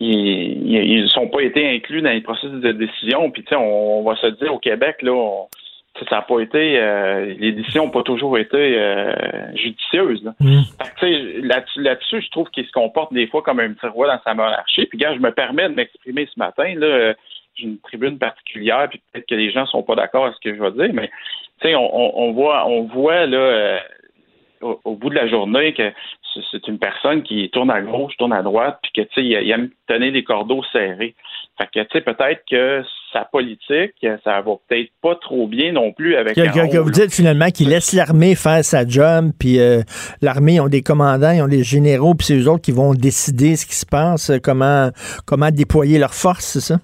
ils 0.01 1.03
ne 1.03 1.07
sont 1.07 1.29
pas 1.29 1.41
été 1.41 1.69
inclus 1.69 2.03
dans 2.03 2.11
les 2.11 2.21
processus 2.21 2.61
de 2.61 2.73
décision. 2.73 3.31
Puis, 3.31 3.45
on, 3.53 4.01
on 4.01 4.03
va 4.03 4.17
se 4.17 4.27
dire 4.27 4.53
au 4.53 4.59
Québec, 4.59 4.97
là, 5.03 5.45
ça 5.99 6.17
n'a 6.17 6.23
pas 6.23 6.41
été, 6.41 6.79
euh, 6.79 7.35
les 7.39 7.53
décisions 7.53 7.85
n'ont 7.85 7.91
pas 7.91 8.03
toujours 8.03 8.37
été 8.37 8.57
euh, 8.57 9.13
judicieuses. 9.55 10.25
Mm. 10.41 10.63
là-dessus, 11.77 12.23
je 12.23 12.31
trouve 12.31 12.49
qu'il 12.51 12.67
se 12.67 12.73
comporte 12.73 13.13
des 13.13 13.27
fois 13.29 13.43
comme 13.43 13.61
un 13.61 13.73
petit 13.73 13.87
roi 13.87 14.09
dans 14.09 14.21
sa 14.25 14.35
monarchie. 14.35 14.87
Puis, 14.87 14.99
quand 14.99 15.15
je 15.15 15.21
me 15.21 15.31
permets 15.31 15.69
de 15.69 15.75
m'exprimer 15.75 16.27
ce 16.33 16.39
matin, 16.39 16.75
là, 16.77 17.15
j'ai 17.55 17.65
une 17.65 17.79
tribune 17.79 18.19
particulière, 18.19 18.89
puis 18.91 19.01
peut-être 19.13 19.29
que 19.29 19.35
les 19.35 19.51
gens 19.51 19.67
sont 19.67 19.83
pas 19.83 19.95
d'accord 19.95 20.25
avec 20.25 20.37
ce 20.37 20.41
que 20.41 20.57
je 20.57 20.61
vais 20.61 20.73
dire, 20.73 20.95
mais 20.95 21.11
on, 21.73 22.13
on, 22.15 22.33
voit, 22.33 22.67
on 22.67 22.83
voit 22.83 23.27
là, 23.27 23.39
euh, 23.39 23.79
au, 24.61 24.97
bout 24.97 25.11
de 25.11 25.15
la 25.15 25.29
journée 25.29 25.73
que 25.73 25.93
c'est 26.51 26.67
une 26.69 26.79
personne 26.79 27.23
qui 27.23 27.49
tourne 27.51 27.71
à 27.71 27.81
gauche, 27.81 28.17
tourne 28.17 28.33
à 28.33 28.43
droite, 28.43 28.79
puis 28.83 28.93
que, 28.93 29.09
tu 29.09 29.15
sais, 29.15 29.25
il 29.25 29.51
aime 29.51 29.71
tenir 29.87 30.13
les 30.13 30.25
cordeaux 30.25 30.65
serrés. 30.73 31.15
Fait 31.57 31.69
que, 31.73 31.81
tu 31.81 31.87
sais, 31.93 32.01
peut-être 32.01 32.43
que 32.51 32.83
sa 33.13 33.25
politique, 33.25 33.95
ça 34.25 34.41
va 34.41 34.53
peut-être 34.69 34.91
pas 35.01 35.15
trop 35.15 35.47
bien 35.47 35.71
non 35.71 35.93
plus 35.93 36.17
avec... 36.17 36.35
Que, 36.35 36.73
que 36.73 36.79
vous 36.79 36.91
dites 36.91 37.15
finalement 37.15 37.47
qu'il 37.51 37.69
laisse 37.69 37.93
l'armée 37.93 38.35
faire 38.35 38.65
sa 38.65 38.85
job, 38.85 39.31
puis 39.39 39.61
euh, 39.61 39.83
l'armée, 40.21 40.55
ils 40.55 40.61
ont 40.61 40.69
des 40.69 40.83
commandants, 40.83 41.31
ils 41.31 41.43
ont 41.43 41.49
des 41.49 41.63
généraux, 41.63 42.15
puis 42.15 42.27
c'est 42.27 42.37
eux 42.37 42.49
autres 42.51 42.63
qui 42.63 42.73
vont 42.73 42.93
décider 42.93 43.55
ce 43.55 43.67
qui 43.67 43.77
se 43.77 43.87
passe, 43.87 44.33
comment, 44.43 44.91
comment 45.27 45.51
déployer 45.53 45.99
leurs 45.99 46.15
forces, 46.15 46.45
c'est 46.45 46.61
ça? 46.61 46.81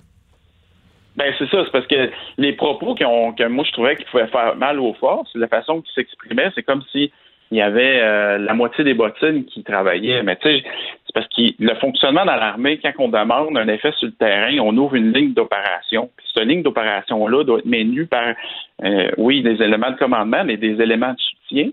Ben 1.16 1.35
c'est 1.39 1.51
ça, 1.51 1.64
c'est 1.64 1.73
parce 1.73 1.87
que 1.89 2.11
les 2.39 2.53
propos 2.53 2.95
qui 2.95 3.05
ont, 3.05 3.33
que 3.33 3.47
moi 3.49 3.64
je 3.66 3.73
trouvais 3.73 3.97
qu'ils 3.97 4.07
pouvaient 4.07 4.29
faire 4.29 4.55
mal 4.57 4.79
aux 4.79 4.95
forces, 4.95 5.29
la 5.35 5.49
façon 5.49 5.83
qu'ils 5.83 5.93
s'exprimaient, 5.95 6.51
c'est 6.55 6.62
comme 6.62 6.83
si 6.93 7.12
il 7.51 7.59
y 7.59 7.62
avait 7.62 8.01
euh, 8.01 8.38
la 8.38 8.55
moitié 8.55 8.84
des 8.84 8.94
bottines 8.94 9.44
qui 9.44 9.64
travaillaient. 9.64 10.22
Mais 10.22 10.36
tu 10.36 10.48
sais, 10.48 10.62
c'est 11.05 11.14
parce 11.14 11.26
que 11.28 11.42
le 11.59 11.74
fonctionnement 11.76 12.24
dans 12.24 12.36
l'armée, 12.36 12.78
quand 12.78 12.92
on 12.98 13.09
demande 13.09 13.57
un 13.59 13.66
effet 13.68 13.92
sur 13.98 14.07
le 14.07 14.12
terrain, 14.12 14.57
on 14.61 14.76
ouvre 14.76 14.94
une 14.94 15.12
ligne 15.12 15.32
d'opération. 15.32 16.11
Puis 16.16 16.26
cette 16.32 16.46
ligne 16.46 16.62
d'opération-là 16.62 17.44
doit 17.44 17.59
être 17.59 17.66
menue 17.66 18.07
par, 18.07 18.34
euh, 18.84 19.11
oui, 19.16 19.42
des 19.42 19.62
éléments 19.62 19.90
de 19.90 19.96
commandement, 19.96 20.44
mais 20.44 20.57
des 20.57 20.80
éléments 20.80 21.12
de 21.12 21.18
soutien. 21.18 21.70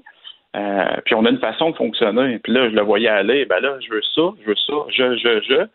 Euh, 0.55 0.95
puis 1.05 1.13
on 1.13 1.25
a 1.25 1.29
une 1.29 1.39
façon 1.39 1.69
de 1.69 1.75
fonctionner. 1.75 2.39
Puis 2.39 2.53
là, 2.53 2.69
je 2.69 2.75
le 2.75 2.81
voyais 2.81 3.09
aller, 3.09 3.45
ben 3.45 3.59
là, 3.59 3.77
je 3.79 3.91
veux 3.91 4.01
ça, 4.15 4.33
je 4.41 4.49
veux 4.49 4.55
ça, 4.55 4.73
je, 4.89 5.17
je, 5.17 5.41
je. 5.41 5.67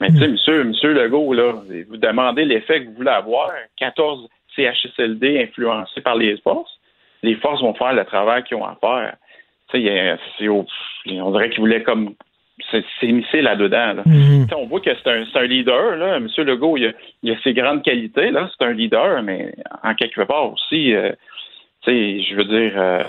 Mais 0.00 0.08
tu 0.08 0.18
sais, 0.18 0.28
monsieur, 0.28 0.64
monsieur 0.64 0.92
Legault, 0.92 1.32
là, 1.32 1.54
vous 1.88 1.96
demandez 1.96 2.44
l'effet 2.44 2.82
que 2.82 2.88
vous 2.88 2.96
voulez 2.96 3.08
avoir. 3.08 3.50
14 3.78 4.28
CHSLD 4.54 5.44
influencés 5.44 6.02
par 6.02 6.16
les 6.16 6.36
forces. 6.42 6.78
Les 7.22 7.36
forces 7.36 7.62
vont 7.62 7.72
faire 7.72 7.94
le 7.94 8.04
travail 8.04 8.42
qu'ils 8.44 8.58
ont 8.58 8.66
à 8.66 8.76
faire 8.78 9.16
on 9.74 11.30
dirait 11.30 11.50
qu'il 11.50 11.60
voulait 11.60 11.82
comme 11.82 12.14
s'immiscer 13.00 13.42
là-dedans. 13.42 14.02
Mhm. 14.06 14.46
On 14.56 14.66
voit 14.66 14.80
que 14.80 14.90
c'est 14.94 15.38
un, 15.38 15.46
leader. 15.46 15.96
Là. 15.96 16.16
M. 16.16 16.28
Legault, 16.38 16.76
il 16.76 16.86
a, 16.86 16.92
il 17.22 17.32
a 17.32 17.36
ses 17.42 17.52
grandes 17.52 17.82
qualités. 17.82 18.30
là. 18.30 18.48
C'est 18.56 18.64
un 18.64 18.72
leader, 18.72 19.22
mais 19.22 19.54
en 19.82 19.94
quelque 19.94 20.22
part 20.22 20.52
aussi, 20.52 20.94
euh, 20.94 21.12
je 21.92 22.36
veux 22.36 22.44
dire, 22.44 22.72
euh, 22.76 23.02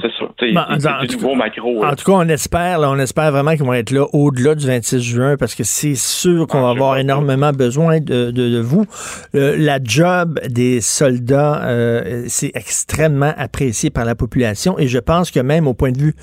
c'est 0.00 0.10
ça. 0.18 1.00
c'est 1.00 1.06
du 1.06 1.16
nouveau 1.16 1.34
macro. 1.34 1.84
En 1.84 1.94
tout 1.94 2.04
cas, 2.04 2.18
on 2.18 2.28
espère, 2.28 2.80
on 2.80 2.98
espère 2.98 3.30
vraiment 3.30 3.52
qu'ils 3.52 3.64
vont 3.64 3.72
être 3.72 3.90
là 3.90 4.06
au-delà 4.12 4.54
du 4.54 4.66
26 4.66 5.00
juin 5.00 5.36
parce 5.36 5.54
que 5.54 5.64
c'est 5.64 5.94
sûr 5.94 6.46
qu'on 6.46 6.60
va 6.60 6.68
ah, 6.68 6.72
avoir 6.72 6.98
énormément 6.98 7.52
besoin 7.52 8.00
de, 8.00 8.60
vous. 8.60 8.84
la 9.32 9.78
job 9.82 10.40
des 10.48 10.80
soldats, 10.80 11.62
euh, 11.64 12.24
c'est 12.26 12.50
extrêmement 12.54 13.32
apprécié 13.36 13.90
par 13.90 14.04
la 14.04 14.14
population 14.14 14.78
et 14.78 14.88
je 14.88 14.98
pense 14.98 15.30
que 15.30 15.40
même 15.40 15.66
au 15.66 15.74
point 15.74 15.92
de 15.92 15.98
vue 15.98 16.14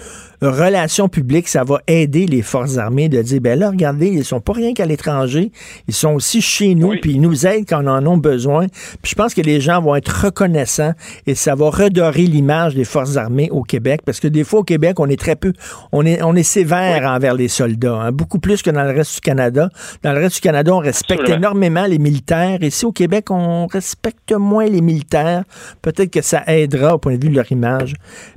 relations 0.50 1.10
publiques, 1.10 1.48
ça 1.48 1.64
va 1.64 1.82
aider 1.88 2.26
les 2.26 2.42
forces 2.42 2.78
armées 2.78 3.10
de 3.10 3.22
dire, 3.22 3.42
ben 3.42 3.58
là, 3.58 3.70
regardez, 3.70 4.08
ils 4.08 4.26
sont 4.26 4.40
pas 4.40 4.54
rien 4.54 4.74
qu'à 4.74 4.86
l'étranger, 4.86 5.52
ils 5.88 5.94
sont 5.94 6.14
aussi 6.14 6.42
chez 6.42 6.76
nous, 6.76 6.96
puis 7.02 7.14
ils 7.14 7.22
nous 7.22 7.46
aident 7.46 7.66
quand 7.68 7.84
on 7.84 7.88
en 7.88 8.14
a 8.14 8.18
besoin. 8.18 8.68
Puis 9.02 9.12
je 9.12 9.16
pense 9.16 9.34
que 9.34 9.42
les 9.42 9.62
gens 9.62 9.82
vont 9.82 9.96
être 9.96 10.26
reconnaissants 10.26 10.94
et 11.28 11.36
ça 11.36 11.56
va 11.56 11.70
redorer 11.70 12.24
l'image 12.24 12.76
des 12.76 12.84
forces 12.84 13.18
armées 13.18 13.50
au 13.52 13.64
Québec, 13.64 14.02
parce 14.06 14.20
que 14.20 14.28
des 14.28 14.44
fois 14.44 14.62
au 14.62 14.64
Québec, 14.64 15.00
on 15.00 15.08
est 15.08 15.20
très 15.20 15.36
peu, 15.36 15.54
on 15.92 16.06
est, 16.06 16.22
on 16.22 16.36
est 16.36 16.44
sévère 16.44 17.04
envers 17.10 17.34
les 17.34 17.48
soldats, 17.48 17.96
hein, 17.96 18.12
beaucoup 18.12 18.40
plus 18.40 18.62
que 18.62 18.70
dans 18.70 18.84
le 18.84 18.92
reste 18.92 19.16
du 19.16 19.22
Canada. 19.22 19.70
Dans 20.04 20.14
le 20.14 20.20
reste 20.20 20.36
du 20.36 20.42
Canada, 20.42 20.74
on 20.74 20.80
respecte 20.80 21.30
énormément 21.30 21.86
les 21.86 22.00
militaires. 22.00 22.62
Ici 22.62 22.86
au 22.86 22.92
Québec, 22.92 23.32
on 23.32 23.68
respecte 23.68 24.32
moins 24.32 24.66
les 24.66 24.82
militaires. 24.82 25.44
Peut-être 25.82 26.12
que 26.12 26.22
ça 26.22 26.44
aidera 26.48 26.96
au 26.96 26.98
point 26.98 27.16
de 27.18 27.24
vue 27.24 27.30
de 27.30 27.36
leur 27.36 27.52
image. 27.52 27.94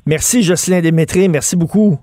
Merci 0.06 0.42
Jocelyn 0.42 0.80
Démétré, 0.80 1.26
merci 1.26 1.56
beaucoup. 1.56 1.98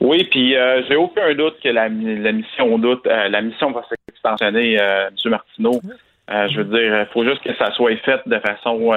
Oui, 0.00 0.26
puis 0.30 0.56
euh, 0.56 0.82
j'ai 0.88 0.96
aucun 0.96 1.34
doute 1.34 1.56
que 1.62 1.68
la, 1.68 1.88
mission 1.88 2.78
doute, 2.78 3.06
euh, 3.06 3.28
la 3.28 3.42
mission 3.42 3.70
va 3.70 3.82
s'extensionner, 3.88 4.80
euh, 4.80 5.08
M. 5.08 5.30
Martineau. 5.30 5.80
Je 6.28 6.58
veux 6.58 6.64
dire, 6.64 7.00
il 7.00 7.06
faut 7.12 7.24
juste 7.24 7.42
que 7.42 7.54
ça 7.56 7.72
soit 7.72 7.96
fait 8.04 8.20
de 8.24 8.38
façon 8.38 8.92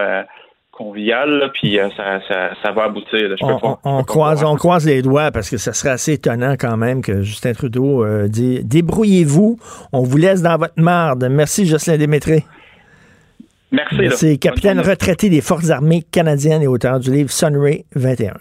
conviviale, 0.71 1.49
puis 1.53 1.79
ça, 1.97 2.19
ça, 2.61 2.71
va 2.71 2.83
aboutir. 2.83 3.35
on, 3.83 4.03
croise, 4.03 4.43
on 4.43 4.55
croise 4.55 4.85
les 4.85 5.01
doigts 5.01 5.31
parce 5.31 5.49
que 5.49 5.57
ça 5.57 5.73
serait 5.73 5.89
assez 5.89 6.13
étonnant 6.13 6.53
quand 6.59 6.77
même 6.77 7.01
que 7.01 7.23
Justin 7.23 7.53
Trudeau 7.53 8.05
dit 8.27 8.63
débrouillez-vous, 8.63 9.57
on 9.91 10.03
vous 10.03 10.17
laisse 10.17 10.43
dans 10.43 10.57
votre 10.57 10.77
marde. 10.79 11.27
Merci, 11.29 11.65
Jocelyn 11.65 11.97
Démétré. 11.97 12.43
Merci. 13.73 13.95
Merci. 13.97 14.39
Capitaine 14.39 14.79
retraité 14.79 15.29
des 15.29 15.41
Forces 15.41 15.71
armées 15.71 16.03
canadiennes 16.03 16.61
et 16.61 16.67
auteur 16.67 16.99
du 16.99 17.11
livre 17.11 17.31
Sunray 17.31 17.85
21. 17.95 18.35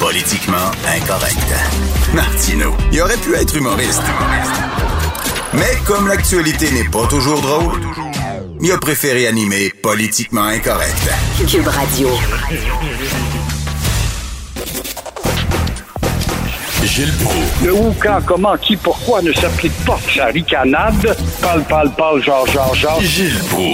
Politiquement 0.00 0.70
incorrect. 0.86 1.54
Martino, 2.14 2.74
il 2.92 3.02
aurait 3.02 3.18
pu 3.18 3.34
être 3.34 3.54
humoriste. 3.54 4.02
Mais 5.52 5.76
comme 5.86 6.08
l'actualité 6.08 6.70
n'est 6.72 6.88
pas 6.88 7.06
toujours 7.08 7.42
drôle, 7.42 7.78
il 8.62 8.72
a 8.72 8.78
préféré 8.78 9.26
animer 9.26 9.70
Politiquement 9.82 10.44
incorrect. 10.44 11.10
Cube 11.46 11.66
Radio. 11.66 12.08
Gilles 16.84 17.12
Le 17.64 17.72
où, 17.72 17.92
quand, 18.00 18.20
comment, 18.24 18.56
qui, 18.56 18.76
pourquoi 18.76 19.20
ne 19.20 19.32
s'applique 19.32 19.72
pas 19.84 19.98
sa 20.14 20.26
ricanade? 20.26 21.16
Parle, 21.42 21.62
parle, 21.64 21.90
parle, 21.96 22.22
genre, 22.22 22.46
genre, 22.46 22.74
genre. 22.74 23.00
Gilles 23.00 23.32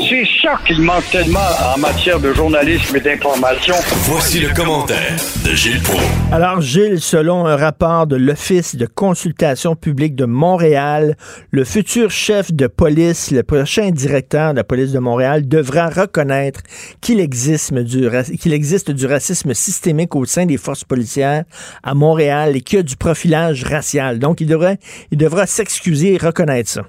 C'est 0.09 0.25
ça 0.43 0.59
qu'il 0.67 0.81
manque 0.81 1.09
tellement 1.11 1.39
en 1.75 1.79
matière 1.79 2.19
de 2.19 2.33
journalisme 2.33 2.97
et 2.97 3.01
d'information. 3.01 3.75
Voici 4.05 4.41
le 4.41 4.55
commentaire 4.55 5.17
de 5.45 5.55
Gilles 5.55 5.83
Proulx. 5.83 6.03
Alors, 6.33 6.63
Gilles, 6.63 7.01
selon 7.01 7.47
un 7.47 7.57
rapport 7.57 8.07
de 8.07 8.17
l'Office 8.17 8.75
de 8.75 8.87
consultation 8.87 9.77
publique 9.77 10.17
de 10.17 10.25
Montréal, 10.25 11.17
le 11.51 11.65
futur 11.65 12.11
chef 12.11 12.53
de 12.53 12.67
police, 12.67 13.31
le 13.31 13.43
prochain 13.43 13.91
directeur 13.91 14.53
de 14.53 14.57
la 14.57 14.65
police 14.65 14.93
de 14.93 14.99
Montréal, 14.99 15.47
devra 15.47 15.89
reconnaître 15.89 16.61
qu'il 17.03 17.21
existe 17.21 17.75
du, 17.75 18.09
qu'il 18.41 18.55
existe 18.55 18.91
du 18.91 19.07
racisme 19.07 19.53
systémique 19.53 20.17
au 20.17 20.25
sein 20.25 20.47
des 20.47 20.57
forces 20.57 20.85
policières 20.85 21.45
à 21.83 21.95
Montréal 21.95 22.57
et 22.57 22.61
qu'il 22.63 22.79
y 22.79 22.81
a 22.81 22.83
du 22.83 22.94
profilage 22.97 23.65
racial. 23.65 24.19
Donc, 24.19 24.41
il 24.41 24.49
devrait, 24.49 24.79
il 25.11 25.19
devra 25.19 25.47
s'excuser 25.47 26.15
et 26.15 26.19
reconnaître 26.19 26.69
ça. 26.69 26.83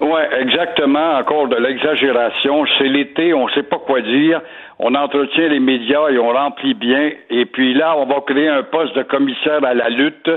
Oui, 0.00 0.20
exactement. 0.40 1.14
Encore 1.18 1.46
de 1.46 1.56
l'exagération. 1.56 2.64
C'est 2.76 2.88
l'été, 2.88 3.32
on 3.34 3.46
ne 3.46 3.52
sait 3.52 3.62
pas 3.62 3.78
quoi 3.78 4.00
dire. 4.00 4.40
On 4.80 4.96
entretient 4.96 5.48
les 5.48 5.60
médias 5.60 6.08
et 6.08 6.18
on 6.18 6.32
remplit 6.32 6.74
bien. 6.74 7.12
Et 7.30 7.46
puis 7.46 7.72
là, 7.72 7.96
on 7.96 8.06
va 8.06 8.20
créer 8.26 8.48
un 8.48 8.64
poste 8.64 8.96
de 8.96 9.04
commissaire 9.04 9.64
à 9.64 9.74
la 9.74 9.88
lutte, 9.90 10.28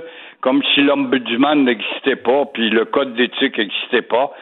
comme 0.42 0.62
si 0.74 0.82
l'ombudsman 0.82 1.66
n'existait 1.66 2.16
pas, 2.16 2.46
puis 2.54 2.70
le 2.70 2.86
code 2.86 3.16
d'éthique 3.16 3.58
n'existait 3.58 4.04
pas. 4.04 4.34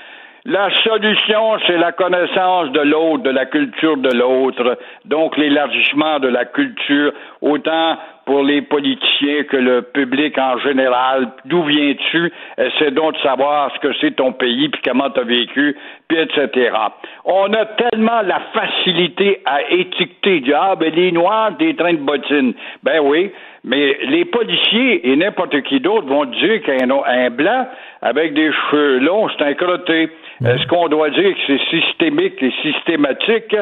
La 0.45 0.69
solution, 0.83 1.57
c'est 1.65 1.77
la 1.77 1.93
connaissance 1.93 2.69
de 2.73 2.81
l'autre, 2.81 3.23
de 3.23 3.29
la 3.29 3.45
culture 3.45 3.95
de 3.95 4.11
l'autre, 4.13 4.77
donc 5.05 5.37
l'élargissement 5.37 6.19
de 6.19 6.27
la 6.27 6.43
culture, 6.43 7.13
autant 7.39 7.97
pour 8.25 8.43
les 8.43 8.61
politiciens 8.61 9.43
que 9.43 9.57
le 9.57 9.81
public 9.81 10.37
en 10.37 10.57
général. 10.59 11.29
D'où 11.45 11.63
viens-tu? 11.63 12.31
Essaie 12.57 12.91
donc 12.91 13.13
de 13.13 13.19
savoir 13.19 13.71
ce 13.75 13.79
que 13.79 13.93
c'est 13.99 14.15
ton 14.15 14.31
pays, 14.31 14.69
puis 14.69 14.81
comment 14.83 15.09
tu 15.09 15.19
as 15.19 15.23
vécu, 15.23 15.75
puis 16.07 16.19
etc. 16.19 16.71
On 17.25 17.51
a 17.53 17.65
tellement 17.65 18.21
la 18.21 18.39
facilité 18.53 19.41
à 19.45 19.69
étiqueter 19.69 20.39
du 20.39 20.53
Ah, 20.53 20.75
ben 20.75 20.93
les 20.93 21.11
Noirs, 21.11 21.51
des 21.57 21.75
trains 21.75 21.93
de 21.93 21.97
bottines. 21.97 22.53
Ben 22.83 22.99
oui, 23.01 23.31
mais 23.63 23.97
les 24.03 24.25
policiers 24.25 25.09
et 25.09 25.15
n'importe 25.15 25.61
qui 25.61 25.79
d'autre 25.79 26.07
vont 26.07 26.25
dire 26.25 26.61
qu'un 26.63 26.89
un 26.89 27.29
blanc 27.29 27.67
avec 28.01 28.33
des 28.33 28.51
cheveux 28.51 28.99
longs, 28.99 29.29
c'est 29.29 29.43
un 29.43 29.53
crotté. 29.53 30.09
Est-ce 30.45 30.67
qu'on 30.67 30.89
doit 30.89 31.09
dire 31.09 31.33
que 31.33 31.39
c'est 31.47 31.61
systémique 31.69 32.41
et 32.41 32.51
systématique? 32.61 33.55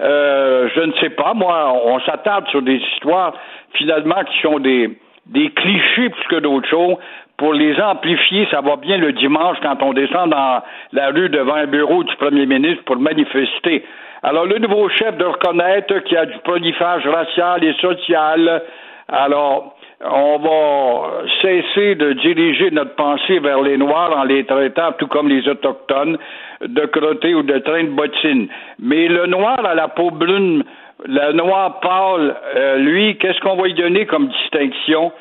Euh, 0.00 0.68
je 0.74 0.80
ne 0.80 0.92
sais 1.00 1.10
pas. 1.10 1.34
Moi, 1.34 1.72
on 1.84 1.98
s'attarde 2.00 2.46
sur 2.48 2.62
des 2.62 2.76
histoires 2.76 3.34
finalement 3.74 4.22
qui 4.24 4.40
sont 4.40 4.58
des, 4.58 4.98
des 5.26 5.50
clichés 5.50 6.10
plus 6.10 6.28
que 6.28 6.40
d'autres 6.40 6.68
choses. 6.68 6.96
Pour 7.36 7.54
les 7.54 7.80
amplifier, 7.80 8.48
ça 8.50 8.60
va 8.60 8.76
bien 8.76 8.96
le 8.98 9.12
dimanche 9.12 9.58
quand 9.62 9.80
on 9.82 9.92
descend 9.92 10.30
dans 10.30 10.60
la 10.92 11.10
rue 11.10 11.28
devant 11.28 11.54
un 11.54 11.66
bureau 11.66 12.02
du 12.02 12.14
premier 12.16 12.46
ministre 12.46 12.82
pour 12.84 12.96
manifester. 12.96 13.84
Alors, 14.24 14.46
le 14.46 14.58
nouveau 14.58 14.88
chef 14.88 15.16
de 15.16 15.24
reconnaître 15.24 15.98
qu'il 16.00 16.14
y 16.14 16.16
a 16.16 16.26
du 16.26 16.38
prolifage 16.38 17.06
racial 17.06 17.62
et 17.62 17.74
social. 17.74 18.62
Alors, 19.06 19.76
on 20.00 20.38
va 20.38 21.22
cesser 21.40 21.94
de 21.94 22.12
diriger 22.14 22.70
notre 22.72 22.96
pensée 22.96 23.38
vers 23.38 23.62
les 23.62 23.76
Noirs 23.76 24.16
en 24.16 24.24
les 24.24 24.44
traitant, 24.44 24.92
tout 24.98 25.06
comme 25.06 25.28
les 25.28 25.48
Autochtones, 25.48 26.18
de 26.60 26.86
crottés 26.86 27.34
ou 27.34 27.42
de 27.42 27.58
train 27.58 27.84
de 27.84 27.90
bottines. 27.90 28.48
Mais 28.80 29.06
le 29.06 29.26
Noir 29.26 29.64
à 29.64 29.74
la 29.74 29.88
peau 29.88 30.10
brune, 30.10 30.64
le 31.06 31.32
Noir 31.32 31.80
pâle, 31.80 32.36
euh, 32.56 32.76
lui, 32.78 33.16
qu'est-ce 33.18 33.40
qu'on 33.40 33.56
va 33.56 33.66
lui 33.66 33.74
donner 33.74 34.06
comme 34.06 34.28
distinction? 34.28 35.12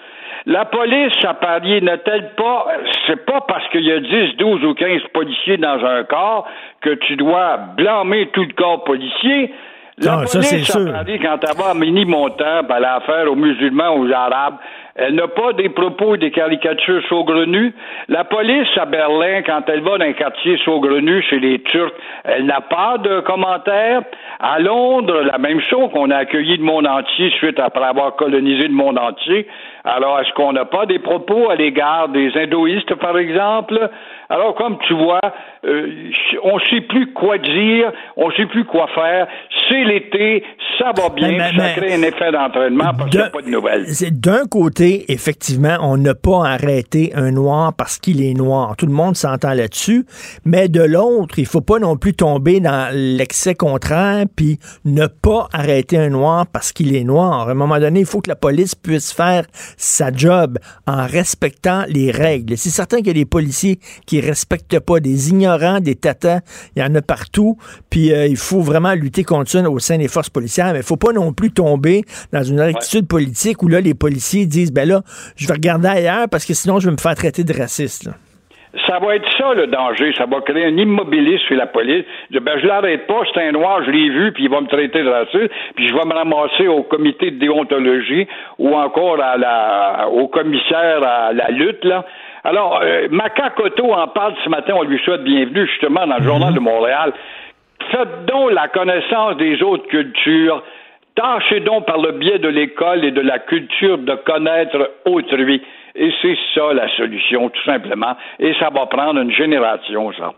La 0.45 0.65
police 0.65 1.13
à 1.23 1.33
Paris 1.33 1.81
n'a-t-elle 1.81 2.33
pas, 2.35 2.67
c'est 3.05 3.25
pas 3.25 3.41
parce 3.41 3.67
qu'il 3.69 3.83
y 3.83 3.91
a 3.91 3.99
10, 3.99 4.37
12 4.37 4.63
ou 4.63 4.73
15 4.73 5.01
policiers 5.13 5.57
dans 5.57 5.83
un 5.85 6.03
corps 6.03 6.47
que 6.81 6.91
tu 6.91 7.15
dois 7.15 7.57
blâmer 7.75 8.27
tout 8.27 8.43
le 8.43 8.53
corps 8.53 8.83
policier? 8.83 9.53
La 9.99 10.17
police 10.17 10.31
ça, 10.31 10.41
c'est 10.43 10.59
sûr. 10.59 10.93
Quand 11.21 11.39
elle 11.41 11.57
va 11.57 11.71
à 11.71 11.73
Mini-Montant, 11.73 12.61
elle 12.69 12.85
a 12.85 12.95
affaire 12.97 13.31
aux 13.31 13.35
musulmans, 13.35 13.95
aux 13.95 14.11
arabes, 14.11 14.57
elle 14.99 15.13
n'a 15.13 15.27
pas 15.27 15.53
des 15.53 15.69
propos 15.69 16.15
et 16.15 16.17
des 16.17 16.31
caricatures 16.31 17.03
saugrenues. 17.07 17.73
La 18.07 18.23
police 18.23 18.67
à 18.77 18.85
Berlin, 18.85 19.43
quand 19.43 19.61
elle 19.67 19.81
va 19.81 19.97
dans 19.97 20.05
un 20.05 20.13
quartier 20.13 20.57
saugrenu 20.65 21.21
chez 21.23 21.39
les 21.39 21.61
Turcs, 21.61 21.93
elle 22.23 22.45
n'a 22.45 22.61
pas 22.61 22.97
de 22.97 23.19
commentaires. 23.21 24.01
À 24.39 24.59
Londres, 24.59 25.21
la 25.21 25.37
même 25.37 25.61
chose, 25.61 25.91
qu'on 25.93 26.09
a 26.09 26.17
accueilli 26.17 26.57
le 26.57 26.63
monde 26.63 26.87
entier 26.87 27.29
suite 27.31 27.59
après 27.59 27.85
avoir 27.85 28.15
colonisé 28.15 28.67
le 28.67 28.73
monde 28.73 28.97
entier. 28.97 29.47
Alors, 29.83 30.19
est-ce 30.19 30.33
qu'on 30.33 30.53
n'a 30.53 30.65
pas 30.65 30.85
des 30.87 30.99
propos 30.99 31.49
à 31.49 31.55
l'égard 31.55 32.09
des 32.09 32.35
hindoïstes, 32.35 32.95
par 32.95 33.17
exemple? 33.17 33.89
Alors, 34.29 34.55
comme 34.55 34.77
tu 34.79 34.93
vois, 34.93 35.21
euh, 35.65 36.11
on 36.43 36.55
ne 36.55 36.61
sait 36.69 36.81
plus 36.81 37.13
quoi 37.13 37.37
dire, 37.37 37.91
on 38.17 38.27
ne 38.27 38.33
sait 38.33 38.45
plus 38.45 38.65
quoi 38.65 38.87
faire. 38.87 39.27
C'est 39.69 39.83
l'été, 39.83 40.43
ça 40.77 40.91
va 40.95 41.09
bien, 41.09 41.37
ça 41.57 41.73
crée 41.75 41.93
un 41.93 42.01
effet 42.01 42.31
d'entraînement 42.31 42.93
parce 42.97 43.09
qu'il 43.09 43.19
n'y 43.19 43.25
a 43.25 43.29
pas 43.29 43.41
de 43.41 43.49
nouvelles. 43.49 43.85
D'un 44.11 44.45
côté, 44.45 45.11
effectivement, 45.11 45.77
on 45.81 45.97
n'a 45.97 46.15
pas 46.15 46.45
arrêté 46.45 47.11
un 47.15 47.31
noir 47.31 47.73
parce 47.73 47.97
qu'il 47.97 48.21
est 48.21 48.33
noir. 48.33 48.75
Tout 48.77 48.85
le 48.85 48.93
monde 48.93 49.15
s'entend 49.15 49.53
là-dessus. 49.53 50.05
Mais 50.45 50.67
de 50.69 50.81
l'autre, 50.81 51.39
il 51.39 51.45
faut 51.45 51.61
pas 51.61 51.79
non 51.79 51.97
plus 51.97 52.13
tomber 52.13 52.59
dans 52.59 52.89
l'excès 52.93 53.55
contraire 53.55 54.25
puis 54.35 54.59
ne 54.85 55.07
pas 55.07 55.47
arrêter 55.53 55.97
un 55.97 56.09
noir 56.09 56.45
parce 56.47 56.71
qu'il 56.71 56.95
est 56.95 57.03
noir. 57.03 57.47
À 57.47 57.51
un 57.51 57.55
moment 57.55 57.79
donné, 57.79 58.01
il 58.01 58.05
faut 58.05 58.21
que 58.21 58.29
la 58.29 58.35
police 58.35 58.75
puisse 58.75 59.11
faire 59.11 59.45
sa 59.77 60.11
job 60.11 60.57
en 60.85 61.05
respectant 61.05 61.83
les 61.87 62.11
règles. 62.11 62.57
C'est 62.57 62.69
certain 62.69 62.97
qu'il 62.97 63.07
y 63.07 63.11
a 63.11 63.13
des 63.13 63.25
policiers 63.25 63.79
qui 64.05 64.21
respectent 64.21 64.79
pas, 64.79 64.99
des 64.99 65.29
ignorants, 65.29 65.79
des 65.79 65.95
tatas, 65.95 66.41
il 66.75 66.81
y 66.81 66.85
en 66.85 66.93
a 66.95 67.01
partout. 67.01 67.57
Puis 67.89 68.11
euh, 68.11 68.27
il 68.27 68.37
faut 68.37 68.61
vraiment 68.61 68.93
lutter 68.93 69.23
contre 69.23 69.51
ça 69.51 69.69
au 69.69 69.79
sein 69.79 69.97
des 69.97 70.07
forces 70.07 70.29
policières. 70.29 70.66
Mais 70.73 70.79
il 70.79 70.85
faut 70.85 70.97
pas 70.97 71.13
non 71.13 71.33
plus 71.33 71.51
tomber 71.51 72.03
dans 72.31 72.43
une 72.43 72.59
attitude 72.59 73.07
politique 73.07 73.63
où 73.63 73.67
là, 73.67 73.81
les 73.81 73.93
policiers 73.93 74.45
disent, 74.45 74.71
ben 74.71 74.87
là, 74.87 75.01
je 75.35 75.47
vais 75.47 75.53
regarder 75.53 75.87
ailleurs 75.87 76.27
parce 76.29 76.45
que 76.45 76.53
sinon, 76.53 76.79
je 76.79 76.87
vais 76.87 76.93
me 76.93 77.01
faire 77.01 77.15
traiter 77.15 77.43
de 77.43 77.53
raciste. 77.53 78.09
Ça 78.85 78.99
va 78.99 79.15
être 79.15 79.27
ça 79.37 79.53
le 79.53 79.67
danger. 79.67 80.13
Ça 80.17 80.25
va 80.25 80.41
créer 80.41 80.65
un 80.65 80.77
immobilisme 80.77 81.43
sur 81.47 81.55
la 81.55 81.65
police. 81.65 82.05
Je, 82.31 82.39
ben, 82.39 82.59
je 82.59 82.67
l'arrête 82.67 83.07
pas, 83.07 83.21
c'est 83.33 83.47
un 83.47 83.51
noir, 83.51 83.83
je 83.85 83.91
l'ai 83.91 84.09
vu, 84.09 84.31
puis 84.33 84.43
il 84.43 84.49
va 84.49 84.61
me 84.61 84.67
traiter 84.67 85.03
de 85.03 85.09
raciste, 85.09 85.51
puis 85.75 85.87
je 85.87 85.93
vais 85.93 86.05
me 86.05 86.13
ramasser 86.13 86.67
au 86.67 86.83
comité 86.83 87.31
de 87.31 87.39
déontologie 87.39 88.27
ou 88.59 88.75
encore 88.75 89.21
à 89.21 89.37
la, 89.37 90.07
au 90.11 90.27
commissaire 90.27 91.01
à 91.03 91.33
la 91.33 91.49
lutte, 91.49 91.83
là. 91.83 92.05
Alors, 92.43 92.79
euh, 92.81 93.07
Macacoto 93.11 93.91
en 93.93 94.07
parle 94.07 94.33
ce 94.43 94.49
matin, 94.49 94.73
on 94.77 94.83
lui 94.83 94.99
souhaite 94.99 95.23
bienvenue 95.23 95.67
justement 95.67 96.07
dans 96.07 96.17
le 96.17 96.23
Journal 96.23 96.53
de 96.53 96.59
Montréal. 96.59 97.11
Faites 97.91 98.25
donc 98.25 98.51
la 98.51 98.67
connaissance 98.67 99.37
des 99.37 99.61
autres 99.61 99.87
cultures 99.87 100.63
Tâchez 101.17 101.61
donc 101.61 101.87
par 101.87 101.97
le 101.97 102.11
biais 102.11 102.37
de 102.37 102.47
l'école 102.47 103.03
et 103.03 103.09
de 103.09 103.21
la 103.21 103.39
culture 103.39 103.97
de 103.97 104.13
connaître 104.23 104.91
autrui. 105.05 105.63
Et 105.95 106.11
c'est 106.21 106.37
ça 106.53 106.71
la 106.73 106.87
solution, 106.95 107.49
tout 107.49 107.63
simplement. 107.65 108.15
Et 108.39 108.53
ça 108.59 108.69
va 108.69 108.85
prendre 108.85 109.19
une 109.19 109.31
génération, 109.31 110.11
ça. 110.13 110.33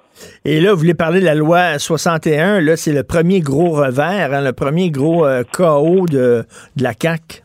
Et 0.45 0.61
là, 0.61 0.71
vous 0.71 0.79
voulez 0.79 0.93
parler 0.93 1.19
de 1.19 1.25
la 1.25 1.35
loi 1.35 1.77
61. 1.77 2.61
Là, 2.61 2.77
c'est 2.77 2.93
le 2.93 3.03
premier 3.03 3.41
gros 3.41 3.71
revers, 3.71 4.33
hein, 4.33 4.41
le 4.41 4.53
premier 4.53 4.89
gros 4.89 5.25
euh, 5.25 5.43
chaos 5.51 6.05
de, 6.09 6.45
de 6.77 6.83
la 6.83 6.93
CAQ. 6.93 7.43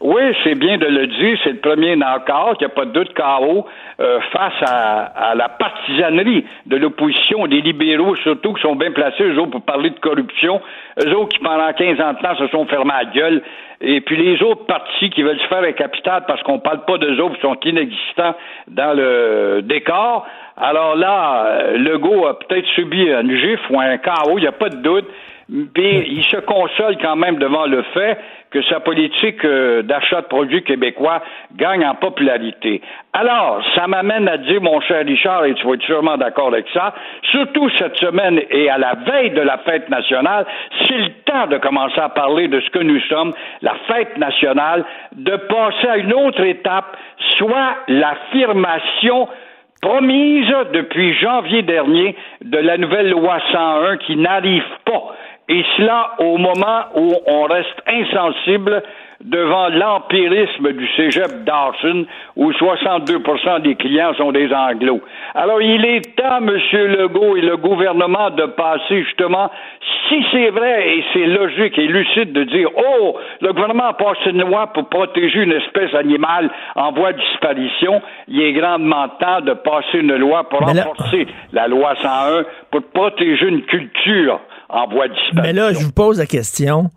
Oui, 0.00 0.22
c'est 0.42 0.56
bien 0.56 0.78
de 0.78 0.86
le 0.86 1.06
dire, 1.06 1.38
c'est 1.44 1.52
le 1.52 1.60
premier 1.60 1.94
encore, 1.94 2.56
il 2.60 2.64
n'y 2.64 2.72
a 2.72 2.74
pas 2.74 2.86
de 2.86 2.92
doute 2.92 3.12
chaos 3.14 3.66
euh, 4.00 4.20
face 4.32 4.54
à, 4.62 5.34
la 5.34 5.48
partisanerie 5.48 6.44
de 6.66 6.76
l'opposition, 6.76 7.46
des 7.48 7.60
libéraux 7.60 8.14
surtout, 8.16 8.52
qui 8.54 8.62
sont 8.62 8.76
bien 8.76 8.92
placés, 8.92 9.24
eux 9.24 9.38
autres, 9.40 9.50
pour 9.50 9.62
parler 9.62 9.90
de 9.90 9.98
corruption, 9.98 10.60
eux 11.04 11.16
autres 11.16 11.30
qui, 11.30 11.40
pendant 11.40 11.72
15 11.72 12.00
ans 12.00 12.12
de 12.12 12.18
temps, 12.18 12.36
se 12.36 12.46
sont 12.48 12.64
fermés 12.66 12.92
à 12.94 13.02
la 13.02 13.10
gueule, 13.10 13.42
et 13.80 14.00
puis 14.00 14.16
les 14.16 14.40
autres 14.42 14.66
partis 14.66 15.10
qui 15.10 15.22
veulent 15.22 15.40
se 15.40 15.46
faire 15.48 15.62
un 15.64 15.72
capital 15.72 16.24
parce 16.28 16.42
qu'on 16.44 16.60
parle 16.60 16.84
pas 16.84 16.98
d'eux 16.98 17.20
autres, 17.20 17.34
qui 17.36 17.40
sont 17.40 17.58
inexistants 17.64 18.34
dans 18.68 18.96
le 18.96 19.62
décor, 19.62 20.26
alors 20.56 20.96
là, 20.96 21.46
euh, 21.46 21.78
Legault 21.78 22.26
a 22.26 22.38
peut-être 22.38 22.66
subi 22.74 23.10
un 23.10 23.28
gifle 23.28 23.72
ou 23.72 23.80
un 23.80 23.96
chaos, 23.98 24.38
il 24.38 24.42
n'y 24.42 24.46
a 24.46 24.52
pas 24.52 24.68
de 24.68 24.76
doute, 24.76 25.06
puis 25.74 26.04
il 26.08 26.24
se 26.24 26.36
console 26.36 26.98
quand 27.00 27.16
même 27.16 27.38
devant 27.38 27.66
le 27.66 27.82
fait 27.94 28.18
que 28.50 28.62
sa 28.62 28.80
politique 28.80 29.44
euh, 29.44 29.82
d'achat 29.82 30.22
de 30.22 30.26
produits 30.26 30.62
québécois 30.62 31.22
gagne 31.56 31.84
en 31.84 31.94
popularité. 31.94 32.80
Alors, 33.12 33.62
ça 33.74 33.86
m'amène 33.86 34.28
à 34.28 34.38
dire, 34.38 34.60
mon 34.60 34.80
cher 34.80 35.04
Richard, 35.04 35.44
et 35.44 35.54
tu 35.54 35.66
vas 35.66 35.74
être 35.74 35.82
sûrement 35.82 36.16
d'accord 36.16 36.48
avec 36.48 36.66
ça, 36.72 36.94
surtout 37.30 37.68
cette 37.78 37.96
semaine 37.96 38.40
et 38.50 38.70
à 38.70 38.78
la 38.78 38.94
veille 38.94 39.30
de 39.30 39.40
la 39.40 39.58
fête 39.58 39.88
nationale, 39.88 40.46
c'est 40.82 40.96
le 40.96 41.10
temps 41.24 41.46
de 41.46 41.58
commencer 41.58 42.00
à 42.00 42.08
parler 42.08 42.48
de 42.48 42.60
ce 42.60 42.70
que 42.70 42.78
nous 42.80 43.00
sommes, 43.02 43.34
la 43.62 43.74
fête 43.86 44.16
nationale, 44.18 44.84
de 45.12 45.36
passer 45.36 45.88
à 45.88 45.96
une 45.98 46.12
autre 46.12 46.42
étape, 46.42 46.96
soit 47.36 47.76
l'affirmation 47.88 49.28
promise 49.80 50.52
depuis 50.72 51.14
janvier 51.14 51.62
dernier 51.62 52.16
de 52.42 52.58
la 52.58 52.76
nouvelle 52.78 53.10
loi 53.10 53.38
101 53.52 53.96
qui 53.98 54.16
n'arrive 54.16 54.64
pas 54.84 55.14
et 55.48 55.64
cela 55.76 56.10
au 56.18 56.36
moment 56.36 56.84
où 56.94 57.14
on 57.26 57.42
reste 57.44 57.82
insensible 57.86 58.82
devant 59.24 59.68
l'empirisme 59.68 60.72
du 60.72 60.88
cégep 60.94 61.44
Dawson, 61.44 62.06
où 62.36 62.52
62% 62.52 63.62
des 63.62 63.74
clients 63.74 64.14
sont 64.14 64.30
des 64.30 64.52
anglos. 64.52 65.00
Alors, 65.34 65.60
il 65.60 65.84
est 65.84 66.14
temps, 66.16 66.38
M. 66.38 66.56
Legault 66.72 67.36
et 67.36 67.40
le 67.40 67.56
gouvernement, 67.56 68.30
de 68.30 68.46
passer 68.46 69.02
justement, 69.02 69.50
si 70.08 70.24
c'est 70.30 70.50
vrai 70.50 70.98
et 70.98 71.04
c'est 71.12 71.26
logique 71.26 71.76
et 71.78 71.88
lucide 71.88 72.32
de 72.32 72.44
dire, 72.44 72.68
oh, 72.76 73.16
le 73.40 73.52
gouvernement 73.52 73.88
a 73.88 73.94
passé 73.94 74.30
une 74.30 74.42
loi 74.42 74.68
pour 74.68 74.88
protéger 74.88 75.40
une 75.40 75.52
espèce 75.52 75.92
animale 75.94 76.50
en 76.76 76.92
voie 76.92 77.12
de 77.12 77.18
disparition, 77.18 78.00
il 78.28 78.40
est 78.40 78.52
grandement 78.52 79.08
temps 79.20 79.40
de 79.40 79.54
passer 79.54 79.98
une 79.98 80.14
loi 80.14 80.48
pour 80.48 80.60
renforcer 80.60 81.26
la 81.52 81.66
loi 81.66 81.94
101 81.96 82.44
pour 82.70 82.82
protéger 82.92 83.48
une 83.48 83.62
culture 83.62 84.40
en 84.68 84.88
voie 84.88 85.08
de 85.08 85.14
disparition. 85.14 85.42
Mais 85.42 85.52
là, 85.52 85.72
je 85.72 85.78
vous 85.78 85.92
pose 85.92 86.18
la 86.18 86.26
question 86.26 86.90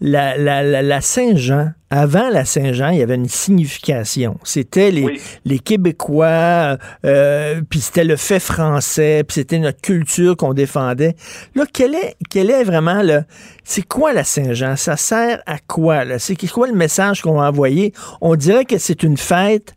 la, 0.00 0.36
la, 0.36 0.62
la, 0.62 1.00
Saint-Jean, 1.00 1.70
avant 1.90 2.28
la 2.28 2.44
Saint-Jean, 2.44 2.90
il 2.90 2.98
y 2.98 3.02
avait 3.02 3.16
une 3.16 3.28
signification. 3.28 4.38
C'était 4.44 4.90
les, 4.90 5.20
les 5.44 5.58
Québécois, 5.58 6.78
euh, 7.04 7.60
puis 7.68 7.80
c'était 7.80 8.04
le 8.04 8.16
fait 8.16 8.38
français, 8.38 9.24
puis 9.26 9.34
c'était 9.36 9.58
notre 9.58 9.80
culture 9.80 10.36
qu'on 10.36 10.54
défendait. 10.54 11.16
Là, 11.54 11.64
quel 11.72 11.94
est, 11.94 12.16
quel 12.30 12.50
est 12.50 12.62
vraiment 12.62 13.02
le... 13.02 13.22
C'est 13.64 13.86
quoi 13.86 14.12
la 14.12 14.24
Saint-Jean? 14.24 14.76
Ça 14.76 14.96
sert 14.96 15.42
à 15.46 15.58
quoi? 15.58 16.18
C'est 16.18 16.36
quoi 16.48 16.68
le 16.68 16.74
message 16.74 17.22
qu'on 17.22 17.34
va 17.34 17.48
envoyer? 17.48 17.92
On 18.20 18.36
dirait 18.36 18.64
que 18.64 18.78
c'est 18.78 19.02
une 19.02 19.16
fête 19.16 19.74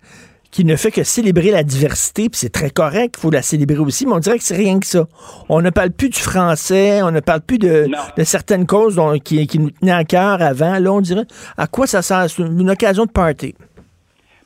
qui 0.52 0.66
ne 0.66 0.76
fait 0.76 0.92
que 0.92 1.04
célébrer 1.04 1.52
la 1.52 1.64
diversité, 1.64 2.24
puis 2.24 2.38
c'est 2.38 2.52
très 2.52 2.70
correct, 2.70 3.16
il 3.18 3.22
faut 3.22 3.32
la 3.32 3.42
célébrer 3.42 3.80
aussi, 3.80 4.06
mais 4.06 4.14
on 4.14 4.20
dirait 4.20 4.38
que 4.38 4.44
c'est 4.44 4.58
rien 4.58 4.80
que 4.80 4.86
ça. 4.86 5.06
On 5.50 5.62
ne 5.62 5.70
parle 5.70 5.92
plus 5.92 6.10
du 6.10 6.20
français, 6.20 7.02
on 7.02 7.12
ne 7.12 7.22
parle 7.22 7.42
plus 7.42 7.58
de, 7.58 7.88
de 8.18 8.24
certaines 8.24 8.66
causes 8.66 9.00
qui, 9.24 9.48
qui, 9.48 9.60
nous 9.60 9.72
tenaient 9.72 9.92
à 9.92 10.04
cœur 10.04 10.42
avant. 10.42 10.78
Là, 10.80 10.92
on 10.92 11.02
dirait 11.02 11.26
à 11.58 11.68
quoi 11.68 11.88
ça 11.88 12.02
sert? 12.02 12.30
C'est 12.30 12.44
une 12.44 12.70
occasion 12.70 13.06
de 13.06 13.12
party. 13.12 13.56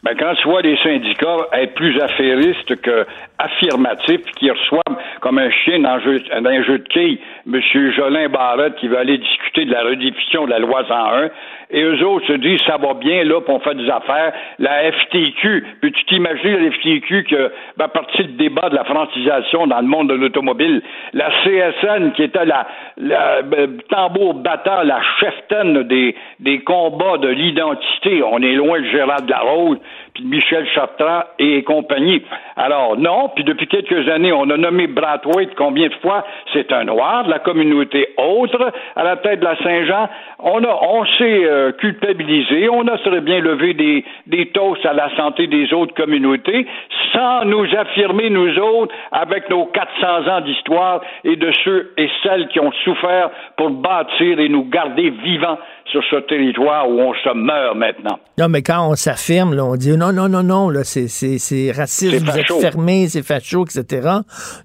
Ben, 0.06 0.16
quand 0.20 0.36
tu 0.36 0.48
vois 0.48 0.62
les 0.62 0.78
syndicats 0.84 1.48
être 1.54 1.74
plus 1.74 2.00
affairistes 2.00 2.76
que 2.82 3.08
affirmatifs, 3.40 4.22
qui 4.38 4.52
reçoivent 4.52 4.98
comme 5.20 5.40
un 5.40 5.50
chien 5.50 5.80
dans 5.80 5.94
un 5.94 6.00
jeu, 6.00 6.20
dans 6.20 6.48
un 6.48 6.64
jeu 6.64 6.78
de 6.78 6.84
quilles 6.84 7.20
M. 7.52 7.60
Jolin 7.92 8.30
Barrette 8.30 8.76
qui 8.76 8.88
veut 8.88 9.00
aller 9.00 9.18
discuter 9.18 9.66
de 9.66 9.72
la 9.72 9.82
redéfinition 9.82 10.46
de 10.46 10.52
la 10.52 10.60
loi 10.60 10.86
101, 10.88 11.30
et 11.72 11.82
eux 11.82 12.06
autres 12.06 12.28
se 12.28 12.34
disent 12.34 12.62
ça 12.68 12.78
va 12.78 12.94
bien 12.94 13.24
là, 13.24 13.40
on 13.48 13.60
fait 13.60 13.76
des 13.76 13.90
affaires. 13.90 14.34
La 14.60 14.92
FTQ, 14.92 15.64
peux-tu 15.82 16.06
t'imaginer 16.06 16.60
la 16.60 16.72
FTQ 16.72 17.24
que 17.24 17.52
ben, 17.78 17.86
à 17.86 17.88
partir 17.88 18.26
du 18.26 18.34
débat 18.34 18.70
de 18.70 18.76
la 18.76 18.84
francisation 18.84 19.68
dans 19.68 19.80
le 19.80 19.88
monde 19.88 20.10
de 20.10 20.16
l'automobile, 20.16 20.82
la 21.14 21.30
CSN 21.44 22.12
qui 22.14 22.24
était 22.24 22.46
la, 22.46 22.68
la 22.98 23.42
ben, 23.42 23.78
tambour 23.90 24.36
battant, 24.36 24.84
la 24.84 25.02
cheftaine 25.20 25.84
des, 25.84 26.16
des 26.40 26.60
combats 26.60 27.18
de 27.18 27.30
l'identité, 27.30 28.24
on 28.24 28.42
est 28.42 28.54
loin 28.54 28.80
de 28.80 28.86
Gérard 28.86 29.22
de 29.22 29.32
la 29.32 29.40
Rose, 29.40 29.78
puis 29.80 30.05
Michel 30.24 30.68
Chartrand 30.70 31.24
et 31.40 31.64
compagnie. 31.64 32.24
Alors 32.56 32.98
non, 32.98 33.30
puis 33.36 33.44
depuis 33.44 33.68
quelques 33.68 34.08
années, 34.10 34.32
on 34.32 34.50
a 34.50 34.58
nommé 34.58 34.88
Brathwaite 34.88 35.56
combien 35.56 35.88
de 35.88 35.94
fois? 35.96 36.26
C'est 36.54 36.72
un 36.72 36.86
noir 36.86 37.26
de 37.26 37.30
la 37.30 37.40
communauté 37.40 38.10
autre 38.18 38.72
à 38.96 39.04
la 39.04 39.18
tête 39.18 39.40
de 39.40 39.46
la 39.46 39.58
Saint-Jean. 39.58 40.10
On 40.40 40.64
a, 40.64 40.80
on 40.82 41.06
s'est 41.06 41.46
euh, 41.46 41.72
culpabilisé, 41.74 42.70
on 42.70 42.88
a 42.88 42.98
très 43.00 43.22
bien 43.22 43.40
levé 43.40 43.74
des, 43.74 44.06
des 44.28 44.48
toasts 44.48 44.86
à 44.86 44.94
la 44.94 45.16
santé 45.16 45.48
des 45.48 45.74
autres 45.74 45.94
communautés 45.94 46.66
sans 47.14 47.46
nous 47.46 47.66
affirmer 47.76 48.30
nous 48.30 48.58
autres 48.60 48.94
avec 49.12 49.50
nos 49.50 49.66
400 49.66 50.28
ans 50.28 50.42
d'histoire 50.42 51.02
et 51.24 51.36
de 51.36 51.52
ceux 51.64 51.94
et 51.98 52.10
celles 52.24 52.48
qui 52.50 52.60
ont 52.60 52.72
souffert 52.84 53.30
pour 53.58 53.70
bâtir 53.70 54.40
et 54.40 54.50
nous 54.50 54.66
garder 54.66 55.10
vivants 55.10 55.58
sur 55.92 56.02
ce 56.10 56.18
territoire 56.28 56.90
où 56.90 57.00
on 57.00 57.14
se 57.14 57.34
meurt 57.34 57.78
maintenant. 57.78 58.20
Non, 58.38 58.50
mais 58.50 58.62
quand 58.62 58.90
on 58.90 58.96
s'affirme, 58.96 59.58
on 59.60 59.76
dit 59.76 59.96
non, 59.96 60.12
non, 60.12 60.28
non, 60.28 60.44
non, 60.44 60.70
là, 60.70 60.84
c'est, 60.84 61.08
c'est, 61.08 61.72
raciste, 61.72 62.24
vous 62.24 62.38
êtes 62.38 62.52
fermé, 62.62 63.08
c'est 63.08 63.24
facho, 63.24 63.66
etc. 63.66 64.10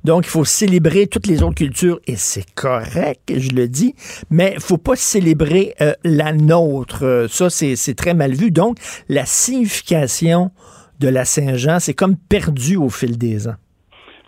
Donc, 0.05 0.27
il 0.27 0.31
faut 0.31 0.45
célébrer 0.45 1.07
toutes 1.07 1.27
les 1.27 1.43
autres 1.43 1.57
cultures, 1.57 2.01
et 2.07 2.17
c'est 2.17 2.47
correct, 2.55 3.33
je 3.35 3.51
le 3.51 3.69
dis, 3.69 3.95
mais 4.31 4.53
il 4.55 4.61
faut 4.61 4.79
pas 4.79 4.97
célébrer 4.97 5.75
euh, 5.81 5.93
la 6.05 6.33
nôtre. 6.33 7.27
Ça, 7.29 7.51
c'est, 7.51 7.77
c'est 7.77 7.95
très 7.95 8.15
mal 8.15 8.33
vu. 8.33 8.51
Donc, 8.51 8.79
la 9.09 9.27
signification 9.27 10.51
de 11.01 11.09
la 11.09 11.25
Saint-Jean, 11.25 11.81
c'est 11.81 11.95
comme 11.95 12.17
perdu 12.17 12.77
au 12.77 12.89
fil 12.89 13.19
des 13.19 13.49
ans. 13.49 13.57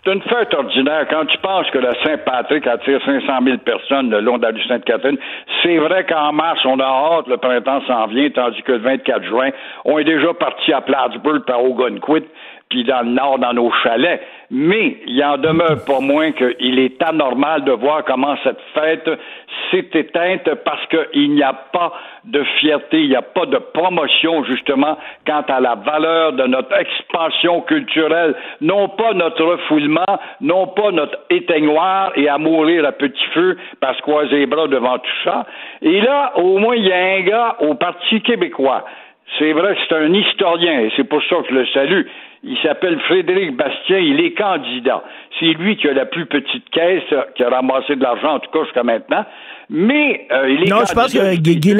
C'est 0.05 0.11
une 0.11 0.21
fête 0.23 0.53
ordinaire. 0.53 1.07
Quand 1.09 1.25
tu 1.27 1.37
penses 1.37 1.69
que 1.69 1.77
la 1.77 1.93
Saint-Patrick 2.03 2.67
attire 2.67 2.99
500 3.05 3.25
000 3.41 3.57
personnes 3.59 4.09
le 4.09 4.19
long 4.19 4.37
de 4.37 4.43
la 4.43 4.49
rue 4.49 4.61
Sainte-Catherine, 4.67 5.17
c'est 5.61 5.77
vrai 5.77 6.05
qu'en 6.05 6.33
mars, 6.33 6.59
on 6.65 6.77
a 6.81 6.83
hâte, 6.83 7.27
le 7.27 7.37
printemps 7.37 7.81
s'en 7.87 8.07
vient, 8.07 8.29
tandis 8.31 8.61
que 8.63 8.73
le 8.73 8.79
24 8.79 9.23
juin, 9.23 9.51
on 9.85 9.97
est 9.99 10.03
déjà 10.03 10.33
parti 10.33 10.73
à 10.73 10.81
Plattsburgh 10.81 11.45
par 11.45 11.63
Ogunquit, 11.63 12.25
dans 12.81 13.01
le 13.01 13.11
nord, 13.11 13.37
dans 13.39 13.53
nos 13.53 13.71
chalets. 13.83 14.21
Mais 14.49 14.97
il 15.07 15.23
en 15.23 15.37
demeure 15.37 15.83
pas 15.85 15.99
moins 15.99 16.31
qu'il 16.31 16.79
est 16.79 17.01
anormal 17.01 17.63
de 17.63 17.71
voir 17.71 18.03
comment 18.03 18.35
cette 18.43 18.61
fête 18.73 19.09
s'est 19.71 19.89
éteinte 19.93 20.49
parce 20.65 20.85
qu'il 20.87 21.31
n'y 21.33 21.43
a 21.43 21.53
pas 21.53 21.93
de 22.25 22.43
fierté, 22.59 23.01
il 23.01 23.09
n'y 23.09 23.15
a 23.15 23.21
pas 23.21 23.45
de 23.45 23.57
promotion 23.57 24.43
justement 24.43 24.97
quant 25.25 25.43
à 25.47 25.59
la 25.59 25.75
valeur 25.75 26.33
de 26.33 26.43
notre 26.43 26.75
expansion 26.77 27.61
culturelle, 27.61 28.35
non 28.61 28.89
pas 28.89 29.13
notre 29.13 29.43
refoulement, 29.43 30.19
non 30.41 30.67
pas 30.67 30.91
notre 30.91 31.17
éteignoir 31.29 32.11
et 32.15 32.29
à 32.29 32.37
mourir 32.37 32.85
à 32.85 32.91
petit 32.91 33.25
feu 33.33 33.57
parce 33.79 33.99
qu'on 34.01 34.23
les 34.23 34.45
bras 34.45 34.67
devant 34.67 34.97
tout 34.97 35.23
ça. 35.23 35.45
Et 35.81 36.01
là, 36.01 36.33
au 36.35 36.57
moins, 36.57 36.75
il 36.75 36.85
y 36.85 36.91
a 36.91 36.97
un 36.97 37.21
gars 37.21 37.55
au 37.59 37.75
Parti 37.75 38.21
québécois. 38.21 38.85
C'est 39.39 39.51
vrai 39.53 39.75
que 39.75 39.79
c'est 39.87 39.95
un 39.95 40.13
historien 40.13 40.79
et 40.81 40.91
c'est 40.95 41.03
pour 41.05 41.21
ça 41.23 41.35
que 41.37 41.49
je 41.49 41.53
le 41.55 41.65
salue. 41.67 42.01
Il 42.43 42.57
s'appelle 42.61 42.99
Frédéric 43.07 43.55
Bastien, 43.55 43.99
il 43.99 44.19
est 44.19 44.33
candidat. 44.33 45.01
C'est 45.39 45.53
lui 45.53 45.77
qui 45.77 45.87
a 45.87 45.93
la 45.93 46.05
plus 46.05 46.25
petite 46.25 46.69
caisse, 46.71 47.03
qui 47.35 47.43
a 47.43 47.49
ramassé 47.49 47.95
de 47.95 48.03
l'argent, 48.03 48.35
en 48.35 48.39
tout 48.39 48.51
cas 48.51 48.63
jusqu'à 48.65 48.83
maintenant. 48.83 49.25
Mais 49.69 50.27
euh, 50.31 50.49
il 50.49 50.63
est 50.63 50.69
Non, 50.69 50.81
je 50.87 50.93
pense 50.93 51.13
que 51.13 51.35
Guy 51.37 51.73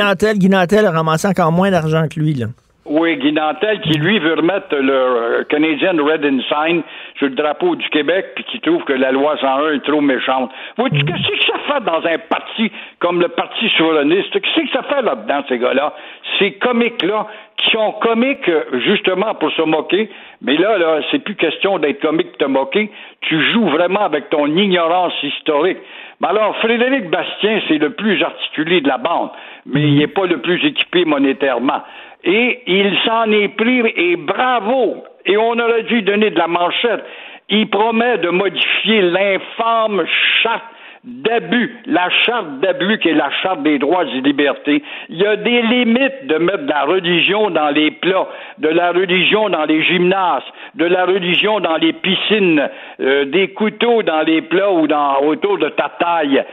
Nantel, 0.49 0.85
a 0.85 0.91
ramassé 0.91 1.27
encore 1.27 1.51
moins 1.51 1.69
d'argent 1.69 2.05
que 2.07 2.19
lui. 2.19 2.33
Là. 2.33 2.45
Oui, 2.85 3.15
Guy 3.17 3.31
Nantel, 3.31 3.79
qui 3.81 3.97
lui 3.97 4.19
veut 4.19 4.33
remettre 4.35 4.75
le 4.75 4.91
euh, 4.93 5.43
Canadian 5.49 5.95
Red 6.03 6.25
Ensign 6.25 6.81
sur 7.17 7.27
le 7.27 7.35
drapeau 7.35 7.75
du 7.77 7.87
Québec, 7.89 8.27
puis 8.35 8.43
qui 8.45 8.59
trouve 8.59 8.83
que 8.83 8.91
la 8.93 9.11
loi 9.13 9.37
101 9.39 9.73
est 9.75 9.85
trop 9.85 10.01
méchante. 10.01 10.49
Vois-tu, 10.77 10.97
Mm. 11.01 11.05
qu'est-ce 11.05 11.27
que 11.29 11.45
ça 11.45 11.73
fait 11.75 11.83
dans 11.85 12.05
un 12.05 12.17
parti 12.29 12.71
comme 12.99 13.21
le 13.21 13.29
Parti 13.29 13.69
souverainiste? 13.77 14.31
Qu'est-ce 14.33 14.65
que 14.65 14.71
ça 14.73 14.83
fait 14.83 15.01
là-dedans, 15.01 15.43
ces 15.47 15.59
gars-là? 15.59 15.93
Ces 16.39 16.53
comiques-là, 16.53 17.27
qui 17.57 17.69
sont 17.71 17.91
comiques 18.01 18.49
justement 18.85 19.35
pour 19.35 19.51
se 19.51 19.61
moquer, 19.61 20.09
mais 20.41 20.57
là, 20.57 20.77
là, 20.77 20.99
c'est 21.11 21.19
plus 21.19 21.35
question 21.35 21.79
d'être 21.79 22.01
comique 22.01 22.29
pour 22.29 22.37
te 22.37 22.45
moquer. 22.45 22.89
Tu 23.21 23.41
joues 23.51 23.69
vraiment 23.69 24.01
avec 24.01 24.29
ton 24.29 24.47
ignorance 24.47 25.13
historique. 25.23 25.77
Mais 26.19 26.27
alors, 26.29 26.55
Frédéric 26.57 27.09
Bastien, 27.09 27.61
c'est 27.67 27.77
le 27.77 27.91
plus 27.91 28.21
articulé 28.23 28.81
de 28.81 28.87
la 28.87 28.97
bande, 28.97 29.29
mais 29.65 29.81
il 29.81 29.97
n'est 29.97 30.07
pas 30.07 30.25
le 30.25 30.37
plus 30.37 30.63
équipé 30.65 31.05
monétairement. 31.05 31.83
Et 32.23 32.61
il 32.67 32.97
s'en 33.05 33.31
est 33.31 33.49
pris, 33.49 33.81
et 33.95 34.15
bravo! 34.15 35.03
Et 35.25 35.37
on 35.37 35.51
aurait 35.51 35.83
dû 35.83 36.01
donner 36.01 36.31
de 36.31 36.37
la 36.37 36.47
manchette. 36.47 37.03
Il 37.49 37.69
promet 37.69 38.17
de 38.17 38.29
modifier 38.29 39.01
l'infâme 39.01 40.03
charte 40.41 40.63
d'abus, 41.03 41.75
la 41.85 42.09
charte 42.09 42.59
d'abus 42.61 42.97
qui 42.99 43.09
est 43.09 43.13
la 43.13 43.29
charte 43.41 43.61
des 43.63 43.77
droits 43.77 44.05
et 44.05 44.21
libertés. 44.21 44.81
Il 45.09 45.17
y 45.17 45.25
a 45.25 45.35
des 45.35 45.61
limites 45.61 46.27
de 46.27 46.37
mettre 46.37 46.63
de 46.63 46.69
la 46.69 46.83
religion 46.83 47.49
dans 47.49 47.69
les 47.69 47.91
plats, 47.91 48.27
de 48.59 48.69
la 48.69 48.91
religion 48.91 49.49
dans 49.49 49.65
les 49.65 49.83
gymnases, 49.83 50.43
de 50.75 50.85
la 50.85 51.05
religion 51.05 51.59
dans 51.59 51.75
les 51.75 51.91
piscines, 51.91 52.69
euh, 53.01 53.25
des 53.25 53.49
couteaux 53.49 54.01
dans 54.03 54.21
les 54.21 54.41
plats 54.41 54.71
ou 54.71 54.87
dans, 54.87 55.19
autour 55.23 55.57
de 55.57 55.69
ta 55.69 55.91
taille. 55.99 56.43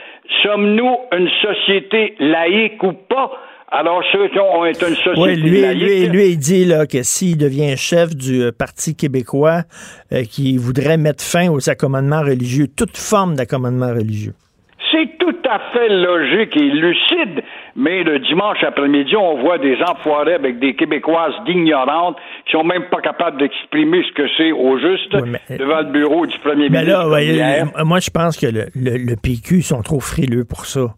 Sommes-nous 0.42 0.96
une 1.12 1.30
société 1.42 2.16
laïque 2.18 2.82
ou 2.82 2.92
pas? 2.92 3.30
Alors, 3.72 4.02
ceux 4.12 4.26
qui 4.28 4.38
ont 4.40 4.64
est 4.64 4.80
une 4.82 4.96
société 4.96 5.20
Oui, 5.20 5.36
lui, 5.36 5.60
laïque. 5.60 5.82
lui, 5.82 6.06
lui, 6.08 6.26
il 6.30 6.38
dit 6.38 6.64
là, 6.64 6.86
que 6.86 7.02
s'il 7.04 7.38
devient 7.38 7.76
chef 7.76 8.16
du 8.16 8.42
euh, 8.42 8.50
Parti 8.52 8.96
québécois, 8.96 9.62
euh, 10.12 10.24
qu'il 10.24 10.58
voudrait 10.58 10.96
mettre 10.96 11.22
fin 11.22 11.48
aux 11.50 11.70
accommodements 11.70 12.22
religieux, 12.22 12.66
toute 12.76 12.96
forme 12.96 13.34
d'accommodement 13.36 13.90
religieux. 13.90 14.34
C'est 14.90 15.18
tout 15.20 15.36
à 15.48 15.60
fait 15.72 15.88
logique 15.88 16.56
et 16.56 16.64
lucide, 16.68 17.44
mais 17.76 18.02
le 18.02 18.18
dimanche 18.18 18.58
après-midi, 18.64 19.14
on 19.14 19.40
voit 19.40 19.58
des 19.58 19.76
enfoirés 19.86 20.34
avec 20.34 20.58
des 20.58 20.74
Québécoises 20.74 21.34
d'ignorantes 21.46 22.16
qui 22.46 22.52
sont 22.52 22.64
même 22.64 22.86
pas 22.90 23.00
capables 23.00 23.38
d'exprimer 23.38 24.02
ce 24.08 24.12
que 24.20 24.28
c'est 24.36 24.50
au 24.50 24.78
juste 24.78 25.14
Oui, 25.14 25.30
mais- 25.48 25.58
devant 25.58 25.78
le 25.82 25.92
bureau 25.92 26.26
du 26.26 26.36
premier 26.38 26.68
Mais 26.70 26.80
ministre. 26.80 26.98
là, 27.04 27.08
ouais, 27.08 27.40
euh, 27.78 27.84
moi, 27.84 28.00
je 28.00 28.10
pense 28.10 28.36
que 28.36 28.46
le, 28.46 28.66
le, 28.74 28.96
le 28.98 29.14
PQ 29.14 29.62
sont 29.62 29.82
trop 29.82 30.00
frileux 30.00 30.44
pour 30.44 30.66
ça. 30.66 30.94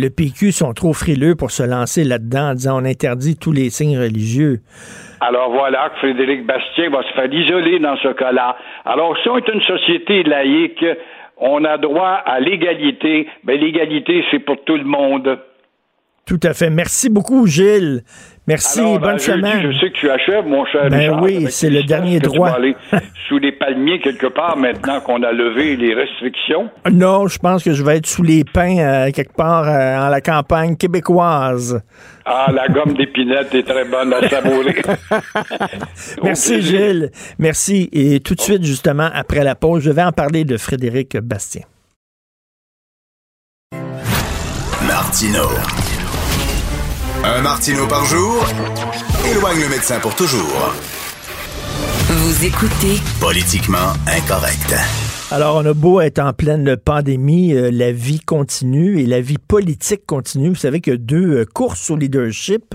Le 0.00 0.10
PQ 0.10 0.52
sont 0.52 0.74
trop 0.74 0.92
frileux 0.92 1.34
pour 1.34 1.50
se 1.50 1.64
lancer 1.64 2.04
là-dedans 2.04 2.50
en 2.50 2.54
disant 2.54 2.80
on 2.80 2.84
interdit 2.84 3.36
tous 3.36 3.50
les 3.50 3.68
signes 3.68 3.98
religieux. 3.98 4.60
Alors 5.20 5.50
voilà 5.50 5.90
que 5.90 5.98
Frédéric 5.98 6.46
Bastien 6.46 6.88
va 6.90 7.02
se 7.02 7.12
faire 7.14 7.32
isoler 7.32 7.80
dans 7.80 7.96
ce 7.96 8.12
cas-là. 8.12 8.56
Alors 8.84 9.16
si 9.20 9.28
on 9.28 9.36
est 9.38 9.48
une 9.48 9.60
société 9.60 10.22
laïque, 10.22 10.84
on 11.36 11.64
a 11.64 11.78
droit 11.78 12.22
à 12.24 12.38
l'égalité. 12.38 13.26
Mais 13.42 13.56
l'égalité, 13.56 14.24
c'est 14.30 14.38
pour 14.38 14.62
tout 14.64 14.76
le 14.76 14.84
monde. 14.84 15.36
Tout 16.28 16.38
à 16.44 16.54
fait. 16.54 16.70
Merci 16.70 17.10
beaucoup, 17.10 17.48
Gilles. 17.48 18.02
Merci, 18.48 18.80
Alors, 18.80 18.98
ben, 18.98 19.10
bonne 19.10 19.18
jeudi, 19.18 19.40
semaine. 19.42 19.72
Je 19.72 19.78
sais 19.78 19.90
que 19.90 19.96
tu 19.98 20.10
achèves, 20.10 20.46
mon 20.46 20.64
cher 20.64 20.88
Ben 20.88 21.00
Richard, 21.00 21.22
oui, 21.22 21.46
c'est 21.50 21.68
le 21.68 21.82
dernier 21.82 22.18
tu 22.18 22.28
droit. 22.28 22.48
vas 22.48 22.56
aller 22.56 22.74
sous 23.28 23.36
les 23.36 23.52
palmiers 23.52 24.00
quelque 24.00 24.26
part 24.26 24.56
maintenant 24.56 25.00
qu'on 25.00 25.22
a 25.22 25.32
levé 25.32 25.76
les 25.76 25.92
restrictions. 25.92 26.70
Non, 26.90 27.26
je 27.26 27.38
pense 27.38 27.62
que 27.62 27.74
je 27.74 27.84
vais 27.84 27.98
être 27.98 28.06
sous 28.06 28.22
les 28.22 28.44
pins 28.44 28.78
euh, 28.78 29.10
quelque 29.10 29.34
part 29.36 29.68
euh, 29.68 30.06
en 30.06 30.08
la 30.08 30.22
campagne 30.22 30.76
québécoise. 30.76 31.82
Ah, 32.24 32.50
la 32.50 32.68
gomme 32.68 32.94
d'épinette 32.94 33.54
est 33.54 33.64
très 33.68 33.84
bonne 33.84 34.14
à 34.14 34.26
savourer. 34.30 34.76
Merci, 36.22 36.54
plaisir. 36.54 36.78
Gilles. 36.78 37.10
Merci. 37.38 37.90
Et 37.92 38.20
tout 38.20 38.34
de 38.34 38.40
suite, 38.40 38.64
justement, 38.64 39.10
après 39.12 39.44
la 39.44 39.56
pause, 39.56 39.82
je 39.82 39.90
vais 39.90 40.02
en 40.02 40.12
parler 40.12 40.46
de 40.46 40.56
Frédéric 40.56 41.18
Bastien. 41.18 41.64
Martino. 44.86 45.48
Un 47.36 47.42
Martino 47.42 47.86
par 47.86 48.06
jour 48.06 48.42
éloigne 49.30 49.60
le 49.60 49.68
médecin 49.68 50.00
pour 50.00 50.14
toujours. 50.14 50.72
Vous 52.08 52.44
écoutez 52.46 53.02
Politiquement 53.20 53.92
incorrect. 54.06 54.74
Alors, 55.30 55.56
on 55.56 55.66
a 55.66 55.74
beau 55.74 56.00
être 56.00 56.20
en 56.20 56.32
pleine 56.32 56.78
pandémie, 56.78 57.52
euh, 57.52 57.70
la 57.70 57.92
vie 57.92 58.20
continue 58.20 58.98
et 58.98 59.04
la 59.04 59.20
vie 59.20 59.36
politique 59.36 60.06
continue. 60.06 60.48
Vous 60.48 60.54
savez 60.54 60.80
qu'il 60.80 60.94
y 60.94 60.96
a 60.96 60.98
deux 60.98 61.40
euh, 61.40 61.44
courses 61.44 61.90
au 61.90 61.96
leadership, 61.96 62.74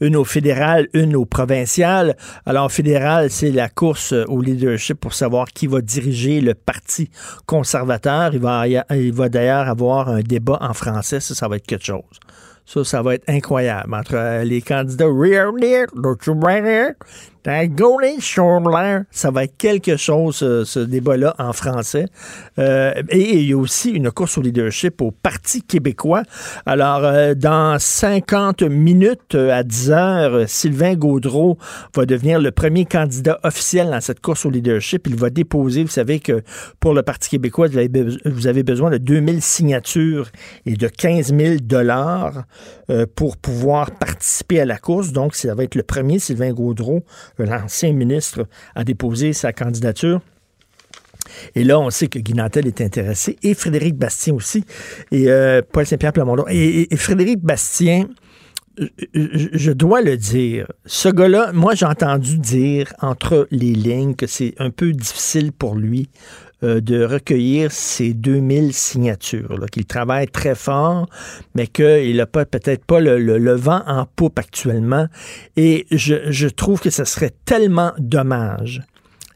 une 0.00 0.16
au 0.16 0.24
fédéral, 0.24 0.88
une 0.94 1.14
au 1.14 1.24
provincial. 1.24 2.16
Alors, 2.44 2.66
au 2.66 2.70
fédéral, 2.70 3.30
c'est 3.30 3.52
la 3.52 3.68
course 3.68 4.14
euh, 4.14 4.24
au 4.26 4.42
leadership 4.42 4.98
pour 4.98 5.14
savoir 5.14 5.46
qui 5.46 5.68
va 5.68 5.80
diriger 5.80 6.40
le 6.40 6.54
Parti 6.54 7.08
conservateur. 7.46 8.34
Il 8.34 8.40
va, 8.40 8.66
il 8.66 9.12
va 9.12 9.28
d'ailleurs 9.28 9.68
avoir 9.68 10.08
un 10.08 10.22
débat 10.22 10.58
en 10.60 10.74
français. 10.74 11.20
Ça, 11.20 11.36
ça 11.36 11.46
va 11.46 11.54
être 11.54 11.66
quelque 11.68 11.86
chose. 11.86 12.18
Ça, 12.64 12.84
ça 12.84 13.02
va 13.02 13.14
être 13.14 13.28
incroyable 13.28 13.94
entre 13.94 14.14
euh, 14.14 14.44
les 14.44 14.62
candidats 14.62 15.06
Rear 17.44 18.60
Near, 18.60 19.02
ça 19.10 19.30
va 19.32 19.44
être 19.44 19.56
quelque 19.56 19.96
chose, 19.96 20.36
ce, 20.36 20.64
ce 20.64 20.78
débat-là, 20.78 21.34
en 21.38 21.52
français. 21.52 22.06
Euh, 22.58 22.92
et 23.08 23.38
il 23.40 23.48
y 23.48 23.52
a 23.52 23.56
aussi 23.56 23.90
une 23.90 24.10
course 24.12 24.38
au 24.38 24.42
leadership 24.42 25.00
au 25.02 25.10
Parti 25.10 25.62
québécois. 25.62 26.22
Alors, 26.66 27.00
euh, 27.04 27.34
dans 27.34 27.78
50 27.80 28.62
minutes 28.62 29.34
euh, 29.34 29.50
à 29.52 29.64
10 29.64 29.90
heures, 29.90 30.48
Sylvain 30.48 30.94
Gaudreau 30.94 31.58
va 31.96 32.06
devenir 32.06 32.40
le 32.40 32.52
premier 32.52 32.84
candidat 32.84 33.40
officiel 33.42 33.90
dans 33.90 34.00
cette 34.00 34.20
course 34.20 34.46
au 34.46 34.50
leadership. 34.50 35.06
Il 35.08 35.16
va 35.16 35.30
déposer, 35.30 35.82
vous 35.82 35.90
savez 35.90 36.20
que 36.20 36.42
pour 36.78 36.94
le 36.94 37.02
Parti 37.02 37.30
québécois, 37.30 37.66
vous 37.68 37.78
avez, 37.78 37.88
be- 37.88 38.18
vous 38.24 38.46
avez 38.46 38.62
besoin 38.62 38.90
de 38.90 38.98
2000 38.98 39.42
signatures 39.42 40.30
et 40.66 40.74
de 40.76 40.86
15 40.86 41.34
000 41.36 41.56
dollars 41.62 42.44
euh, 42.90 43.06
pour 43.16 43.36
pouvoir 43.36 43.90
participer 43.90 44.60
à 44.60 44.64
la 44.64 44.78
course. 44.78 45.12
Donc, 45.12 45.34
ça 45.34 45.54
va 45.54 45.64
être 45.64 45.74
le 45.74 45.82
premier, 45.82 46.18
Sylvain 46.20 46.52
Gaudreau, 46.52 47.02
l'ancien 47.44 47.92
ministre, 47.92 48.46
à 48.74 48.84
déposer 48.84 49.32
sa 49.32 49.52
candidature. 49.52 50.20
Et 51.54 51.64
là, 51.64 51.78
on 51.78 51.88
sait 51.90 52.08
que 52.08 52.18
Guy 52.18 52.34
Nantel 52.34 52.66
est 52.66 52.80
intéressé, 52.80 53.38
et 53.42 53.54
Frédéric 53.54 53.96
Bastien 53.96 54.34
aussi, 54.34 54.64
et 55.10 55.30
euh, 55.30 55.62
Paul 55.72 55.86
Saint-Pierre 55.86 56.12
Plamondon. 56.12 56.44
Et, 56.48 56.88
Frédéric 56.96 57.40
Bastien, 57.40 58.08
je- 58.78 59.48
je 59.52 59.72
dois 59.72 60.02
le 60.02 60.16
dire, 60.16 60.66
ce 60.84 61.08
gars-là, 61.08 61.52
moi, 61.52 61.74
j'ai 61.74 61.86
entendu 61.86 62.38
dire 62.38 62.92
entre 63.00 63.46
les 63.50 63.72
lignes 63.72 64.14
que 64.14 64.26
c'est 64.26 64.54
un 64.58 64.70
peu 64.70 64.92
difficile 64.92 65.52
pour 65.52 65.74
lui 65.76 66.08
euh, 66.64 66.80
de 66.80 67.04
recueillir 67.04 67.72
ces 67.72 68.14
2000 68.14 68.72
signatures, 68.72 69.66
qu'il 69.72 69.84
travaille 69.84 70.28
très 70.28 70.54
fort, 70.54 71.08
mais 71.56 71.66
qu'il 71.66 72.16
n'a 72.16 72.26
peut-être 72.26 72.84
pas 72.84 73.00
le, 73.00 73.54
vent 73.54 73.82
en 73.86 74.06
poupe 74.06 74.38
actuellement. 74.38 75.06
Et 75.56 75.86
je, 75.90 76.48
trouve 76.48 76.80
que 76.80 76.90
ce 76.90 77.04
serait 77.04 77.32
tellement 77.44 77.92
dommage 77.98 78.80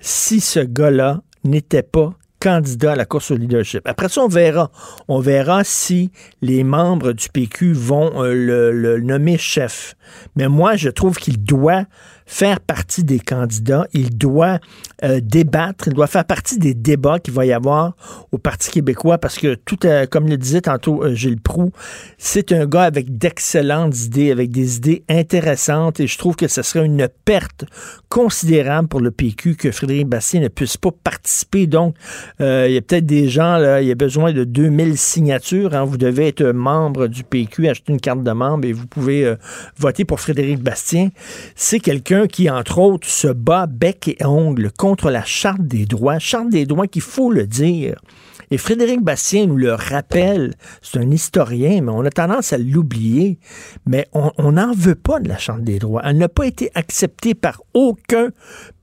si 0.01 0.41
ce 0.41 0.61
gars-là 0.61 1.22
n'était 1.43 1.83
pas 1.83 2.14
candidat 2.39 2.93
à 2.93 2.97
la 2.97 3.07
course 3.07 3.33
au 3.33 3.37
leadership. 3.37 3.81
Après 3.87 4.09
ça, 4.09 4.22
on 4.22 4.29
verra. 4.29 4.70
On 5.09 5.18
verra 5.18 5.64
si 5.64 6.12
les 6.43 6.62
membres 6.62 7.12
du 7.12 7.29
PQ 7.29 7.72
vont 7.72 8.22
euh, 8.22 8.70
le 8.72 9.01
nommer 9.01 9.37
chef. 9.37 9.97
Mais 10.37 10.49
moi, 10.49 10.77
je 10.77 10.91
trouve 10.91 11.16
qu'il 11.16 11.43
doit 11.43 11.87
faire 12.27 12.59
partie 12.61 13.05
des 13.05 13.20
candidats. 13.20 13.87
Il 13.93 14.18
doit 14.18 14.59
euh, 15.05 15.20
débattre. 15.22 15.87
Il 15.87 15.95
doit 15.95 16.09
faire 16.09 16.24
partie 16.24 16.59
des 16.59 16.74
débats 16.74 17.20
qu'il 17.20 17.33
va 17.33 17.47
y 17.47 17.53
avoir 17.53 17.95
au 18.33 18.39
Parti 18.39 18.70
québécois 18.70 19.18
parce 19.18 19.39
que 19.39 19.55
tout, 19.55 19.87
euh, 19.87 20.07
comme 20.07 20.29
le 20.29 20.37
disait 20.37 20.62
tantôt 20.62 21.05
euh, 21.05 21.14
Gilles 21.14 21.41
Proux, 21.41 21.70
c'est 22.18 22.51
un 22.53 22.66
gars 22.66 22.83
avec 22.83 23.16
d'excellentes 23.16 23.99
idées, 24.05 24.33
avec 24.33 24.51
des 24.51 24.77
idées 24.77 25.05
intéressantes 25.09 26.01
et 26.01 26.07
je 26.09 26.18
trouve 26.18 26.35
que 26.35 26.49
ce 26.49 26.62
serait 26.62 26.85
une 26.85 27.09
perte 27.24 27.64
considérable 28.09 28.89
pour 28.89 29.01
le 29.01 29.12
PQ 29.12 29.55
que 29.55 29.70
Frédéric 29.70 30.09
Bastien 30.09 30.41
ne 30.41 30.49
puisse 30.49 30.77
pas 30.77 30.91
participer. 30.91 31.66
Donc, 31.66 31.95
il 32.41 32.45
y 32.45 32.77
a 32.77 32.83
peut-être 32.83 33.07
des 33.07 33.29
gens, 33.29 33.57
là, 33.57 33.83
il 33.83 33.89
y 33.89 33.93
a 33.93 33.95
besoin 33.95 34.33
de 34.33 34.45
2000 34.45 34.97
signatures. 34.99 35.74
hein. 35.74 35.85
Vous 35.85 35.97
devez 35.97 36.29
être 36.29 36.45
membre 36.45 37.07
du 37.07 37.22
PQ, 37.22 37.68
acheter 37.68 37.93
une 37.93 38.01
carte 38.01 38.22
de 38.22 38.33
membre 38.33 38.66
et 38.66 38.72
vous 38.72 38.87
pouvez 38.87 39.35
voter 39.77 40.05
pour 40.05 40.20
Frédéric 40.20 40.61
Bastien. 40.62 41.11
C'est 41.55 41.81
quelqu'un 41.81 42.16
qui, 42.25 42.49
entre 42.49 42.79
autres, 42.79 43.09
se 43.09 43.29
bat 43.29 43.67
bec 43.67 44.09
et 44.09 44.25
ongle 44.25 44.71
contre 44.73 45.11
la 45.11 45.25
Charte 45.25 45.61
des 45.61 45.85
droits. 45.85 46.19
Charte 46.19 46.49
des 46.49 46.64
droits 46.64 46.87
qu'il 46.87 47.03
faut 47.03 47.31
le 47.31 47.47
dire. 47.47 48.01
Et 48.51 48.59
Frédéric 48.59 49.03
Bastien 49.03 49.47
nous 49.47 49.57
le 49.57 49.75
rappelle, 49.75 50.55
c'est 50.81 50.99
un 50.99 51.11
historien, 51.11 51.83
mais 51.83 51.93
on 51.93 52.05
a 52.05 52.11
tendance 52.11 52.53
à 52.53 52.59
l'oublier. 52.59 53.39
Mais 53.87 54.07
on 54.12 54.53
n'en 54.53 54.73
veut 54.73 54.95
pas 54.95 55.21
de 55.21 55.29
la 55.29 55.37
Charte 55.37 55.62
des 55.62 55.79
droits. 55.79 56.03
Elle 56.05 56.19
n'a 56.19 56.29
pas 56.29 56.47
été 56.47 56.71
acceptée 56.75 57.35
par 57.35 57.62
aucun 57.75 58.31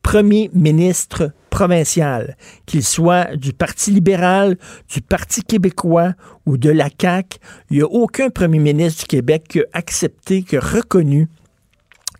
premier 0.04 0.52
ministre 0.54 1.32
provincial, 1.50 2.36
qu'il 2.66 2.84
soit 2.84 3.36
du 3.36 3.54
Parti 3.54 3.92
libéral, 3.92 4.58
du 4.90 5.02
Parti 5.02 5.44
québécois 5.44 6.14
ou 6.46 6.58
de 6.58 6.70
la 6.70 6.90
CAQ. 6.90 7.38
Il 7.70 7.78
n'y 7.78 7.84
a 7.84 7.88
aucun 7.88 8.30
premier 8.30 8.60
ministre 8.60 9.02
du 9.02 9.08
Québec 9.08 9.46
qui 9.48 9.60
a 9.60 9.66
accepté, 9.72 10.44
qui 10.44 10.58
a 10.58 10.60
reconnu 10.60 11.30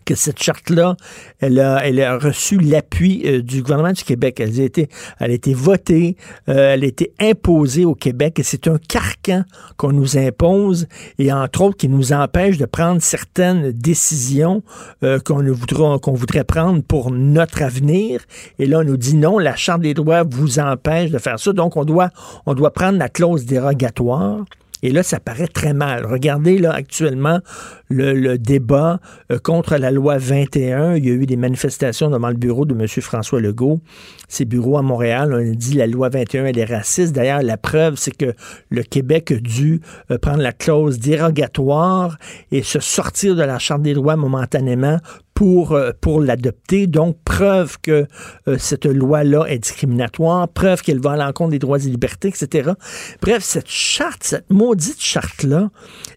que 0.04 0.14
cette 0.14 0.42
charte-là, 0.42 0.96
elle 1.40 1.60
a, 1.60 1.86
elle 1.86 2.00
a 2.00 2.18
reçu 2.18 2.58
l'appui 2.58 3.22
euh, 3.24 3.42
du 3.42 3.62
gouvernement 3.62 3.92
du 3.92 4.04
Québec. 4.04 4.40
Elle 4.40 4.60
a 4.60 4.64
été, 4.64 4.88
elle 5.20 5.30
a 5.30 5.34
été 5.34 5.54
votée, 5.54 6.16
euh, 6.48 6.74
elle 6.74 6.84
a 6.84 6.86
été 6.86 7.12
imposée 7.20 7.84
au 7.84 7.94
Québec 7.94 8.38
et 8.38 8.42
c'est 8.42 8.68
un 8.68 8.78
carcan 8.78 9.44
qu'on 9.76 9.92
nous 9.92 10.16
impose 10.16 10.86
et 11.18 11.32
entre 11.32 11.62
autres 11.62 11.76
qui 11.76 11.88
nous 11.88 12.12
empêche 12.12 12.58
de 12.58 12.66
prendre 12.66 13.00
certaines 13.02 13.72
décisions 13.72 14.62
euh, 15.02 15.18
qu'on 15.18 15.42
voudra, 15.42 15.98
qu'on 15.98 16.14
voudrait 16.14 16.44
prendre 16.44 16.82
pour 16.82 17.10
notre 17.10 17.62
avenir. 17.62 18.20
Et 18.58 18.66
là, 18.66 18.80
on 18.80 18.84
nous 18.84 18.96
dit 18.96 19.16
non, 19.16 19.38
la 19.38 19.56
Charte 19.56 19.80
des 19.80 19.94
droits 19.94 20.24
vous 20.24 20.58
empêche 20.58 21.10
de 21.10 21.18
faire 21.18 21.38
ça. 21.38 21.52
Donc, 21.52 21.76
on 21.76 21.84
doit, 21.84 22.10
on 22.46 22.54
doit 22.54 22.72
prendre 22.72 22.98
la 22.98 23.08
clause 23.08 23.44
dérogatoire. 23.46 24.44
Et 24.84 24.90
là, 24.90 25.02
ça 25.02 25.18
paraît 25.18 25.48
très 25.48 25.72
mal. 25.72 26.04
Regardez 26.04 26.58
là 26.58 26.70
actuellement 26.70 27.40
le, 27.88 28.36
débat 28.36 29.00
euh, 29.32 29.38
contre 29.38 29.78
la 29.78 29.90
loi 29.90 30.18
21. 30.18 30.96
Il 30.96 31.06
y 31.06 31.10
a 31.10 31.14
eu 31.14 31.24
des 31.24 31.38
manifestations 31.38 32.10
devant 32.10 32.28
le 32.28 32.36
bureau 32.36 32.66
de 32.66 32.74
M. 32.74 32.86
François 32.86 33.40
Legault. 33.40 33.80
Ses 34.28 34.44
bureaux 34.44 34.78
à 34.78 34.82
Montréal, 34.82 35.32
on 35.32 35.54
dit 35.54 35.74
la 35.74 35.86
loi 35.86 36.08
21, 36.08 36.46
elle 36.46 36.58
est 36.58 36.64
raciste. 36.64 37.14
D'ailleurs, 37.14 37.42
la 37.42 37.56
preuve, 37.56 37.96
c'est 37.96 38.16
que 38.16 38.34
le 38.70 38.82
Québec 38.82 39.32
a 39.32 39.36
dû 39.36 39.80
euh, 40.10 40.18
prendre 40.18 40.42
la 40.42 40.52
clause 40.52 40.98
dérogatoire 40.98 42.16
et 42.50 42.62
se 42.62 42.80
sortir 42.80 43.36
de 43.36 43.42
la 43.42 43.58
Charte 43.58 43.82
des 43.82 43.94
droits 43.94 44.16
momentanément 44.16 44.98
pour, 45.34 45.72
euh, 45.72 45.90
pour 46.00 46.20
l'adopter. 46.20 46.86
Donc, 46.86 47.16
preuve 47.24 47.78
que 47.80 48.06
euh, 48.48 48.56
cette 48.58 48.86
loi-là 48.86 49.46
est 49.46 49.58
discriminatoire, 49.58 50.48
preuve 50.48 50.82
qu'elle 50.82 51.00
va 51.00 51.12
à 51.12 51.16
l'encontre 51.16 51.50
des 51.50 51.58
droits 51.58 51.78
et 51.78 51.88
libertés, 51.88 52.28
etc. 52.28 52.72
Bref, 53.20 53.42
cette 53.42 53.68
charte, 53.68 54.22
cette 54.24 54.50
maudite 54.50 55.00
charte-là, 55.00 55.70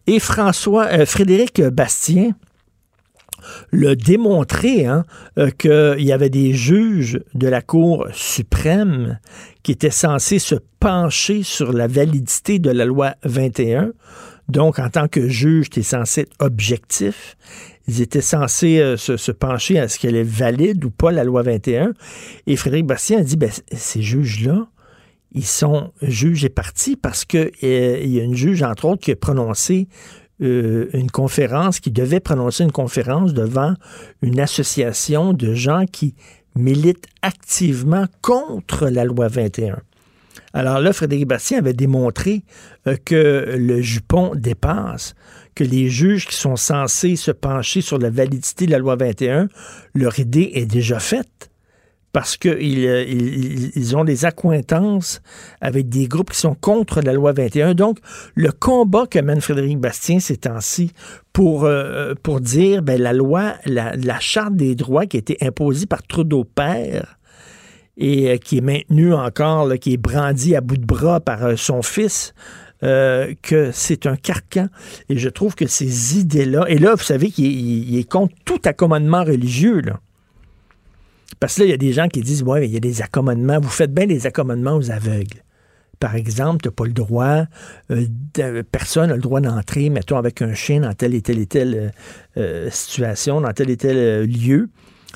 et 0.05 0.19
François, 0.19 1.05
Frédéric 1.05 1.61
Bastien, 1.61 2.31
l'a 3.71 3.95
démontré 3.95 4.85
hein, 4.85 5.05
qu'il 5.57 5.95
y 6.03 6.11
avait 6.11 6.29
des 6.29 6.53
juges 6.53 7.19
de 7.33 7.47
la 7.47 7.61
Cour 7.61 8.07
suprême 8.13 9.19
qui 9.63 9.71
étaient 9.71 9.89
censés 9.89 10.39
se 10.39 10.55
pencher 10.79 11.43
sur 11.43 11.73
la 11.73 11.87
validité 11.87 12.59
de 12.59 12.69
la 12.69 12.85
loi 12.85 13.15
21. 13.23 13.91
Donc, 14.49 14.79
en 14.79 14.89
tant 14.89 15.07
que 15.07 15.27
juge, 15.27 15.69
tu 15.69 15.81
es 15.81 15.83
censé 15.83 16.21
être 16.21 16.35
objectif. 16.39 17.35
Ils 17.87 18.01
étaient 18.01 18.21
censés 18.21 18.79
euh, 18.79 18.97
se, 18.97 19.31
pencher 19.31 19.79
à 19.79 19.87
ce 19.87 19.99
qu'elle 19.99 20.15
est 20.15 20.23
valide 20.23 20.83
ou 20.85 20.89
pas, 20.89 21.11
la 21.11 21.23
loi 21.23 21.41
21. 21.41 21.93
Et 22.45 22.55
Frédéric 22.55 22.85
Bastien 22.85 23.19
a 23.19 23.23
dit, 23.23 23.37
ben, 23.37 23.49
ces 23.71 24.01
juges-là, 24.01 24.67
ils 25.33 25.45
sont 25.45 25.91
juges 26.01 26.45
et 26.45 26.49
partis 26.49 26.95
parce 26.95 27.25
qu'il 27.25 27.51
euh, 27.63 27.99
y 28.03 28.19
a 28.19 28.23
une 28.23 28.35
juge, 28.35 28.63
entre 28.63 28.85
autres, 28.85 29.01
qui 29.01 29.11
a 29.11 29.15
prononcé 29.15 29.87
euh, 30.41 30.89
une 30.93 31.11
conférence, 31.11 31.79
qui 31.79 31.91
devait 31.91 32.19
prononcer 32.19 32.63
une 32.63 32.71
conférence 32.71 33.33
devant 33.33 33.73
une 34.21 34.39
association 34.39 35.33
de 35.33 35.53
gens 35.53 35.85
qui 35.91 36.15
militent 36.55 37.07
activement 37.21 38.05
contre 38.21 38.87
la 38.87 39.03
loi 39.03 39.27
21. 39.27 39.79
Alors 40.53 40.79
là, 40.79 40.93
Frédéric 40.93 41.27
Bastien 41.27 41.59
avait 41.59 41.73
démontré 41.73 42.43
que 43.05 43.55
le 43.57 43.81
jupon 43.81 44.33
dépasse, 44.33 45.13
que 45.53 45.63
les 45.63 45.89
juges 45.89 46.25
qui 46.25 46.35
sont 46.35 46.55
censés 46.55 47.15
se 47.15 47.31
pencher 47.31 47.81
sur 47.81 47.97
la 47.97 48.09
validité 48.09 48.65
de 48.65 48.71
la 48.71 48.79
loi 48.79 48.95
21, 48.95 49.49
leur 49.93 50.19
idée 50.19 50.51
est 50.53 50.65
déjà 50.65 50.99
faite 50.99 51.51
parce 52.17 52.35
qu'ils 52.35 52.87
euh, 52.87 53.95
ont 53.95 54.03
des 54.03 54.25
accointances 54.25 55.21
avec 55.61 55.87
des 55.87 56.07
groupes 56.07 56.31
qui 56.31 56.39
sont 56.39 56.55
contre 56.55 57.01
la 57.01 57.13
loi 57.13 57.31
21. 57.31 57.75
Donc, 57.75 57.99
le 58.33 58.51
combat 58.51 59.05
que 59.05 59.19
mène 59.19 59.39
Frédéric 59.39 59.77
Bastien 59.77 60.19
ces 60.19 60.37
temps-ci 60.37 60.93
pour, 61.31 61.65
euh, 61.65 62.15
pour 62.23 62.41
dire 62.41 62.81
ben, 62.81 62.99
la 62.99 63.13
loi, 63.13 63.53
la, 63.65 64.19
charte 64.19 64.55
des 64.55 64.73
droits 64.73 65.05
qui 65.05 65.17
a 65.17 65.19
été 65.19 65.37
imposée 65.41 65.85
par 65.85 66.01
Trudeau 66.01 66.43
père 66.43 67.19
et 67.97 68.31
euh, 68.31 68.37
qui 68.37 68.57
est 68.57 68.61
maintenue 68.61 69.13
encore, 69.13 69.71
qui 69.75 69.93
est 69.93 69.97
brandie 69.97 70.55
à 70.55 70.61
bout 70.61 70.77
de 70.77 70.87
bras 70.87 71.19
par 71.19 71.55
son 71.55 71.83
fils, 71.83 72.33
que 72.81 73.69
c'est 73.71 74.07
un 74.07 74.15
carcan. 74.15 74.69
Et 75.09 75.19
je 75.19 75.29
trouve 75.29 75.53
que 75.53 75.67
ces 75.67 76.17
idées-là, 76.17 76.65
et 76.67 76.79
là, 76.79 76.95
vous 76.95 77.03
savez 77.03 77.29
qu'il 77.29 77.95
est 77.95 78.09
contre 78.09 78.33
tout 78.43 78.61
accommodement 78.65 79.23
religieux, 79.23 79.81
là. 79.81 79.99
Parce 81.39 81.55
que 81.55 81.61
là, 81.61 81.65
il 81.67 81.71
y 81.71 81.73
a 81.73 81.77
des 81.77 81.93
gens 81.93 82.07
qui 82.07 82.21
disent, 82.21 82.43
ouais, 82.43 82.67
il 82.67 82.73
y 82.73 82.77
a 82.77 82.79
des 82.79 83.01
accommodements, 83.01 83.59
vous 83.59 83.69
faites 83.69 83.93
bien 83.93 84.07
des 84.07 84.25
accommodements 84.25 84.75
aux 84.75 84.91
aveugles. 84.91 85.43
Par 85.99 86.15
exemple, 86.15 86.61
tu 86.61 86.67
n'as 86.67 86.73
pas 86.73 86.85
le 86.85 86.93
droit, 86.93 87.45
euh, 87.91 88.63
personne 88.71 89.09
n'a 89.09 89.15
le 89.15 89.21
droit 89.21 89.41
d'entrer, 89.41 89.89
mettons, 89.89 90.17
avec 90.17 90.41
un 90.41 90.53
chien 90.53 90.81
dans 90.81 90.93
telle 90.93 91.15
et 91.15 91.21
telle 91.21 91.39
et 91.39 91.47
telle 91.47 91.93
euh, 92.37 92.69
situation, 92.71 93.41
dans 93.41 93.51
tel 93.51 93.69
et 93.69 93.77
tel 93.77 94.25
lieu 94.25 94.69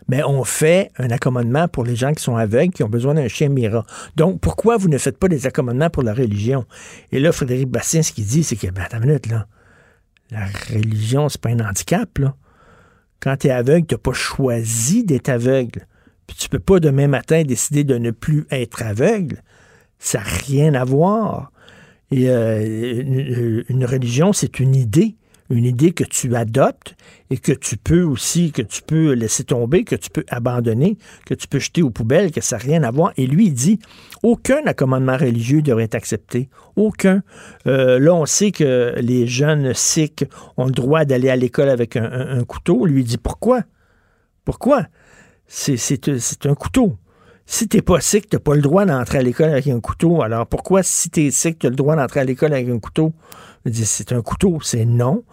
mais 0.08 0.24
on 0.24 0.44
fait 0.44 0.92
un 0.98 1.10
accommodement 1.10 1.68
pour 1.68 1.84
les 1.84 1.96
gens 1.96 2.14
qui 2.14 2.24
sont 2.24 2.36
aveugles, 2.36 2.74
qui 2.74 2.84
ont 2.84 2.90
besoin 2.90 3.14
d'un 3.14 3.28
chien 3.28 3.50
Mira. 3.50 3.86
Donc, 4.16 4.40
pourquoi 4.40 4.78
vous 4.78 4.90
ne 4.90 4.98
faites 4.98 5.18
pas 5.18 5.28
des 5.28 5.48
accommodements 5.48 5.90
pour 5.90 6.04
la 6.04 6.14
religion? 6.14 6.66
Et 7.12 7.20
là, 7.20 7.32
Frédéric 7.32 7.70
Bastien, 7.70 8.02
ce 8.02 8.12
qu'il 8.12 8.26
dit, 8.26 8.44
c'est 8.44 8.56
que, 8.56 8.68
ben, 8.68 8.84
attends 8.84 8.98
une 8.98 9.08
minute, 9.08 9.28
là. 9.28 9.48
La 10.32 10.46
religion, 10.74 11.28
c'est 11.28 11.42
pas 11.42 11.50
un 11.50 11.60
handicap. 11.60 12.20
Quand 13.20 13.38
tu 13.38 13.48
es 13.48 13.52
aveugle, 13.52 13.86
tu 13.86 13.96
n'as 13.96 14.00
pas 14.00 14.14
choisi 14.14 15.04
d'être 15.04 15.30
aveugle. 15.30 15.88
Puis 16.28 16.38
tu 16.38 16.50
peux 16.50 16.60
pas 16.60 16.80
demain 16.80 17.08
matin 17.08 17.44
décider 17.44 17.84
de 17.84 17.98
ne 17.98 18.12
plus 18.12 18.46
être 18.52 18.84
aveugle. 18.84 19.44
Ça 20.00 20.20
n'a 20.20 20.26
rien 20.26 20.74
à 20.74 20.84
voir. 20.84 21.52
Euh, 22.14 23.64
une 23.70 23.86
religion, 23.86 24.34
c'est 24.34 24.60
une 24.60 24.76
idée 24.76 25.16
une 25.52 25.66
idée 25.66 25.92
que 25.92 26.04
tu 26.04 26.36
adoptes 26.36 26.96
et 27.30 27.38
que 27.38 27.52
tu 27.52 27.78
peux 27.78 28.04
aussi, 28.04 28.52
que 28.52 28.62
tu 28.62 28.82
peux 28.82 29.14
laisser 29.14 29.44
tomber, 29.44 29.84
que 29.84 29.96
tu 29.96 30.10
peux 30.10 30.26
abandonner, 30.30 30.98
que 31.26 31.34
tu 31.34 31.48
peux 31.48 31.60
jeter 31.60 31.82
aux 31.82 31.90
poubelles, 31.90 32.32
que 32.32 32.42
ça 32.42 32.58
n'a 32.58 32.64
rien 32.64 32.84
à 32.84 32.92
voir. 32.92 33.12
Et 33.18 33.28
lui, 33.28 33.48
il 33.48 33.54
dit, 33.54 33.80
aucun 34.24 34.62
accommodement 34.66 35.18
religieux 35.18 35.62
devrait 35.62 35.84
être 35.84 35.96
accepté. 35.96 36.50
Aucun. 36.76 37.22
Euh, 37.68 38.00
là, 38.00 38.16
on 38.16 38.26
sait 38.26 38.52
que 38.52 38.96
les 39.00 39.28
jeunes 39.28 39.74
sikhs 39.74 40.26
ont 40.58 40.66
le 40.66 40.72
droit 40.72 41.06
d'aller 41.06 41.30
à 41.30 41.36
l'école 41.36 41.70
avec 41.70 41.96
un, 41.96 42.44
couteau. 42.46 42.86
Lui, 42.86 43.02
il 43.02 43.06
dit, 43.06 43.18
pourquoi? 43.18 43.62
Pourquoi? 44.46 44.86
C'est 45.54 46.46
un 46.46 46.56
couteau. 46.56 46.98
Si 47.46 47.68
t'es 47.68 47.82
pas 47.82 48.00
sikh, 48.00 48.30
t'as 48.30 48.40
pas 48.40 48.56
le 48.56 48.62
droit 48.62 48.86
d'entrer 48.86 49.18
à 49.18 49.22
l'école 49.22 49.50
avec 49.50 49.68
un 49.68 49.82
couteau. 49.82 50.22
Alors 50.22 50.48
pourquoi, 50.48 50.82
si 50.82 51.10
t'es 51.10 51.30
sikh, 51.30 51.60
t'as 51.60 51.70
le 51.70 51.76
droit 51.76 51.98
d'entrer 51.98 52.22
à 52.22 52.24
l'école 52.24 52.54
avec 52.54 52.70
un 52.70 52.80
couteau? 52.80 53.14
c'est 53.72 54.14
un 54.14 54.22
couteau, 54.22 54.60
c'est 54.64 54.86
non. 54.86 55.24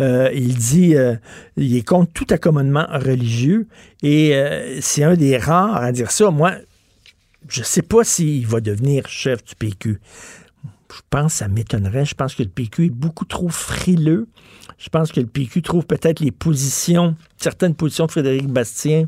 Euh, 0.00 0.30
il 0.34 0.56
dit, 0.56 0.96
euh, 0.96 1.14
il 1.58 1.76
est 1.76 1.86
contre 1.86 2.10
tout 2.12 2.26
accommodement 2.30 2.86
religieux 2.90 3.68
et 4.02 4.34
euh, 4.34 4.80
c'est 4.80 5.04
un 5.04 5.14
des 5.14 5.36
rares 5.36 5.76
à 5.76 5.92
dire 5.92 6.10
ça. 6.10 6.30
Moi, 6.30 6.52
je 7.46 7.62
sais 7.62 7.82
pas 7.82 8.02
s'il 8.02 8.46
va 8.46 8.60
devenir 8.60 9.06
chef 9.08 9.44
du 9.44 9.54
PQ. 9.54 10.00
Je 10.90 11.00
pense 11.10 11.34
ça 11.34 11.48
m'étonnerait. 11.48 12.06
Je 12.06 12.14
pense 12.14 12.34
que 12.34 12.42
le 12.42 12.48
PQ 12.48 12.86
est 12.86 12.90
beaucoup 12.90 13.26
trop 13.26 13.50
frileux. 13.50 14.26
Je 14.78 14.88
pense 14.88 15.12
que 15.12 15.20
le 15.20 15.26
PQ 15.26 15.60
trouve 15.60 15.86
peut-être 15.86 16.20
les 16.20 16.32
positions, 16.32 17.14
certaines 17.36 17.74
positions 17.74 18.06
de 18.06 18.10
Frédéric 18.10 18.48
Bastien 18.48 19.06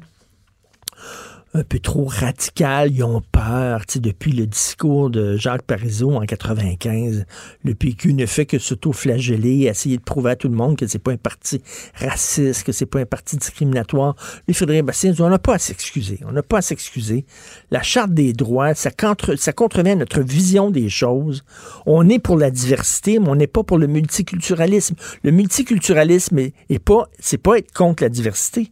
un 1.54 1.62
peu 1.62 1.78
trop 1.78 2.04
radical, 2.04 2.92
ils 2.92 3.02
ont 3.02 3.22
peur. 3.32 3.86
Tu 3.86 4.00
depuis 4.00 4.32
le 4.32 4.46
discours 4.46 5.10
de 5.10 5.36
Jacques 5.36 5.62
Parizeau 5.62 6.14
en 6.14 6.20
95, 6.20 7.24
le 7.64 7.74
PQ 7.74 8.14
ne 8.14 8.26
fait 8.26 8.46
que 8.46 8.58
s'auto-flageller, 8.58 9.66
essayer 9.66 9.96
de 9.96 10.02
prouver 10.02 10.32
à 10.32 10.36
tout 10.36 10.48
le 10.48 10.54
monde 10.54 10.76
que 10.76 10.86
c'est 10.86 10.98
pas 10.98 11.12
un 11.12 11.16
parti 11.16 11.62
raciste, 11.94 12.64
que 12.64 12.72
c'est 12.72 12.86
pas 12.86 13.00
un 13.00 13.06
parti 13.06 13.36
discriminatoire. 13.36 14.14
Les 14.46 14.54
Frédéric 14.54 14.84
Bastien 14.84 15.14
on 15.20 15.28
n'a 15.28 15.38
pas 15.38 15.54
à 15.54 15.58
s'excuser. 15.58 16.20
On 16.26 16.32
n'a 16.32 16.42
pas 16.42 16.58
à 16.58 16.62
s'excuser. 16.62 17.24
La 17.70 17.82
Charte 17.82 18.12
des 18.12 18.32
droits, 18.32 18.74
ça, 18.74 18.90
contre, 18.90 19.36
ça 19.36 19.52
contrevient 19.52 19.90
à 19.90 19.96
notre 19.96 20.20
vision 20.20 20.70
des 20.70 20.88
choses. 20.88 21.44
On 21.86 22.08
est 22.08 22.18
pour 22.18 22.36
la 22.36 22.50
diversité, 22.50 23.18
mais 23.18 23.28
on 23.28 23.36
n'est 23.36 23.46
pas 23.46 23.62
pour 23.62 23.78
le 23.78 23.86
multiculturalisme. 23.86 24.96
Le 25.22 25.30
multiculturalisme 25.30 26.38
est 26.38 26.78
pas, 26.78 27.08
c'est 27.18 27.38
pas 27.38 27.58
être 27.58 27.72
contre 27.72 28.02
la 28.02 28.08
diversité 28.08 28.70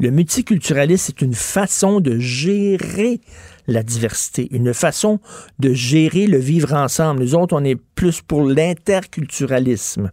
le 0.00 0.10
multiculturalisme, 0.10 1.04
c'est 1.06 1.22
une 1.22 1.34
façon 1.34 2.00
de 2.00 2.18
gérer 2.18 3.20
la 3.68 3.82
diversité, 3.82 4.48
une 4.50 4.72
façon 4.72 5.20
de 5.58 5.74
gérer 5.74 6.26
le 6.26 6.38
vivre 6.38 6.72
ensemble. 6.72 7.20
Nous 7.20 7.34
autres, 7.34 7.54
on 7.54 7.64
est 7.64 7.76
plus 7.76 8.22
pour 8.22 8.42
l'interculturalisme 8.42 10.10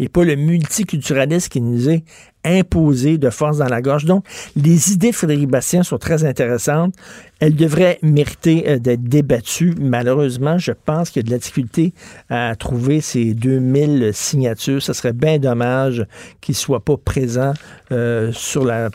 et 0.00 0.08
pas 0.08 0.24
le 0.24 0.34
multiculturalisme 0.34 1.48
qui 1.48 1.60
nous 1.60 1.88
est 1.88 2.04
imposé 2.44 3.18
de 3.18 3.30
force 3.30 3.58
dans 3.58 3.68
la 3.68 3.82
gorge. 3.82 4.04
Donc, 4.04 4.24
les 4.56 4.92
idées 4.92 5.10
de 5.10 5.14
Frédéric 5.14 5.48
Bastien 5.48 5.82
sont 5.82 5.98
très 5.98 6.24
intéressantes. 6.24 6.94
Elles 7.40 7.54
devraient 7.54 7.98
mériter 8.02 8.68
euh, 8.68 8.78
d'être 8.78 9.02
débattues. 9.02 9.74
Malheureusement, 9.78 10.58
je 10.58 10.72
pense 10.72 11.10
qu'il 11.10 11.22
y 11.22 11.24
a 11.24 11.28
de 11.28 11.30
la 11.30 11.38
difficulté 11.38 11.92
à 12.28 12.54
trouver 12.56 13.00
ces 13.00 13.34
2000 13.34 14.10
signatures. 14.12 14.82
Ce 14.82 14.92
serait 14.92 15.12
bien 15.12 15.38
dommage 15.38 16.06
qu'il 16.40 16.52
ne 16.54 16.58
soit 16.58 16.84
pas 16.84 16.96
présent 16.96 17.52
euh, 17.92 18.32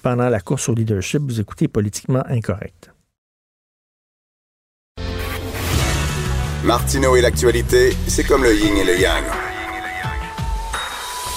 pendant 0.04 0.30
la 0.30 0.40
course 0.40 0.70
au 0.70 0.76
leadership. 0.76 1.22
Vous 1.22 1.40
écoutez 1.40 1.68
Politiquement 1.68 2.24
Incorrect. 2.30 2.92
Martineau 6.64 7.16
et 7.16 7.22
l'actualité, 7.22 7.96
c'est 8.08 8.24
comme 8.24 8.44
le 8.44 8.56
yin 8.56 8.76
et 8.78 8.84
le 8.84 9.00
yang. 9.00 9.24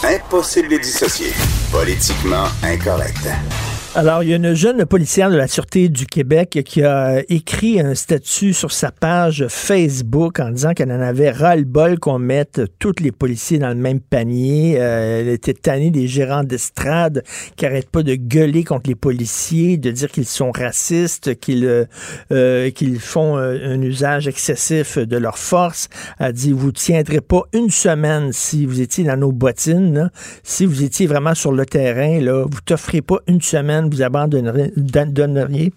Impossible 0.02 0.70
de 0.70 0.78
dissocier. 0.78 1.32
Politiquement 1.70 2.48
incorrect. 2.62 3.67
Alors, 3.94 4.22
il 4.22 4.28
y 4.28 4.32
a 4.34 4.36
une 4.36 4.52
jeune 4.52 4.84
policière 4.84 5.30
de 5.30 5.36
la 5.36 5.48
Sûreté 5.48 5.88
du 5.88 6.04
Québec 6.04 6.60
qui 6.64 6.82
a 6.82 7.22
écrit 7.30 7.80
un 7.80 7.94
statut 7.94 8.52
sur 8.52 8.70
sa 8.70 8.92
page 8.92 9.46
Facebook 9.48 10.40
en 10.40 10.50
disant 10.50 10.74
qu'elle 10.74 10.92
en 10.92 11.00
avait 11.00 11.30
ras-le-bol 11.30 11.98
qu'on 11.98 12.18
mette 12.18 12.60
tous 12.78 13.00
les 13.00 13.12
policiers 13.12 13.58
dans 13.58 13.70
le 13.70 13.76
même 13.76 14.00
panier. 14.00 14.76
Euh, 14.78 15.20
elle 15.20 15.28
était 15.28 15.54
tannée 15.54 15.90
des 15.90 16.06
gérants 16.06 16.44
d'estrade 16.44 17.24
qui 17.56 17.64
n'arrêtent 17.64 17.90
pas 17.90 18.02
de 18.02 18.14
gueuler 18.14 18.62
contre 18.62 18.90
les 18.90 18.94
policiers, 18.94 19.78
de 19.78 19.90
dire 19.90 20.10
qu'ils 20.10 20.26
sont 20.26 20.52
racistes, 20.52 21.40
qu'ils 21.40 21.64
euh, 21.64 21.86
euh, 22.30 22.70
qu'ils 22.70 23.00
font 23.00 23.36
un 23.38 23.80
usage 23.80 24.28
excessif 24.28 24.98
de 24.98 25.16
leur 25.16 25.38
force. 25.38 25.88
Elle 26.18 26.26
a 26.26 26.32
dit, 26.32 26.52
vous 26.52 26.72
tiendrez 26.72 27.22
pas 27.22 27.42
une 27.54 27.70
semaine 27.70 28.32
si 28.32 28.66
vous 28.66 28.82
étiez 28.82 29.04
dans 29.04 29.16
nos 29.16 29.32
bottines, 29.32 29.94
là. 29.94 30.10
si 30.42 30.66
vous 30.66 30.82
étiez 30.82 31.06
vraiment 31.06 31.34
sur 31.34 31.52
le 31.52 31.64
terrain, 31.64 32.20
là, 32.20 32.44
vous 32.44 32.60
t'offrez 32.64 33.00
pas 33.00 33.18
une 33.26 33.40
semaine 33.40 33.77
vous 33.86 34.02
abandonneriez. 34.02 35.72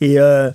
Et, 0.00 0.18
euh, 0.18 0.50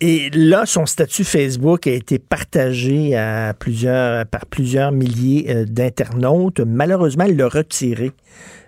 et 0.00 0.30
là, 0.30 0.66
son 0.66 0.84
statut 0.86 1.22
Facebook 1.22 1.86
a 1.86 1.92
été 1.92 2.18
partagé 2.18 3.16
à 3.16 3.54
plusieurs, 3.56 4.26
par 4.26 4.46
plusieurs 4.46 4.90
milliers 4.90 5.46
euh, 5.48 5.64
d'internautes. 5.64 6.60
Malheureusement, 6.60 7.24
il 7.24 7.36
l'a 7.36 7.48
retiré 7.48 8.10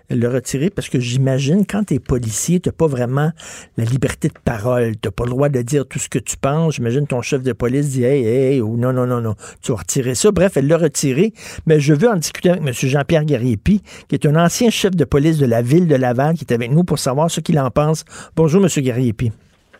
le 0.09 0.27
retirer 0.27 0.69
parce 0.69 0.89
que 0.89 0.99
j'imagine 0.99 1.65
quand 1.65 1.85
tu 1.85 1.95
es 1.95 1.99
policier, 1.99 2.59
tu 2.59 2.71
pas 2.71 2.87
vraiment 2.87 3.31
la 3.77 3.85
liberté 3.85 4.27
de 4.27 4.39
parole. 4.43 4.93
Tu 5.01 5.09
pas 5.11 5.23
le 5.23 5.31
droit 5.31 5.49
de 5.49 5.61
dire 5.61 5.85
tout 5.87 5.99
ce 5.99 6.09
que 6.09 6.19
tu 6.19 6.37
penses. 6.37 6.75
J'imagine 6.75 7.07
ton 7.07 7.21
chef 7.21 7.41
de 7.43 7.53
police 7.53 7.89
dit 7.89 8.03
Hey, 8.03 8.25
hey, 8.25 8.61
ou 8.61 8.77
non, 8.77 8.93
non, 8.93 9.05
non, 9.05 9.21
non, 9.21 9.35
tu 9.61 9.71
vas 9.71 9.79
retirer 9.79 10.15
ça. 10.15 10.31
Bref, 10.31 10.57
elle 10.57 10.67
l'a 10.67 10.77
retiré. 10.77 11.33
Mais 11.65 11.79
je 11.79 11.93
veux 11.93 12.09
en 12.09 12.17
discuter 12.17 12.49
avec 12.49 12.61
M. 12.61 12.73
Jean-Pierre 12.73 13.25
Gariepi, 13.25 13.81
qui 14.07 14.15
est 14.15 14.25
un 14.25 14.35
ancien 14.35 14.69
chef 14.69 14.95
de 14.95 15.05
police 15.05 15.37
de 15.37 15.45
la 15.45 15.61
ville 15.61 15.87
de 15.87 15.95
Laval, 15.95 16.35
qui 16.35 16.45
est 16.45 16.53
avec 16.53 16.71
nous 16.71 16.83
pour 16.83 16.99
savoir 16.99 17.31
ce 17.31 17.39
qu'il 17.39 17.59
en 17.59 17.71
pense. 17.71 18.05
Bonjour, 18.35 18.63
M. 18.63 18.83
Gariepi. 18.83 19.31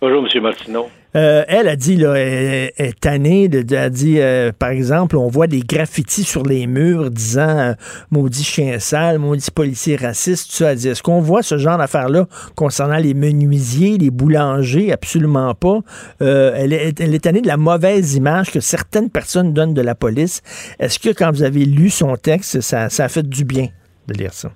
Bonjour, 0.02 0.26
M. 0.26 0.42
Martineau. 0.42 0.90
Euh, 1.16 1.46
elle 1.48 1.70
a 1.70 1.78
dit, 1.78 1.96
là, 1.96 2.14
elle, 2.16 2.96
tannée, 2.96 3.48
de, 3.48 3.76
a 3.76 3.90
dit, 3.90 4.20
euh, 4.20 4.52
par 4.58 4.70
exemple, 4.70 5.16
on 5.16 5.30
voit 5.30 5.48
des 5.48 5.62
graffitis 5.62 6.24
sur 6.24 6.44
les 6.44 6.68
murs 6.68 7.10
disant 7.10 7.58
euh, 7.58 7.74
maudit 8.12 8.44
chien 8.44 8.80
sale, 8.80 9.20
maudit 9.20 9.50
policier 9.52 9.96
raciste, 9.96 10.50
tout 10.50 10.58
ça. 10.58 10.74
Elle 10.74 10.78
dit, 10.78 10.90
est-ce 10.90 11.02
qu'on 11.02 11.22
voit 11.22 11.42
ce 11.42 11.58
genre 11.58 11.78
d'affaires-là 11.78 12.28
concernant 12.56 12.98
les 12.98 13.14
menuisiers, 13.14 13.98
les 13.98 14.12
boulangers? 14.12 14.92
Absolument 14.92 15.54
pas. 15.56 15.80
elle, 16.20 16.74
est, 16.74 17.00
elle 17.00 17.16
est 17.16 17.24
tannée 17.24 17.42
de 17.42 17.48
la 17.48 17.58
mauvaise 17.58 18.16
image 18.16 18.52
que 18.52 18.60
certaines 18.60 19.10
personnes 19.10 19.54
donnent 19.54 19.74
de 19.74 19.82
la 19.82 19.96
police. 19.96 20.42
Est-ce 20.80 21.00
que 21.00 21.10
quand 21.10 21.32
vous 21.32 21.44
avez 21.44 21.64
lu 21.64 21.90
son 21.90 22.18
texte, 22.18 22.60
ça, 22.60 22.90
ça 22.90 23.06
a 23.06 23.08
fait 23.08 23.28
du 23.28 23.46
bien 23.46 23.70
de 24.08 24.14
lire 24.14 24.34
ça? 24.34 24.52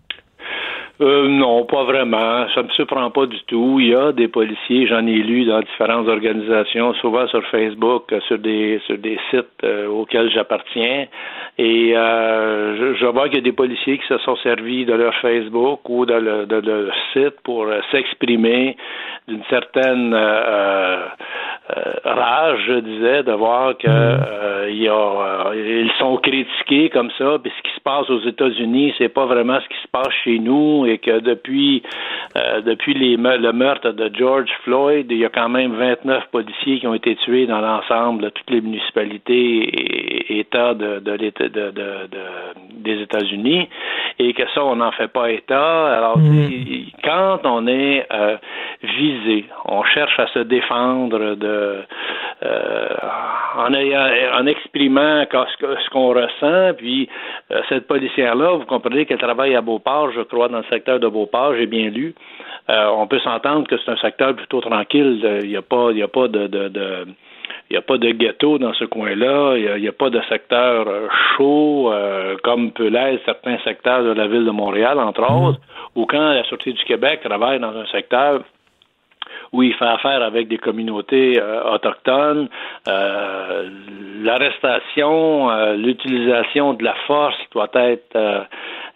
Euh, 1.02 1.30
non, 1.30 1.64
pas 1.64 1.86
vraiment. 1.86 2.46
Ça 2.54 2.62
me 2.62 2.68
surprend 2.70 3.10
pas 3.10 3.26
du 3.26 3.42
tout. 3.48 3.80
Il 3.80 3.88
y 3.88 3.96
a 3.96 4.12
des 4.12 4.28
policiers, 4.28 4.86
j'en 4.86 5.08
ai 5.08 5.16
lu 5.24 5.46
dans 5.46 5.62
différentes 5.62 6.10
organisations, 6.10 6.94
souvent 6.96 7.26
sur 7.28 7.42
Facebook, 7.46 8.12
euh, 8.12 8.20
sur 8.28 8.38
des 8.38 8.82
sur 8.86 8.98
des 8.98 9.18
sites 9.30 9.46
euh, 9.64 9.88
auxquels 9.88 10.30
j'appartiens. 10.30 11.06
Et 11.58 11.94
euh, 11.96 12.96
je, 12.96 13.06
vois 13.06 13.30
qu'il 13.30 13.38
y 13.38 13.42
a 13.42 13.44
des 13.44 13.54
policiers 13.54 13.98
qui 13.98 14.08
se 14.08 14.18
sont 14.20 14.36
servis 14.38 14.86
de 14.86 14.94
leur 14.94 15.16
Facebook 15.16 15.88
ou 15.88 16.06
de, 16.06 16.14
leur 16.14 16.94
site 17.14 17.40
pour 17.44 17.66
s'exprimer 17.92 18.76
d'une 19.28 19.44
certaine 19.50 20.14
rage, 22.04 22.60
je 22.68 22.80
disais, 22.80 23.24
de 23.24 23.34
voir 23.34 23.78
que 23.78 23.88
mm. 23.88 24.74
y 24.74 24.88
a, 24.88 25.52
ils 25.54 25.92
sont 26.00 26.18
critiqués 26.18 26.90
comme 26.90 27.12
ça. 27.18 27.38
Puis 27.42 27.52
ce 27.58 27.62
qui 27.70 27.76
se 27.76 27.82
passe 27.82 28.10
aux 28.10 28.22
États-Unis, 28.22 28.94
c'est 28.98 29.10
pas 29.10 29.26
vraiment 29.26 29.60
ce 29.60 29.68
qui 29.68 29.82
se 29.82 29.88
passe 29.92 30.14
chez 30.24 30.40
nous 30.40 30.89
et 30.90 30.98
que 30.98 31.20
depuis 31.20 31.84
euh, 32.38 32.62
depuis 32.62 32.94
les, 32.94 33.18
le 33.18 33.52
meurtre 33.54 33.92
de 33.92 34.12
George 34.16 34.50
Floyd, 34.64 35.08
il 35.10 35.18
y 35.18 35.26
a 35.26 35.30
quand 35.30 35.50
même 35.50 35.74
29 35.74 36.26
policiers 36.32 36.80
qui 36.80 36.86
ont 36.86 36.94
été 36.94 37.16
tués 37.16 37.48
dans 37.48 37.60
l'ensemble 37.60 38.22
de 38.24 38.30
toutes 38.30 38.52
les 38.52 38.62
municipalités 38.62 39.64
et 40.32 40.40
États 40.40 40.76
de, 40.76 41.00
de, 41.00 41.18
de, 41.18 41.74
des 42.72 43.02
États-Unis 43.02 43.68
et 44.20 44.34
que 44.34 44.44
ça, 44.54 44.64
on 44.64 44.76
n'en 44.76 44.92
fait 44.92 45.08
pas 45.08 45.32
État. 45.32 45.98
Alors, 45.98 46.20
mm. 46.20 46.50
quand 47.04 47.40
on 47.46 47.66
est 47.66 48.06
euh, 48.12 48.38
visé, 48.84 49.46
on 49.66 49.84
cherche 49.84 50.20
à 50.20 50.28
se 50.28 50.40
défendre 50.40 51.36
de 51.36 51.78
euh, 52.42 52.88
en, 53.58 53.74
ayant, 53.74 54.08
en 54.36 54.46
exprimant 54.46 55.26
ce 55.32 55.90
qu'on 55.90 56.14
ressent, 56.14 56.74
puis 56.78 57.10
cette 57.68 57.88
policière-là, 57.88 58.56
vous 58.56 58.66
comprenez 58.66 59.06
qu'elle 59.06 59.18
travaille 59.18 59.56
à 59.56 59.62
Beauport, 59.62 60.12
je 60.12 60.22
crois, 60.22 60.48
dans 60.48 60.60
le 60.60 60.64
secteur 60.80 61.00
de 61.00 61.08
Beauport, 61.08 61.56
j'ai 61.56 61.66
bien 61.66 61.90
lu. 61.90 62.16
Euh, 62.70 62.88
on 62.96 63.06
peut 63.08 63.20
s'entendre 63.20 63.68
que 63.68 63.76
c'est 63.78 63.92
un 63.92 63.98
secteur 63.98 64.34
plutôt 64.34 64.62
tranquille. 64.62 65.20
Il 65.44 65.50
n'y 65.50 65.58
a 65.58 65.62
pas, 65.62 65.90
il 65.92 65.98
y 65.98 66.04
a 66.04 66.08
pas 66.08 66.30
de, 66.30 66.48
de, 66.48 67.06
il 67.70 67.74
n'y 67.74 67.78
a 67.78 67.82
pas 67.82 67.98
de 67.98 68.10
ghetto 68.12 68.58
dans 68.58 68.74
ce 68.74 68.86
coin-là, 68.86 69.58
il 69.58 69.82
n'y 69.82 69.88
a, 69.88 69.92
pas 69.92 70.10
de 70.10 70.22
secteur 70.30 70.88
euh, 70.88 71.08
chaud 71.36 71.92
euh, 71.92 72.38
comme 72.44 72.72
peut 72.72 72.88
l'être 72.88 73.22
certains 73.26 73.58
secteurs 73.66 74.04
de 74.04 74.12
la 74.12 74.28
ville 74.28 74.46
de 74.46 74.52
Montréal, 74.52 75.00
entre 75.00 75.30
mhm. 75.30 75.44
autres, 75.44 75.60
ou 75.96 76.06
quand 76.06 76.34
la 76.34 76.44
Sûreté 76.46 76.72
du 76.72 76.84
Québec 76.86 77.20
travaille 77.24 77.60
dans 77.60 77.76
un 77.76 77.86
secteur 77.88 78.42
où 79.52 79.62
il 79.64 79.74
fait 79.74 79.86
affaire 79.86 80.22
avec 80.22 80.48
des 80.48 80.60
communautés 80.60 81.42
autochtones, 81.74 82.48
l'arrestation, 84.24 85.50
l'utilisation 85.76 86.74
de 86.74 86.84
la 86.84 86.94
force 87.08 87.38
doit 87.52 87.70
être 87.74 88.48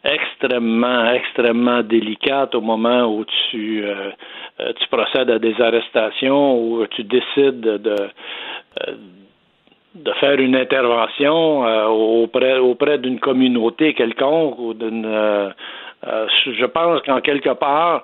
extrêmement, 0.03 1.11
extrêmement 1.13 1.81
délicate 1.81 2.55
au 2.55 2.61
moment 2.61 3.05
où 3.05 3.25
tu, 3.25 3.83
euh, 3.85 4.11
euh, 4.59 4.73
tu 4.79 4.87
procèdes 4.89 5.29
à 5.29 5.39
des 5.39 5.59
arrestations, 5.61 6.57
où 6.57 6.85
tu 6.87 7.03
décides 7.03 7.61
de, 7.61 7.77
de, 7.77 8.09
euh, 8.87 10.13
faire 10.19 10.39
une 10.39 10.55
intervention 10.55 11.61
auprès, 12.23 12.57
auprès 12.57 12.97
d'une 12.97 13.19
communauté 13.19 13.93
quelconque 13.93 14.57
ou 14.57 14.73
d'une. 14.73 15.05
je 16.03 16.65
pense 16.65 17.01
qu'en 17.03 17.21
quelque 17.21 17.53
part, 17.53 18.03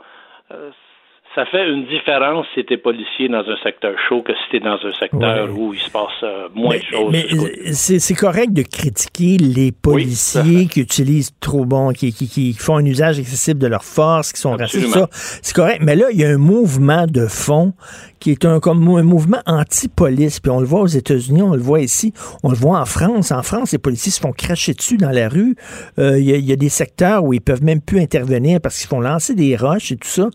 ça 1.35 1.45
fait 1.45 1.69
une 1.69 1.85
différence 1.85 2.47
si 2.55 2.65
t'es 2.65 2.77
policier 2.77 3.29
dans 3.29 3.47
un 3.47 3.57
secteur 3.63 3.93
chaud 4.07 4.23
que 4.23 4.33
si 4.33 4.51
t'es 4.51 4.59
dans 4.59 4.79
un 4.83 4.91
secteur 4.99 5.49
où 5.55 5.73
il 5.73 5.79
se 5.79 5.89
passe 5.91 6.07
euh, 6.23 6.49
moins 6.55 6.77
de 6.77 6.83
choses. 6.83 7.11
Mais 7.11 7.73
c'est 7.73 8.15
correct 8.15 8.51
de 8.51 8.63
critiquer 8.63 9.37
les 9.37 9.71
policiers 9.71 10.65
qui 10.65 10.81
utilisent 10.81 11.31
trop 11.39 11.65
bon, 11.65 11.91
qui, 11.93 12.11
qui, 12.13 12.27
qui, 12.27 12.53
font 12.53 12.77
un 12.77 12.85
usage 12.85 13.19
excessif 13.19 13.55
de 13.55 13.67
leur 13.67 13.83
force, 13.83 14.33
qui 14.33 14.41
sont 14.41 14.55
racistes, 14.55 14.87
ça. 14.87 15.07
C'est 15.11 15.55
correct. 15.55 15.81
Mais 15.83 15.95
là, 15.95 16.07
il 16.11 16.19
y 16.19 16.25
a 16.25 16.29
un 16.29 16.37
mouvement 16.37 17.05
de 17.05 17.27
fond 17.27 17.73
qui 18.19 18.31
est 18.31 18.45
un, 18.45 18.59
comme 18.59 18.87
un 18.87 19.03
mouvement 19.03 19.39
anti-police. 19.45 20.39
Puis 20.39 20.51
on 20.51 20.59
le 20.59 20.65
voit 20.65 20.81
aux 20.81 20.87
États-Unis, 20.87 21.41
on 21.41 21.53
le 21.53 21.61
voit 21.61 21.81
ici, 21.81 22.13
on 22.43 22.49
le 22.49 22.55
voit 22.55 22.79
en 22.79 22.85
France. 22.85 23.31
En 23.31 23.43
France, 23.43 23.71
les 23.71 23.77
policiers 23.77 24.11
se 24.11 24.19
font 24.19 24.31
cracher 24.31 24.73
dessus 24.73 24.97
dans 24.97 25.11
la 25.11 25.29
rue. 25.29 25.55
Euh, 25.99 26.19
il 26.19 26.25
y, 26.25 26.51
a 26.51 26.55
des 26.55 26.69
secteurs 26.69 27.23
où 27.23 27.33
ils 27.33 27.41
peuvent 27.41 27.63
même 27.63 27.81
plus 27.81 27.99
intervenir 27.99 28.59
parce 28.61 28.77
qu'ils 28.79 28.89
font 28.89 28.99
lancer 28.99 29.35
des 29.35 29.55
roches 29.55 29.91
et 29.91 29.97
tout 29.97 30.07
ça. 30.07 30.29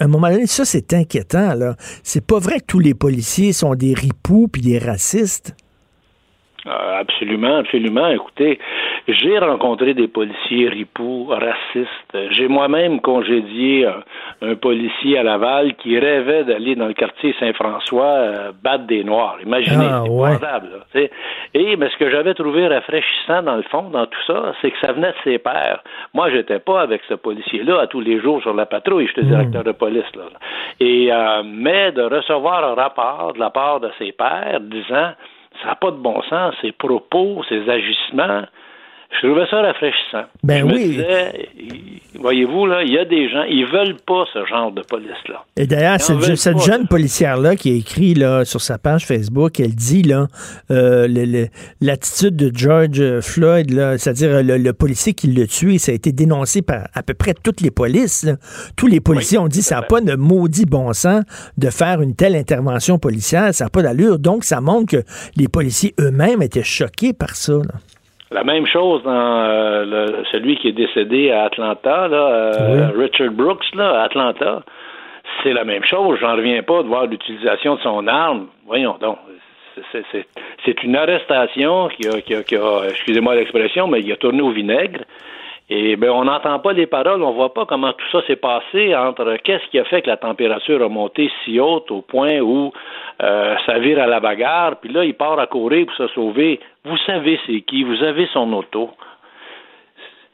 un 0.00 0.08
ça, 0.46 0.64
c'est 0.64 0.92
inquiétant. 0.92 1.54
là. 1.54 1.76
C'est 2.02 2.24
pas 2.24 2.38
vrai 2.38 2.60
que 2.60 2.66
tous 2.66 2.78
les 2.78 2.94
policiers 2.94 3.52
sont 3.52 3.74
des 3.74 3.94
ripoux 3.94 4.48
puis 4.48 4.62
des 4.62 4.78
racistes. 4.78 5.54
Euh, 6.66 7.00
absolument, 7.00 7.58
absolument. 7.58 8.08
Écoutez, 8.08 8.58
j'ai 9.06 9.38
rencontré 9.38 9.94
des 9.94 10.08
policiers 10.08 10.68
ripoux, 10.68 11.28
racistes. 11.28 12.16
J'ai 12.30 12.48
moi-même 12.48 13.00
congédié 13.00 13.86
un, 14.42 14.54
policier 14.56 15.18
à 15.18 15.22
Laval 15.22 15.74
qui 15.76 15.98
rêvait 15.98 16.44
d'aller 16.44 16.74
dans 16.74 16.86
le 16.86 16.94
quartier 16.94 17.34
Saint-François 17.38 18.04
euh, 18.04 18.52
battre 18.62 18.84
des 18.86 19.04
Noirs. 19.04 19.36
Imaginez, 19.44 19.86
ah, 19.88 20.02
c'est 20.92 21.10
Et 21.54 21.76
mais 21.76 21.88
ce 21.90 21.96
que 21.98 22.10
j'avais 22.10 22.34
trouvé 22.34 22.66
rafraîchissant 22.66 23.42
dans 23.42 23.56
le 23.56 23.62
fond, 23.62 23.90
dans 23.90 24.06
tout 24.06 24.22
ça, 24.26 24.54
c'est 24.60 24.70
que 24.70 24.78
ça 24.80 24.92
venait 24.92 25.12
de 25.12 25.16
ses 25.24 25.38
pères. 25.38 25.82
Moi, 26.14 26.30
j'étais 26.30 26.58
pas 26.58 26.80
avec 26.80 27.02
ce 27.08 27.14
policier-là 27.14 27.80
à 27.82 27.86
tous 27.86 28.00
les 28.00 28.20
jours 28.20 28.42
sur 28.42 28.54
la 28.54 28.66
patrouille. 28.66 29.06
J'étais 29.06 29.22
hmm. 29.22 29.30
directeur 29.30 29.64
de 29.64 29.72
police 29.72 30.14
là. 30.16 30.24
Et 30.80 31.12
euh, 31.12 31.42
mais 31.44 31.92
de 31.92 32.02
recevoir 32.02 32.64
un 32.64 32.74
rapport 32.74 33.32
de 33.34 33.38
la 33.38 33.50
part 33.50 33.80
de 33.80 33.90
ses 33.98 34.12
pères 34.12 34.60
disant 34.60 35.12
ça 35.62 35.68
n'a 35.68 35.74
pas 35.76 35.90
de 35.90 35.96
bon 35.96 36.22
sens, 36.22 36.54
ses 36.60 36.72
propos, 36.72 37.42
ses 37.48 37.68
agissements. 37.68 38.44
Je 39.22 39.26
trouvais 39.26 39.46
ça 39.48 39.62
rafraîchissant. 39.62 40.24
Ben 40.42 40.64
oui. 40.64 41.00
voyez-vous, 42.20 42.66
là, 42.66 42.82
il 42.82 42.92
y 42.92 42.98
a 42.98 43.04
des 43.04 43.28
gens, 43.28 43.44
ils 43.48 43.64
veulent 43.64 43.96
pas 44.06 44.24
ce 44.32 44.44
genre 44.44 44.72
de 44.72 44.82
police-là. 44.82 45.44
Et 45.56 45.66
d'ailleurs, 45.66 46.00
cette, 46.00 46.58
jeune 46.58 46.86
policière-là 46.86 47.56
qui 47.56 47.70
a 47.72 47.74
écrit 47.74 48.14
là, 48.14 48.44
sur 48.44 48.60
sa 48.60 48.78
page 48.78 49.06
Facebook, 49.06 49.58
elle 49.60 49.74
dit 49.74 50.02
là 50.02 50.26
euh, 50.70 51.08
l'attitude 51.80 52.36
de 52.36 52.50
George 52.54 53.20
Floyd, 53.20 53.70
c'est-à-dire 53.98 54.42
le, 54.42 54.72
policier 54.72 55.14
qui 55.14 55.28
l'a 55.28 55.46
tué, 55.46 55.78
ça 55.78 55.92
a 55.92 55.94
été 55.94 56.12
dénoncé 56.12 56.60
par 56.60 56.88
à 56.94 57.02
peu 57.02 57.14
près 57.14 57.34
toutes 57.34 57.60
les 57.60 57.70
polices. 57.70 58.26
Tous 58.76 58.86
les 58.86 59.00
policiers 59.00 59.38
ont 59.38 59.48
dit 59.48 59.62
ça 59.62 59.76
n'a 59.76 59.82
pas 59.82 60.00
de 60.00 60.14
maudit 60.14 60.66
bon 60.66 60.92
sens 60.92 61.22
de 61.56 61.70
faire 61.70 62.02
une 62.02 62.14
telle 62.14 62.36
intervention 62.36 62.98
policière, 62.98 63.54
ça 63.54 63.64
n'a 63.64 63.70
pas 63.70 63.82
d'allure. 63.82 64.18
Donc, 64.18 64.44
ça 64.44 64.60
montre 64.60 64.98
que 64.98 65.02
les 65.36 65.48
policiers 65.48 65.94
eux-mêmes 66.00 66.42
étaient 66.42 66.62
choqués 66.62 67.12
par 67.12 67.36
ça. 67.36 67.54
Là. 67.54 67.74
La 68.32 68.42
même 68.42 68.66
chose 68.66 69.02
dans 69.04 69.40
euh, 69.44 69.84
le- 69.84 70.24
celui 70.32 70.56
qui 70.56 70.68
est 70.68 70.72
décédé 70.72 71.30
à 71.30 71.44
Atlanta, 71.44 72.08
là, 72.08 72.16
euh, 72.16 72.88
Richard 72.96 73.30
Brooks, 73.30 73.64
là, 73.74 74.00
à 74.00 74.04
Atlanta. 74.04 74.62
C'est 75.42 75.52
la 75.52 75.64
même 75.64 75.84
chose. 75.84 76.18
J'en 76.20 76.34
reviens 76.36 76.62
pas 76.62 76.82
de 76.82 76.88
voir 76.88 77.06
l'utilisation 77.06 77.76
de 77.76 77.80
son 77.80 78.06
arme. 78.08 78.48
Voyons 78.66 78.96
donc. 79.00 79.18
C'est- 80.64 80.82
une 80.82 80.96
arrestation 80.96 81.88
qui 81.88 82.08
a, 82.08 82.20
qui 82.22 82.34
a- 82.34 82.42
qui 82.42 82.56
a- 82.56 82.88
excusez-moi 82.88 83.34
l'expression, 83.34 83.86
mais 83.86 84.00
il 84.00 84.10
a 84.10 84.16
tourné 84.16 84.40
au 84.42 84.50
vinaigre. 84.50 85.00
Et 85.68 85.96
ben, 85.96 86.10
on 86.10 86.24
n'entend 86.24 86.60
pas 86.60 86.72
les 86.72 86.86
paroles, 86.86 87.22
on 87.22 87.32
voit 87.32 87.52
pas 87.52 87.66
comment 87.66 87.92
tout 87.92 88.06
ça 88.12 88.24
s'est 88.26 88.36
passé 88.36 88.94
entre 88.94 89.36
qu'est-ce 89.42 89.66
qui 89.70 89.80
a 89.80 89.84
fait 89.84 90.02
que 90.02 90.06
la 90.08 90.16
température 90.16 90.80
a 90.80 90.88
monté 90.88 91.28
si 91.44 91.58
haute 91.58 91.90
au 91.90 92.02
point 92.02 92.38
où 92.38 92.72
euh, 93.20 93.56
ça 93.66 93.78
vire 93.80 94.00
à 94.00 94.06
la 94.06 94.20
bagarre, 94.20 94.76
puis 94.76 94.92
là, 94.92 95.04
il 95.04 95.14
part 95.14 95.40
à 95.40 95.48
courir 95.48 95.86
pour 95.86 95.96
se 95.96 96.06
sauver. 96.14 96.60
Vous 96.84 96.96
savez 96.98 97.40
c'est 97.46 97.62
qui, 97.62 97.82
vous 97.82 98.00
avez 98.04 98.28
son 98.32 98.52
auto. 98.52 98.90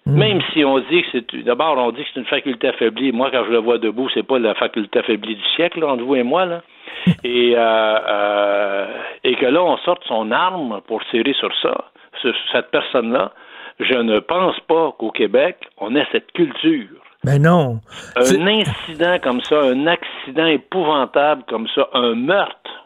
Même 0.04 0.42
si 0.52 0.64
on 0.64 0.80
dit 0.80 1.02
que 1.02 1.08
c'est 1.12 1.44
d'abord 1.44 1.78
on 1.78 1.92
dit 1.92 2.02
que 2.02 2.08
c'est 2.12 2.20
une 2.20 2.26
faculté 2.26 2.68
affaiblie. 2.68 3.12
Moi, 3.12 3.30
quand 3.30 3.44
je 3.46 3.52
le 3.52 3.58
vois 3.58 3.78
debout, 3.78 4.10
c'est 4.12 4.26
pas 4.26 4.38
la 4.38 4.54
faculté 4.54 4.98
affaiblie 4.98 5.36
du 5.36 5.44
siècle 5.54 5.80
là, 5.80 5.92
entre 5.92 6.02
vous 6.02 6.16
et 6.16 6.24
moi 6.24 6.44
là. 6.44 6.60
Et 7.24 7.54
euh, 7.56 7.60
euh, 7.60 8.86
et 9.24 9.34
que 9.36 9.46
là 9.46 9.62
on 9.62 9.76
sorte 9.78 10.04
son 10.04 10.30
arme 10.30 10.80
pour 10.86 11.02
tirer 11.06 11.32
sur 11.32 11.50
ça, 11.62 11.86
sur 12.20 12.34
cette 12.52 12.70
personne-là. 12.70 13.32
Je 13.80 13.94
ne 13.94 14.20
pense 14.20 14.58
pas 14.68 14.94
qu'au 14.98 15.10
Québec 15.10 15.56
on 15.78 15.94
ait 15.96 16.06
cette 16.12 16.32
culture. 16.32 17.02
Ben 17.24 17.40
non. 17.40 17.80
Un 18.16 18.46
incident 18.46 19.18
comme 19.22 19.40
ça, 19.42 19.60
un 19.62 19.86
accident 19.86 20.46
épouvantable 20.46 21.44
comme 21.48 21.68
ça, 21.68 21.88
un 21.94 22.14
meurtre, 22.14 22.84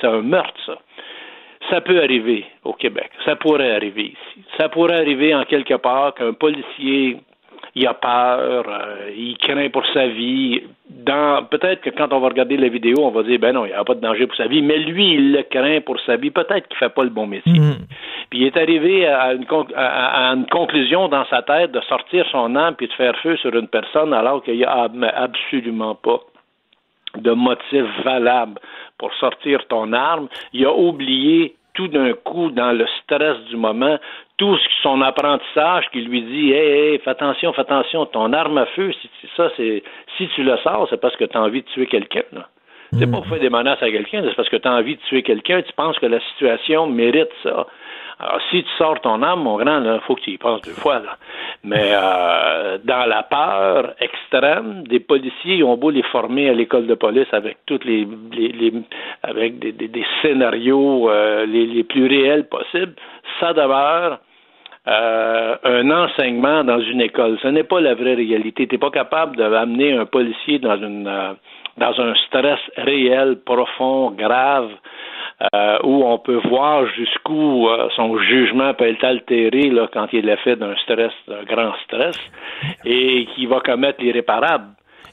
c'est 0.00 0.06
un 0.08 0.22
meurtre, 0.22 0.58
ça. 0.66 0.78
Ça 1.70 1.80
peut 1.80 2.02
arriver 2.02 2.46
au 2.64 2.72
Québec. 2.72 3.10
Ça 3.24 3.36
pourrait 3.36 3.74
arriver 3.74 4.06
ici. 4.06 4.44
Ça 4.56 4.68
pourrait 4.68 4.96
arriver 4.96 5.34
en 5.34 5.44
quelque 5.44 5.74
part 5.74 6.14
qu'un 6.14 6.32
policier, 6.32 7.18
il 7.74 7.86
a 7.86 7.94
peur, 7.94 8.64
euh, 8.68 9.10
il 9.16 9.36
craint 9.36 9.68
pour 9.68 9.84
sa 9.92 10.06
vie. 10.08 10.62
Dans, 10.88 11.44
peut-être 11.44 11.82
que 11.82 11.90
quand 11.90 12.12
on 12.12 12.20
va 12.20 12.28
regarder 12.28 12.56
la 12.56 12.68
vidéo, 12.68 12.96
on 13.00 13.10
va 13.10 13.22
dire, 13.22 13.38
ben 13.38 13.52
non, 13.52 13.66
il 13.66 13.68
n'y 13.68 13.74
a 13.74 13.84
pas 13.84 13.94
de 13.94 14.00
danger 14.00 14.26
pour 14.26 14.36
sa 14.36 14.46
vie, 14.46 14.62
mais 14.62 14.78
lui, 14.78 15.14
il 15.14 15.32
le 15.32 15.42
craint 15.42 15.80
pour 15.82 16.00
sa 16.00 16.16
vie. 16.16 16.30
Peut-être 16.30 16.66
qu'il 16.68 16.78
fait 16.78 16.88
pas 16.88 17.04
le 17.04 17.10
bon 17.10 17.26
métier. 17.26 17.60
Mhm. 17.60 17.76
Puis 18.30 18.40
il 18.40 18.46
est 18.46 18.56
arrivé 18.56 19.06
à 19.06 19.32
une, 19.32 19.46
à- 19.74 20.34
conclusion 20.50 21.08
dans 21.08 21.24
sa 21.26 21.42
tête 21.42 21.72
de 21.72 21.80
sortir 21.82 22.26
son 22.30 22.54
âme 22.56 22.74
puis 22.76 22.86
de 22.88 22.92
faire 22.92 23.16
feu 23.18 23.36
sur 23.38 23.54
une 23.54 23.68
personne 23.68 24.12
alors 24.12 24.42
qu'il 24.42 24.56
n'y 24.56 24.64
a 24.64 24.82
ab- 24.84 25.12
absolument 25.14 25.94
pas 25.94 26.20
de 27.16 27.30
motif 27.32 27.84
valable 28.04 28.60
pour 28.98 29.12
sortir 29.14 29.66
ton 29.68 29.92
arme. 29.92 30.28
Il 30.52 30.66
a 30.66 30.72
oublié 30.72 31.54
tout 31.74 31.88
d'un 31.88 32.12
coup, 32.12 32.50
dans 32.50 32.72
le 32.72 32.86
stress 33.02 33.38
du 33.48 33.56
moment, 33.56 33.98
tout 34.36 34.56
son 34.82 35.00
apprentissage 35.00 35.84
qui 35.92 36.00
lui 36.02 36.22
dit 36.22 36.52
Hey, 36.52 36.92
hey, 36.92 36.98
fais 36.98 37.10
attention, 37.10 37.52
fais 37.52 37.60
attention, 37.62 38.04
ton 38.06 38.32
arme 38.32 38.58
à 38.58 38.66
feu, 38.66 38.92
si 39.00 39.08
tu, 39.20 39.28
ça, 39.36 39.48
c'est 39.56 39.82
si 40.16 40.28
tu 40.34 40.42
le 40.42 40.56
sors, 40.58 40.86
c'est 40.90 41.00
parce 41.00 41.16
que 41.16 41.24
tu 41.24 41.36
as 41.36 41.40
envie 41.40 41.62
de 41.62 41.68
tuer 41.68 41.86
quelqu'un. 41.86 42.22
là. 42.32 42.48
C'est 42.98 43.06
pas 43.10 43.18
pour 43.18 43.26
faire 43.26 43.38
des 43.40 43.50
menaces 43.50 43.82
à 43.82 43.90
quelqu'un, 43.90 44.22
c'est 44.26 44.34
parce 44.34 44.48
que 44.48 44.56
tu 44.56 44.66
as 44.66 44.72
envie 44.72 44.96
de 44.96 45.00
tuer 45.02 45.22
quelqu'un, 45.22 45.60
tu 45.62 45.72
penses 45.74 45.98
que 45.98 46.06
la 46.06 46.20
situation 46.30 46.86
mérite 46.86 47.28
ça. 47.42 47.66
Alors, 48.20 48.40
si 48.50 48.62
tu 48.64 48.68
sors 48.78 49.00
ton 49.00 49.22
arme, 49.22 49.42
mon 49.42 49.56
grand, 49.58 49.80
il 49.82 50.00
faut 50.06 50.16
que 50.16 50.22
tu 50.22 50.30
y 50.32 50.38
penses 50.38 50.60
deux 50.62 50.72
fois. 50.72 50.98
Là. 50.98 51.16
Mais 51.62 51.90
euh, 51.92 52.78
dans 52.84 53.08
la 53.08 53.22
peur 53.22 53.94
extrême, 54.00 54.84
des 54.88 54.98
policiers 55.00 55.56
ils 55.56 55.64
ont 55.64 55.76
beau 55.76 55.90
les 55.90 56.02
former 56.02 56.48
à 56.48 56.52
l'école 56.52 56.86
de 56.86 56.94
police 56.94 57.28
avec 57.32 57.58
toutes 57.66 57.84
les, 57.84 58.06
les, 58.32 58.48
les- 58.48 58.72
avec 59.22 59.58
des, 59.60 59.72
des, 59.72 59.88
des 59.88 60.04
scénarios 60.20 61.08
euh, 61.10 61.46
les, 61.46 61.66
les 61.66 61.84
plus 61.84 62.06
réels 62.08 62.48
possibles, 62.48 62.94
ça 63.38 63.52
demeure 63.52 64.18
euh, 64.88 65.56
un 65.64 65.90
enseignement 65.90 66.64
dans 66.64 66.80
une 66.80 67.00
école. 67.02 67.38
Ce 67.42 67.48
n'est 67.48 67.62
pas 67.64 67.80
la 67.80 67.94
vraie 67.94 68.14
réalité. 68.14 68.66
Tu 68.66 68.74
n'es 68.74 68.78
pas 68.78 68.90
capable 68.90 69.36
d'amener 69.36 69.92
un 69.92 70.06
policier 70.06 70.58
dans 70.58 70.76
une 70.78 71.06
euh, 71.06 71.32
dans 71.78 72.00
un 72.00 72.14
stress 72.26 72.60
réel, 72.76 73.38
profond, 73.44 74.10
grave, 74.10 74.70
euh, 75.54 75.78
où 75.84 76.04
on 76.04 76.18
peut 76.18 76.40
voir 76.48 76.86
jusqu'où 76.96 77.68
euh, 77.68 77.88
son 77.94 78.18
jugement 78.18 78.74
peut 78.74 78.88
être 78.88 79.04
altéré 79.04 79.70
là, 79.70 79.88
quand 79.92 80.08
il 80.12 80.28
est 80.28 80.36
fait 80.38 80.56
d'un 80.56 80.74
stress, 80.82 81.12
d'un 81.28 81.44
grand 81.44 81.72
stress, 81.84 82.18
et 82.84 83.26
qui 83.34 83.46
va 83.46 83.60
commettre 83.60 84.02
l'irréparable. 84.02 84.66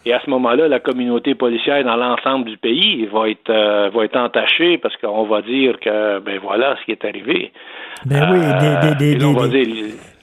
Et 0.07 0.13
à 0.13 0.21
ce 0.23 0.29
moment-là, 0.29 0.67
la 0.67 0.79
communauté 0.79 1.33
policière 1.33 1.83
dans 1.83 1.95
l'ensemble 1.95 2.45
du 2.45 2.57
pays 2.57 3.07
va 3.11 3.27
être 3.29 3.49
euh, 3.49 3.89
va 3.93 4.05
être 4.05 4.17
entachée 4.17 4.77
parce 4.77 4.95
qu'on 4.97 5.23
va 5.23 5.41
dire 5.41 5.79
que 5.79 6.19
ben 6.19 6.39
voilà 6.41 6.75
ce 6.79 6.85
qui 6.85 6.91
est 6.91 7.05
arrivé. 7.05 7.51
Ben 8.05 8.31
oui, 8.31 8.39
des, 8.39 8.95
des, 8.95 9.15
des, 9.15 9.25
on 9.25 9.33
va 9.33 9.47
dire, 9.47 9.65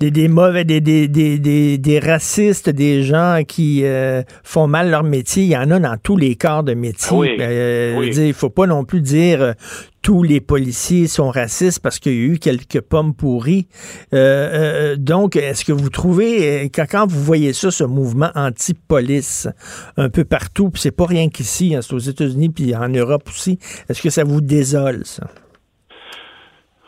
des, 0.02 0.10
des 0.10 0.26
mauvais, 0.28 0.64
des, 0.64 0.80
des, 0.80 1.06
des, 1.06 1.38
des, 1.38 1.78
des 1.78 1.98
racistes, 2.00 2.68
des 2.68 3.04
gens 3.04 3.42
qui 3.46 3.84
euh, 3.84 4.22
font 4.42 4.66
mal 4.66 4.90
leur 4.90 5.04
métier. 5.04 5.44
Il 5.44 5.50
y 5.50 5.56
en 5.56 5.70
a 5.70 5.78
dans 5.78 5.96
tous 5.96 6.16
les 6.16 6.34
corps 6.34 6.64
de 6.64 6.74
métier. 6.74 7.16
Oui, 7.16 7.36
Euh, 7.38 7.96
oui. 7.96 8.06
je 8.06 8.08
veux 8.08 8.14
dire, 8.14 8.26
Il 8.26 8.34
faut 8.34 8.50
pas 8.50 8.66
non 8.66 8.84
plus 8.84 9.00
dire 9.00 9.40
euh, 9.40 9.52
tous 10.02 10.24
les 10.24 10.40
policiers 10.40 11.06
sont 11.06 11.30
racistes 11.30 11.78
parce 11.78 12.00
qu'il 12.00 12.12
y 12.12 12.16
a 12.16 12.18
eu 12.32 12.38
quelques 12.40 12.80
pommes 12.80 13.14
pourries. 13.14 13.68
Euh, 14.12 14.94
euh, 14.94 14.96
donc, 14.96 15.36
est-ce 15.36 15.64
que 15.64 15.72
vous 15.72 15.88
trouvez, 15.88 16.64
euh, 16.64 16.68
quand, 16.74 16.86
quand 16.90 17.06
vous 17.06 17.22
voyez 17.22 17.52
ça, 17.52 17.70
ce 17.70 17.84
mouvement 17.84 18.30
anti-police 18.34 19.46
un 19.96 20.08
peu 20.08 20.24
partout, 20.24 20.70
puis 20.70 20.82
c'est 20.82 20.90
pas 20.90 21.06
rien 21.06 21.28
qu'ici, 21.28 21.76
hein, 21.76 21.80
c'est 21.80 21.94
aux 21.94 21.98
États-Unis 21.98 22.48
puis 22.48 22.74
en 22.74 22.88
Europe 22.88 23.28
aussi, 23.28 23.60
est-ce 23.88 24.02
que 24.02 24.10
ça 24.10 24.24
vous 24.24 24.40
désole, 24.40 25.02
ça? 25.04 25.28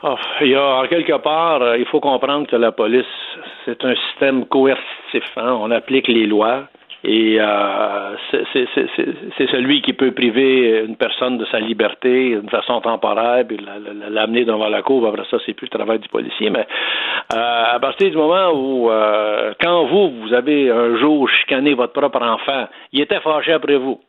Ah, 0.07 0.17
il 0.43 0.49
y 0.49 0.55
a, 0.55 0.63
en 0.83 0.87
quelque 0.87 1.17
part, 1.17 1.63
euh, 1.63 1.79
il 1.79 1.87
faut 1.87 1.99
comprendre 2.01 2.47
que 2.47 2.57
la 2.57 2.73
police, 2.73 3.07
c'est 3.65 3.83
un 3.85 3.95
système 4.09 4.45
coercitif. 4.47 5.25
hein. 5.37 5.57
On 5.59 5.71
applique 5.71 6.09
les 6.09 6.27
lois 6.27 6.65
et 7.03 7.37
euh, 7.41 8.15
c'est- 8.53 9.49
celui 9.51 9.81
qui 9.81 9.93
peut 9.95 10.13
priver 10.13 10.85
une 10.87 10.97
personne 10.97 11.39
de 11.39 11.47
sa 11.47 11.59
liberté 11.59 12.37
d'une 12.37 12.51
façon 12.51 12.81
temporaire 12.83 13.45
puis 13.47 13.57
la- 13.59 13.79
la- 13.79 14.11
l'amener 14.11 14.45
devant 14.45 14.69
la 14.69 14.83
cour. 14.83 15.07
Après 15.07 15.25
ça, 15.31 15.39
c'est 15.47 15.55
plus 15.55 15.69
le 15.73 15.79
travail 15.79 15.99
du 16.01 16.09
policier. 16.09 16.51
Mais 16.51 16.67
euh, 17.35 17.75
à 17.77 17.79
partir 17.81 18.11
du 18.11 18.17
moment 18.17 18.51
où, 18.53 18.91
quand 19.63 19.85
vous, 19.87 20.11
vous 20.21 20.35
avez 20.35 20.71
un 20.71 20.97
jour 20.97 21.29
chicané 21.31 21.73
votre 21.75 21.93
propre 21.95 22.21
enfant, 22.23 22.67
il 22.93 23.01
était 23.01 23.21
fâché 23.21 23.53
après 23.53 23.77
vous. 23.77 24.01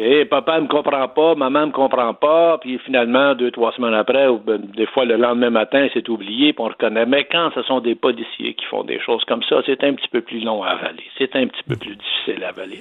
Et 0.00 0.26
papa 0.26 0.60
me 0.60 0.68
comprend 0.68 1.08
pas, 1.08 1.34
maman 1.34 1.66
me 1.66 1.72
comprend 1.72 2.14
pas, 2.14 2.58
puis 2.58 2.78
finalement, 2.78 3.34
deux, 3.34 3.50
trois 3.50 3.72
semaines 3.72 3.94
après, 3.94 4.28
ou 4.28 4.38
ben, 4.38 4.58
des 4.58 4.86
fois 4.86 5.04
le 5.04 5.16
lendemain 5.16 5.50
matin, 5.50 5.88
c'est 5.92 6.08
oublié, 6.08 6.52
puis 6.52 6.62
on 6.64 6.68
reconnaît. 6.68 7.04
Mais 7.04 7.24
quand 7.24 7.50
ce 7.52 7.62
sont 7.62 7.80
des 7.80 7.96
policiers 7.96 8.54
qui 8.54 8.64
font 8.66 8.84
des 8.84 9.00
choses 9.00 9.24
comme 9.24 9.42
ça, 9.42 9.60
c'est 9.66 9.82
un 9.82 9.94
petit 9.94 10.06
peu 10.06 10.20
plus 10.20 10.38
long 10.44 10.62
à 10.62 10.68
avaler. 10.68 11.02
C'est 11.18 11.34
un 11.34 11.48
petit 11.48 11.64
peu 11.64 11.74
plus 11.74 11.96
difficile 11.96 12.44
à 12.44 12.50
avaler. 12.50 12.80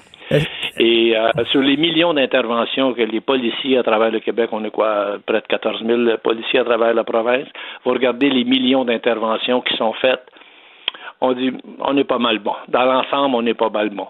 Et 0.80 1.18
euh, 1.18 1.32
sur 1.50 1.62
les 1.62 1.76
millions 1.76 2.14
d'interventions 2.14 2.94
que 2.94 3.02
les 3.02 3.22
policiers 3.22 3.80
à 3.80 3.84
travers 3.84 4.12
le 4.12 4.20
Québec, 4.20 4.50
on 4.52 4.64
est 4.64 4.70
quoi, 4.70 5.18
près 5.26 5.42
de 5.42 5.48
14 5.48 5.84
000 5.84 6.18
policiers 6.24 6.60
à 6.60 6.66
travers 6.66 6.94
la 6.94 7.04
province, 7.04 7.48
vous 7.84 7.94
regardez 7.94 8.30
les 8.30 8.44
millions 8.44 8.86
d'interventions 8.86 9.62
qui 9.62 9.76
sont 9.76 9.94
faites, 9.94 10.22
on 11.20 11.34
dit 11.34 11.52
on 11.80 11.98
est 11.98 12.04
pas 12.04 12.20
mal 12.20 12.38
bon. 12.38 12.54
Dans 12.68 12.86
l'ensemble, 12.86 13.34
on 13.34 13.46
est 13.48 13.56
pas 13.56 13.70
mal 13.70 13.90
bon. 13.90 14.08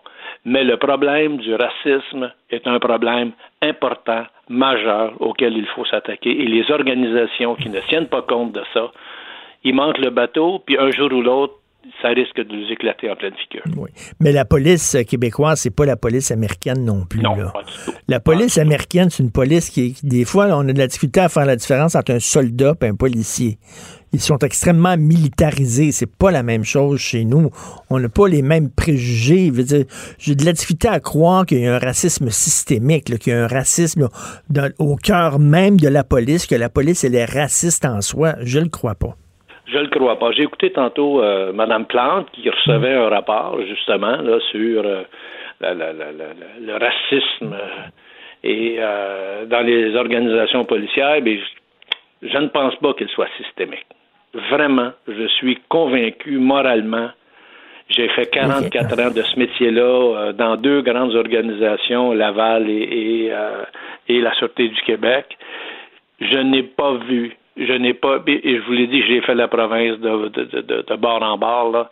Mais 0.49 0.63
le 0.63 0.77
problème 0.77 1.35
du 1.39 1.53
racisme 1.55 2.31
est 2.49 2.67
un 2.67 2.79
problème 2.79 3.33
important, 3.61 4.23
majeur, 4.47 5.13
auquel 5.19 5.57
il 5.57 5.65
faut 5.65 5.83
s'attaquer. 5.83 6.29
Et 6.29 6.45
les 6.45 6.71
organisations 6.71 7.55
qui 7.55 7.67
ne 7.67 7.81
tiennent 7.81 8.07
pas 8.07 8.21
compte 8.21 8.53
de 8.53 8.63
ça, 8.73 8.93
ils 9.65 9.75
manquent 9.75 9.97
le 9.97 10.09
bateau, 10.09 10.63
puis 10.65 10.77
un 10.77 10.89
jour 10.89 11.11
ou 11.11 11.21
l'autre, 11.21 11.55
ça 12.01 12.09
risque 12.09 12.35
de 12.37 12.53
nous 12.53 12.67
éclater 12.71 13.09
en 13.09 13.15
pleine 13.15 13.33
figure. 13.35 13.63
Oui. 13.77 13.89
Mais 14.19 14.31
la 14.31 14.45
police 14.45 14.97
québécoise, 15.07 15.61
c'est 15.61 15.69
pas 15.75 15.85
la 15.85 15.95
police 15.95 16.31
américaine 16.31 16.83
non 16.83 17.05
plus. 17.05 17.21
Non, 17.21 17.35
là. 17.35 17.51
pas 17.53 17.63
du 17.63 17.71
tout. 17.85 17.91
La 18.07 18.19
police 18.19 18.57
américaine, 18.57 19.09
c'est 19.09 19.23
une 19.23 19.31
police 19.31 19.69
qui, 19.69 19.93
qui, 19.93 20.05
des 20.05 20.25
fois, 20.25 20.47
on 20.51 20.67
a 20.67 20.73
de 20.73 20.77
la 20.77 20.87
difficulté 20.87 21.21
à 21.21 21.29
faire 21.29 21.45
la 21.45 21.55
différence 21.55 21.95
entre 21.95 22.11
un 22.13 22.19
soldat 22.19 22.73
et 22.81 22.85
un 22.87 22.95
policier. 22.95 23.57
Ils 24.13 24.19
sont 24.19 24.37
extrêmement 24.39 24.95
militarisés. 24.97 25.91
C'est 25.91 26.11
pas 26.11 26.29
la 26.31 26.43
même 26.43 26.63
chose 26.63 26.99
chez 26.99 27.25
nous. 27.25 27.49
On 27.89 27.99
n'a 27.99 28.09
pas 28.09 28.27
les 28.27 28.41
mêmes 28.41 28.69
préjugés. 28.69 29.51
J'ai 30.19 30.35
de 30.35 30.45
la 30.45 30.53
difficulté 30.53 30.87
à 30.89 30.99
croire 30.99 31.45
qu'il 31.45 31.59
y 31.59 31.67
a 31.67 31.75
un 31.75 31.79
racisme 31.79 32.29
systémique, 32.29 33.17
qu'il 33.19 33.33
y 33.33 33.35
a 33.35 33.43
un 33.43 33.47
racisme 33.47 34.01
là, 34.01 34.09
dans- 34.49 34.71
au 34.79 34.95
cœur 34.97 35.39
même 35.39 35.77
de 35.79 35.87
la 35.87 36.03
police, 36.03 36.45
que 36.47 36.55
la 36.55 36.69
police, 36.69 37.03
elle 37.03 37.15
est 37.15 37.25
raciste 37.25 37.85
en 37.85 38.01
soi. 38.01 38.35
Je 38.41 38.59
le 38.59 38.69
crois 38.69 38.95
pas. 38.95 39.15
Je 39.67 39.77
le 39.79 39.87
crois 39.87 40.17
pas. 40.17 40.31
J'ai 40.31 40.43
écouté 40.43 40.71
tantôt 40.71 41.21
euh, 41.21 41.51
Mme 41.53 41.85
Plante 41.85 42.29
qui 42.31 42.49
recevait 42.49 42.93
un 42.93 43.09
rapport 43.09 43.59
justement 43.67 44.15
là 44.21 44.39
sur 44.51 44.83
euh, 44.85 45.03
la- 45.59 45.73
la- 45.73 45.93
la- 45.93 46.11
la- 46.11 46.33
la- 46.33 46.59
le 46.61 46.73
racisme 46.73 47.53
euh, 47.53 47.89
et 48.43 48.77
euh, 48.79 49.45
dans 49.45 49.61
les 49.61 49.95
organisations 49.95 50.63
policières. 50.63 51.19
Mais 51.21 51.37
je, 52.21 52.27
je 52.29 52.37
ne 52.37 52.47
pense 52.47 52.75
pas 52.77 52.93
qu'il 52.93 53.09
soit 53.09 53.27
systémique. 53.37 53.85
Vraiment, 54.51 54.91
je 55.07 55.27
suis 55.27 55.57
convaincu 55.67 56.37
moralement. 56.37 57.09
J'ai 57.89 58.07
fait 58.09 58.25
44 58.27 58.99
ans 58.99 59.11
de 59.11 59.21
ce 59.21 59.39
métier-là 59.39 59.81
euh, 59.81 60.33
dans 60.33 60.55
deux 60.57 60.81
grandes 60.81 61.15
organisations, 61.15 62.13
Laval 62.13 62.69
et, 62.69 62.73
et, 63.25 63.29
euh, 63.33 63.63
et 64.07 64.19
la 64.21 64.33
Sûreté 64.35 64.67
du 64.69 64.81
Québec. 64.81 65.25
Je 66.19 66.37
n'ai 66.37 66.63
pas 66.63 66.93
vu 67.07 67.35
je 67.57 67.73
n'ai 67.73 67.93
pas, 67.93 68.19
et 68.27 68.57
je 68.57 68.65
vous 68.65 68.73
l'ai 68.73 68.87
dit, 68.87 69.01
j'ai 69.07 69.21
fait 69.21 69.35
la 69.35 69.47
province 69.47 69.99
de, 69.99 70.29
de, 70.29 70.61
de, 70.61 70.85
de 70.87 70.95
bord 70.95 71.21
en 71.23 71.37
bord. 71.37 71.71
Là. 71.71 71.89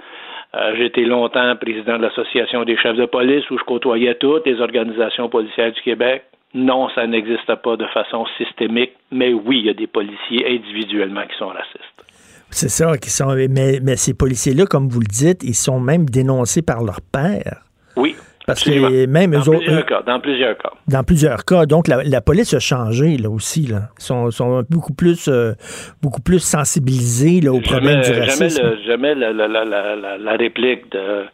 Euh, 0.55 0.73
j'ai 0.77 0.85
été 0.85 1.03
longtemps 1.05 1.55
président 1.57 1.97
de 1.97 2.03
l'Association 2.03 2.63
des 2.63 2.77
chefs 2.77 2.95
de 2.95 3.05
police 3.05 3.49
où 3.49 3.57
je 3.57 3.63
côtoyais 3.63 4.15
toutes 4.15 4.45
les 4.45 4.61
organisations 4.61 5.27
policières 5.27 5.71
du 5.71 5.81
Québec. 5.81 6.23
Non, 6.53 6.87
ça 6.95 7.05
n'existe 7.05 7.53
pas 7.55 7.75
de 7.75 7.85
façon 7.87 8.25
systémique, 8.37 8.93
mais 9.11 9.33
oui, 9.33 9.59
il 9.59 9.65
y 9.65 9.69
a 9.69 9.73
des 9.73 9.87
policiers 9.87 10.45
individuellement 10.47 11.23
qui 11.23 11.37
sont 11.37 11.47
racistes. 11.47 12.05
C'est 12.49 12.69
ça, 12.69 12.97
qui 12.97 13.09
sont, 13.09 13.35
mais, 13.49 13.79
mais 13.83 13.97
ces 13.97 14.13
policiers-là, 14.13 14.65
comme 14.65 14.87
vous 14.87 15.01
le 15.01 15.07
dites, 15.07 15.43
ils 15.43 15.55
sont 15.55 15.81
même 15.81 16.05
dénoncés 16.05 16.61
par 16.61 16.83
leur 16.83 17.01
père. 17.01 17.63
Oui. 17.97 18.15
Parce 18.45 18.63
que 18.63 19.05
même 19.07 19.31
dans 19.31 19.39
eux 19.39 19.49
autres. 19.49 19.59
Plusieurs 19.59 19.85
cas, 19.85 20.01
dans 20.03 20.19
plusieurs 20.19 20.57
cas. 20.57 20.71
Dans 20.87 21.03
plusieurs 21.03 21.45
cas. 21.45 21.65
Donc, 21.65 21.87
la, 21.87 22.21
police 22.21 22.53
a 22.53 22.59
changé, 22.59 23.17
là 23.17 23.29
aussi. 23.29 23.67
Là. 23.67 23.89
Ils 23.97 24.03
sont, 24.03 24.29
sont 24.31 24.63
beaucoup, 24.69 24.93
plus, 24.93 25.27
euh, 25.27 25.53
beaucoup 26.01 26.21
plus 26.21 26.39
sensibilisés 26.39 27.41
là, 27.41 27.51
au 27.51 27.59
problème 27.59 28.01
du 28.01 28.11
racisme. 28.11 28.77
Jamais, 28.85 29.15
la, 29.15 29.33
la, 29.33 29.47
la, 29.47 30.17
la, 30.17 30.31
réplique 30.33 30.91
de, 30.91 31.25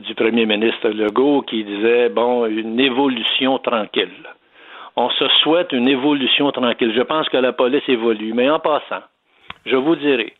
du 0.00 0.14
premier 0.14 0.46
ministre 0.46 0.88
Legault 0.88 1.42
qui 1.42 1.64
disait, 1.64 2.08
bon, 2.08 2.46
une 2.46 2.80
évolution 2.80 3.58
tranquille. 3.58 4.08
On 4.96 5.10
se 5.10 5.28
souhaite 5.42 5.70
une 5.72 5.88
évolution 5.88 6.50
tranquille. 6.50 6.92
Je 6.96 7.02
pense 7.02 7.28
que 7.28 7.36
la 7.36 7.52
police 7.52 7.88
évolue. 7.88 8.32
Mais 8.34 8.50
en 8.50 8.58
passant, 8.58 9.04
je 9.64 9.76
vous 9.76 9.94
dirai, 9.94 10.34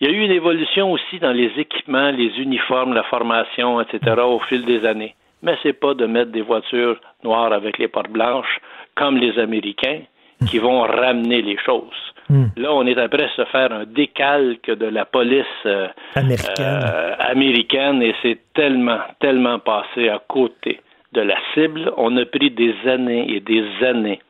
il 0.00 0.08
y 0.08 0.10
a 0.10 0.14
eu 0.14 0.24
une 0.24 0.32
évolution 0.32 0.92
aussi 0.92 1.18
dans 1.18 1.32
les 1.32 1.50
équipements, 1.58 2.10
les 2.10 2.38
uniformes, 2.38 2.94
la 2.94 3.02
formation, 3.04 3.80
etc. 3.80 4.00
au 4.22 4.40
fil 4.40 4.64
des 4.64 4.86
années. 4.86 5.14
Mais 5.42 5.56
c'est 5.62 5.74
pas 5.74 5.94
de 5.94 6.06
mettre 6.06 6.32
des 6.32 6.40
voitures 6.42 6.98
noires 7.22 7.52
avec 7.52 7.78
les 7.78 7.88
portes 7.88 8.10
blanches 8.10 8.60
comme 8.94 9.16
les 9.18 9.38
Américains 9.38 10.00
qui 10.48 10.58
vont 10.58 10.80
ramener 10.80 11.42
les 11.42 11.58
choses. 11.58 12.14
Hmm. 12.30 12.46
Là, 12.56 12.72
on 12.72 12.86
est 12.86 12.98
après 12.98 13.28
se 13.36 13.44
faire 13.46 13.72
un 13.72 13.84
décalque 13.84 14.70
de 14.70 14.86
la 14.86 15.04
police 15.04 15.44
euh, 15.66 15.88
euh, 16.16 17.14
américaine. 17.18 18.02
et 18.02 18.14
c'est 18.22 18.38
tellement, 18.54 19.00
tellement 19.20 19.58
passé 19.58 20.08
à 20.08 20.20
côté 20.26 20.80
de 21.12 21.20
la 21.20 21.36
cible. 21.52 21.92
On 21.96 22.16
a 22.16 22.24
pris 22.24 22.50
des 22.50 22.74
années 22.86 23.34
et 23.34 23.40
des 23.40 23.64
années 23.84 24.20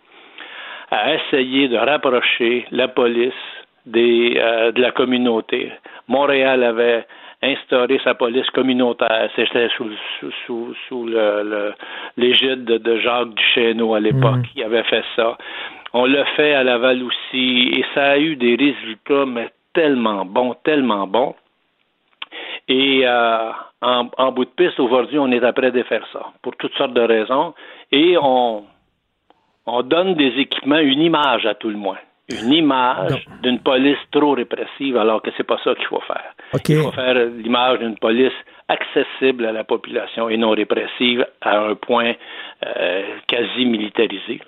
à 0.91 1.15
essayer 1.15 1.69
de 1.69 1.77
rapprocher 1.77 2.67
la 2.73 2.89
police 2.89 3.33
des, 3.87 4.35
euh, 4.37 4.73
de 4.73 4.81
la 4.81 4.93
communauté. 4.93 5.73
Montréal 6.09 6.63
avait 6.65 7.07
instauré 7.43 8.01
sa 8.05 8.15
police 8.15 8.49
communautaire. 8.51 9.31
C'était 9.37 9.69
sous, 9.77 9.91
sous, 10.47 10.75
sous, 10.89 11.09
l'égide 12.17 12.65
de, 12.65 12.99
Jacques 12.99 13.35
Duchesneau 13.35 13.95
à 13.95 14.01
l'époque. 14.01 14.43
qui 14.53 14.63
avait 14.63 14.85
fait 14.85 15.05
ça. 15.17 15.39
On 15.93 16.05
l'a 16.05 16.25
fait 16.37 16.55
à 16.55 16.63
Laval 16.63 17.03
aussi 17.03 17.71
et 17.75 17.85
ça 17.95 18.11
a 18.11 18.19
eu 18.19 18.37
des 18.37 18.55
résultats 18.55 19.27
mais 19.27 19.51
tellement 19.73 20.25
bons, 20.25 20.55
tellement 20.63 21.07
bons. 21.07 21.35
Et 22.69 23.03
euh, 23.05 23.51
en, 23.81 24.09
en, 24.17 24.33
bout 24.33 24.45
de 24.45 24.51
piste, 24.51 24.79
aujourd'hui, 24.79 25.19
on 25.19 25.33
est 25.33 25.43
après 25.43 25.73
de 25.73 25.83
faire 25.83 26.07
ça 26.13 26.27
pour 26.43 26.55
toutes 26.57 26.75
sortes 26.75 26.95
de 26.95 27.01
raisons. 27.01 27.55
Et 27.91 28.17
on, 28.19 28.65
on 29.67 29.83
donne 29.83 30.15
des 30.15 30.39
équipements, 30.39 30.79
une 30.79 31.01
image 31.01 31.47
à 31.47 31.55
tout 31.55 31.71
le 31.71 31.77
moins 31.77 31.99
une 32.31 32.53
image 32.53 33.27
d'une 33.43 33.61
police 33.61 33.99
trop 34.11 34.33
répressive, 34.35 34.97
alors 34.97 35.23
que 35.23 35.31
c'est 35.37 35.47
pas 35.47 35.59
ça 35.65 35.75
qu'il 35.75 35.87
faut 35.87 36.01
faire. 36.01 36.35
Il 36.69 36.83
faut 36.83 36.93
faire 36.93 37.15
l'image 37.15 37.79
d'une 37.81 37.97
police 37.97 38.33
accessible 38.71 39.45
à 39.47 39.53
la 39.53 39.65
population 39.65 40.29
et 40.29 40.37
non 40.37 40.51
répressive 40.51 41.27
à 41.41 41.59
un 41.59 41.75
point 41.75 42.13
euh, 42.65 43.03
quasi 43.27 43.65
militarisé. 43.65 44.41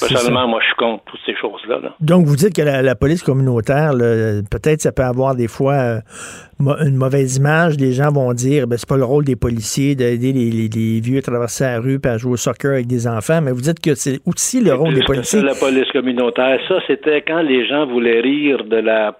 Personnellement, 0.00 0.48
moi, 0.48 0.60
je 0.60 0.66
suis 0.66 0.74
contre 0.74 1.04
toutes 1.04 1.20
ces 1.24 1.36
choses-là. 1.36 1.78
Donc, 2.00 2.26
vous 2.26 2.36
dites 2.36 2.54
que 2.54 2.62
la, 2.62 2.94
police 2.96 3.22
communautaire, 3.22 3.92
peut-être 4.50 4.80
ça 4.80 4.92
peut 4.92 5.04
avoir 5.04 5.36
des 5.36 5.46
fois 5.46 5.74
euh, 5.74 6.00
une 6.58 6.96
mauvaise 6.96 7.36
image. 7.36 7.76
Les 7.78 7.92
gens 7.92 8.10
vont 8.10 8.32
dire, 8.32 8.66
ben, 8.66 8.76
c'est 8.76 8.88
pas 8.88 8.96
le 8.96 9.04
rôle 9.04 9.24
des 9.24 9.36
policiers 9.36 9.94
d'aider 9.94 10.32
les, 10.32 11.00
vieux 11.00 11.18
à 11.18 11.22
traverser 11.22 11.64
la 11.64 11.80
rue 11.80 12.00
et 12.02 12.08
à 12.08 12.18
jouer 12.18 12.32
au 12.32 12.36
soccer 12.36 12.72
avec 12.72 12.86
des 12.86 13.06
enfants, 13.06 13.40
mais 13.40 13.52
vous 13.52 13.60
dites 13.60 13.80
que 13.80 13.94
c'est 13.94 14.20
aussi 14.26 14.60
le 14.60 14.74
rôle 14.74 14.94
des 14.94 15.04
policiers. 15.04 15.42
la 15.42 15.54
police 15.54 15.90
communautaire, 15.92 16.58
ça, 16.66 16.80
c'était 16.86 17.22
quand 17.22 17.42
les 17.42 17.66
gens 17.68 17.86
voulaient 17.86 18.20
rire 18.20 18.64
de 18.64 18.76
la, 18.76 19.16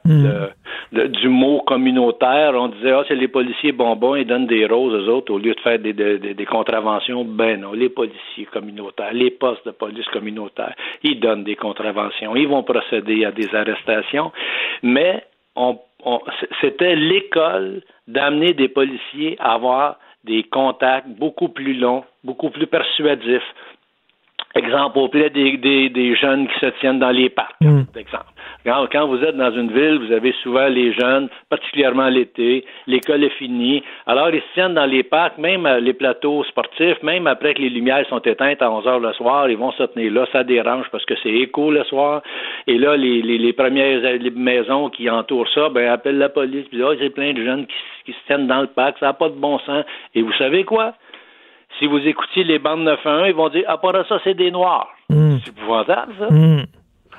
du 0.92 1.28
mot 1.28 1.60
communautaire. 1.66 2.52
On 2.54 2.68
disait, 2.68 2.92
ah, 2.92 3.04
c'est 3.08 3.14
les 3.14 3.28
policiers 3.28 3.72
bonbons, 3.72 4.16
ils 4.16 4.26
donnent 4.26 4.46
des 4.46 4.66
roses 4.66 4.94
aux 4.94 5.12
autres 5.12 5.32
au 5.32 5.38
lieu 5.38 5.54
de 5.54 5.60
faire 5.60 5.78
des, 5.78 6.46
contraventions. 6.46 7.24
Ben 7.24 7.60
non, 7.60 7.72
les 7.72 7.88
policiers 7.88 8.46
communautaires, 8.46 9.12
les 9.12 9.30
postes 9.30 9.66
de 9.66 9.72
police 9.72 10.06
communautaire, 10.08 10.74
ils 11.02 11.20
donnent 11.20 11.44
des 11.44 11.56
contraventions, 11.56 12.34
ils 12.36 12.48
vont 12.48 12.62
procéder 12.62 13.24
à 13.24 13.32
des 13.32 13.54
arrestations, 13.54 14.32
mais 14.82 15.24
c'était 16.60 16.94
l'école 16.94 17.82
d'amener 18.06 18.54
des 18.54 18.68
policiers 18.68 19.36
à 19.40 19.54
avoir 19.54 19.98
des 20.24 20.44
contacts 20.44 21.08
beaucoup 21.08 21.48
plus 21.48 21.74
longs, 21.74 22.04
beaucoup 22.24 22.50
plus 22.50 22.66
persuasifs. 22.66 23.54
Exemple, 24.58 24.98
auprès 24.98 25.30
des, 25.30 25.56
des, 25.56 26.16
jeunes 26.16 26.48
qui 26.48 26.58
se 26.58 26.66
tiennent 26.80 26.98
dans 26.98 27.10
les 27.10 27.30
parcs, 27.30 27.54
mm. 27.60 27.82
exemple. 27.96 28.26
Quand, 28.64 29.06
vous 29.06 29.22
êtes 29.22 29.36
dans 29.36 29.52
une 29.52 29.70
ville, 29.70 29.98
vous 29.98 30.12
avez 30.12 30.32
souvent 30.42 30.66
les 30.66 30.92
jeunes, 30.92 31.28
particulièrement 31.48 32.08
l'été, 32.08 32.64
l'école 32.86 33.24
est 33.24 33.36
finie. 33.38 33.82
Alors, 34.06 34.30
ils 34.30 34.40
se 34.40 34.54
tiennent 34.54 34.74
dans 34.74 34.84
les 34.84 35.04
parcs, 35.04 35.38
même 35.38 35.64
euh, 35.64 35.80
les 35.80 35.94
plateaux 35.94 36.44
sportifs, 36.44 37.02
même 37.02 37.26
après 37.26 37.54
que 37.54 37.62
les 37.62 37.70
lumières 37.70 38.06
sont 38.08 38.18
éteintes 38.18 38.60
à 38.60 38.70
11 38.70 38.86
heures 38.86 39.00
le 39.00 39.12
soir, 39.12 39.48
ils 39.48 39.56
vont 39.56 39.72
se 39.72 39.84
tenir 39.84 40.12
là. 40.12 40.26
Ça 40.32 40.44
dérange 40.44 40.86
parce 40.90 41.04
que 41.04 41.14
c'est 41.22 41.32
écho 41.32 41.70
le 41.70 41.84
soir. 41.84 42.22
Et 42.66 42.76
là, 42.78 42.96
les, 42.96 43.22
les, 43.22 43.52
premières 43.52 44.02
maisons 44.34 44.90
qui 44.90 45.08
entourent 45.08 45.48
ça, 45.54 45.68
ben, 45.68 45.90
appellent 45.90 46.18
la 46.18 46.28
police. 46.28 46.66
Puis, 46.68 46.82
oh, 46.82 46.92
c'est 46.98 47.10
plein 47.10 47.32
de 47.32 47.42
jeunes 47.42 47.66
qui, 48.04 48.12
se 48.12 48.26
tiennent 48.26 48.48
dans 48.48 48.60
le 48.60 48.66
parc. 48.66 48.98
Ça 48.98 49.06
n'a 49.06 49.12
pas 49.12 49.28
de 49.28 49.34
bon 49.34 49.58
sens. 49.60 49.84
Et 50.14 50.22
vous 50.22 50.32
savez 50.34 50.64
quoi? 50.64 50.94
Si 51.78 51.86
vous 51.86 51.98
écoutiez 51.98 52.44
les 52.44 52.58
bandes 52.58 52.82
911, 52.82 53.28
ils 53.28 53.34
vont 53.34 53.48
dire, 53.48 53.64
à 53.68 53.78
part 53.78 54.06
ça, 54.08 54.18
c'est 54.24 54.34
des 54.34 54.50
noirs. 54.50 54.88
Mm. 55.10 55.36
C'est 55.44 55.50
épouvantable, 55.50 56.12
ça. 56.18 56.26
Mm. 56.30 56.64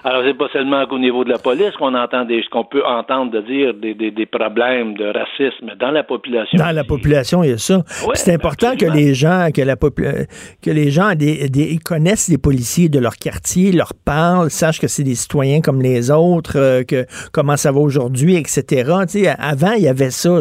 Alors, 0.03 0.23
c'est 0.25 0.37
pas 0.37 0.47
seulement 0.53 0.85
qu'au 0.87 0.97
niveau 0.97 1.25
de 1.25 1.29
la 1.29 1.37
police 1.37 1.71
qu'on 1.77 1.93
entend 1.93 2.23
des, 2.23 2.41
qu'on 2.49 2.63
peut 2.63 2.85
entendre 2.85 3.31
de 3.31 3.41
dire 3.41 3.73
des, 3.73 3.93
des, 3.93 4.11
des, 4.11 4.25
problèmes 4.25 4.93
de 4.93 5.05
racisme 5.05 5.75
dans 5.77 5.91
la 5.91 6.03
population. 6.03 6.57
Dans 6.57 6.71
la 6.71 6.85
population, 6.85 7.43
il 7.43 7.49
y 7.49 7.53
a 7.53 7.57
ça. 7.57 7.83
c'est 8.13 8.33
important 8.33 8.77
que 8.77 8.85
les 8.85 9.13
gens, 9.13 9.49
que 9.53 9.61
la 9.61 9.75
que 9.75 10.69
les 10.71 10.89
gens 10.89 11.15
des, 11.15 11.49
des, 11.49 11.77
connaissent 11.77 12.29
les 12.29 12.37
policiers 12.37 12.87
de 12.87 12.99
leur 12.99 13.15
quartier, 13.15 13.73
leur 13.73 13.93
parlent, 13.93 14.49
sachent 14.49 14.79
que 14.79 14.87
c'est 14.87 15.03
des 15.03 15.15
citoyens 15.15 15.59
comme 15.59 15.81
les 15.81 16.11
autres, 16.11 16.57
euh, 16.57 16.83
que 16.83 17.05
comment 17.33 17.57
ça 17.57 17.71
va 17.73 17.79
aujourd'hui, 17.79 18.35
etc. 18.37 18.91
Tu 19.01 19.23
sais, 19.23 19.27
avant, 19.27 19.73
il 19.73 19.83
y 19.83 19.89
avait 19.89 20.11
ça. 20.11 20.39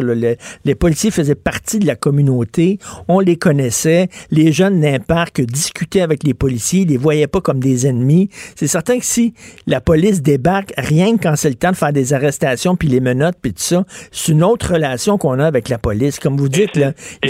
les 0.63 0.75
policiers 0.75 1.11
faisaient 1.11 1.35
partie 1.35 1.79
de 1.79 1.87
la 1.87 1.95
communauté. 1.95 2.77
On 3.09 3.19
les 3.19 3.35
connaissait. 3.37 4.07
Les 4.31 4.53
jeunes 4.53 4.79
d'un 4.79 4.99
parc 4.99 5.41
discutaient 5.41 6.01
avec 6.01 6.23
les 6.23 6.33
policiers, 6.33 6.81
ils 6.81 6.89
les 6.89 6.97
voyaient 6.97 7.27
pas 7.27 7.41
comme 7.41 7.59
des 7.59 7.87
ennemis. 7.87 8.29
C'est 8.55 8.67
certain 8.67 8.99
que 8.99 9.05
si 9.05 9.33
la 9.67 9.81
police 9.81 10.21
débarque 10.21 10.73
rien 10.77 11.17
que 11.17 11.23
quand 11.23 11.35
c'est 11.35 11.49
le 11.49 11.55
temps 11.55 11.71
de 11.71 11.75
faire 11.75 11.93
des 11.93 12.13
arrestations, 12.13 12.75
puis 12.75 12.87
les 12.87 13.01
menottes, 13.01 13.37
puis 13.41 13.51
tout 13.51 13.59
ça. 13.59 13.83
C'est 14.11 14.31
une 14.31 14.43
autre 14.43 14.73
relation 14.73 15.17
qu'on 15.17 15.39
a 15.39 15.45
avec 15.45 15.69
la 15.69 15.77
police. 15.77 16.19
Comme 16.19 16.37
vous 16.37 16.49
dites, 16.49 16.75
là, 16.75 16.91
et, 17.23 17.29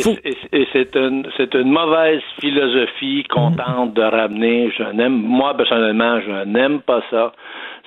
c'est 0.74 0.96
une, 0.96 1.28
une, 1.54 1.72
mauvaise 1.72 2.22
philosophie 2.40 3.24
qu'on 3.30 3.52
mhm. 3.52 3.58
tente 3.58 3.94
de 3.94 4.02
ramener. 4.02 4.72
Je 4.78 4.84
n'aime, 4.94 5.14
moi, 5.14 5.56
personnellement, 5.56 6.20
je 6.22 6.46
n'aime 6.46 6.82
pas 6.82 7.02
ça. 7.10 7.34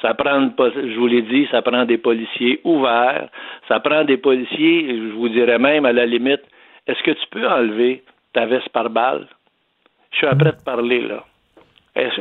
Ça 0.00 0.14
prend, 0.14 0.50
je 0.58 0.98
vous 0.98 1.06
l'ai 1.06 1.22
dit, 1.22 1.46
ça 1.50 1.62
prend 1.62 1.84
des 1.84 1.98
policiers 1.98 2.60
ouverts. 2.64 3.28
Ça 3.68 3.80
prend 3.80 4.04
des 4.04 4.16
policiers, 4.16 4.88
je 4.88 5.14
vous 5.14 5.28
dirais 5.28 5.58
même, 5.58 5.86
à 5.86 5.92
la 5.92 6.06
limite, 6.06 6.42
est-ce 6.86 7.02
que 7.04 7.12
tu 7.12 7.26
peux 7.30 7.46
enlever 7.46 8.02
ta 8.32 8.46
veste 8.46 8.68
par 8.70 8.90
balle? 8.90 9.28
Je 10.10 10.18
suis 10.18 10.26
après 10.26 10.52
de 10.52 10.62
parler, 10.64 11.00
là 11.02 11.24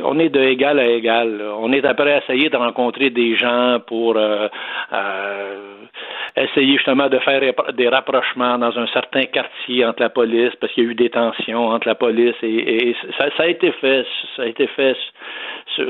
on 0.04 0.18
est 0.18 0.28
de 0.28 0.40
égal 0.40 0.78
à 0.78 0.86
égal. 0.86 1.42
On 1.58 1.72
est 1.72 1.84
après 1.84 2.12
à 2.12 2.18
essayer 2.18 2.50
de 2.50 2.56
rencontrer 2.56 3.10
des 3.10 3.36
gens 3.36 3.78
pour 3.86 4.16
euh, 4.16 4.48
euh, 4.92 5.74
essayer 6.36 6.76
justement 6.76 7.08
de 7.08 7.18
faire 7.18 7.40
des 7.72 7.88
rapprochements 7.88 8.58
dans 8.58 8.78
un 8.78 8.86
certain 8.88 9.24
quartier 9.24 9.84
entre 9.86 10.02
la 10.02 10.10
police, 10.10 10.52
parce 10.60 10.72
qu'il 10.72 10.84
y 10.84 10.86
a 10.86 10.90
eu 10.90 10.94
des 10.94 11.10
tensions 11.10 11.68
entre 11.68 11.88
la 11.88 11.94
police 11.94 12.34
et, 12.42 12.94
ça, 13.18 13.28
a 13.38 13.46
été 13.46 13.72
fait. 13.72 14.06
Ça 14.36 14.42
a 14.42 14.46
été 14.46 14.66
fait. 14.66 14.96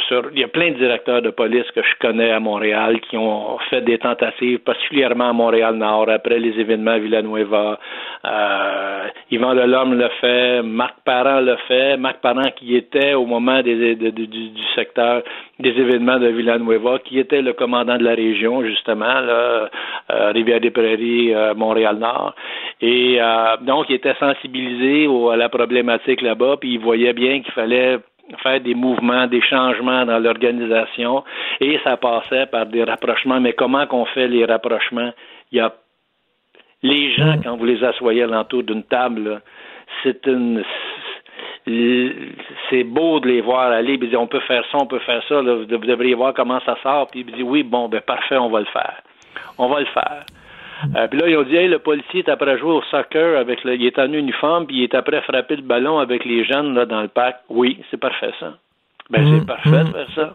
Sur, 0.08 0.30
il 0.32 0.38
y 0.38 0.44
a 0.44 0.48
plein 0.48 0.70
de 0.70 0.76
directeurs 0.76 1.22
de 1.22 1.30
police 1.30 1.68
que 1.74 1.82
je 1.82 1.98
connais 2.00 2.30
à 2.30 2.40
Montréal 2.40 3.00
qui 3.00 3.16
ont 3.16 3.58
fait 3.70 3.80
des 3.80 3.98
tentatives, 3.98 4.58
particulièrement 4.60 5.30
à 5.30 5.32
Montréal-Nord, 5.32 6.08
après 6.10 6.38
les 6.38 6.58
événements 6.60 6.92
à 6.92 6.98
Villanueva. 6.98 7.78
Euh, 8.24 9.08
Yvan 9.30 9.54
Delorme 9.54 9.98
le 9.98 10.08
fait, 10.20 10.62
Marc 10.62 10.96
Parent 11.04 11.40
le 11.40 11.56
fait, 11.68 11.96
Marc 11.96 12.20
Parent 12.20 12.50
qui 12.54 12.76
était 12.76 13.14
au 13.14 13.26
moment 13.26 13.62
des 13.62 13.94
du, 13.96 14.50
secteur 14.74 15.22
des 15.58 15.70
événements 15.70 16.18
de 16.18 16.28
Villanueva, 16.28 16.98
qui 16.98 17.18
était 17.18 17.40
le 17.40 17.52
commandant 17.52 17.96
de 17.96 18.04
la 18.04 18.14
région, 18.14 18.62
justement, 18.64 19.20
là, 19.20 19.70
euh, 20.10 20.32
Rivière-des-Prairies, 20.32 21.34
euh, 21.34 21.54
Montréal-Nord. 21.54 22.34
Et 22.80 23.18
euh, 23.20 23.56
donc, 23.60 23.86
il 23.88 23.94
était 23.94 24.14
sensibilisé 24.18 25.08
à 25.32 25.36
la 25.36 25.48
problématique 25.48 26.20
là-bas, 26.20 26.56
puis 26.60 26.74
il 26.74 26.80
voyait 26.80 27.12
bien 27.12 27.40
qu'il 27.42 27.52
fallait 27.52 27.98
faire 28.42 28.60
des 28.60 28.74
mouvements, 28.74 29.26
des 29.26 29.42
changements 29.42 30.06
dans 30.06 30.18
l'organisation, 30.18 31.24
et 31.60 31.78
ça 31.84 31.96
passait 31.96 32.46
par 32.46 32.66
des 32.66 32.84
rapprochements. 32.84 33.40
Mais 33.40 33.52
comment 33.52 33.86
qu'on 33.86 34.04
fait 34.06 34.28
les 34.28 34.44
rapprochements? 34.44 35.12
Il 35.50 35.58
y 35.58 35.60
a 35.60 35.72
les 36.82 37.12
gens, 37.12 37.36
quand 37.42 37.56
vous 37.56 37.64
les 37.64 37.82
assoyez 37.84 38.24
alentour 38.24 38.62
d'une 38.64 38.82
table, 38.82 39.40
c'est 40.02 40.26
une 40.26 40.64
c'est 41.64 42.82
beau 42.82 43.20
de 43.20 43.28
les 43.28 43.40
voir 43.40 43.70
aller, 43.70 43.96
puis 43.96 44.16
on 44.16 44.26
peut 44.26 44.40
faire 44.40 44.64
ça, 44.72 44.78
on 44.78 44.86
peut 44.86 44.98
faire 45.00 45.22
ça, 45.28 45.40
vous 45.40 45.64
devriez 45.64 46.14
voir 46.14 46.34
comment 46.34 46.58
ça 46.66 46.76
sort, 46.82 47.08
puis 47.08 47.20
il 47.20 47.32
dit 47.32 47.42
oui, 47.42 47.62
bon, 47.62 47.88
ben 47.88 48.00
parfait, 48.00 48.36
on 48.36 48.48
va 48.48 48.60
le 48.60 48.66
faire. 48.66 49.00
On 49.58 49.68
va 49.68 49.80
le 49.80 49.86
faire. 49.86 50.24
Euh, 50.96 51.08
puis 51.08 51.18
là, 51.20 51.28
ils 51.28 51.36
ont 51.36 51.42
dit, 51.42 51.56
hey, 51.56 51.68
le 51.68 51.78
policier 51.78 52.20
est 52.20 52.28
après 52.28 52.58
jouer 52.58 52.72
au 52.72 52.82
soccer 52.82 53.38
avec 53.38 53.64
le, 53.64 53.74
il 53.74 53.86
est 53.86 53.98
en 53.98 54.12
uniforme, 54.12 54.66
puis 54.66 54.76
il 54.78 54.82
est 54.84 54.94
après 54.94 55.20
frapper 55.22 55.56
le 55.56 55.62
ballon 55.62 55.98
avec 55.98 56.24
les 56.24 56.44
jeunes 56.44 56.74
là, 56.74 56.86
dans 56.86 57.02
le 57.02 57.08
parc. 57.08 57.36
Oui, 57.48 57.78
c'est 57.90 58.00
parfait 58.00 58.32
ça. 58.40 58.54
Ben, 59.10 59.38
c'est 59.38 59.46
parfait 59.46 59.84
de 59.84 59.92
faire 59.92 60.08
ça. 60.14 60.34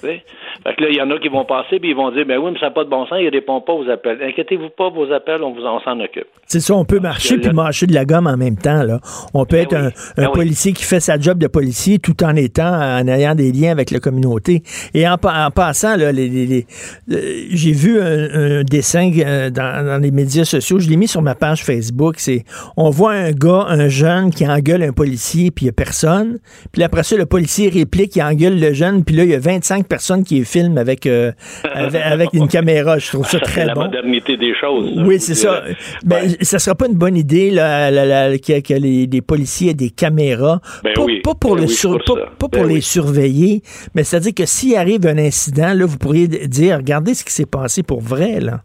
Fait 0.00 0.74
que 0.76 0.82
là, 0.82 0.88
il 0.90 0.96
y 0.96 1.00
en 1.00 1.10
a 1.10 1.18
qui 1.18 1.28
vont 1.28 1.44
passer 1.44 1.78
puis 1.78 1.90
ils 1.90 1.96
vont 1.96 2.10
dire 2.10 2.26
ben 2.26 2.38
oui, 2.38 2.50
mais 2.52 2.58
ça 2.58 2.66
n'a 2.66 2.72
pas 2.72 2.84
de 2.84 2.90
bon 2.90 3.06
sens, 3.06 3.18
il 3.20 3.28
répond 3.28 3.60
pas 3.60 3.72
aux 3.72 3.88
appels. 3.88 4.18
Inquiétez-vous 4.22 4.70
pas, 4.70 4.88
vos 4.90 5.10
appels, 5.12 5.42
on 5.42 5.52
vous 5.52 5.64
en 5.64 5.80
s'en 5.80 5.98
occupe. 6.00 6.26
C'est 6.46 6.60
ça, 6.60 6.74
on 6.74 6.84
peut 6.84 7.00
marcher 7.00 7.38
puis 7.38 7.52
mâcher 7.52 7.86
de 7.86 7.94
la 7.94 8.04
gomme 8.04 8.26
en 8.26 8.36
même 8.36 8.56
temps. 8.56 8.82
Là. 8.82 9.00
On 9.34 9.44
peut 9.44 9.56
ben 9.56 9.62
être 9.62 9.74
un, 9.74 9.90
ben 10.16 10.30
policier 10.30 10.72
qui 10.72 10.84
fait 10.84 11.00
sa 11.00 11.18
job 11.18 11.38
de 11.38 11.46
policier 11.46 11.98
tout 11.98 12.22
en 12.24 12.34
étant, 12.36 12.72
en 12.72 13.06
ayant 13.08 13.34
des 13.34 13.52
liens 13.52 13.72
avec 13.72 13.90
la 13.90 14.00
communauté. 14.00 14.62
Et 14.94 15.08
en, 15.08 15.16
passant, 15.18 15.96
là, 15.96 16.12
les, 16.12 16.66
euh, 17.10 17.46
j'ai 17.50 17.72
vu 17.72 18.00
un, 18.00 18.62
dessin 18.62 19.10
euh, 19.18 19.50
dans, 19.50 20.00
les 20.00 20.10
médias 20.10 20.44
sociaux, 20.44 20.78
je 20.78 20.88
l'ai 20.88 20.96
mis 20.96 21.08
sur 21.08 21.22
ma 21.22 21.34
page 21.34 21.64
Facebook. 21.64 22.16
C'est 22.18 22.44
on 22.76 22.90
voit 22.90 23.12
un 23.12 23.32
gars, 23.32 23.66
un 23.68 23.88
jeune 23.88 24.30
qui 24.30 24.46
engueule 24.46 24.82
un 24.82 24.92
policier 24.92 25.50
puis 25.50 25.64
il 25.64 25.66
n'y 25.66 25.70
a 25.70 25.72
personne. 25.72 26.38
Puis 26.72 26.82
après 26.82 27.02
ça, 27.02 27.16
le 27.16 27.26
policier 27.26 27.68
réplique, 27.68 28.16
il 28.16 28.22
engueule 28.22 28.58
le 28.58 28.72
jeune, 28.72 29.04
puis 29.04 29.16
là, 29.16 29.24
il 29.24 29.30
y 29.30 29.34
a 29.34 29.38
25 29.38 29.85
personnes 29.86 30.24
qui 30.24 30.44
filment 30.44 30.78
avec, 30.78 31.06
euh, 31.06 31.32
avec, 31.64 32.32
une 32.32 32.48
caméra. 32.48 32.98
Je 32.98 33.08
trouve 33.08 33.26
ça 33.26 33.40
très 33.40 33.64
la 33.64 33.74
bon. 33.74 33.82
La 33.82 33.86
modernité 33.86 34.36
des 34.36 34.54
choses. 34.54 34.92
Oui, 35.04 35.18
c'est 35.20 35.34
ça. 35.34 35.62
Ben, 36.04 36.28
ça 36.40 36.58
sera 36.58 36.74
pas 36.74 36.86
une 36.86 36.98
bonne 36.98 37.16
idée 37.16 37.50
là, 37.50 37.90
que, 38.38 38.74
les, 38.74 39.22
policiers 39.22 39.70
aient 39.70 39.74
des 39.74 39.90
caméras. 39.90 40.60
Ben 40.82 40.92
pas, 40.94 41.02
oui. 41.02 41.20
pas, 41.20 41.34
pour, 41.34 41.56
ben 41.56 41.62
le 41.62 42.04
pour, 42.04 42.18
pas, 42.38 42.48
pour 42.48 42.64
les 42.64 42.80
surveiller, 42.80 43.62
mais 43.94 44.04
c'est-à-dire 44.04 44.32
que 44.34 44.46
s'il 44.46 44.76
arrive 44.76 45.06
un 45.06 45.18
incident, 45.18 45.72
là, 45.74 45.86
vous 45.86 45.98
pourriez 45.98 46.28
dire, 46.28 46.76
regardez 46.76 47.14
ce 47.14 47.24
qui 47.24 47.32
s'est 47.32 47.46
passé 47.46 47.82
pour 47.82 48.00
vrai. 48.00 48.40
Là. 48.40 48.60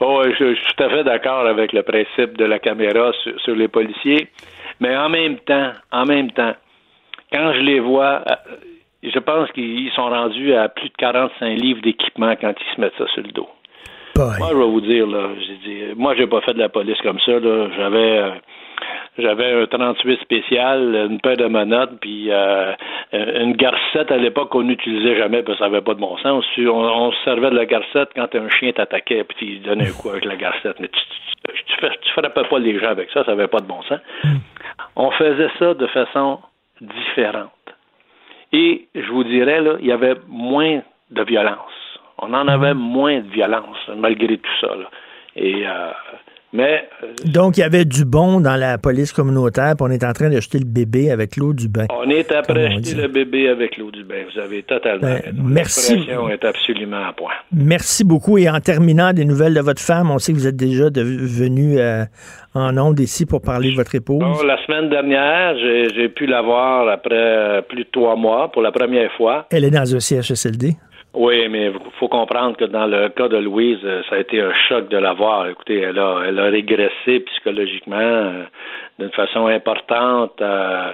Oh, 0.00 0.24
je, 0.26 0.54
suis 0.54 0.74
tout 0.76 0.82
à 0.82 0.90
fait 0.90 1.04
d'accord 1.04 1.46
avec 1.46 1.72
le 1.72 1.82
principe 1.82 2.36
de 2.36 2.44
la 2.44 2.58
caméra 2.58 3.12
sur, 3.22 3.40
sur, 3.40 3.54
les 3.54 3.68
policiers, 3.68 4.28
mais 4.80 4.96
en 4.96 5.08
même 5.08 5.38
temps, 5.38 5.70
en 5.92 6.06
même 6.06 6.32
temps, 6.32 6.54
quand 7.32 7.52
je 7.54 7.60
les 7.60 7.78
vois, 7.78 8.24
euh, 8.28 8.34
je 9.02 9.18
pense 9.18 9.50
qu'ils 9.52 9.90
sont 9.92 10.08
rendus 10.08 10.54
à 10.54 10.68
plus 10.68 10.88
de 10.88 10.94
45 10.96 11.60
livres 11.60 11.82
d'équipement 11.82 12.34
quand 12.40 12.52
ils 12.58 12.74
se 12.76 12.80
mettent 12.80 12.96
ça 12.98 13.06
sur 13.08 13.22
le 13.22 13.32
dos. 13.32 13.48
Moi, 14.16 14.48
je 14.50 14.56
vais 14.56 14.64
vous 14.64 14.80
dire, 14.80 15.06
là, 15.06 15.28
j'ai 15.40 15.56
dit, 15.56 15.82
moi, 15.96 16.14
j'ai 16.14 16.26
pas 16.26 16.40
fait 16.42 16.52
de 16.52 16.58
la 16.58 16.68
police 16.68 17.00
comme 17.02 17.18
ça, 17.20 17.32
là. 17.32 17.68
J'avais, 17.76 18.18
euh, 18.18 18.30
j'avais 19.18 19.62
un 19.62 19.66
38 19.66 20.20
spécial, 20.20 21.08
une 21.10 21.20
paire 21.20 21.38
de 21.38 21.46
menottes, 21.46 21.98
puis 22.00 22.30
euh, 22.30 22.72
une 23.12 23.52
garcette 23.52 24.10
à 24.10 24.18
l'époque 24.18 24.50
qu'on 24.50 24.64
n'utilisait 24.64 25.16
jamais 25.16 25.42
parce 25.42 25.58
que 25.58 25.64
ça 25.64 25.70
n'avait 25.70 25.82
pas 25.82 25.94
de 25.94 26.00
bon 26.00 26.16
sens. 26.18 26.44
On, 26.58 27.12
se 27.12 27.24
servait 27.24 27.50
de 27.50 27.56
la 27.56 27.64
garcette 27.64 28.10
quand 28.14 28.34
un 28.34 28.48
chien 28.50 28.72
t'attaquait, 28.72 29.24
puis 29.24 29.54
il 29.54 29.62
donnait 29.62 29.88
un 29.88 29.92
coup 29.92 30.10
avec 30.10 30.26
la 30.26 30.36
garcette. 30.36 30.78
Mais 30.78 30.88
tu, 30.88 31.00
tu, 31.66 31.88
tu, 32.02 32.12
frappais 32.12 32.44
pas 32.48 32.58
les 32.58 32.78
gens 32.78 32.90
avec 32.90 33.10
ça, 33.12 33.24
ça 33.24 33.34
n'avait 33.34 33.48
pas 33.48 33.60
de 33.60 33.66
bon 33.66 33.82
sens. 33.82 34.00
Hmm. 34.24 34.38
On 34.96 35.10
faisait 35.12 35.50
ça 35.58 35.72
de 35.72 35.86
façon 35.86 36.40
différente. 36.80 37.50
Et 38.52 38.88
je 38.94 39.10
vous 39.10 39.24
dirais, 39.24 39.60
là, 39.60 39.76
il 39.80 39.86
y 39.86 39.92
avait 39.92 40.16
moins 40.28 40.82
de 41.10 41.22
violence. 41.22 41.98
On 42.18 42.32
en 42.34 42.48
avait 42.48 42.74
mhm. 42.74 42.80
moins 42.80 43.20
de 43.20 43.28
violence, 43.28 43.78
malgré 43.96 44.38
tout 44.38 44.50
ça. 44.60 44.68
Là. 44.68 44.90
Et 45.36 45.66
euh, 45.66 45.90
mais. 46.52 46.88
Euh, 47.02 47.08
Donc, 47.24 47.56
il 47.56 47.60
y 47.60 47.64
avait 47.64 47.84
du 47.84 48.04
bon 48.04 48.40
dans 48.40 48.56
la 48.56 48.78
police 48.78 49.12
communautaire, 49.12 49.74
puis 49.76 49.86
on 49.88 49.90
est 49.90 50.04
en 50.04 50.12
train 50.12 50.30
d'acheter 50.30 50.58
le 50.58 50.64
bébé 50.64 51.10
avec 51.10 51.36
l'eau 51.36 51.52
du 51.52 51.68
bain. 51.68 51.86
On 51.90 52.08
est 52.10 52.30
après 52.32 52.66
acheter 52.66 52.94
le 52.94 53.08
bébé 53.08 53.48
avec 53.48 53.76
l'eau 53.76 53.90
du 53.90 54.04
bain. 54.04 54.22
Vous 54.32 54.40
avez 54.40 54.62
totalement. 54.62 55.00
Ben, 55.02 55.22
merci. 55.34 56.06
est 56.30 56.44
absolument 56.44 57.04
à 57.08 57.12
point. 57.12 57.32
Merci 57.52 58.04
beaucoup. 58.04 58.38
Et 58.38 58.48
en 58.48 58.60
terminant, 58.60 59.12
des 59.12 59.24
nouvelles 59.24 59.54
de 59.54 59.60
votre 59.60 59.82
femme, 59.82 60.10
on 60.10 60.18
sait 60.18 60.32
que 60.32 60.38
vous 60.38 60.46
êtes 60.46 60.56
déjà 60.56 60.88
venu 60.94 61.78
euh, 61.78 62.04
en 62.54 62.76
ondes 62.76 63.00
ici 63.00 63.26
pour 63.26 63.40
parler 63.40 63.70
de 63.70 63.76
votre 63.76 63.94
épouse. 63.94 64.22
la 64.44 64.62
semaine 64.66 64.90
dernière, 64.90 65.56
j'ai 65.58 66.08
pu 66.08 66.26
la 66.26 66.42
voir 66.42 66.88
après 66.88 67.14
euh, 67.14 67.62
plus 67.62 67.84
de 67.84 67.88
trois 67.90 68.16
mois 68.16 68.50
pour 68.52 68.62
la 68.62 68.72
première 68.72 69.10
fois. 69.12 69.46
Elle 69.50 69.64
est 69.64 69.70
dans 69.70 69.94
un 69.94 70.00
CHSLD? 70.00 70.76
Oui, 71.14 71.46
mais 71.48 71.66
il 71.66 71.90
faut 71.98 72.08
comprendre 72.08 72.56
que 72.56 72.64
dans 72.64 72.86
le 72.86 73.10
cas 73.10 73.28
de 73.28 73.36
Louise, 73.36 73.80
euh, 73.84 74.02
ça 74.08 74.16
a 74.16 74.18
été 74.18 74.40
un 74.40 74.52
choc 74.68 74.88
de 74.88 74.96
la 74.96 75.12
voir. 75.12 75.46
Écoutez, 75.48 75.78
elle 75.80 75.98
a, 75.98 76.22
elle 76.26 76.38
a 76.38 76.44
régressé 76.44 77.20
psychologiquement 77.20 77.98
euh, 77.98 78.44
d'une 78.98 79.10
façon 79.10 79.46
importante. 79.46 80.40
Euh, 80.40 80.92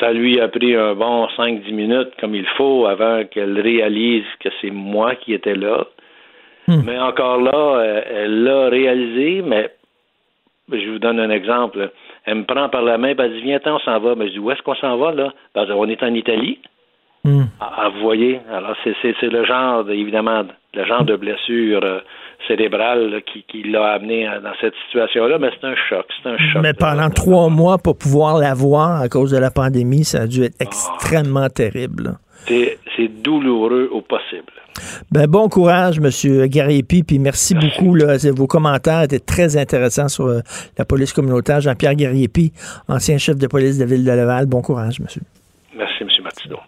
ça 0.00 0.12
lui 0.12 0.40
a 0.40 0.48
pris 0.48 0.74
un 0.74 0.94
bon 0.94 1.26
5-10 1.38 1.72
minutes 1.72 2.10
comme 2.20 2.34
il 2.34 2.46
faut 2.56 2.86
avant 2.86 3.24
qu'elle 3.24 3.60
réalise 3.60 4.24
que 4.40 4.48
c'est 4.60 4.72
moi 4.72 5.14
qui 5.14 5.32
étais 5.32 5.54
là. 5.54 5.86
Hmm. 6.66 6.82
Mais 6.84 6.98
encore 6.98 7.40
là, 7.40 7.82
elle 8.10 8.42
l'a 8.42 8.68
réalisé, 8.68 9.42
mais 9.42 9.70
je 10.72 10.90
vous 10.90 10.98
donne 10.98 11.20
un 11.20 11.30
exemple. 11.30 11.90
Elle 12.24 12.38
me 12.38 12.44
prend 12.44 12.68
par 12.68 12.82
la 12.82 12.98
main, 12.98 13.14
elle 13.16 13.32
dit 13.32 13.42
Viens, 13.42 13.60
on 13.66 13.78
s'en 13.78 14.00
va. 14.00 14.14
Mais 14.16 14.26
je 14.28 14.32
dis 14.32 14.38
Où 14.38 14.50
est-ce 14.50 14.62
qu'on 14.62 14.74
s'en 14.74 14.96
va 14.96 15.12
là? 15.12 15.32
on 15.54 15.88
est 15.88 16.02
en 16.02 16.14
Italie. 16.14 16.58
Hmm. 17.24 17.44
Ah, 17.58 17.88
vous 17.94 18.00
voyez, 18.00 18.40
alors 18.52 18.76
c'est, 18.84 19.22
le 19.22 19.44
genre, 19.46 19.88
évidemment, 19.90 20.42
le 20.74 20.84
genre 20.84 21.04
de 21.04 21.16
blessure 21.16 21.80
euh, 21.82 22.00
cérébrale 22.46 23.22
qui, 23.48 23.62
l'a 23.62 23.94
amené 23.94 24.26
dans 24.42 24.52
cette 24.60 24.74
situation-là, 24.86 25.38
mais 25.38 25.48
c'est 25.58 25.66
un 25.66 25.74
choc, 25.88 26.06
c'est 26.22 26.28
un 26.28 26.36
choc. 26.36 26.62
Mais 26.62 26.74
pendant 26.74 27.08
trois 27.08 27.48
mois, 27.48 27.78
pour 27.78 27.96
pouvoir 27.96 28.38
la 28.38 28.52
voir 28.52 29.00
à 29.00 29.08
cause 29.08 29.30
de 29.30 29.38
la 29.38 29.50
pandémie, 29.50 30.04
ça 30.04 30.22
a 30.22 30.26
dû 30.26 30.42
être 30.42 30.60
extrêmement 30.60 31.48
terrible. 31.48 32.18
C'est, 32.46 32.78
douloureux 33.22 33.88
au 33.90 34.02
possible. 34.02 34.52
Ben, 35.10 35.26
bon 35.26 35.48
courage, 35.48 35.98
M. 35.98 36.46
Gariepi, 36.46 37.02
puis 37.02 37.18
merci, 37.18 37.54
beaucoup. 37.54 37.96
vos 38.36 38.46
commentaires 38.46 39.02
étaient 39.02 39.18
très 39.18 39.56
intéressants 39.56 40.08
sur 40.08 40.26
euh, 40.26 40.40
la 40.76 40.84
police 40.84 41.12
communautaire. 41.12 41.60
Jean-Pierre 41.60 41.94
Gariepi, 41.94 42.52
ancien 42.86 43.16
chef 43.16 43.36
de 43.36 43.46
police 43.46 43.78
de 43.78 43.84
la 43.84 43.90
ville 43.90 44.04
de 44.04 44.10
Laval. 44.10 44.46
Bon 44.46 44.60
courage, 44.60 45.00
monsieur. 45.00 45.22
Merci, 45.74 46.02
M. 46.02 46.08
Martineau. 46.22 46.58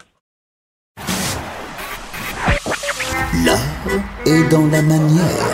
L'art 3.45 3.59
est 4.25 4.49
dans 4.51 4.65
la 4.73 4.81
manière. 4.81 5.45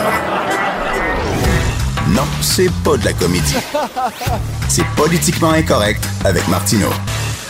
Non, 2.15 2.23
c'est 2.41 2.71
pas 2.85 2.95
de 2.95 3.03
la 3.03 3.11
comédie. 3.11 3.59
C'est 4.69 4.85
politiquement 4.95 5.51
incorrect 5.51 5.99
avec 6.23 6.47
Martineau. 6.47 6.93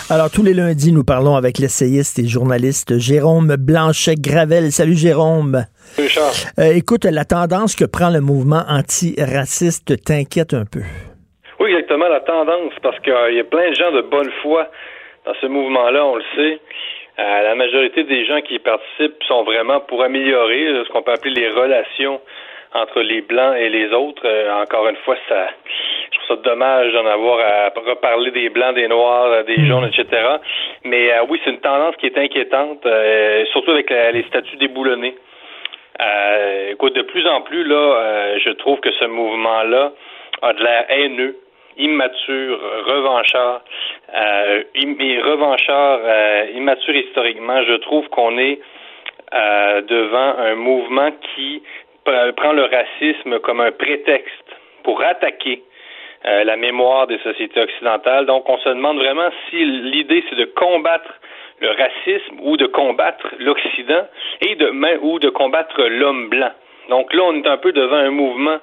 Alors, 0.10 0.32
tous 0.32 0.42
les 0.42 0.54
lundis, 0.54 0.92
nous 0.92 1.04
parlons 1.04 1.36
avec 1.36 1.60
l'essayiste 1.60 2.18
et 2.18 2.26
journaliste 2.26 2.98
Jérôme 2.98 3.56
Blanchet-Gravel. 3.60 4.72
Salut, 4.72 4.96
Jérôme. 4.96 5.66
Salut, 5.96 6.10
Charles. 6.10 6.34
Euh, 6.58 6.74
écoute, 6.74 7.06
la 7.06 7.26
tendance 7.26 7.76
que 7.76 7.86
prend 7.86 8.10
le 8.10 8.22
mouvement 8.22 8.64
antiraciste 8.68 10.04
t'inquiète 10.04 10.54
un 10.54 10.66
peu. 10.66 10.82
Oui, 11.60 11.72
exactement, 11.72 12.08
la 12.10 12.22
tendance, 12.22 12.74
parce 12.82 13.00
qu'il 13.02 13.36
y 13.36 13.40
a 13.40 13.44
plein 13.44 13.70
de 13.70 13.76
gens 13.76 13.92
de 13.92 14.02
bonne 14.02 14.32
foi 14.42 14.68
dans 15.26 15.34
ce 15.40 15.46
mouvement-là, 15.46 16.04
on 16.06 16.16
le 16.16 16.24
sait. 16.36 16.60
Euh, 17.20 17.42
la 17.44 17.54
majorité 17.54 18.04
des 18.04 18.26
gens 18.26 18.42
qui 18.42 18.56
y 18.56 18.60
participent 18.60 19.22
sont 19.28 19.44
vraiment 19.44 19.80
pour 19.82 20.02
améliorer 20.02 20.66
euh, 20.66 20.84
ce 20.84 20.90
qu'on 20.90 21.04
peut 21.04 21.12
appeler 21.12 21.42
les 21.42 21.50
relations 21.50 22.20
entre 22.74 23.02
les 23.02 23.22
blancs 23.22 23.56
et 23.56 23.70
les 23.70 23.94
autres. 23.94 24.24
Euh, 24.26 24.52
encore 24.64 24.88
une 24.88 24.96
fois, 24.98 25.16
ça, 25.30 25.48
je 26.12 26.18
trouve 26.18 26.38
ça 26.38 26.50
dommage 26.50 26.92
d'en 26.94 27.06
avoir 27.06 27.40
à 27.40 27.72
reparler 27.88 28.32
des 28.32 28.50
blancs, 28.50 28.74
des 28.74 28.88
noirs, 28.88 29.44
des 29.44 29.58
hmm. 29.58 29.66
jaunes, 29.66 29.86
etc. 29.94 30.08
Mais 30.86 31.12
oui, 31.30 31.40
c'est 31.44 31.52
une 31.52 31.60
tendance 31.60 31.96
qui 31.98 32.08
est 32.08 32.18
inquiétante, 32.18 32.86
surtout 33.52 33.72
avec 33.72 33.92
les 33.92 34.24
statuts 34.24 34.58
déboulonnés. 34.58 35.16
écoute, 36.72 36.96
de 36.96 37.04
plus 37.04 37.28
en 37.28 37.42
plus 37.42 37.64
là, 37.64 38.38
je 38.40 38.50
trouve 38.52 38.80
que 38.80 38.92
ce 38.92 39.06
mouvement-là 39.06 39.92
a 40.42 40.54
de 40.54 40.64
l'air 40.64 40.86
haineux 40.90 41.38
immature, 41.78 42.60
revanchard, 42.86 43.62
euh, 44.16 44.64
revanchard, 44.76 46.00
euh, 46.04 46.46
immature 46.56 46.96
historiquement, 46.96 47.64
je 47.64 47.74
trouve 47.74 48.08
qu'on 48.10 48.38
est 48.38 48.60
euh, 49.34 49.82
devant 49.82 50.38
un 50.38 50.56
mouvement 50.56 51.10
qui 51.36 51.64
prend 52.36 52.52
le 52.52 52.66
racisme 52.66 53.40
comme 53.40 53.62
un 53.62 53.72
prétexte 53.72 54.50
pour 54.84 55.02
attaquer 55.02 55.64
euh, 56.26 56.44
la 56.46 56.56
mémoire 56.56 57.08
des 57.08 57.18
sociétés 57.20 57.62
occidentales. 57.62 58.26
Donc, 58.26 58.48
on 58.48 58.58
se 58.58 58.70
demande 58.70 58.98
vraiment 58.98 59.30
si 59.50 59.66
l'idée 59.66 60.24
c'est 60.30 60.38
de 60.38 60.46
combattre 60.46 61.14
le 61.60 61.70
racisme 61.70 62.38
ou 62.42 62.56
de 62.56 62.66
combattre 62.66 63.28
l'Occident 63.40 64.08
et 64.42 64.56
de 64.56 65.00
ou 65.02 65.20
de 65.20 65.30
combattre 65.30 65.82
l'homme 65.84 66.30
blanc. 66.30 66.52
Donc 66.90 67.14
là, 67.14 67.24
on 67.24 67.36
est 67.36 67.48
un 67.48 67.58
peu 67.58 67.72
devant 67.72 67.98
un 67.98 68.12
mouvement 68.12 68.60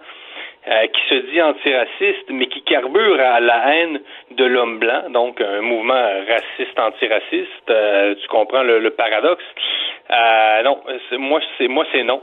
euh, 0.69 0.87
qui 0.89 1.01
se 1.09 1.15
dit 1.32 1.41
antiraciste, 1.41 2.28
mais 2.28 2.47
qui 2.47 2.61
carbure 2.62 3.19
à 3.19 3.41
la 3.41 3.74
haine 3.74 4.01
de 4.32 4.45
l'homme 4.45 4.78
blanc, 4.78 5.09
donc 5.09 5.41
un 5.41 5.62
mouvement 5.62 6.05
raciste 6.28 6.78
antiraciste. 6.78 7.70
Euh, 7.70 8.15
tu 8.20 8.28
comprends 8.28 8.62
le, 8.62 8.91
paradoxe 8.91 9.45
euh, 10.11 10.62
Non, 10.62 10.81
moi 11.19 11.41
c'est 11.57 11.69
moi 11.69 11.87
c'est 11.93 12.03
non. 12.03 12.20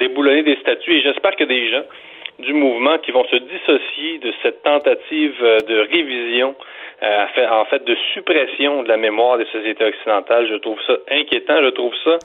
déboulonner 0.00 0.44
des 0.44 0.56
statuts 0.56 0.94
et 0.94 1.02
j'espère 1.02 1.36
que 1.36 1.44
des 1.44 1.70
gens 1.70 1.84
du 2.38 2.54
mouvement 2.54 2.96
qui 2.98 3.10
vont 3.10 3.26
se 3.26 3.36
dissocier 3.36 4.18
de 4.18 4.32
cette 4.42 4.62
tentative 4.62 5.38
de 5.68 5.80
révision 5.92 6.54
euh, 7.02 7.46
en 7.50 7.64
fait 7.66 7.84
de 7.84 7.94
suppression 8.12 8.82
de 8.82 8.88
la 8.88 8.96
mémoire 8.96 9.38
des 9.38 9.46
sociétés 9.52 9.84
occidentales. 9.84 10.48
Je 10.50 10.56
trouve 10.56 10.78
ça 10.86 10.94
inquiétant, 11.10 11.62
je 11.62 11.70
trouve 11.70 11.92
ça 12.04 12.18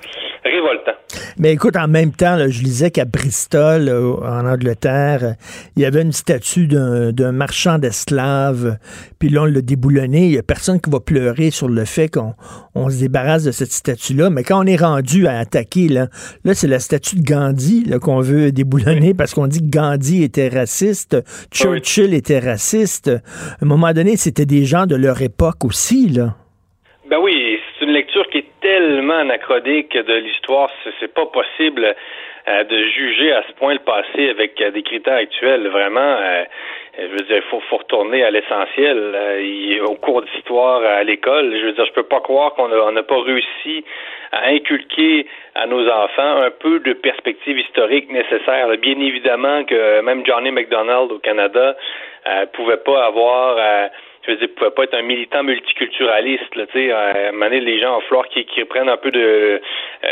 révoltant. 0.44 0.94
Mais 1.38 1.54
écoute, 1.54 1.76
en 1.76 1.88
même 1.88 2.12
temps, 2.12 2.38
je 2.40 2.64
lisais 2.64 2.90
qu'à 2.90 3.06
Bristol, 3.06 3.90
en 3.90 4.46
Angleterre, 4.48 5.36
il 5.76 5.84
y 5.84 5.86
avait 5.86 6.02
une 6.02 6.12
statue 6.12 6.68
d'un 6.68 7.32
marchand 7.32 7.78
d'esclaves, 7.78 8.78
puis 9.20 9.30
là, 9.30 9.44
on 9.44 9.46
l'a 9.46 9.62
déboulonné. 9.62 10.26
Il 10.26 10.32
n'y 10.32 10.38
a 10.38 10.44
personne 10.44 10.82
qui 10.82 10.90
va 10.90 11.00
pleurer 11.00 11.52
sur 11.52 11.70
le 11.70 11.86
fait 11.86 12.10
qu'on 12.10 12.34
on 12.76 12.90
se 12.90 13.00
débarrasse 13.00 13.44
de 13.44 13.52
cette 13.52 13.72
statue-là. 13.72 14.30
Mais 14.30 14.44
quand 14.44 14.64
on 14.64 14.66
est 14.66 14.82
rendu 14.82 15.28
à 15.28 15.38
attaquer, 15.38 15.88
là, 15.88 16.08
là 16.46 16.54
c'est 16.54 16.68
la 16.68 16.80
statue 16.80 17.18
de 17.18 17.24
Gandhi 17.24 17.86
qu'on 18.02 18.22
veut 18.22 18.52
déboulonner 18.52 19.14
parce 19.14 19.34
qu'on 19.34 19.48
dit 19.48 19.60
que 19.60 19.70
Gandhi 19.70 20.24
était 20.24 20.50
raciste, 20.50 21.18
Churchill 21.52 22.14
était 22.14 22.40
raciste. 22.40 23.10
À 23.10 23.64
un 23.64 23.66
moment 23.66 23.94
donné, 23.94 24.18
c'était 24.18 24.46
des 24.46 24.63
gens 24.66 24.86
de 24.86 24.96
leur 24.96 25.22
époque 25.22 25.66
aussi, 25.66 26.10
là. 26.10 26.36
Ben 27.06 27.20
oui, 27.20 27.60
c'est 27.78 27.86
une 27.86 27.92
lecture 27.92 28.28
qui 28.30 28.40
est 28.40 28.52
tellement 28.62 29.18
anachronique 29.18 29.96
de 29.96 30.14
l'histoire, 30.14 30.70
c'est 31.00 31.14
pas 31.14 31.26
possible 31.26 31.96
euh, 32.46 32.64
de 32.66 32.78
juger 32.88 33.32
à 33.32 33.42
ce 33.48 33.54
point 33.54 33.74
le 33.74 33.80
passé 33.80 34.30
avec 34.30 34.60
euh, 34.60 34.72
des 34.72 34.84
critères 34.84 35.16
actuels. 35.16 35.66
Vraiment, 35.70 36.00
euh, 36.02 36.44
je 36.98 37.08
veux 37.08 37.26
dire, 37.26 37.38
il 37.38 37.50
faut, 37.50 37.62
faut, 37.70 37.78
retourner 37.78 38.22
à 38.22 38.32
l'essentiel. 38.32 39.16
au 39.88 39.96
cours 39.96 40.24
d'histoire 40.24 40.82
à 40.84 41.04
l'école, 41.04 41.56
je 41.58 41.66
veux 41.68 41.72
dire, 41.72 41.86
je 41.86 41.94
peux 41.94 42.04
pas 42.04 42.20
croire 42.20 42.54
qu'on 42.56 42.68
n'a 42.68 43.04
pas 43.04 43.22
réussi 43.22 43.86
à 44.34 44.48
inculquer 44.48 45.26
à 45.56 45.68
nos 45.68 45.88
enfants 45.90 46.42
un 46.42 46.52
peu 46.52 46.80
de 46.80 46.92
perspective 46.92 47.60
historique 47.60 48.12
nécessaire. 48.12 48.68
Bien 48.78 49.00
évidemment 49.00 49.64
que 49.64 50.02
même 50.02 50.26
Johnny 50.26 50.52
McDonald 50.52 51.14
au 51.14 51.20
Canada 51.20 51.78
pouvait 52.54 52.78
pas 52.78 53.06
avoir 53.06 53.90
je 54.26 54.32
veux 54.32 54.38
dire, 54.38 54.50
pouvait 54.56 54.72
pas 54.72 54.84
être 54.84 54.94
un 54.94 55.02
militant 55.02 55.44
multiculturaliste, 55.44 56.56
là, 56.56 56.66
à 56.96 57.30
un 57.30 57.50
les 57.50 57.80
gens 57.80 57.98
en 57.98 58.02
flore 58.02 58.28
qui, 58.30 58.46
qui 58.46 58.64
prennent 58.66 58.90
un 58.90 58.98
peu 58.98 59.12
de 59.12 59.20
euh, 59.20 59.60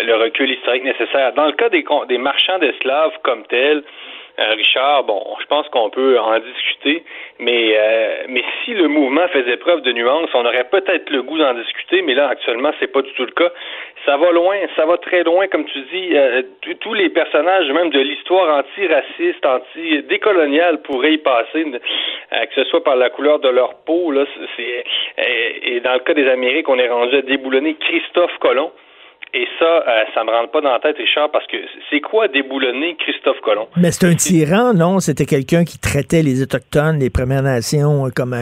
le 0.03 0.15
recul 0.15 0.49
historique 0.49 0.83
nécessaire. 0.83 1.33
Dans 1.33 1.45
le 1.45 1.53
cas 1.53 1.69
des, 1.69 1.85
des 2.09 2.17
marchands 2.17 2.59
d'esclaves 2.59 3.13
comme 3.23 3.45
tels, 3.47 3.83
Richard, 4.38 5.03
bon, 5.03 5.22
je 5.41 5.45
pense 5.45 5.68
qu'on 5.70 5.90
peut 5.90 6.20
en 6.20 6.40
discuter, 6.40 7.03
mais 7.40 7.76
euh, 7.78 8.24
mais 8.30 8.44
si 8.64 8.74
le 8.74 8.88
mouvement 8.88 9.28
faisait 9.28 9.58
preuve 9.58 9.82
de 9.82 9.91
nuance, 9.91 10.30
on 10.34 10.45
aurait 10.45 10.64
peut-être 10.70 11.10
le 11.10 11.22
goût 11.22 11.38
d'en 11.38 11.53
discuter, 11.53 12.02
mais 12.02 12.14
là 12.14 12.30
actuellement 12.30 12.72
c'est 12.80 12.91
pas 12.91 13.02
du 13.02 13.12
tout 13.14 13.26
le 13.26 13.32
cas. 13.32 13.49
Ça 14.06 14.18
va 14.18 14.32
loin, 14.32 14.56
ça 14.76 14.86
va 14.86 14.98
très 14.98 15.24
loin, 15.24 15.48
comme 15.48 15.66
tu 15.66 15.80
dis. 15.94 16.18
Euh, 16.18 16.41
tous 16.80 16.94
les 16.94 17.10
personnages, 17.10 17.70
même 17.72 17.91
de 17.91 17.99
l'histoire 17.99 18.58
antiraciste, 18.58 19.45
anti-décoloniale, 19.45 20.82
pourraient 20.82 21.14
y 21.14 21.18
passer, 21.20 21.64
que 21.64 22.56
ce 22.56 22.64
soit 22.66 22.84
par 22.84 22.95
la 22.95 23.12
couleur 23.12 23.40
de 23.40 23.49
leur 23.49 23.76
peau. 23.86 24.12
Là, 24.12 24.26
c'est 24.56 24.84
et 25.64 25.80
dans 25.82 25.94
le 25.94 25.99
cas 25.99 26.14
des 26.14 26.28
Amériques, 26.28 26.68
on 26.70 26.80
est 26.80 26.90
rendu 26.90 27.16
à 27.16 27.22
déboulonner 27.22 27.76
Christophe 27.76 28.36
Colomb. 28.40 28.72
Et 29.34 29.48
ça, 29.58 29.66
euh, 29.66 30.03
ça 30.14 30.24
me 30.26 30.32
rentre 30.32 30.52
pas 30.52 30.60
dans 30.60 30.74
la 30.74 30.80
tête, 30.80 30.98
Richard, 30.98 31.32
parce 31.32 31.48
que 31.48 31.56
c'est 31.90 32.02
quoi 32.02 32.28
déboulonner 32.28 32.95
Christophe 32.95 33.40
Colomb? 33.40 33.68
Mais 33.78 33.91
c'est 33.91 34.06
un 34.06 34.16
tyran, 34.16 34.74
non? 34.74 34.99
C'était 34.99 35.26
quelqu'un 35.26 35.64
qui 35.64 35.80
traitait 35.80 36.22
les 36.22 36.44
Autochtones, 36.44 36.99
les 36.99 37.10
Premières 37.10 37.44
Nations, 37.44 38.08
euh, 38.08 38.10
comme, 38.14 38.36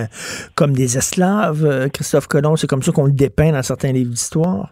comme 0.55 0.73
des 0.73 0.97
esclaves. 0.97 1.63
Euh, 1.63 1.89
Christophe 1.93 2.27
Colomb, 2.27 2.55
c'est 2.55 2.67
comme 2.67 2.81
ça 2.81 2.91
qu'on 2.91 3.05
le 3.05 3.13
dépeint 3.13 3.51
dans 3.51 3.61
certains 3.61 3.91
livres 3.91 4.09
d'histoire. 4.09 4.69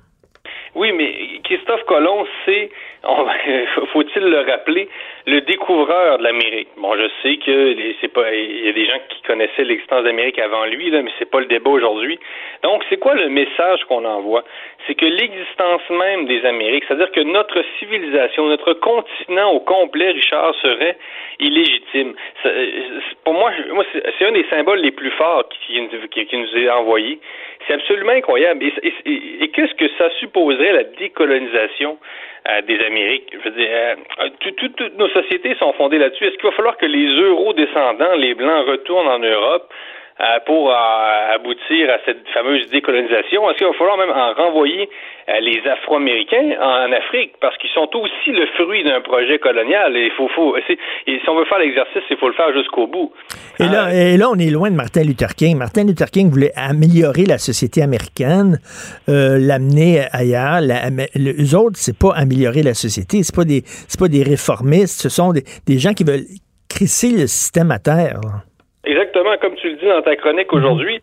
Oui, 0.73 0.91
mais 0.91 1.13
Christophe 1.43 1.83
Colomb, 1.87 2.25
c'est, 2.45 2.71
faut-il 3.93 4.23
le 4.23 4.39
rappeler, 4.39 4.89
le 5.25 5.41
découvreur 5.41 6.17
de 6.17 6.23
l'Amérique. 6.23 6.67
Bon, 6.77 6.93
je 6.95 7.07
sais 7.21 7.37
que 7.37 7.75
c'est 8.01 8.11
pas, 8.11 8.33
il 8.33 8.65
y 8.65 8.69
a 8.69 8.73
des 8.73 8.85
gens 8.85 8.99
qui 9.09 9.21
connaissaient 9.21 9.63
l'existence 9.63 10.03
d'Amérique 10.03 10.39
avant 10.39 10.65
lui, 10.65 10.89
là, 10.89 11.01
mais 11.01 11.11
c'est 11.17 11.29
pas 11.29 11.39
le 11.39 11.45
débat 11.45 11.69
aujourd'hui. 11.69 12.19
Donc, 12.63 12.83
c'est 12.89 12.97
quoi 12.97 13.15
le 13.15 13.29
message 13.29 13.83
qu'on 13.85 14.03
envoie? 14.03 14.43
C'est 14.85 14.95
que 14.95 15.05
l'existence 15.05 15.81
même 15.89 16.25
des 16.25 16.45
Amériques, 16.45 16.83
c'est-à-dire 16.87 17.11
que 17.11 17.21
notre 17.21 17.63
civilisation, 17.79 18.47
notre 18.47 18.73
continent 18.73 19.51
au 19.51 19.59
complet, 19.61 20.11
Richard, 20.11 20.53
serait 20.55 20.97
illégitime. 21.39 22.13
pour 23.23 23.33
moi, 23.33 23.51
c'est 24.17 24.25
un 24.25 24.31
des 24.31 24.45
symboles 24.49 24.79
les 24.79 24.91
plus 24.91 25.11
forts 25.11 25.47
qui, 25.49 25.79
qui, 26.09 26.37
nous 26.37 26.57
est 26.57 26.69
envoyé. 26.69 27.19
C'est 27.67 27.73
absolument 27.73 28.13
incroyable. 28.13 28.63
Et, 28.63 29.47
qu'est-ce 29.49 29.73
que 29.75 29.89
ça 29.97 30.09
supposerait 30.19 30.73
la 30.73 30.83
décolonisation? 30.83 31.97
Euh, 32.49 32.61
des 32.61 32.79
Amériques? 32.85 33.29
Je 33.31 33.49
veux 33.49 33.55
dire, 33.55 33.69
euh, 33.71 34.29
toutes 34.39 34.97
nos 34.97 35.09
sociétés 35.09 35.55
sont 35.55 35.73
fondées 35.73 35.97
là-dessus. 35.97 36.25
Est-ce 36.25 36.35
qu'il 36.35 36.49
va 36.49 36.55
falloir 36.55 36.77
que 36.77 36.85
les 36.85 37.07
euro-descendants, 37.07 38.15
les 38.15 38.33
Blancs, 38.35 38.67
retournent 38.67 39.07
en 39.07 39.19
Europe? 39.19 39.71
Euh, 40.19 40.39
pour 40.47 40.73
aboutir 40.73 41.91
à 41.91 41.99
cette 42.03 42.27
fameuse 42.33 42.67
décolonisation? 42.71 43.47
Est-ce 43.51 43.59
qu'il 43.59 43.67
va 43.67 43.73
falloir 43.73 43.97
même 43.97 44.09
en 44.09 44.33
renvoyer 44.33 44.89
euh, 45.29 45.39
les 45.41 45.61
Afro-Américains 45.69 46.57
en 46.59 46.91
Afrique? 46.91 47.33
Parce 47.39 47.55
qu'ils 47.57 47.69
sont 47.69 47.87
aussi 47.95 48.31
le 48.31 48.47
fruit 48.55 48.83
d'un 48.83 49.01
projet 49.01 49.37
colonial. 49.37 49.95
Et, 49.95 50.09
faut, 50.17 50.27
faut, 50.29 50.57
et 50.57 50.63
si 50.65 51.29
on 51.29 51.35
veut 51.35 51.45
faire 51.45 51.59
l'exercice, 51.59 52.01
il 52.09 52.17
faut 52.17 52.29
le 52.29 52.33
faire 52.33 52.51
jusqu'au 52.51 52.87
bout. 52.87 53.13
Et 53.59 53.65
là, 53.65 53.89
euh, 53.89 54.13
et 54.13 54.17
là, 54.17 54.31
on 54.31 54.39
est 54.39 54.49
loin 54.49 54.71
de 54.71 54.75
Martin 54.75 55.03
Luther 55.03 55.35
King. 55.35 55.55
Martin 55.55 55.83
Luther 55.83 56.09
King 56.09 56.31
voulait 56.31 56.53
améliorer 56.55 57.25
la 57.25 57.37
société 57.37 57.83
américaine, 57.83 58.57
l'amener 59.07 60.01
ailleurs. 60.11 60.61
La, 60.61 60.89
les 61.13 61.53
autres, 61.53 61.75
c'est 61.77 61.97
pas 61.97 62.15
améliorer 62.15 62.63
la 62.63 62.73
société. 62.73 63.21
C'est 63.21 63.35
pas 63.35 63.45
des, 63.45 63.61
c'est 63.87 63.99
pas 63.99 64.07
des 64.07 64.23
réformistes. 64.23 64.99
Ce 64.99 65.09
sont 65.09 65.31
des, 65.31 65.43
des 65.67 65.77
gens 65.77 65.93
qui 65.93 66.03
veulent 66.03 66.25
crisser 66.69 67.11
le 67.11 67.27
système 67.27 67.69
à 67.69 67.77
terre. 67.77 68.19
Exactement, 68.87 69.37
comme 69.37 69.55
tu 69.55 69.69
le 69.69 69.75
dis 69.75 69.85
dans 69.85 70.01
ta 70.01 70.15
chronique 70.15 70.51
mhm. 70.51 70.59
aujourd'hui, 70.59 71.01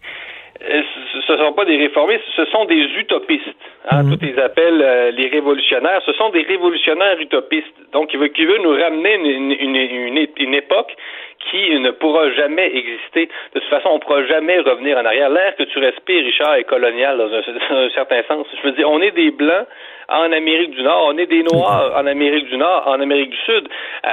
euh, 0.63 0.83
ce 1.27 1.33
ne 1.33 1.39
sont 1.39 1.53
pas 1.53 1.65
des 1.65 1.77
réformistes, 1.77 2.25
ce 2.35 2.45
sont 2.47 2.65
des 2.65 2.83
utopistes. 2.99 3.45
Hein, 3.91 4.05
mhm. 4.05 4.17
Tous 4.17 4.25
les 4.25 4.39
appels 4.39 4.81
euh, 4.83 5.11
les 5.11 5.29
révolutionnaires, 5.29 6.01
ce 6.07 6.13
sont 6.15 6.31
des 6.31 6.43
révolutionnaires 6.43 7.21
utopistes. 7.21 7.75
Donc, 7.93 8.09
qui 8.09 8.17
veut, 8.17 8.29
qui 8.29 8.47
veut 8.47 8.59
nous 8.59 8.71
ramener 8.71 9.15
une, 9.15 9.53
une, 9.53 9.77
une, 9.77 10.27
une 10.37 10.55
époque 10.55 10.97
qui 11.51 11.79
ne 11.79 11.91
pourra 11.91 12.31
jamais 12.33 12.75
exister. 12.75 13.29
De 13.55 13.61
toute 13.61 13.69
façon, 13.69 13.91
on 13.91 13.95
ne 13.97 14.01
pourra 14.01 14.25
jamais 14.25 14.59
revenir 14.61 14.97
en 14.97 15.05
arrière. 15.05 15.29
L'air 15.29 15.55
que 15.57 15.65
tu 15.65 15.79
respires, 15.79 16.25
Richard, 16.25 16.55
est 16.55 16.65
colonial 16.65 17.19
dans 17.19 17.33
un, 17.33 17.41
dans 17.71 17.77
un 17.77 17.91
certain 17.91 18.23
sens. 18.27 18.47
Je 18.57 18.67
veux 18.67 18.75
dire, 18.75 18.89
on 18.89 19.03
est 19.03 19.11
des 19.11 19.31
Blancs 19.31 19.67
en 20.09 20.33
Amérique 20.33 20.73
du 20.73 20.83
Nord, 20.83 21.13
on 21.13 21.19
est 21.19 21.27
des 21.27 21.43
Noirs 21.43 21.93
en 21.97 22.07
Amérique 22.07 22.49
du 22.49 22.57
Nord, 22.57 22.85
en 22.87 23.01
Amérique 23.01 23.31
du 23.31 23.37
Sud. 23.45 23.65
Euh, 23.65 24.09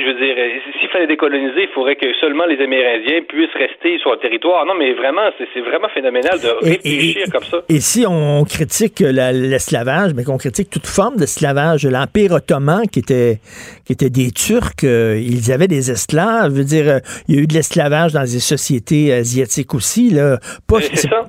je 0.00 0.06
veux 0.06 0.14
dire, 0.14 0.36
s'il 0.78 0.88
fallait 0.90 1.06
décoloniser, 1.06 1.62
il 1.62 1.68
faudrait 1.74 1.96
que 1.96 2.12
seulement 2.20 2.46
les 2.46 2.62
Amérindiens 2.62 3.22
puissent 3.28 3.54
rester 3.54 3.98
sur 3.98 4.12
le 4.12 4.18
territoire. 4.18 4.64
Non, 4.66 4.74
mais 4.74 4.92
vraiment, 4.92 5.28
c'est 5.38 5.60
vraiment 5.60 5.88
phénoménal 5.88 6.38
de 6.40 6.48
réfléchir 6.64 7.26
comme 7.32 7.42
ça. 7.42 7.58
Et 7.68 7.80
si 7.80 8.04
on 8.08 8.44
critique 8.44 9.00
l'esclavage, 9.00 10.12
mais 10.14 10.24
qu'on 10.24 10.38
critique 10.38 10.70
toute 10.70 10.86
forme 10.86 11.16
d'esclavage, 11.16 11.86
l'Empire 11.86 12.32
ottoman 12.32 12.86
qui 12.88 13.00
était, 13.00 13.38
qui 13.84 13.92
était 13.92 14.10
des 14.10 14.30
Turcs, 14.30 14.84
euh, 14.84 15.18
ils 15.20 15.52
avaient 15.52 15.68
des 15.68 15.90
esclaves. 15.90 16.50
Je 16.52 16.58
veux 16.58 16.64
dire, 16.64 16.88
euh, 16.88 16.98
il 17.28 17.34
y 17.34 17.38
a 17.38 17.42
eu 17.42 17.46
de 17.46 17.54
l'esclavage 17.54 18.12
dans 18.12 18.22
des 18.22 18.40
sociétés 18.40 19.12
asiatiques 19.12 19.74
aussi. 19.74 20.10
Là. 20.10 20.38
c'est 20.80 21.08
ça. 21.08 21.26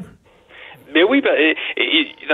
Mais 0.94 1.03
oui, 1.03 1.22
ben, 1.22 1.56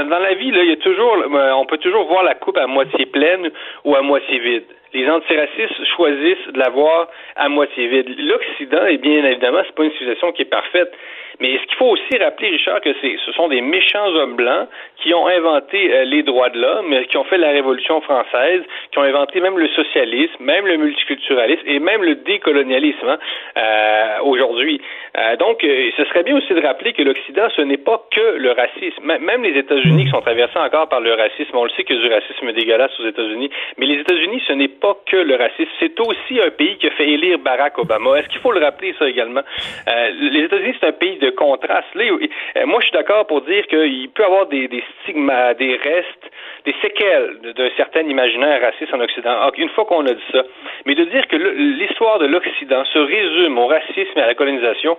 dans 0.10 0.20
la 0.20 0.34
vie, 0.34 0.52
là, 0.52 0.64
il 0.64 0.70
y 0.70 0.74
a 0.74 0.78
toujours, 0.78 1.16
euh, 1.16 1.52
on 1.54 1.66
peut 1.66 1.78
toujours 1.78 2.06
voir 2.06 2.24
la 2.24 2.36
coupe 2.36 2.58
à 2.58 2.68
moitié 2.68 3.06
pleine 3.06 3.50
ou 3.86 3.96
à 3.96 4.02
moitié 4.02 4.40
vide. 4.40 4.66
Les 4.94 5.08
antiracistes 5.10 5.86
choisissent 5.96 6.48
de 6.54 6.60
la 6.60 6.70
voir 6.70 7.08
à 7.36 7.48
moitié 7.50 7.88
vide. 7.88 8.16
L'Occident, 8.20 8.86
et 8.88 8.98
bien 8.98 9.24
évidemment, 9.24 9.62
c'est 9.66 9.76
pas 9.76 9.84
une 9.84 9.92
civilisation 9.92 10.32
qui 10.32 10.44
est 10.44 10.46
parfaite. 10.46 10.92
Mais 11.40 11.58
ce 11.58 11.68
qu'il 11.68 11.76
faut 11.78 11.92
aussi 11.92 12.18
rappeler, 12.22 12.50
Richard, 12.50 12.82
que 12.82 12.94
ce 12.94 13.32
sont 13.32 13.48
des 13.48 13.62
méchants 13.62 14.08
hommes 14.08 14.36
blancs 14.36 14.68
qui 14.98 15.14
ont 15.14 15.28
inventé 15.28 15.94
euh, 15.94 16.04
les 16.04 16.22
droits 16.22 16.50
de 16.50 16.60
l'homme, 16.60 16.94
qui 17.10 17.16
ont 17.16 17.24
fait 17.24 17.38
la 17.38 17.52
Révolution 17.52 18.02
française, 18.02 18.62
qui 18.92 19.00
ont 19.00 19.04
inventé 19.04 19.40
même 19.40 19.58
le 19.58 19.70
socialisme, 19.70 20.36
même 20.42 20.68
le 20.68 20.76
multiculturalisme 20.76 21.64
et 21.66 21.80
même 21.80 22.04
le 22.04 22.16
décolonialisme 22.16 23.08
hein, 23.08 23.20
euh, 23.58 24.24
aujourd'hui. 24.24 24.82
Euh, 25.18 25.38
donc, 25.38 25.62
ce 25.62 26.06
serait 26.06 26.24
bien 26.24 26.36
aussi 26.38 26.54
de 26.54 26.62
rappeler 26.62 26.94
que 26.94 27.04
l'Occident, 27.04 27.48
ce 27.56 27.62
n'est 27.62 27.78
pas 27.78 28.04
que 28.12 28.38
le 28.38 28.52
racisme. 28.52 29.04
Même 29.04 29.44
les 29.44 29.58
États-Unis 29.58 30.06
qui 30.06 30.12
sont 30.12 30.22
traversés 30.22 30.60
encore 30.60 30.90
par 30.90 31.00
le 31.00 31.14
racisme, 31.14 31.56
on 31.56 31.64
le 31.64 31.70
sait 31.72 31.86
a 31.90 31.94
du 31.94 32.08
racisme 32.08 32.52
dégueulasse 32.52 33.00
aux 33.00 33.08
États-Unis, 33.08 33.50
mais 33.78 33.86
les 33.86 34.02
États-Unis, 34.02 34.42
ce 34.48 34.54
n'est 34.54 34.68
pas 34.80 34.96
que 35.06 35.18
le 35.18 35.36
racisme, 35.36 35.70
c'est 35.80 36.00
aussi 36.00 36.40
un 36.42 36.52
pays 36.52 36.78
qui 36.78 36.88
a 36.88 36.92
fait 36.92 37.08
élire 37.08 37.40
Barack 37.40 37.78
Obama. 37.78 38.18
Est-ce 38.18 38.30
qu'il 38.30 38.42
faut 38.42 38.52
le 38.52 38.64
rappeler 38.64 38.94
ça 38.98 39.08
également? 39.08 39.42
Euh, 39.42 40.10
Les 40.32 40.44
États-Unis, 40.46 40.76
c'est 40.80 40.88
un 40.88 40.92
pays 40.94 41.18
de 41.20 41.30
contraste. 41.32 41.88
Euh, 41.96 42.66
moi, 42.66 42.80
je 42.80 42.86
suis 42.88 42.94
d'accord 42.94 43.28
pour 43.28 43.42
dire 43.42 43.66
qu'il 43.68 44.10
peut 44.10 44.24
y 44.24 44.26
avoir 44.26 44.48
des, 44.48 44.68
des 44.68 44.84
stigmas, 45.02 45.54
des 45.54 45.76
restes, 45.76 46.26
des 46.66 46.76
séquelles 46.82 47.54
d'un 47.56 47.70
certain 47.78 48.02
imaginaire 48.02 48.62
raciste 48.62 48.94
en 48.94 49.00
Occident. 49.00 49.36
Ah, 49.42 49.52
une 49.58 49.70
fois 49.70 49.86
qu'on 49.86 50.06
a 50.06 50.14
dit 50.14 50.30
ça, 50.32 50.44
mais 50.86 50.96
de 50.96 51.06
dire 51.06 51.28
que 51.28 51.36
l'histoire 51.36 52.20
de 52.20 52.26
l'Occident 52.26 52.84
se 52.94 53.00
résume 53.00 53.58
au 53.58 53.68
racisme 53.68 54.18
et 54.18 54.22
à 54.22 54.28
la 54.28 54.36
colonisation, 54.36 54.98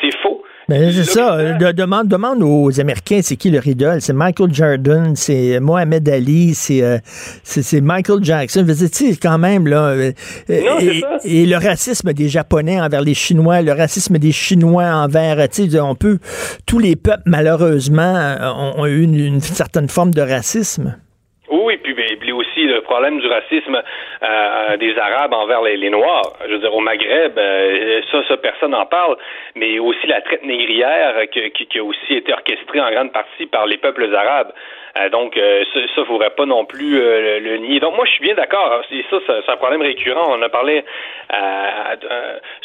c'est 0.00 0.16
faux. 0.22 0.42
Mais 0.68 0.90
c'est 0.90 1.04
ça. 1.04 1.54
De, 1.54 1.72
demande, 1.72 2.08
demande 2.08 2.42
aux 2.42 2.80
Américains, 2.80 3.20
c'est 3.22 3.36
qui 3.36 3.50
leur 3.50 3.66
idole? 3.66 4.00
C'est 4.00 4.12
Michael 4.12 4.52
Jordan, 4.52 5.14
c'est 5.14 5.60
Mohamed 5.60 6.08
Ali, 6.08 6.54
c'est 6.54 6.82
euh, 6.82 6.98
c'est 7.04 7.80
Michael 7.80 8.22
Jackson. 8.22 8.64
Quand 9.22 9.38
même, 9.38 9.66
là. 9.66 9.90
Euh, 9.90 10.12
et, 10.48 11.46
le 11.46 11.56
racisme 11.56 12.12
des 12.12 12.28
Japonais 12.28 12.80
envers 12.80 13.02
les 13.02 13.14
Chinois, 13.14 13.62
le 13.62 13.72
racisme 13.72 14.18
des 14.18 14.32
Chinois 14.32 14.84
envers, 14.84 15.36
tu 15.48 15.70
sais, 15.70 15.80
on 15.80 15.94
peut. 15.94 16.18
Tous 16.66 16.78
les 16.78 16.96
peuples, 16.96 17.22
malheureusement, 17.26 18.36
ont, 18.76 18.86
eu 18.86 19.02
une 19.02 19.40
certaine 19.40 19.88
forme 19.88 20.12
de 20.12 20.22
racisme. 20.22 20.96
Oui, 21.48 21.76
puis, 21.76 21.94
puis 21.94 22.32
aussi 22.32 22.64
le 22.64 22.80
problème 22.80 23.20
du 23.20 23.26
racisme 23.28 23.80
euh, 24.22 24.76
des 24.78 24.98
Arabes 24.98 25.32
envers 25.32 25.62
les, 25.62 25.90
Noirs. 25.90 26.32
Je 26.46 26.52
veux 26.54 26.58
dire, 26.58 26.74
au 26.74 26.80
Maghreb, 26.80 27.38
euh, 27.38 28.00
ça, 28.10 28.18
ça, 28.26 28.36
personne 28.36 28.72
n'en 28.72 28.86
parle, 28.86 29.16
mais 29.54 29.78
aussi 29.78 30.06
la 30.08 30.20
traite 30.22 30.44
négrière 30.44 31.14
qui, 31.32 31.50
qui, 31.52 31.78
a 31.78 31.84
aussi 31.84 32.14
été 32.14 32.32
orchestrée 32.32 32.80
en 32.80 32.90
grande 32.90 33.12
partie 33.12 33.46
par 33.46 33.66
les 33.66 33.76
peuples 33.76 34.12
arabes. 34.14 34.52
Euh, 35.00 35.08
donc, 35.10 35.34
ça, 35.34 36.00
ne 36.00 36.06
faudrait 36.06 36.30
pas 36.30 36.46
non 36.46 36.64
plus 36.64 36.98
le, 36.98 37.56
nier. 37.58 37.80
Donc, 37.80 37.96
moi, 37.96 38.04
je 38.06 38.12
suis 38.12 38.22
bien 38.22 38.34
d'accord. 38.34 38.82
Ça, 39.10 39.18
c'est 39.26 39.52
un 39.52 39.56
problème 39.56 39.82
récurrent. 39.82 40.36
On 40.36 40.42
a 40.42 40.48
parlé 40.48 40.84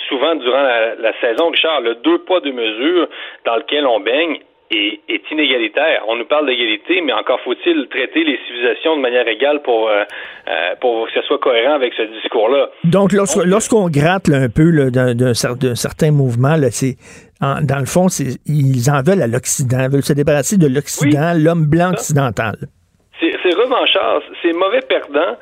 souvent 0.09 0.35
durant 0.35 0.61
la, 0.61 0.95
la 0.95 1.13
saison, 1.19 1.49
Richard, 1.49 1.81
le 1.81 1.95
deux 1.95 2.19
poids, 2.19 2.41
deux 2.41 2.51
mesures 2.51 3.07
dans 3.45 3.55
lequel 3.55 3.85
on 3.85 3.99
baigne 3.99 4.39
est, 4.71 5.31
inégalitaire. 5.31 6.03
On 6.07 6.15
nous 6.15 6.25
parle 6.25 6.47
d'égalité, 6.47 7.01
mais 7.01 7.13
encore 7.13 7.39
faut-il 7.41 7.87
traiter 7.89 8.23
les 8.23 8.39
civilisations 8.47 8.95
de 8.95 9.01
manière 9.01 9.27
égale 9.27 9.61
pour, 9.61 9.89
euh, 9.89 10.03
euh, 10.47 10.75
pour 10.79 11.07
que 11.07 11.13
ce 11.13 11.21
soit 11.23 11.39
cohérent 11.39 11.73
avec 11.73 11.93
ce 11.93 12.03
discours-là. 12.03 12.69
Donc, 12.83 13.11
lorsqu'on 13.13 13.89
gratte 13.89 14.29
un 14.29 14.49
peu 14.49 14.91
d'un 14.91 15.33
certain 15.75 16.11
mouvement, 16.11 16.55
c'est 16.71 16.95
dans 17.41 17.79
le 17.79 17.85
fond, 17.85 18.07
ils 18.45 18.91
en 18.91 19.01
veulent 19.01 19.21
à 19.21 19.27
l'Occident, 19.27 19.89
veulent 19.89 20.03
se 20.03 20.13
débarrasser 20.13 20.57
de 20.57 20.67
l'Occident, 20.67 21.33
l'homme 21.35 21.65
blanc 21.65 21.91
occidental. 21.91 22.55
C'est 23.19 23.53
revanchard, 23.53 24.21
c'est 24.41 24.53
mauvais 24.53 24.81
perdant. 24.81 25.37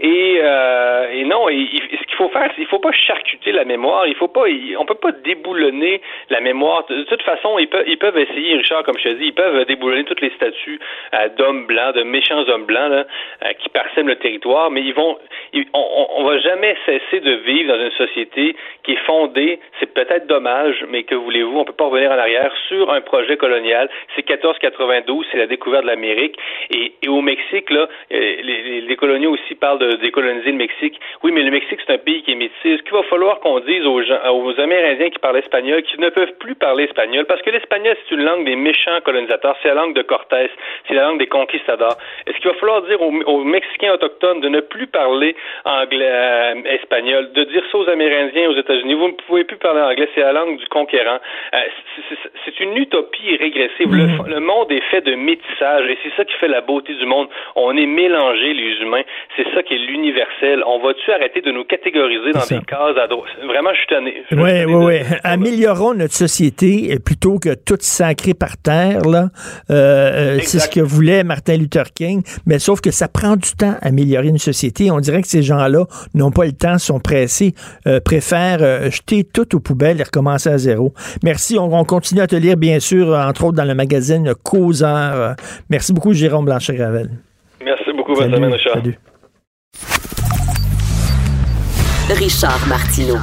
Et, 0.00 0.38
euh, 0.40 1.10
et 1.12 1.24
non, 1.24 1.48
ce 1.48 2.04
qu'il 2.04 2.16
faut 2.16 2.28
faire, 2.28 2.50
c'est 2.54 2.62
il 2.62 2.68
faut 2.68 2.78
pas 2.78 2.92
charcuter 2.92 3.50
la 3.50 3.64
mémoire. 3.64 4.06
Il 4.06 4.14
faut 4.14 4.28
pas, 4.28 4.44
on 4.78 4.84
peut 4.84 4.94
pas 4.94 5.10
déboulonner 5.10 6.00
la 6.30 6.40
mémoire. 6.40 6.84
De 6.88 7.02
toute 7.02 7.22
façon, 7.22 7.58
ils 7.58 7.68
peuvent, 7.68 7.84
ils 7.86 7.98
peuvent 7.98 8.18
essayer, 8.18 8.56
Richard, 8.56 8.84
comme 8.84 8.96
je 8.98 9.08
te 9.08 9.14
dis, 9.14 9.26
ils 9.26 9.34
peuvent 9.34 9.64
déboulonner 9.64 10.04
toutes 10.04 10.20
les 10.20 10.30
statues 10.30 10.78
euh, 11.14 11.28
d'hommes 11.36 11.66
blancs, 11.66 11.96
de 11.96 12.04
méchants 12.04 12.48
hommes 12.48 12.66
blancs 12.66 12.90
là, 12.90 13.06
euh, 13.44 13.52
qui 13.58 13.68
parsèment 13.70 14.06
le 14.06 14.16
territoire. 14.16 14.70
Mais 14.70 14.82
ils 14.82 14.94
vont, 14.94 15.18
on, 15.74 16.06
on, 16.16 16.24
va 16.24 16.38
jamais 16.38 16.76
cesser 16.86 17.20
de 17.20 17.32
vivre 17.32 17.76
dans 17.76 17.82
une 17.82 17.92
société 17.92 18.54
qui 18.84 18.92
est 18.92 19.04
fondée. 19.04 19.58
C'est 19.80 19.92
peut-être 19.92 20.28
dommage, 20.28 20.84
mais 20.90 21.02
que 21.02 21.16
voulez-vous 21.16 21.58
On 21.58 21.64
peut 21.64 21.72
pas 21.72 21.86
revenir 21.86 22.12
en 22.12 22.18
arrière 22.18 22.52
sur 22.68 22.92
un 22.92 23.00
projet 23.00 23.36
colonial. 23.36 23.88
C'est 24.14 24.28
1492, 24.28 25.26
c'est 25.32 25.38
la 25.38 25.46
découverte 25.46 25.82
de 25.82 25.88
l'Amérique. 25.88 26.38
Et, 26.70 26.92
et, 27.02 27.08
au 27.08 27.20
Mexique, 27.20 27.70
là, 27.70 27.88
les, 28.10 28.42
les, 28.42 28.80
les 28.82 28.96
coloniaux 28.96 29.32
aussi 29.32 29.54
parlent 29.56 29.78
de 29.78 29.87
décoloniser 29.96 30.50
le 30.50 30.56
Mexique. 30.56 31.00
Oui, 31.22 31.32
mais 31.32 31.42
le 31.42 31.50
Mexique, 31.50 31.80
c'est 31.86 31.92
un 31.92 31.98
pays 31.98 32.22
qui 32.22 32.32
est 32.32 32.34
métis. 32.34 32.54
Est-ce 32.64 32.82
qu'il 32.82 32.92
va 32.92 33.02
falloir 33.04 33.40
qu'on 33.40 33.60
dise 33.60 33.84
aux, 33.86 34.02
gens, 34.02 34.20
aux 34.32 34.58
Amérindiens 34.60 35.10
qui 35.10 35.18
parlent 35.18 35.38
espagnol 35.38 35.82
qu'ils 35.82 36.00
ne 36.00 36.10
peuvent 36.10 36.34
plus 36.38 36.54
parler 36.54 36.84
espagnol? 36.84 37.24
Parce 37.26 37.42
que 37.42 37.50
l'espagnol, 37.50 37.96
c'est 38.08 38.14
une 38.14 38.24
langue 38.24 38.44
des 38.44 38.56
méchants 38.56 39.00
colonisateurs. 39.04 39.56
C'est 39.62 39.68
la 39.68 39.74
langue 39.74 39.94
de 39.94 40.02
Cortés. 40.02 40.50
C'est 40.86 40.94
la 40.94 41.04
langue 41.04 41.18
des 41.18 41.26
conquistadors. 41.26 41.96
Est-ce 42.26 42.36
qu'il 42.38 42.50
va 42.50 42.56
falloir 42.56 42.82
dire 42.82 43.00
aux, 43.00 43.44
Mexicains 43.44 43.92
autochtones 43.94 44.40
de 44.40 44.48
ne 44.48 44.60
plus 44.60 44.86
parler 44.86 45.34
anglais, 45.64 46.10
euh, 46.10 46.54
espagnol, 46.66 47.32
de 47.32 47.44
dire 47.44 47.62
ça 47.70 47.78
aux 47.78 47.88
Amérindiens 47.88 48.50
aux 48.50 48.56
États-Unis? 48.56 48.94
Vous 48.94 49.08
ne 49.08 49.12
pouvez 49.26 49.44
plus 49.44 49.56
parler 49.56 49.80
anglais. 49.80 50.08
C'est 50.14 50.20
la 50.20 50.32
langue 50.32 50.58
du 50.58 50.66
conquérant. 50.68 51.18
Euh, 51.54 51.58
c'est 52.44 52.60
une 52.60 52.76
utopie 52.76 53.36
régressive. 53.36 53.88
Mm-hmm. 53.88 54.28
Le, 54.28 54.40
monde 54.40 54.70
est 54.72 54.84
fait 54.90 55.00
de 55.00 55.14
métissage 55.14 55.88
et 55.88 55.98
c'est 56.02 56.14
ça 56.16 56.24
qui 56.24 56.34
fait 56.34 56.48
la 56.48 56.60
beauté 56.60 56.94
du 56.94 57.06
monde. 57.06 57.28
On 57.56 57.76
est 57.76 57.86
mélangés, 57.86 58.54
les 58.54 58.80
humains. 58.82 59.02
C'est 59.36 59.46
ça 59.54 59.62
qui 59.62 59.74
est 59.74 59.77
l'universel. 59.86 60.62
On 60.66 60.80
va-tu 60.80 61.10
arrêter 61.12 61.40
de 61.40 61.50
nous 61.50 61.64
catégoriser 61.64 62.32
dans 62.32 62.40
des 62.40 62.64
cases 62.64 62.96
à 63.02 63.06
droite? 63.06 63.30
Vraiment, 63.46 63.70
je 63.72 63.78
suis 63.78 63.86
tanné. 63.86 64.22
Oui, 64.32 64.64
oui, 64.66 64.84
oui. 64.84 65.16
Améliorons 65.24 65.94
notre 65.94 66.14
société 66.14 66.98
plutôt 67.04 67.38
que 67.38 67.54
tout 67.54 67.76
sacré 67.80 68.34
par 68.34 68.56
terre. 68.56 69.02
Là. 69.02 69.28
Euh, 69.70 70.36
euh, 70.36 70.38
c'est 70.42 70.58
ce 70.58 70.68
que 70.68 70.80
voulait 70.80 71.24
Martin 71.24 71.56
Luther 71.56 71.92
King. 71.94 72.22
Mais 72.46 72.58
sauf 72.58 72.80
que 72.80 72.90
ça 72.90 73.08
prend 73.08 73.36
du 73.36 73.52
temps 73.52 73.76
à 73.80 73.88
améliorer 73.88 74.28
une 74.28 74.38
société. 74.38 74.90
On 74.90 75.00
dirait 75.00 75.22
que 75.22 75.28
ces 75.28 75.42
gens-là 75.42 75.84
n'ont 76.14 76.30
pas 76.30 76.46
le 76.46 76.52
temps, 76.52 76.78
sont 76.78 77.00
pressés, 77.00 77.54
euh, 77.86 78.00
préfèrent 78.00 78.90
jeter 78.90 79.24
tout 79.24 79.56
aux 79.56 79.60
poubelles 79.60 80.00
et 80.00 80.04
recommencer 80.04 80.48
à 80.48 80.58
zéro. 80.58 80.92
Merci. 81.22 81.58
On, 81.58 81.84
continue 81.84 82.20
à 82.20 82.26
te 82.26 82.36
lire, 82.36 82.56
bien 82.56 82.80
sûr, 82.80 83.08
entre 83.14 83.44
autres 83.44 83.56
dans 83.56 83.64
le 83.64 83.74
magazine 83.74 84.34
Causeur. 84.42 85.36
merci 85.70 85.92
beaucoup, 85.92 86.12
Jérôme 86.12 86.44
Blanchet-Gravel. 86.44 87.08
Merci 87.64 87.92
beaucoup. 87.92 88.14
Bonne 88.14 88.34
semaine, 88.34 88.52
Richard. 88.52 88.74
Salut. 88.74 88.98
Richard 92.10 92.66
Martineau. 92.66 93.18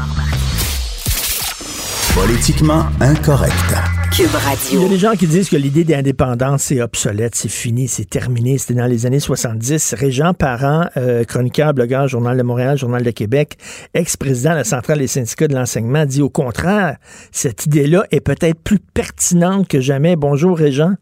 Politiquement 2.13 2.83
incorrect. 3.01 3.73
Cube 4.15 4.29
Radio. 4.31 4.79
Il 4.79 4.83
y 4.83 4.85
a 4.85 4.89
des 4.89 4.97
gens 4.97 5.13
qui 5.13 5.25
disent 5.25 5.49
que 5.49 5.55
l'idée 5.55 5.83
d'indépendance, 5.83 6.63
c'est 6.63 6.81
obsolète, 6.81 7.33
c'est 7.33 7.49
fini, 7.49 7.87
c'est 7.87 8.07
terminé. 8.07 8.59
C'était 8.59 8.75
dans 8.75 8.85
les 8.85 9.07
années 9.07 9.19
70. 9.19 9.95
Régent 9.97 10.35
Parent, 10.35 10.85
euh, 10.97 11.23
chroniqueur, 11.23 11.73
blogueur, 11.73 12.07
Journal 12.07 12.37
de 12.37 12.43
Montréal, 12.43 12.77
Journal 12.77 13.01
de 13.01 13.09
Québec, 13.09 13.57
ex-président 13.95 14.51
de 14.51 14.57
la 14.57 14.63
Centrale 14.63 14.99
des 14.99 15.07
syndicats 15.07 15.47
de 15.47 15.55
l'enseignement, 15.55 16.05
dit 16.05 16.21
au 16.21 16.29
contraire, 16.29 16.97
cette 17.31 17.65
idée-là 17.65 18.05
est 18.11 18.21
peut-être 18.21 18.61
plus 18.63 18.79
pertinente 18.79 19.67
que 19.67 19.79
jamais. 19.81 20.15
Bonjour, 20.15 20.55
Régent. 20.55 20.93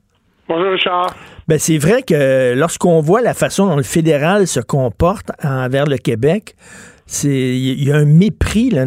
Bonjour, 0.47 0.71
Richard. 0.71 1.15
Ben, 1.49 1.59
c'est 1.59 1.77
vrai 1.77 2.03
que 2.03 2.53
lorsqu'on 2.55 3.01
voit 3.01 3.21
la 3.21 3.33
façon 3.33 3.67
dont 3.67 3.75
le 3.75 3.83
fédéral 3.83 4.47
se 4.47 4.61
comporte 4.61 5.31
envers 5.43 5.85
le 5.85 5.97
Québec, 5.97 6.55
il 7.23 7.83
y 7.83 7.91
a 7.91 7.95
un 7.95 8.05
mépris 8.05 8.69
dans, 8.69 8.85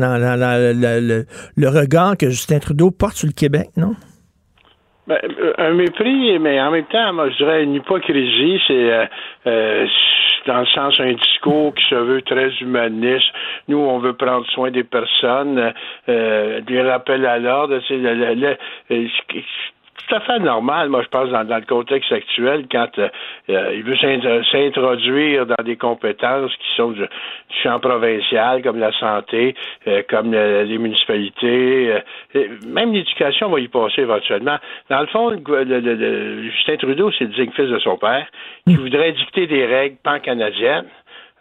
le, 1.57 1.69
regard 1.69 2.17
que 2.17 2.31
Justin 2.31 2.59
Trudeau 2.59 2.91
porte 2.91 3.17
sur 3.17 3.27
le 3.27 3.33
Québec, 3.33 3.69
non? 3.77 3.95
Ben, 5.07 5.21
euh, 5.23 5.53
un 5.59 5.75
mépris, 5.75 6.39
mais 6.41 6.61
en 6.61 6.73
même 6.73 6.87
temps, 6.87 7.13
moi, 7.13 7.31
je 7.31 7.37
dirais 7.37 7.63
une 7.63 7.75
hypocrisie. 7.75 8.61
C'est 8.67 8.93
euh, 8.93 9.07
euh, 9.47 9.87
dans 10.47 10.61
le 10.61 10.67
sens 10.67 10.99
un 10.99 11.13
discours 11.13 11.75
qui 11.75 11.85
se 11.85 11.95
veut 11.95 12.23
très 12.23 12.51
humaniste. 12.61 13.29
Nous, 13.69 13.79
on 13.79 13.99
veut 13.99 14.15
prendre 14.15 14.47
soin 14.47 14.71
des 14.71 14.85
personnes, 14.85 15.73
des 16.07 16.83
rappels 16.83 17.27
à 17.27 17.39
l'ordre. 17.39 17.81
Tout 19.97 20.15
à 20.15 20.21
fait 20.21 20.39
normal, 20.39 20.89
moi, 20.89 21.03
je 21.03 21.09
pense, 21.09 21.31
dans, 21.31 21.43
le 21.43 21.67
contexte 21.67 22.13
actuel, 22.13 22.67
quand 22.71 22.99
euh, 22.99 23.09
euh, 23.49 23.75
il 23.75 23.83
veut 23.83 23.97
s'introduire 23.97 25.47
dans 25.47 25.65
des 25.65 25.77
compétences 25.77 26.53
qui 26.53 26.77
sont 26.77 26.91
du, 26.93 27.05
champ 27.63 27.81
provincial, 27.81 28.63
comme 28.63 28.79
la 28.79 28.93
santé, 28.93 29.55
euh, 29.89 30.03
comme 30.09 30.33
les 30.33 30.79
municipalités, 30.79 31.93
même 32.67 32.93
l'éducation 32.93 33.49
va 33.49 33.59
y 33.59 33.69
passer 33.69 34.03
éventuellement. 34.03 34.59
Dans 34.91 35.01
le 35.01 35.07
fond, 35.07 35.31
le, 35.31 36.43
Justin 36.51 36.77
Trudeau, 36.77 37.11
c'est 37.19 37.25
le 37.25 37.31
digne 37.31 37.51
fils 37.53 37.69
de 37.69 37.79
son 37.79 37.97
père, 37.97 38.27
qui 38.67 38.77
voudrait 38.77 39.13
dicter 39.13 39.47
des 39.47 39.65
règles 39.65 39.97
pan-canadiennes. 40.03 40.87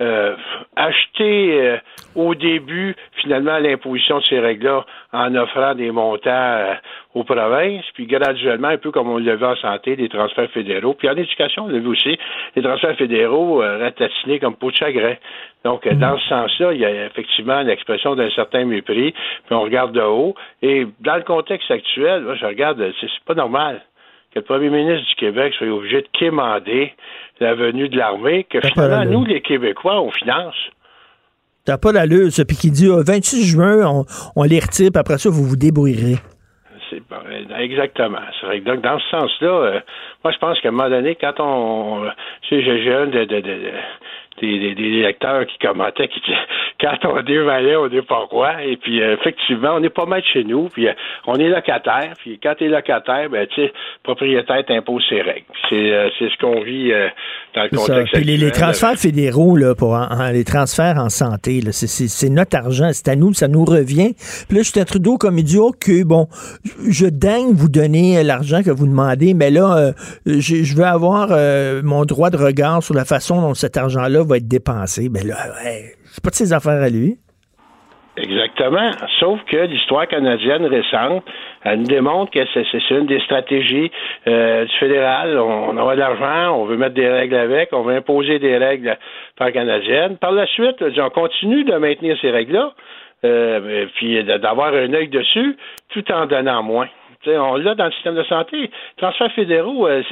Euh, 0.02 0.36
acheter 0.76 1.62
euh, 1.62 1.78
au 2.16 2.36
début, 2.36 2.98
finalement, 3.22 3.58
l'imposition 3.60 4.20
de 4.20 4.26
ces 4.26 4.42
règles-là 4.42 4.86
en 5.14 5.34
offrant 5.36 5.74
des 5.74 5.90
montants 5.90 6.30
euh, 6.32 6.74
aux 7.14 7.24
provinces, 7.24 7.86
puis 7.94 8.06
graduellement, 8.06 8.68
un 8.68 8.78
peu 8.78 8.92
comme 8.92 9.10
on 9.10 9.20
le 9.20 9.36
vu 9.38 9.46
en 9.46 9.56
santé, 9.56 9.96
des 9.96 10.10
transferts 10.10 10.52
fédéraux. 10.52 10.96
Puis 10.96 11.08
en 11.08 11.16
éducation, 11.16 11.64
on 11.64 11.68
l'a 11.70 11.80
vu 11.80 11.88
aussi, 11.88 12.20
des 12.58 12.62
transferts 12.62 12.98
fédéraux 12.98 13.60
ratatinés 13.60 14.40
comme 14.40 14.58
peau 14.58 14.70
de 14.70 14.76
chagrin. 14.76 15.16
Donc, 15.64 15.86
mm-hmm. 15.86 15.98
dans 15.98 16.18
ce 16.18 16.28
sens-là, 16.28 16.74
il 16.74 16.82
y 16.82 16.86
a 16.86 17.06
effectivement 17.06 17.62
l'expression 17.62 18.16
d'un 18.16 18.30
certain 18.32 18.66
mépris, 18.66 19.14
puis 19.14 19.56
on 19.56 19.62
regarde 19.62 19.94
de 19.94 20.02
haut. 20.02 20.36
Et 20.62 20.86
dans 21.00 21.16
le 21.16 21.24
contexte 21.24 21.72
actuel, 21.72 22.36
je 22.38 22.46
regarde, 22.46 22.86
c'est 23.00 23.08
pas 23.26 23.36
normal 23.36 23.82
que 24.34 24.40
le 24.40 24.46
premier 24.46 24.70
ministre 24.70 25.08
du 25.08 25.16
Québec 25.16 25.54
soit 25.54 25.68
obligé 25.68 26.02
de 26.02 26.08
quémander 26.12 26.94
la 27.40 27.56
venue 27.56 27.90
de 27.90 27.98
l'armée, 27.98 28.46
que 28.50 28.60
finalement, 28.62 29.06
nous, 29.06 29.26
les 29.26 29.42
Québécois, 29.42 30.02
on 30.02 30.12
finance. 30.12 30.56
T'as 31.66 31.78
pas 31.78 31.92
l'allure, 31.92 32.32
ça. 32.32 32.46
Puis 32.46 32.58
qui 32.58 32.72
dit, 32.72 32.88
26 32.88 33.46
juin, 33.46 34.04
on, 34.36 34.44
les 34.44 34.60
retire, 34.60 34.92
puis 34.92 35.00
après 35.00 35.18
ça, 35.18 35.30
vous 35.30 35.44
vous 35.44 35.56
débrouillerez. 35.56 36.18
C'est 36.90 37.02
exactement. 37.60 38.20
C'est 38.40 38.46
vrai. 38.46 38.60
Donc, 38.62 38.82
dans 38.82 39.00
ce 39.00 39.10
sens-là, 39.10 39.48
euh, 39.48 39.80
moi, 40.24 40.32
je 40.32 40.38
pense 40.38 40.62
qu'à 40.62 40.70
un 40.70 40.72
moment 40.72 40.90
donné, 40.90 41.16
quand 41.16 41.34
on. 41.40 42.06
Tu 42.44 42.56
sais, 42.56 42.64
j'ai 42.64 42.84
de, 42.84 43.26
de, 43.26 43.40
de, 43.42 43.72
des, 44.42 44.76
des, 44.76 45.02
lecteurs 45.02 45.46
qui 45.46 45.58
commentaient, 45.60 46.08
qui 46.08 46.20
disaient 46.22 46.38
quand 46.82 47.06
on 47.06 47.22
dévalait, 47.22 47.76
on 47.76 47.88
n'est 47.88 48.02
pas 48.02 48.28
quoi. 48.30 48.64
Et 48.64 48.78
puis 48.78 49.02
euh, 49.02 49.14
effectivement, 49.14 49.76
on 49.76 49.80
n'est 49.80 49.90
pas 49.90 50.06
mal 50.06 50.24
chez 50.24 50.44
nous, 50.44 50.70
puis 50.70 50.88
euh, 50.88 50.94
on 51.26 51.36
est 51.36 51.50
locataire. 51.50 52.14
Puis 52.18 52.40
quand 52.42 52.56
tu 52.56 52.66
es 52.66 52.68
locataire, 52.68 53.30
ben 53.30 53.48
tu 53.48 53.62
sais, 53.62 53.74
propriétaire 54.04 54.66
t'impose 54.66 55.06
ses 55.08 55.22
règles. 55.22 55.46
C'est 55.70 55.92
euh, 55.94 56.10
c'est 56.20 56.30
ce 56.30 56.38
qu'on 56.38 56.62
vit 56.62 56.94
dans 57.56 57.64
le 57.64 57.78
contexte. 57.78 58.14
Puis 58.14 58.24
les, 58.24 58.38
les, 58.38 58.52
transferts 58.52 58.98
fédéraux 58.98 59.56
là, 59.56 59.76
pour 59.76 59.98
les 60.32 60.44
transferts 60.44 60.98
en 60.98 61.10
santé, 61.10 61.62
c'est 61.72 62.30
notre 62.30 62.58
argent, 62.58 62.90
c'est 62.92 63.08
à 63.08 63.16
nous, 63.16 63.34
ça 63.34 63.48
nous 63.48 63.66
revient. 63.66 64.14
Puis 64.48 64.58
là, 64.58 64.64
Justin 64.64 64.86
Trudeau 64.86 65.18
comme 65.18 65.38
il 65.38 65.44
dit 65.44 65.58
ok, 65.58 66.04
bon, 66.06 66.28
je 66.88 67.08
daigne 67.08 67.54
vous 67.54 67.70
donner 67.70 68.24
l'argent 68.24 68.62
que 68.64 68.72
vous 68.72 68.88
demandez, 68.88 69.34
mais 69.34 69.52
là, 69.52 69.94
je 70.26 70.76
veux 70.76 70.86
avoir 70.86 71.30
mon 71.84 72.06
droit 72.06 72.30
de 72.30 72.38
regard 72.38 72.84
sur 72.84 72.94
la 72.94 73.06
façon 73.06 73.42
dont 73.42 73.54
cet 73.54 73.78
argent-là 73.78 74.24
va 74.24 74.38
être 74.38 74.48
dépensé. 74.48 75.10
Ben 75.10 75.26
là, 75.28 75.36
c'est 76.06 76.24
pas 76.24 76.30
de 76.30 76.36
ses 76.36 76.54
affaires 76.54 76.82
à 76.82 76.90
lui. 76.90 77.18
Exactement. 78.18 78.92
Sauf 79.20 79.40
que 79.52 79.58
l'histoire 79.58 80.08
canadienne 80.08 80.66
récente, 80.66 81.24
elle 81.66 81.80
nous 81.80 81.88
démontre 81.88 82.32
que 82.32 82.40
c'est 82.54 82.90
une 82.92 83.06
des 83.06 83.20
stratégies 83.22 83.92
euh, 84.28 84.66
du 84.66 84.72
fédéral. 84.78 85.38
On, 85.38 85.78
a 85.78 85.96
de 85.96 86.00
l'argent, 86.00 86.58
on 86.58 86.66
veut 86.66 86.78
mettre 86.78 86.96
des 86.96 87.10
règles 87.10 87.36
avec, 87.36 87.70
on 87.74 87.82
veut 87.82 87.96
imposer 87.96 88.40
des 88.40 88.58
règles 88.58 88.98
par 89.36 89.52
canadienne. 89.52 90.18
Par 90.18 90.32
la 90.32 90.48
suite, 90.48 90.84
on 90.98 91.10
continue 91.10 91.64
de 91.64 91.76
maintenir 91.76 92.18
ces 92.22 92.32
règles-là, 92.32 92.74
euh, 93.26 93.86
puis 93.96 94.24
d'avoir 94.24 94.74
un 94.74 94.94
œil 94.94 95.10
dessus, 95.10 95.58
tout 95.90 96.10
en 96.12 96.26
donnant 96.26 96.64
moins 96.64 96.88
on 97.28 97.56
l'a 97.56 97.76
dans 97.76 97.86
le 97.86 97.92
système 97.92 98.16
de 98.16 98.24
santé. 98.24 98.70
Transferts 98.98 99.32
fédéraux, 99.34 99.88
euh, 99.88 100.04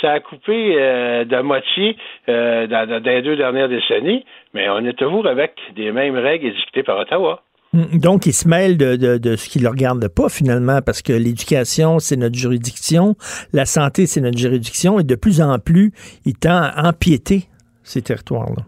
ça, 0.00 0.12
a 0.12 0.20
coupé 0.20 0.76
euh, 0.76 1.24
de 1.24 1.40
moitié 1.40 1.96
euh, 2.28 2.66
dans, 2.66 3.02
les 3.04 3.22
deux 3.22 3.36
dernières 3.36 3.68
décennies, 3.68 4.24
mais 4.54 4.68
on 4.68 4.84
est 4.84 4.98
toujours 4.98 5.26
avec 5.26 5.52
des 5.74 5.92
mêmes 5.92 6.16
règles 6.16 6.46
édictées 6.46 6.82
par 6.82 6.98
Ottawa. 6.98 7.42
Mm, 7.76 7.98
donc, 7.98 8.26
il 8.26 8.32
se 8.32 8.48
mêle 8.48 8.76
de, 8.78 9.36
ce 9.36 9.48
qui 9.48 9.58
ne 9.58 9.64
le 9.64 9.70
regarde 9.70 10.08
pas, 10.08 10.28
finalement, 10.28 10.80
parce 10.82 11.02
que 11.02 11.12
l'éducation, 11.12 11.98
c'est 11.98 12.16
notre 12.16 12.36
juridiction, 12.36 13.16
la 13.52 13.66
santé, 13.66 14.06
c'est 14.06 14.20
notre 14.20 14.38
juridiction, 14.38 14.98
et 14.98 15.04
de 15.04 15.14
plus 15.14 15.40
en 15.40 15.58
plus, 15.58 15.92
il 16.24 16.34
tend 16.34 16.62
à 16.62 16.88
empiéter 16.88 17.48
ces 17.84 18.02
territoires-là. 18.02 18.64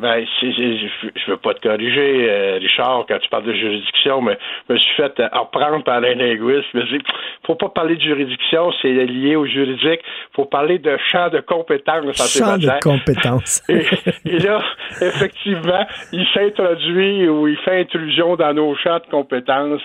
Ben, 0.00 0.24
je 0.40 0.46
ne 0.46 1.30
veux 1.30 1.36
pas 1.36 1.52
te 1.52 1.60
corriger, 1.60 2.26
euh, 2.30 2.58
Richard, 2.58 3.04
quand 3.06 3.18
tu 3.18 3.28
parles 3.28 3.44
de 3.44 3.52
juridiction, 3.52 4.22
mais 4.22 4.38
je 4.68 4.72
me 4.72 4.78
suis 4.78 4.94
fait 4.94 5.20
euh, 5.20 5.28
apprendre 5.30 5.84
par 5.84 5.96
un 5.96 6.14
linguiste. 6.14 6.68
Il 6.72 6.80
ne 6.80 6.98
faut 7.44 7.54
pas 7.54 7.68
parler 7.68 7.96
de 7.96 8.00
juridiction, 8.00 8.72
c'est 8.80 8.88
lié 8.88 9.36
au 9.36 9.44
juridique. 9.44 10.00
Il 10.02 10.36
faut 10.36 10.46
parler 10.46 10.78
de 10.78 10.96
champ 11.10 11.28
de 11.28 11.40
compétences. 11.40 12.16
Champ 12.16 12.56
de 12.56 12.80
compétences. 12.82 13.62
et, 13.68 14.38
là, 14.38 14.62
effectivement, 15.02 15.86
il 16.12 16.26
s'introduit 16.32 17.28
ou 17.28 17.46
il 17.46 17.58
fait 17.58 17.80
intrusion 17.80 18.36
dans 18.36 18.54
nos 18.54 18.74
champs 18.76 19.00
de 19.00 19.10
compétences 19.10 19.82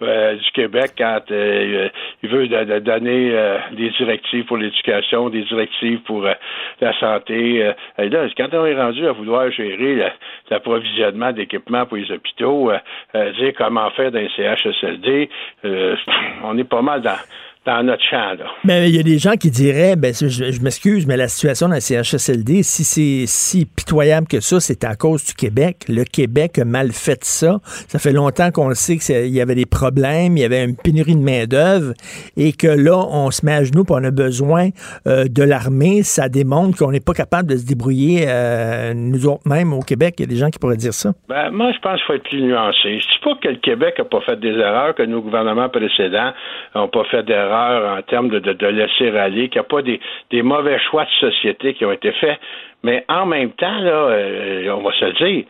euh, 0.00 0.34
du 0.34 0.50
Québec 0.52 0.92
quand 0.96 1.20
il 1.28 2.28
veut 2.28 2.48
donner 2.80 3.36
des 3.72 3.90
directives 3.90 4.44
pour 4.46 4.56
l'éducation, 4.56 5.28
des 5.28 5.42
directives 5.42 6.00
pour 6.00 6.22
la 6.22 6.98
santé. 6.98 7.72
et 7.98 8.08
là, 8.08 8.26
quand 8.36 8.48
on 8.54 8.64
est 8.64 8.80
rendu 8.80 9.06
à 9.06 9.12
vouloir 9.12 9.41
gérer 9.50 10.12
l'approvisionnement 10.50 11.32
d'équipements 11.32 11.86
pour 11.86 11.96
les 11.96 12.10
hôpitaux, 12.10 12.70
euh, 12.70 12.78
euh, 13.14 13.32
dire 13.32 13.52
comment 13.56 13.90
faire 13.90 14.10
dans 14.12 14.18
les 14.18 14.30
CHSLD, 14.36 15.28
euh, 15.64 15.96
on 16.44 16.56
est 16.58 16.64
pas 16.64 16.82
mal 16.82 17.02
dans 17.02 17.18
dans 17.64 17.82
notre 17.84 18.02
champ. 18.02 18.34
Là. 18.38 18.46
Mais 18.64 18.88
il 18.88 18.96
y 18.96 18.98
a 18.98 19.04
des 19.04 19.18
gens 19.18 19.36
qui 19.36 19.50
diraient, 19.50 19.94
ben, 19.94 20.12
je, 20.12 20.62
m'excuse, 20.62 21.06
mais 21.06 21.16
la 21.16 21.28
situation 21.28 21.68
dans 21.68 21.74
la 21.74 21.80
CHSLD, 21.80 22.64
si 22.64 22.82
c'est 22.82 23.24
si 23.26 23.66
pitoyable 23.66 24.26
que 24.26 24.40
ça, 24.40 24.58
c'est 24.58 24.82
à 24.84 24.96
cause 24.96 25.24
du 25.24 25.34
Québec. 25.34 25.84
Le 25.88 26.02
Québec 26.02 26.58
a 26.58 26.64
mal 26.64 26.90
fait 26.90 27.22
ça. 27.22 27.60
Ça 27.62 28.00
fait 28.00 28.12
longtemps 28.12 28.50
qu'on 28.50 28.68
le 28.68 28.74
sait 28.74 28.96
qu'il 28.96 29.32
y 29.32 29.40
avait 29.40 29.54
des 29.54 29.66
problèmes, 29.66 30.36
il 30.36 30.40
y 30.40 30.44
avait 30.44 30.64
une 30.64 30.76
pénurie 30.76 31.14
de 31.14 31.22
main-d'œuvre 31.22 31.92
et 32.36 32.52
que 32.52 32.66
là, 32.66 32.98
on 32.98 33.30
se 33.30 33.46
met 33.46 33.52
à 33.52 33.64
genoux 33.64 33.84
et 33.88 33.92
on 33.92 34.04
a 34.04 34.10
besoin 34.10 34.70
euh, 35.06 35.26
de 35.28 35.42
l'armée. 35.44 36.02
Ça 36.02 36.28
démontre 36.28 36.76
qu'on 36.78 36.90
n'est 36.90 37.00
pas 37.00 37.14
capable 37.14 37.48
de 37.48 37.56
se 37.56 37.66
débrouiller 37.66 38.24
euh, 38.26 38.92
nous 38.94 39.28
autres 39.28 39.48
mêmes 39.48 39.72
au 39.72 39.82
Québec. 39.82 40.16
Il 40.18 40.22
y 40.22 40.24
a 40.24 40.28
des 40.28 40.36
gens 40.36 40.50
qui 40.50 40.58
pourraient 40.58 40.76
dire 40.76 40.94
ça. 40.94 41.12
Ben, 41.28 41.50
moi, 41.50 41.70
je 41.72 41.78
pense 41.78 41.98
qu'il 41.98 42.06
faut 42.06 42.14
être 42.14 42.28
plus 42.28 42.42
nuancé. 42.42 42.98
Je 42.98 43.06
dis 43.06 43.20
pas 43.22 43.36
que 43.40 43.48
le 43.48 43.56
Québec 43.56 43.94
n'a 43.98 44.04
pas 44.04 44.20
fait 44.22 44.40
des 44.40 44.54
erreurs, 44.58 44.96
que 44.96 45.04
nos 45.04 45.22
gouvernements 45.22 45.68
précédents 45.68 46.32
n'ont 46.74 46.88
pas 46.88 47.04
fait 47.04 47.22
d'erreurs 47.22 47.51
en 47.52 48.02
termes 48.02 48.28
de, 48.28 48.66
laisser 48.66 49.16
aller, 49.16 49.48
qu'il 49.48 49.60
n'y 49.60 49.66
a 49.66 49.68
pas 49.68 49.82
des, 49.82 50.00
des, 50.30 50.42
mauvais 50.42 50.78
choix 50.78 51.04
de 51.04 51.30
société 51.30 51.74
qui 51.74 51.84
ont 51.84 51.92
été 51.92 52.12
faits. 52.12 52.38
Mais 52.82 53.04
en 53.08 53.26
même 53.26 53.52
temps, 53.52 53.78
là, 53.78 54.08
euh, 54.10 54.74
on 54.76 54.82
va 54.82 54.92
se 54.92 55.04
le 55.04 55.12
dire, 55.12 55.44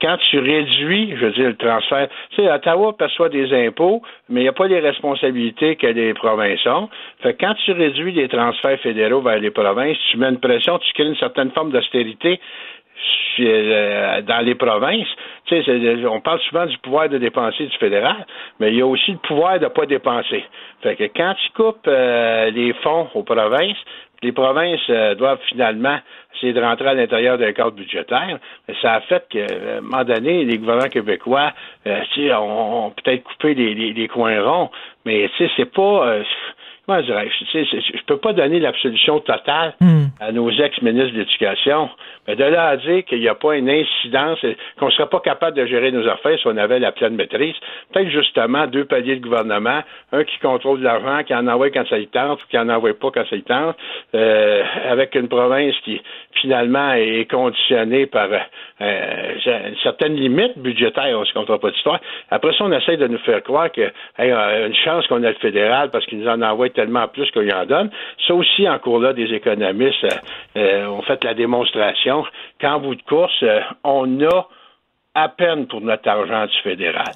quand 0.00 0.18
tu 0.18 0.38
réduis, 0.38 1.14
je 1.16 1.26
veux 1.26 1.32
dire, 1.32 1.48
le 1.48 1.56
transfert, 1.56 2.08
tu 2.30 2.42
sais, 2.42 2.50
Ottawa 2.50 2.94
perçoit 2.96 3.28
des 3.30 3.52
impôts, 3.66 4.02
mais 4.28 4.40
il 4.40 4.44
n'y 4.44 4.48
a 4.48 4.52
pas 4.52 4.66
les 4.66 4.80
responsabilités 4.80 5.76
que 5.76 5.86
les 5.86 6.12
provinces 6.12 6.64
ont. 6.66 6.88
Fait 7.22 7.34
que 7.34 7.44
quand 7.44 7.54
tu 7.64 7.72
réduis 7.72 8.12
les 8.12 8.28
transferts 8.28 8.80
fédéraux 8.80 9.22
vers 9.22 9.38
les 9.38 9.50
provinces, 9.50 9.96
tu 10.10 10.18
mets 10.18 10.28
une 10.28 10.40
pression, 10.40 10.78
tu 10.78 10.92
crées 10.92 11.06
une 11.06 11.16
certaine 11.16 11.50
forme 11.50 11.70
d'austérité 11.70 12.40
euh, 13.40 14.22
dans 14.22 14.44
les 14.44 14.54
provinces. 14.54 15.08
Tu 15.46 15.62
sais, 15.62 16.06
on 16.06 16.20
parle 16.20 16.40
souvent 16.40 16.66
du 16.66 16.76
pouvoir 16.78 17.08
de 17.08 17.18
dépenser 17.18 17.66
du 17.66 17.76
fédéral, 17.78 18.26
mais 18.58 18.72
il 18.72 18.78
y 18.78 18.82
a 18.82 18.86
aussi 18.86 19.12
le 19.12 19.18
pouvoir 19.18 19.58
de 19.58 19.64
ne 19.64 19.70
pas 19.70 19.86
dépenser. 19.86 20.44
Fait 20.82 20.96
que 20.96 21.04
quand 21.04 21.34
tu 21.34 21.52
coupes 21.52 21.86
euh, 21.86 22.50
les 22.50 22.72
fonds 22.82 23.08
aux 23.14 23.22
provinces, 23.22 23.76
les 24.22 24.32
provinces 24.32 24.80
euh, 24.90 25.14
doivent 25.14 25.40
finalement 25.48 25.98
essayer 26.34 26.52
de 26.52 26.60
rentrer 26.60 26.88
à 26.88 26.94
l'intérieur 26.94 27.38
d'un 27.38 27.52
cadre 27.52 27.72
budgétaire. 27.72 28.38
Ça 28.82 28.94
a 28.94 29.00
fait 29.02 29.24
qu'à 29.28 29.46
un 29.78 29.80
moment 29.82 30.04
donné, 30.04 30.44
les 30.44 30.58
gouvernements 30.58 30.88
québécois 30.88 31.52
ont, 31.86 32.92
peut-être 32.96 33.22
coupé 33.22 33.54
les, 33.54 34.08
coins 34.08 34.42
ronds, 34.42 34.70
mais 35.04 35.30
tu 35.36 35.46
sais, 35.46 35.52
c'est 35.56 35.72
pas 35.72 36.22
comment 36.86 37.02
dirais-je, 37.02 37.44
je 37.52 38.02
peux 38.06 38.16
pas 38.16 38.32
donner 38.32 38.60
l'absolution 38.60 39.20
totale 39.20 39.74
hmm. 39.80 40.06
à 40.20 40.32
nos 40.32 40.50
ex-ministres 40.50 41.12
de 41.12 41.18
l'Éducation, 41.18 41.90
de 42.34 42.44
là 42.44 42.68
à 42.68 42.76
dire 42.76 43.04
qu'il 43.04 43.20
n'y 43.20 43.28
a 43.28 43.34
pas 43.34 43.56
une 43.56 43.70
incidence, 43.70 44.38
qu'on 44.78 44.86
ne 44.86 44.90
serait 44.90 45.08
pas 45.08 45.20
capable 45.20 45.56
de 45.56 45.66
gérer 45.66 45.92
nos 45.92 46.06
affaires 46.08 46.38
si 46.38 46.46
on 46.46 46.56
avait 46.56 46.78
la 46.78 46.92
pleine 46.92 47.14
maîtrise, 47.14 47.54
peut-être 47.92 48.10
justement 48.10 48.66
deux 48.66 48.84
paliers 48.84 49.16
de 49.16 49.22
gouvernement, 49.22 49.80
un 50.12 50.24
qui 50.24 50.38
contrôle 50.38 50.80
l'argent, 50.80 51.22
qui 51.24 51.34
en 51.34 51.46
envoie 51.46 51.70
quand 51.70 51.86
ça 51.88 51.98
y 51.98 52.06
tente, 52.08 52.40
qui 52.50 52.58
en 52.58 52.68
envoie 52.68 52.94
pas 52.94 53.10
quand 53.12 53.26
ça 53.28 53.36
y 53.36 53.42
tente, 53.42 53.76
euh, 54.14 54.62
avec 54.88 55.14
une 55.14 55.28
province 55.28 55.74
qui 55.84 56.00
finalement 56.40 56.92
est 56.92 57.30
conditionnée 57.30 58.06
par 58.06 58.28
euh, 58.80 59.34
une 59.46 59.76
certaine 59.82 60.14
limite 60.14 60.58
budgétaire, 60.58 61.18
on 61.18 61.24
se 61.24 61.32
comptera 61.32 61.58
pas 61.58 61.70
d'histoire. 61.70 62.00
Après 62.30 62.52
ça, 62.52 62.64
on 62.64 62.72
essaie 62.72 62.96
de 62.96 63.06
nous 63.06 63.18
faire 63.18 63.42
croire 63.42 63.70
qu'il 63.70 63.90
y 64.18 64.22
a 64.22 64.66
une 64.66 64.74
chance 64.74 65.06
qu'on 65.06 65.22
a 65.22 65.28
le 65.28 65.34
fédéral 65.34 65.90
parce 65.90 66.04
qu'il 66.06 66.18
nous 66.18 66.28
en 66.28 66.42
envoie 66.42 66.68
tellement 66.70 67.08
plus 67.08 67.30
qu'il 67.30 67.52
en 67.52 67.64
donne. 67.64 67.90
Ça 68.26 68.34
aussi, 68.34 68.68
en 68.68 68.78
cours 68.78 69.00
là, 69.00 69.12
des 69.12 69.32
économistes 69.32 70.04
euh, 70.04 70.66
euh, 70.76 70.86
ont 70.88 71.02
fait 71.02 71.22
la 71.24 71.34
démonstration 71.34 72.15
qu'en 72.60 72.80
bout 72.80 72.94
de 72.94 73.02
course, 73.02 73.42
euh, 73.42 73.60
on 73.84 74.20
a 74.22 74.48
à 75.14 75.28
peine 75.28 75.66
pour 75.66 75.80
notre 75.80 76.08
argent 76.08 76.46
du 76.46 76.58
fédéral. 76.62 77.12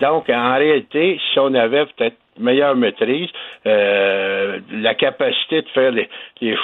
donc, 0.00 0.30
en 0.30 0.54
réalité, 0.54 1.18
si 1.32 1.38
on 1.40 1.52
avait 1.54 1.86
peut-être 1.86 2.16
meilleure 2.38 2.76
maîtrise, 2.76 3.28
la 3.64 4.94
capacité 4.94 5.62
de 5.62 5.68
faire 5.70 5.90
les, 5.90 6.08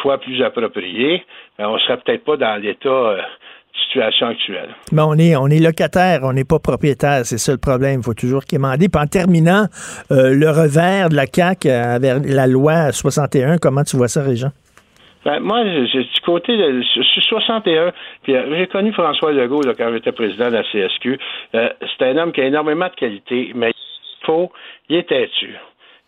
choix 0.01 0.19
plus 0.19 0.41
appropriés, 0.43 1.25
on 1.59 1.77
serait 1.79 1.99
peut-être 1.99 2.25
pas 2.25 2.37
dans 2.37 2.63
l'état 2.63 3.17
situation 3.87 4.29
actuelle. 4.29 4.71
Mais 4.93 5.03
on 5.03 5.15
est, 5.15 5.37
on 5.37 5.49
est 5.49 5.59
locataire, 5.59 6.21
on 6.23 6.33
n'est 6.33 6.45
pas 6.45 6.59
propriétaire, 6.59 7.25
c'est 7.25 7.39
ça 7.39 7.53
le 7.53 7.59
problème. 7.59 8.01
Il 8.01 8.05
faut 8.05 8.15
toujours 8.15 8.45
quémander. 8.45 8.89
Puis 8.89 9.01
en 9.01 9.07
terminant, 9.07 9.67
euh, 10.11 10.35
le 10.35 10.51
revers 10.51 11.09
de 11.09 11.17
la 11.17 11.27
CAQ 11.33 11.69
avec 11.71 12.23
la 12.25 12.47
loi 12.47 12.93
61, 12.93 13.59
comment 13.59 13.85
tu 13.85 13.97
vois 13.97 14.09
ça, 14.09 14.23
Régent? 14.23 14.51
Ben, 15.25 15.41
moi, 15.41 15.65
du 15.65 16.21
côté 16.25 16.57
de 16.57 16.83
61, 16.83 17.93
puis 18.23 18.37
euh, 18.37 18.57
j'ai 18.57 18.67
connu 18.69 18.93
François 18.93 19.33
Legault 19.33 19.63
quand 19.77 19.93
j'étais 19.93 20.13
président 20.13 20.51
de 20.51 20.57
la 20.57 20.63
CSQ. 20.63 21.19
Euh, 21.55 21.69
c'est 21.81 22.07
un 22.07 22.17
homme 22.17 22.33
qui 22.33 22.41
a 22.41 22.45
énormément 22.45 22.87
de 22.87 22.95
qualité, 22.95 23.53
mais 23.55 23.71
il 23.71 24.27
faut, 24.27 24.53
il 24.89 24.97
est 24.97 25.09
têtu. 25.09 25.55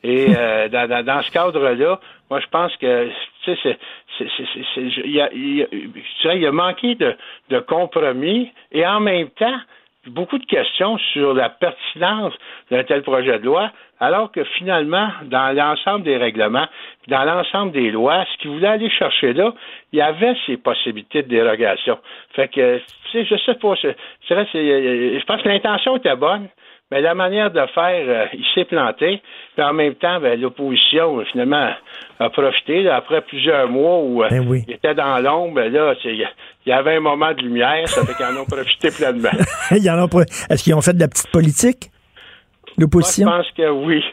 Et 0.03 0.27
dans, 0.73 1.05
dans, 1.05 1.23
ce 1.23 1.31
cadre-là, 1.31 2.01
moi, 2.31 2.41
je 2.41 2.47
pense 2.47 2.75
que, 2.77 3.09
tu 3.45 3.57
sais, 3.57 3.79
il, 4.77 5.11
y 5.11 5.21
a, 5.21 5.31
il, 5.33 6.47
a 6.47 6.53
manqué 6.53 6.95
de, 6.95 7.17
de 7.51 7.59
compromis 7.59 8.51
et 8.73 8.87
en 8.87 9.01
même 9.01 9.31
temps, 9.31 9.59
beaucoup 10.07 10.39
de 10.39 10.47
questions 10.47 10.99
sur 11.13 11.35
la 11.35 11.51
pertinence 11.51 12.33
d'un 12.71 12.85
tel 12.85 13.03
projet 13.03 13.39
de 13.39 13.45
loi, 13.45 13.71
alors 13.99 14.33
que 14.33 14.45
finalement, 14.45 15.09
dans 15.25 15.55
l'ensemble 15.55 16.05
des 16.05 16.17
règlements, 16.17 16.67
dans 17.09 17.25
l'ensemble 17.25 17.73
des 17.73 17.91
lois, 17.91 18.25
ce 18.33 18.39
qu'il 18.39 18.51
voulait 18.51 18.69
aller 18.69 18.91
chercher 18.91 19.35
là, 19.35 19.53
il 19.93 19.99
y 19.99 20.03
avait 20.03 20.35
ces 20.47 20.57
possibilités 20.57 21.23
de 21.23 21.29
dérogation. 21.29 21.99
Fait 22.35 22.49
que, 22.49 22.79
tu 22.79 23.11
sais, 23.13 23.25
je 23.25 23.37
sais 23.45 23.55
pas, 23.55 23.75
c'est 23.77 24.35
vrai, 24.35 24.47
je 24.53 25.25
pense 25.27 25.43
que 25.43 25.49
l'intention 25.49 25.97
était 25.97 26.17
bonne, 26.17 26.49
Mais 26.91 27.01
la 27.01 27.15
manière 27.15 27.51
de 27.53 27.61
faire, 27.75 28.05
euh, 28.09 28.27
il 28.33 28.45
s'est 28.55 28.65
planté. 28.65 29.23
Puis 29.55 29.65
en 29.65 29.73
même 29.73 29.95
temps, 29.95 30.21
ben, 30.21 30.41
l'opposition, 30.41 31.23
finalement, 31.31 31.71
a 32.19 32.31
profité. 32.31 32.83
là, 32.83 32.97
après 32.97 33.21
plusieurs 33.21 33.69
mois 33.69 33.99
où 34.01 34.25
euh, 34.25 34.29
Ben 34.29 34.45
oui. 34.49 34.65
il 34.67 34.75
était 34.75 34.95
dans 34.95 35.19
l'ombre, 35.19 35.55
ben 35.55 35.73
là, 35.73 35.95
il 36.05 36.27
y 36.67 36.73
avait 36.73 36.97
un 36.97 37.01
moment 37.01 37.33
de 37.33 37.43
lumière, 37.43 37.89
ça 37.89 38.05
fait 38.05 38.15
qu'ils 38.15 38.27
en 38.27 38.37
ont 38.41 38.45
profité 38.45 38.91
pleinement. 38.91 39.31
Est-ce 39.71 40.65
qu'ils 40.65 40.75
ont 40.75 40.81
fait 40.81 40.95
de 40.95 41.01
la 41.01 41.09
petite 41.09 41.31
politique? 41.31 41.91
L'opposition? 42.77 43.27
Je 43.29 43.37
pense 43.37 43.51
que 43.53 43.71
oui. 43.71 44.05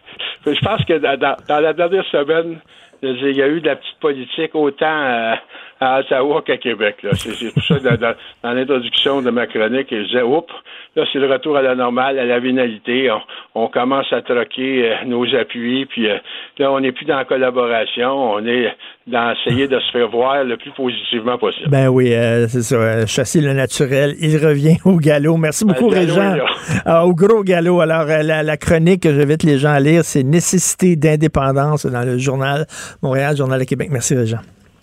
Je 0.46 0.60
pense 0.66 0.84
que 0.86 0.94
dans, 1.00 1.18
dans- 1.20 1.60
la 1.60 1.74
dernière 1.74 2.06
semaine, 2.06 2.60
il 3.02 3.36
y 3.36 3.42
a 3.42 3.48
eu 3.48 3.60
de 3.62 3.68
la 3.68 3.76
petite 3.76 4.00
politique 4.00 4.54
autant 4.56 4.86
euh, 5.04 5.34
à 5.80 6.00
Ottawa 6.00 6.42
qu'à 6.46 6.58
Québec. 6.58 6.98
là. 7.04 7.12
C'est 7.16 7.54
pour 7.54 7.64
ça, 7.64 7.76
dans, 7.80 7.96
dans- 7.98 8.16
dans 8.44 8.52
l'introduction 8.54 9.22
de 9.22 9.30
ma 9.30 9.46
chronique, 9.48 9.88
je 9.92 10.04
disais, 10.08 10.22
oups, 10.24 10.52
là, 10.96 11.04
c'est 11.14 11.20
le 11.20 11.32
retour 11.32 11.56
à 11.58 11.62
la 11.62 11.76
normale, 11.76 12.18
à 12.20 12.26
la 12.26 12.40
vénalité. 12.40 13.12
On, 13.12 13.64
on 13.64 13.68
commence 13.68 14.12
à 14.12 14.22
troquer 14.22 14.92
euh, 14.92 15.06
nos 15.06 15.26
appuis, 15.36 15.86
puis 15.86 16.10
euh, 16.10 16.18
là, 16.58 16.72
on 16.72 16.80
n'est 16.80 16.92
plus 16.92 17.06
dans 17.06 17.18
la 17.18 17.26
collaboration, 17.26 18.34
on 18.34 18.46
est 18.46 18.74
dans 19.06 19.34
essayer 19.34 19.68
de 19.68 19.80
se 19.80 19.92
faire 19.92 20.10
voir 20.10 20.44
le 20.44 20.58
plus 20.58 20.72
positivement 20.72 21.38
possible. 21.38 21.70
Ben 21.70 21.88
oui, 21.88 22.14
euh, 22.14 22.48
c'est 22.48 22.62
ça. 22.64 22.76
euh, 22.76 23.06
chasser 23.06 23.40
le 23.42 23.54
naturel. 23.54 24.16
Il 24.20 24.38
revient 24.46 24.78
au 24.86 24.98
galop. 24.98 25.38
Merci 25.38 25.64
beaucoup, 25.66 25.88
Régent. 25.90 26.34
est 26.34 26.38
là. 26.38 26.46
Ah, 26.86 27.06
au 27.06 27.14
gros 27.14 27.44
galop. 27.44 27.80
Alors, 27.82 28.02
euh, 28.10 28.24
la, 28.24 28.44
la 28.44 28.58
chronique 28.58 29.04
que 29.04 29.14
j'invite 29.14 29.44
les 29.44 29.58
gens 29.60 29.72
à 29.72 29.80
lire, 29.80 30.04
c'est 30.04 30.24
Nécessité 30.24 30.96
d'indépendance 30.96 31.86
dans 31.86 32.04
le 32.04 32.18
journal 32.18 32.66
Montréal, 33.02 33.38
Journal 33.38 33.60
de 33.60 33.66
Québec. 33.66 33.90
Merci, 33.92 34.16
Régent. 34.16 34.40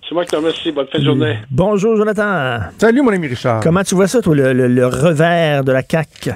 C'est 0.09 0.15
moi 0.15 0.25
qui 0.25 0.31
te 0.33 0.37
remercie. 0.37 0.71
Bonne 0.73 0.87
fin 0.87 0.99
de 0.99 1.05
journée. 1.05 1.39
Bonjour, 1.51 1.97
Jonathan. 1.97 2.61
Salut, 2.79 3.03
mon 3.03 3.13
ami 3.13 3.27
Richard. 3.29 3.61
Comment 3.63 3.83
tu 3.83 3.95
vois 3.95 4.07
ça, 4.09 4.21
toi, 4.21 4.35
le, 4.35 4.53
le- 4.53 4.69
le 4.69 4.87
revers 4.87 5.65
de 5.65 5.73
la 5.73 5.83
CAQ? 5.83 6.33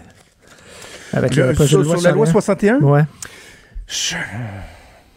Avec 1.13 1.37
le, 1.37 1.49
Le- 1.49 1.53
projet 1.55 1.69
sur, 1.71 1.79
de 1.81 1.85
loi 1.85 1.97
sur 1.97 2.05
la 2.09 2.15
loi 2.15 2.27
61? 2.27 2.79
61? 2.81 2.89
Ouais. 2.91 3.03
Je- 3.87 4.15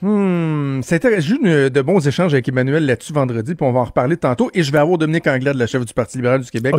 Hmm, 0.02 0.82
ça 0.82 0.96
intéresse. 0.96 1.24
J'ai 1.26 1.36
eu 1.36 1.40
une- 1.42 1.70
de 1.70 1.82
bons 1.82 2.06
échanges 2.08 2.34
avec 2.34 2.48
Emmanuel 2.50 2.86
là-dessus 2.86 3.14
vendredi, 3.14 3.54
puis 3.56 3.66
on 3.66 3.72
va 3.72 3.82
en 3.82 3.84
reparler 3.86 4.18
tantôt. 4.18 4.50
Et 4.54 4.64
je 4.64 4.72
vais 4.72 4.80
avoir 4.80 4.98
Dominique 4.98 5.28
Anglade, 5.28 5.56
la 5.58 5.68
chef 5.68 5.86
du 5.86 5.94
Parti 5.94 6.18
libéral 6.18 6.42
du 6.42 6.50
Québec, 6.50 6.74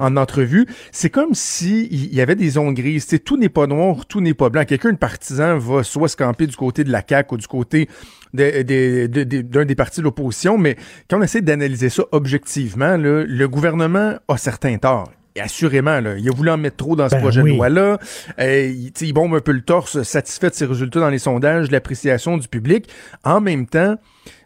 en 0.00 0.16
entrevue. 0.16 0.66
C'est 0.90 1.10
comme 1.10 1.34
si 1.34 1.86
il 1.90 2.12
y 2.14 2.20
avait 2.20 2.34
des 2.34 2.50
zones 2.50 2.74
grises. 2.74 3.04
Tu 3.06 3.10
sais, 3.16 3.18
tout 3.20 3.36
n'est 3.36 3.48
pas 3.48 3.66
noir, 3.66 4.06
tout 4.06 4.20
n'est 4.20 4.34
pas 4.34 4.48
blanc. 4.50 4.64
Quelqu'un 4.64 4.92
de 4.92 4.98
partisan 4.98 5.56
va 5.58 5.82
soit 5.84 6.08
se 6.08 6.16
camper 6.16 6.46
du 6.48 6.56
côté 6.56 6.82
de 6.84 6.90
la 6.90 7.02
CAQ 7.08 7.34
ou 7.34 7.36
du 7.38 7.46
côté 7.46 7.88
de- 8.32 8.62
de- 8.62 9.06
de- 9.06 9.22
de- 9.24 9.42
d'un 9.42 9.64
des 9.64 9.76
partis 9.76 10.00
de 10.00 10.04
l'opposition, 10.04 10.58
mais 10.58 10.76
quand 11.08 11.18
on 11.20 11.22
essaie 11.22 11.42
d'analyser 11.42 11.88
ça 11.90 12.02
objectivement, 12.10 12.96
là, 12.96 13.24
le 13.24 13.48
gouvernement 13.48 14.14
a 14.26 14.36
certains 14.36 14.76
torts. 14.78 15.12
Assurément, 15.40 16.00
là, 16.00 16.16
il 16.16 16.28
a 16.28 16.32
voulu 16.32 16.50
en 16.50 16.56
mettre 16.56 16.76
trop 16.76 16.94
dans 16.94 17.08
ce 17.08 17.16
Ben 17.16 17.20
projet 17.20 17.42
oui. 17.42 17.50
de 17.50 17.56
loi-là. 17.56 17.98
Euh, 18.38 18.72
il, 19.00 19.12
bombe 19.12 19.34
un 19.34 19.40
peu 19.40 19.50
le 19.50 19.62
torse, 19.62 20.02
satisfait 20.02 20.48
de 20.48 20.54
ses 20.54 20.64
résultats 20.64 21.00
dans 21.00 21.08
les 21.08 21.18
sondages, 21.18 21.68
de 21.68 21.72
l'appréciation 21.72 22.38
du 22.38 22.46
public. 22.46 22.88
En 23.24 23.40
même 23.40 23.66
temps, 23.66 23.96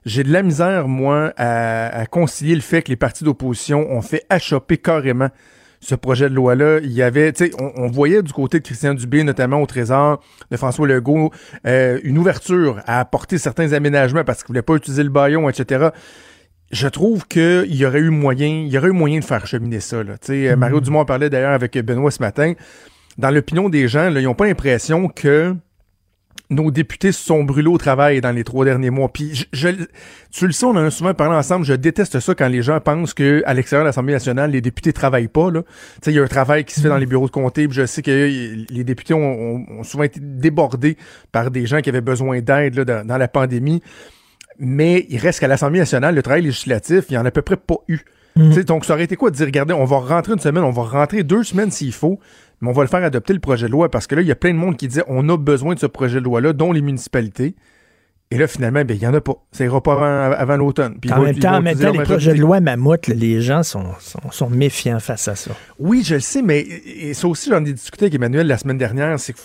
j'ai 0.06 0.24
de 0.24 0.32
la 0.32 0.42
misère, 0.42 0.88
moi, 0.88 1.34
à, 1.36 1.88
à 1.88 2.06
concilier 2.06 2.54
le 2.54 2.62
fait 2.62 2.80
que 2.82 2.88
les 2.88 2.96
partis 2.96 3.22
d'opposition 3.22 3.90
ont 3.90 4.00
fait 4.00 4.24
achoper 4.30 4.78
carrément 4.78 5.28
ce 5.80 5.94
projet 5.94 6.30
de 6.30 6.34
loi-là. 6.34 6.78
Il 6.82 6.92
y 6.92 7.02
avait, 7.02 7.32
tu 7.32 7.44
sais, 7.44 7.50
on, 7.58 7.70
on 7.76 7.88
voyait 7.88 8.22
du 8.22 8.32
côté 8.32 8.58
de 8.58 8.64
Christian 8.64 8.94
Dubé, 8.94 9.22
notamment 9.24 9.60
au 9.60 9.66
Trésor, 9.66 10.20
de 10.50 10.56
François 10.56 10.88
Legault, 10.88 11.32
euh, 11.66 12.00
une 12.02 12.16
ouverture 12.16 12.80
à 12.86 12.98
apporter 12.98 13.36
certains 13.36 13.74
aménagements 13.74 14.24
parce 14.24 14.42
qu'il 14.42 14.48
voulait 14.48 14.62
pas 14.62 14.74
utiliser 14.74 15.02
le 15.02 15.10
baillon, 15.10 15.50
etc 15.50 15.90
je 16.70 16.88
trouve 16.88 17.26
qu'il 17.26 17.74
y 17.74 17.84
aurait 17.86 18.00
eu 18.00 18.10
moyen, 18.10 18.46
il 18.66 18.68
y 18.68 18.76
aurait 18.78 18.88
eu 18.88 18.92
moyen 18.92 19.20
de 19.20 19.24
faire 19.24 19.46
cheminer 19.46 19.80
ça. 19.80 20.02
Là. 20.02 20.14
Euh, 20.28 20.56
Mario 20.56 20.80
Dumont 20.80 21.00
en 21.00 21.04
parlait 21.04 21.30
d'ailleurs 21.30 21.52
avec 21.52 21.78
Benoît 21.78 22.10
ce 22.10 22.20
matin. 22.22 22.52
Dans 23.16 23.30
l'opinion 23.30 23.68
des 23.68 23.88
gens, 23.88 24.10
là, 24.10 24.20
ils 24.20 24.24
n'ont 24.24 24.34
pas 24.34 24.46
l'impression 24.46 25.08
que 25.08 25.54
nos 26.50 26.70
députés 26.70 27.12
se 27.12 27.22
sont 27.22 27.44
brûlés 27.44 27.68
au 27.68 27.76
travail 27.76 28.20
dans 28.22 28.30
les 28.30 28.42
trois 28.44 28.64
derniers 28.64 28.88
mois. 28.90 29.12
Puis 29.12 29.34
je, 29.34 29.44
je- 29.52 29.84
tu 30.30 30.46
le 30.46 30.52
sais, 30.52 30.64
on 30.64 30.70
en 30.70 30.76
a 30.86 30.90
souvent 30.90 31.12
parlé 31.12 31.34
ensemble. 31.36 31.66
Je 31.66 31.74
déteste 31.74 32.20
ça 32.20 32.34
quand 32.34 32.48
les 32.48 32.62
gens 32.62 32.80
pensent 32.80 33.12
que 33.12 33.42
à 33.44 33.52
l'extérieur 33.54 33.84
de 33.84 33.88
l'Assemblée 33.88 34.14
nationale, 34.14 34.50
les 34.50 34.60
députés 34.62 34.92
travaillent 34.94 35.28
pas. 35.28 35.50
Là. 35.50 35.62
Tu 35.62 35.68
sais, 36.04 36.12
il 36.12 36.16
y 36.16 36.18
a 36.18 36.22
un 36.22 36.26
travail 36.28 36.64
qui 36.64 36.74
se 36.74 36.80
fait 36.80 36.88
dans 36.88 36.96
les 36.96 37.04
bureaux 37.06 37.26
de 37.26 37.32
comté. 37.32 37.66
Puis 37.68 37.76
je 37.76 37.84
sais 37.86 38.00
que 38.02 38.10
les 38.70 38.84
députés 38.84 39.12
ont, 39.14 39.18
ont- 39.56 39.66
ont 39.80 39.82
souvent 39.82 40.04
été 40.04 40.20
débordés 40.22 40.96
par 41.32 41.50
des 41.50 41.66
gens 41.66 41.80
qui 41.80 41.90
avaient 41.90 42.00
besoin 42.00 42.40
d'aide 42.40 42.80
dans 42.80 43.16
la 43.18 43.28
pandémie 43.28 43.82
mais 44.58 45.06
il 45.08 45.18
reste 45.18 45.40
qu'à 45.40 45.48
l'Assemblée 45.48 45.78
nationale, 45.78 46.14
le 46.14 46.22
travail 46.22 46.42
législatif, 46.42 47.04
il 47.08 47.12
n'y 47.12 47.18
en 47.18 47.24
a 47.24 47.28
à 47.28 47.30
peu 47.30 47.42
près 47.42 47.56
pas 47.56 47.76
eu. 47.88 48.00
Sais, 48.52 48.62
Donc, 48.62 48.84
ça 48.84 48.94
aurait 48.94 49.04
été 49.04 49.16
quoi 49.16 49.30
de 49.30 49.36
dire, 49.36 49.46
regardez, 49.46 49.74
on 49.74 49.84
va 49.84 49.98
rentrer 49.98 50.32
une 50.32 50.38
semaine, 50.38 50.62
on 50.62 50.70
va 50.70 50.82
rentrer 50.84 51.24
deux 51.24 51.42
semaines 51.42 51.72
s'il 51.72 51.92
faut, 51.92 52.20
mais 52.60 52.68
on 52.68 52.72
va 52.72 52.82
le 52.82 52.88
faire 52.88 53.02
adopter 53.02 53.32
le 53.32 53.40
projet 53.40 53.66
de 53.66 53.72
loi 53.72 53.90
parce 53.90 54.06
que 54.06 54.14
là, 54.14 54.22
il 54.22 54.28
y 54.28 54.32
a 54.32 54.36
plein 54.36 54.52
de 54.52 54.58
monde 54.58 54.76
qui 54.76 54.86
disait 54.86 55.02
on 55.08 55.28
a 55.28 55.36
besoin 55.36 55.74
de 55.74 55.80
ce 55.80 55.86
projet 55.86 56.20
de 56.20 56.24
loi-là, 56.24 56.52
dont 56.52 56.72
les 56.72 56.80
municipalités. 56.80 57.56
Et 58.30 58.36
là, 58.36 58.46
finalement, 58.46 58.84
ben, 58.84 58.94
il 58.94 59.00
n'y 59.00 59.06
en 59.06 59.14
a 59.14 59.20
pas. 59.22 59.34
Ça 59.52 59.64
ira 59.64 59.82
pas 59.82 59.94
avant, 59.94 60.36
avant 60.36 60.56
l'automne. 60.56 60.98
En 61.10 61.20
en 61.20 61.22
même 61.22 61.38
temps, 61.38 61.60
les 61.60 62.02
projets 62.02 62.34
de 62.34 62.40
loi 62.40 62.60
mammouth, 62.60 63.06
les 63.06 63.40
gens 63.40 63.62
sont, 63.62 63.86
sont, 64.00 64.30
sont 64.30 64.50
méfiants 64.50 65.00
face 65.00 65.28
à 65.28 65.34
ça. 65.34 65.52
Oui, 65.78 66.02
je 66.04 66.16
le 66.16 66.20
sais, 66.20 66.42
mais 66.42 66.60
et 66.60 67.14
ça 67.14 67.26
aussi, 67.26 67.48
j'en 67.48 67.64
ai 67.64 67.72
discuté 67.72 68.04
avec 68.04 68.14
Emmanuel 68.14 68.46
la 68.46 68.58
semaine 68.58 68.76
dernière. 68.78 69.18
C'est 69.18 69.32
que, 69.32 69.38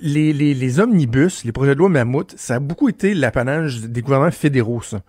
les, 0.00 0.32
les 0.32 0.80
omnibus, 0.80 1.44
les 1.44 1.52
projets 1.52 1.74
de 1.74 1.78
loi 1.78 1.88
mammouth, 1.88 2.34
ça 2.36 2.56
a 2.56 2.58
beaucoup 2.60 2.88
été 2.88 3.14
l'apanage 3.14 3.80
des 3.80 4.02
gouvernements 4.02 4.30
fédéraux, 4.30 4.82
ça. 4.82 5.00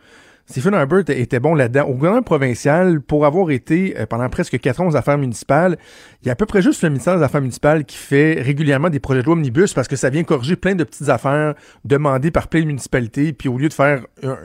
Stephen 0.50 0.74
Herbert 0.74 1.10
était 1.10 1.42
bon 1.42 1.56
là-dedans. 1.56 1.88
Au 1.88 1.94
gouvernement 1.94 2.24
provincial, 2.24 3.02
pour 3.02 3.26
avoir 3.26 3.52
été 3.52 4.00
euh, 4.00 4.06
pendant 4.06 4.30
presque 4.30 4.58
quatre 4.60 4.80
ans 4.80 4.88
aux 4.88 4.96
affaires 4.96 5.18
municipales, 5.18 5.78
il 6.22 6.28
y 6.28 6.30
a 6.30 6.34
à 6.34 6.36
peu 6.36 6.46
près 6.46 6.62
juste 6.62 6.84
le 6.84 6.90
ministère 6.90 7.18
des 7.18 7.24
Affaires 7.24 7.42
municipales 7.42 7.84
qui 7.84 7.98
fait 7.98 8.42
régulièrement 8.42 8.90
des 8.90 9.02
projets 9.02 9.20
de 9.22 9.26
loi 9.26 9.34
omnibus 9.34 9.74
parce 9.74 9.90
que 9.90 9.98
ça 9.98 10.10
vient 10.10 10.24
corriger 10.24 10.56
plein 10.56 10.74
de 10.74 10.86
petites 10.86 11.10
affaires 11.10 11.54
demandées 11.84 12.32
par 12.32 12.48
plein 12.48 12.62
de 12.62 12.68
municipalités. 12.68 13.34
Puis 13.34 13.50
au 13.50 13.58
lieu 13.58 13.68
de 13.68 13.74
faire 13.74 14.06
un, 14.24 14.38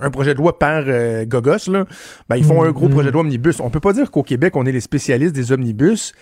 un 0.00 0.10
projet 0.10 0.34
de 0.34 0.38
loi 0.38 0.58
par 0.58 0.82
euh, 0.86 1.24
gogos, 1.24 1.70
là, 1.70 1.86
ben, 2.28 2.36
ils 2.36 2.44
font 2.44 2.64
un 2.64 2.72
gros 2.72 2.88
projet 2.88 3.08
de 3.08 3.12
loi 3.12 3.22
omnibus. 3.22 3.60
On 3.60 3.70
peut 3.70 3.80
pas 3.80 3.92
dire 3.92 4.10
qu'au 4.10 4.24
Québec, 4.24 4.56
on 4.56 4.66
est 4.66 4.72
les 4.72 4.80
spécialistes 4.80 5.34
des 5.34 5.52
omnibus. 5.52 6.14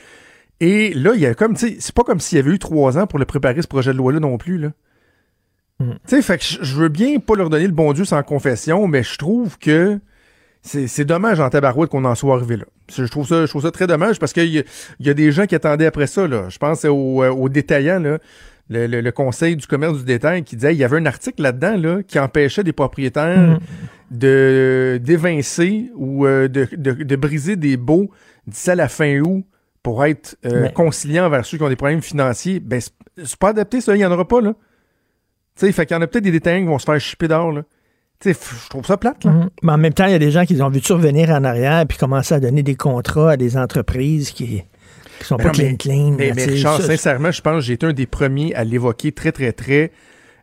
Et 0.60 0.92
là, 0.92 1.12
il 1.14 1.20
y 1.20 1.26
a 1.26 1.34
comme, 1.34 1.54
tu 1.54 1.68
sais, 1.68 1.76
c'est 1.80 1.94
pas 1.94 2.02
comme 2.02 2.20
s'il 2.20 2.36
y 2.36 2.40
avait 2.40 2.50
eu 2.50 2.58
trois 2.58 2.98
ans 2.98 3.06
pour 3.06 3.18
le 3.18 3.24
préparer, 3.24 3.60
ce 3.62 3.66
projet 3.66 3.92
de 3.92 3.98
loi-là 3.98 4.20
non 4.20 4.36
plus, 4.38 4.58
là. 4.58 4.72
Tu 5.80 5.86
sais, 6.06 6.22
fait 6.22 6.38
que 6.38 6.44
je- 6.44 6.74
veux 6.76 6.88
bien 6.88 7.18
pas 7.18 7.34
leur 7.36 7.50
donner 7.50 7.66
le 7.66 7.72
bon 7.72 7.92
Dieu 7.92 8.04
sans 8.04 8.22
confession, 8.22 8.86
mais 8.88 9.02
je 9.02 9.16
trouve 9.18 9.58
que 9.58 9.98
c'est 10.62 11.04
dommage 11.04 11.38
en 11.38 11.48
tabarouette 11.50 11.90
qu'on 11.90 12.04
en 12.04 12.14
soit 12.14 12.34
arrivé 12.34 12.56
là. 12.56 12.64
Je 12.90 13.04
trouve 13.04 13.26
ça, 13.26 13.42
je 13.46 13.50
trouve 13.50 13.62
ça 13.62 13.70
très 13.70 13.86
dommage 13.86 14.18
parce 14.18 14.32
qu'il 14.32 14.48
y, 14.48 14.58
a- 14.58 14.64
il 15.00 15.06
y 15.06 15.10
a 15.10 15.14
des 15.14 15.30
gens 15.32 15.46
qui 15.46 15.54
attendaient 15.54 15.86
après 15.86 16.06
ça, 16.06 16.26
là. 16.26 16.48
Je 16.48 16.58
pense 16.58 16.84
aux, 16.84 17.22
euh, 17.22 17.30
aux 17.30 17.48
détaillants, 17.48 18.00
là. 18.00 18.18
Le, 18.68 18.86
le- 18.88 19.00
le 19.00 19.12
Conseil 19.12 19.54
du 19.54 19.64
commerce 19.68 19.98
du 19.98 20.04
détail 20.04 20.42
qui 20.42 20.56
disait 20.56 20.74
il 20.74 20.78
y 20.78 20.82
avait 20.82 20.96
un 20.96 21.06
article 21.06 21.40
là-dedans 21.42 21.76
là, 21.76 22.02
qui 22.02 22.18
empêchait 22.18 22.64
des 22.64 22.72
propriétaires 22.72 23.58
de 24.10 24.98
d'évincer 25.02 25.90
ou 25.94 26.26
euh, 26.26 26.48
de, 26.48 26.66
de, 26.76 26.92
de 26.92 27.16
briser 27.16 27.54
des 27.56 27.76
baux 27.76 28.10
d'ici 28.46 28.70
à 28.70 28.74
la 28.74 28.88
fin 28.88 29.20
août 29.20 29.44
pour 29.84 30.04
être 30.04 30.36
euh, 30.46 30.62
Mais- 30.62 30.72
conciliant 30.72 31.26
envers 31.26 31.44
ceux 31.44 31.58
qui 31.58 31.62
ont 31.62 31.68
des 31.68 31.76
problèmes 31.76 32.02
financiers. 32.02 32.58
Ben, 32.60 32.80
c'est- 32.80 33.36
pas 33.36 33.50
adapté, 33.50 33.80
ça, 33.80 33.94
il 33.94 34.00
y 34.00 34.04
en 34.06 34.10
aura 34.10 34.26
pas, 34.26 34.40
là. 34.40 34.54
Tu 35.56 35.66
sais, 35.66 35.72
fait 35.72 35.86
qu'il 35.86 35.96
y 35.96 35.98
en 35.98 36.02
a 36.02 36.06
peut-être 36.06 36.24
des 36.24 36.30
détaillants 36.32 36.60
qui 36.60 36.66
vont 36.68 36.78
se 36.78 36.84
faire 36.84 37.00
chipper 37.00 37.28
dehors, 37.28 37.50
là. 37.52 37.62
Tu 38.20 38.32
sais, 38.32 38.38
je 38.64 38.68
trouve 38.70 38.84
ça 38.86 38.96
plate, 38.96 39.24
là. 39.24 39.30
Mhm. 39.30 39.50
Mais 39.62 39.72
en 39.72 39.78
même 39.78 39.92
temps, 39.92 40.06
il 40.06 40.12
y 40.12 40.14
a 40.14 40.18
des 40.18 40.30
gens 40.30 40.44
qui 40.44 40.60
ont 40.62 40.70
vu 40.70 40.80
survenir 40.80 41.30
en 41.30 41.44
arrière 41.44 41.84
puis 41.86 41.98
commencer 41.98 42.34
à 42.34 42.40
donner 42.40 42.62
des 42.62 42.74
contrats 42.76 43.32
à 43.32 43.36
des 43.36 43.56
entreprises 43.58 44.30
qui, 44.30 44.62
qui 45.18 45.24
sont 45.24 45.36
Mais 45.36 45.44
pas 45.44 45.50
non, 45.50 45.58
mais- 45.58 45.76
clean 45.76 45.94
clean. 45.94 46.14
Mais, 46.18 46.32
là, 46.32 46.44
Richard, 46.46 46.80
ça, 46.80 46.86
sincèrement, 46.86 47.30
je 47.30 47.42
pense 47.42 47.56
que 47.56 47.60
j'ai 47.60 47.74
été 47.74 47.86
un 47.86 47.92
des 47.92 48.06
premiers 48.06 48.54
à 48.54 48.64
l'évoquer 48.64 49.12
très, 49.12 49.32
très, 49.32 49.52
très, 49.52 49.92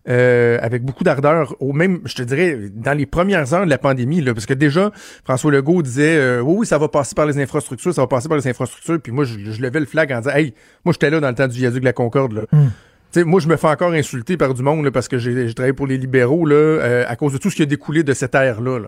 euh, 0.10 0.58
avec 0.62 0.84
beaucoup 0.84 1.04
d'ardeur, 1.04 1.56
au 1.62 1.74
même, 1.74 2.02
je 2.06 2.16
te 2.16 2.22
dirais, 2.24 2.60
dans 2.74 2.94
les 2.94 3.06
premières 3.06 3.54
heures 3.54 3.66
de 3.66 3.70
la 3.70 3.78
pandémie, 3.78 4.22
là, 4.22 4.34
parce 4.34 4.46
que 4.46 4.54
déjà, 4.54 4.92
François 5.24 5.52
Legault 5.52 5.82
disait, 5.82 6.18
euh, 6.18 6.42
oui, 6.42 6.56
oui, 6.60 6.66
ça 6.68 6.78
va 6.78 6.90
passer 6.90 7.16
par 7.16 7.26
les 7.26 7.40
infrastructures, 7.40 7.94
ça 7.94 8.02
va 8.02 8.08
passer 8.08 8.28
par 8.28 8.38
les 8.38 8.48
infrastructures, 8.48 9.00
puis 9.02 9.12
moi, 9.12 9.24
je, 9.26 9.40
je 9.52 9.62
levais 9.62 9.80
le 9.80 9.86
flag 9.86 10.12
en 10.12 10.20
disant, 10.20 10.36
hey, 10.36 10.54
moi, 10.86 10.92
j'étais 10.94 11.10
là 11.10 11.20
dans 11.22 11.30
le 11.30 11.36
temps 11.36 11.48
du 11.48 11.58
viaduc 11.58 11.80
de 11.80 11.86
la 11.86 11.94
Concorde, 11.94 12.34
là. 12.34 12.42
Hmm. 12.52 12.68
Moi, 13.18 13.40
je 13.40 13.48
me 13.48 13.58
fais 13.58 13.68
encore 13.68 13.92
insulter 13.92 14.38
par 14.38 14.54
du 14.54 14.64
monde 14.64 14.90
parce 14.90 15.08
que 15.08 15.18
j'ai 15.18 15.54
travaillé 15.54 15.74
pour 15.74 15.88
les 15.88 15.98
libéraux 15.98 16.46
là, 16.46 16.56
euh, 16.56 17.06
à 17.08 17.16
cause 17.16 17.34
de 17.34 17.38
tout 17.38 17.50
ce 17.50 17.56
qui 17.56 17.62
a 17.62 17.66
découlé 17.66 18.04
de 18.04 18.14
cette 18.14 18.36
ère-là. 18.36 18.80
là. 18.80 18.88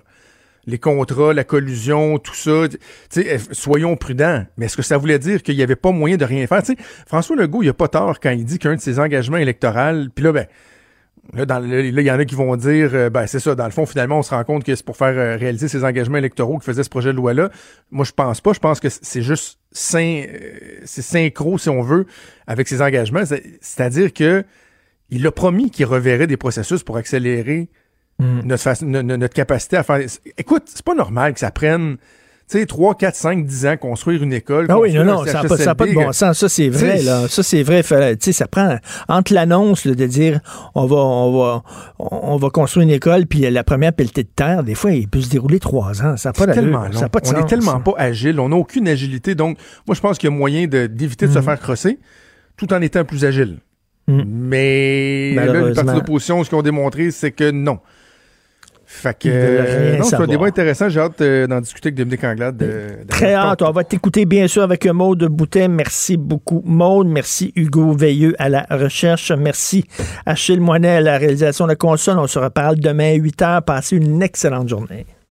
Les 0.67 0.79
contrats, 0.79 1.31
la 1.33 1.43
collusion, 1.43 2.17
tout 2.17 2.33
ça. 2.33 2.67
Tu 2.67 2.79
sais, 3.09 3.35
euh, 3.35 3.37
soyons 3.51 3.95
prudents. 3.95 4.45
Mais 4.57 4.65
est-ce 4.65 4.77
que 4.77 4.81
ça 4.83 4.97
voulait 4.97 5.19
dire 5.19 5.43
qu'il 5.43 5.55
n'y 5.55 5.61
avait 5.61 5.75
pas 5.75 5.91
moyen 5.91 6.17
de 6.17 6.25
rien 6.25 6.47
faire? 6.47 6.63
François 7.05 7.35
Legault, 7.35 7.61
il 7.61 7.69
a 7.69 7.73
pas 7.73 7.87
tort 7.87 8.19
quand 8.19 8.31
il 8.31 8.45
dit 8.45 8.57
qu'un 8.57 8.75
de 8.75 8.81
ses 8.81 8.99
engagements 8.99 9.37
électoraux, 9.37 10.09
puis 10.15 10.23
là, 10.23 10.31
ben, 10.31 10.47
Là, 11.33 11.59
il 11.59 11.99
y 11.99 12.11
en 12.11 12.19
a 12.19 12.25
qui 12.25 12.35
vont 12.35 12.55
dire, 12.55 12.91
euh, 12.93 13.09
ben 13.09 13.25
c'est 13.27 13.39
ça, 13.39 13.55
dans 13.55 13.65
le 13.65 13.71
fond, 13.71 13.85
finalement, 13.85 14.19
on 14.19 14.21
se 14.21 14.29
rend 14.29 14.43
compte 14.43 14.63
que 14.63 14.75
c'est 14.75 14.85
pour 14.85 14.95
faire 14.95 15.17
euh, 15.17 15.35
réaliser 15.37 15.67
ces 15.67 15.83
engagements 15.83 16.17
électoraux 16.17 16.59
que 16.59 16.63
faisait 16.63 16.83
ce 16.83 16.89
projet 16.89 17.11
de 17.11 17.17
loi-là. 17.17 17.49
Moi, 17.91 18.05
je 18.05 18.11
pense 18.11 18.41
pas. 18.41 18.53
Je 18.53 18.59
pense 18.59 18.79
que 18.79 18.89
c'est 18.89 19.21
juste 19.21 19.59
syn- 19.75 20.25
euh, 20.27 20.79
c'est 20.85 21.01
synchro, 21.01 21.57
si 21.57 21.69
on 21.69 21.81
veut, 21.81 22.05
avec 22.47 22.67
ses 22.67 22.81
engagements. 22.81 23.25
C'est- 23.25 23.43
C'est-à-dire 23.61 24.13
que 24.13 24.43
il 25.09 25.25
a 25.27 25.31
promis 25.31 25.69
qu'il 25.69 25.85
reverrait 25.85 26.27
des 26.27 26.37
processus 26.37 26.81
pour 26.83 26.97
accélérer 26.97 27.69
notre, 28.45 28.63
façon- 28.63 28.85
no- 28.85 29.03
no- 29.03 29.17
notre 29.17 29.33
capacité 29.33 29.75
à 29.77 29.83
faire. 29.83 29.99
Écoute, 30.37 30.63
c'est 30.67 30.83
pas 30.85 30.95
normal 30.95 31.33
que 31.33 31.39
ça 31.41 31.51
prenne 31.51 31.97
tu 32.47 32.59
sais, 32.59 32.65
3, 32.67 32.93
4, 32.95 33.15
5, 33.15 33.45
10 33.45 33.65
ans, 33.65 33.77
construire 33.77 34.21
une 34.21 34.31
école. 34.33 34.67
Ah 34.69 34.79
oui, 34.79 34.93
non, 34.93 35.03
non, 35.03 35.25
ça 35.25 35.41
n'a 35.41 35.73
pas, 35.75 35.85
de 35.87 35.93
bon 35.93 36.11
sens. 36.11 36.37
Ça, 36.37 36.47
c'est 36.47 36.69
vrai, 36.69 37.01
là. 37.01 37.27
Ça, 37.27 37.41
c'est 37.41 37.63
vrai. 37.63 37.81
Fait- 37.81 38.17
Tu 38.17 38.25
sais, 38.25 38.31
ça 38.33 38.47
prend, 38.47 38.77
entre 39.09 39.33
l'annonce, 39.33 39.87
de 39.87 40.05
dire, 40.05 40.39
on 40.75 40.85
va, 40.85 40.97
on 40.97 41.39
va, 41.41 41.63
on 41.97 42.37
va 42.37 42.49
construire 42.51 42.83
une 42.83 42.93
école, 42.93 43.25
puis 43.25 43.39
la 43.39 43.63
première 43.63 43.93
pelletée 43.93 44.23
de 44.23 44.29
terre, 44.35 44.63
des 44.63 44.75
fois, 44.75 44.91
il 44.91 45.07
peut 45.07 45.21
se 45.21 45.29
dérouler 45.29 45.59
trois 45.59 46.03
ans. 46.03 46.17
Ça 46.17 46.29
n'a 46.29 46.33
pas 46.33 46.45
tellement. 46.53 46.91
Ça 46.91 47.05
a 47.05 47.09
pas 47.09 47.19
de 47.19 47.27
on 47.27 47.31
sens. 47.31 47.39
est 47.39 47.45
tellement 47.47 47.79
pas 47.79 47.93
agile. 47.97 48.39
On 48.39 48.49
n'a 48.49 48.55
aucune 48.57 48.87
agilité. 48.87 49.33
Donc, 49.33 49.57
moi, 49.87 49.95
je 49.95 50.01
pense 50.01 50.19
qu'il 50.19 50.29
y 50.29 50.33
a 50.33 50.35
moyen 50.35 50.67
de- 50.67 50.85
d'éviter 50.85 51.25
de, 51.27 51.31
se 51.33 51.39
Mhm. 51.39 51.45
faire 51.45 51.59
crosser 51.59 51.99
tout 52.57 52.71
en 52.73 52.81
étant 52.81 53.03
plus 53.05 53.25
agile. 53.25 53.57
Mais 54.07 55.33
là, 55.33 55.67
les 55.69 55.73
partis 55.73 55.93
d'opposition, 55.93 56.43
ce 56.43 56.49
qu'ils 56.49 56.57
ont 56.57 56.61
démontré, 56.61 57.11
c'est 57.11 57.31
que 57.31 57.49
non. 57.51 57.79
Fait 59.05 59.17
que, 59.19 59.97
non, 59.97 60.03
c'est 60.03 60.15
un 60.15 60.25
débat 60.27 60.45
intéressant. 60.47 60.89
J'ai 60.89 60.99
hâte 60.99 61.21
euh, 61.21 61.47
d'en 61.47 61.61
discuter 61.61 61.87
avec 61.89 61.95
Dominique 61.95 62.23
Anglade. 62.23 62.57
de- 62.57 63.05
Très 63.07 63.33
hâte. 63.33 63.61
On 63.61 63.71
va 63.71 63.83
t'écouter, 63.83 64.25
bien 64.25 64.47
sûr, 64.47 64.63
avec 64.63 64.85
Maude 64.87 65.23
Boutet. 65.25 65.67
Merci 65.67 66.17
beaucoup, 66.17 66.61
Maude. 66.65 67.07
Merci, 67.07 67.53
Hugo 67.55 67.91
Veilleux, 67.93 68.35
à 68.39 68.49
la 68.49 68.65
recherche. 68.71 69.31
Merci, 69.31 69.85
Achille 70.25 70.59
Moinet, 70.59 70.97
à 70.97 71.01
la 71.01 71.17
réalisation 71.17 71.65
de 71.65 71.69
la 71.71 71.75
console. 71.75 72.17
On 72.19 72.27
se 72.27 72.39
reparle 72.39 72.77
demain 72.79 73.11
à 73.11 73.13
8 73.15 73.41
h. 73.41 73.61
Passez 73.61 73.97
une 73.97 74.21
excellente 74.23 74.67
journée. 74.69 75.05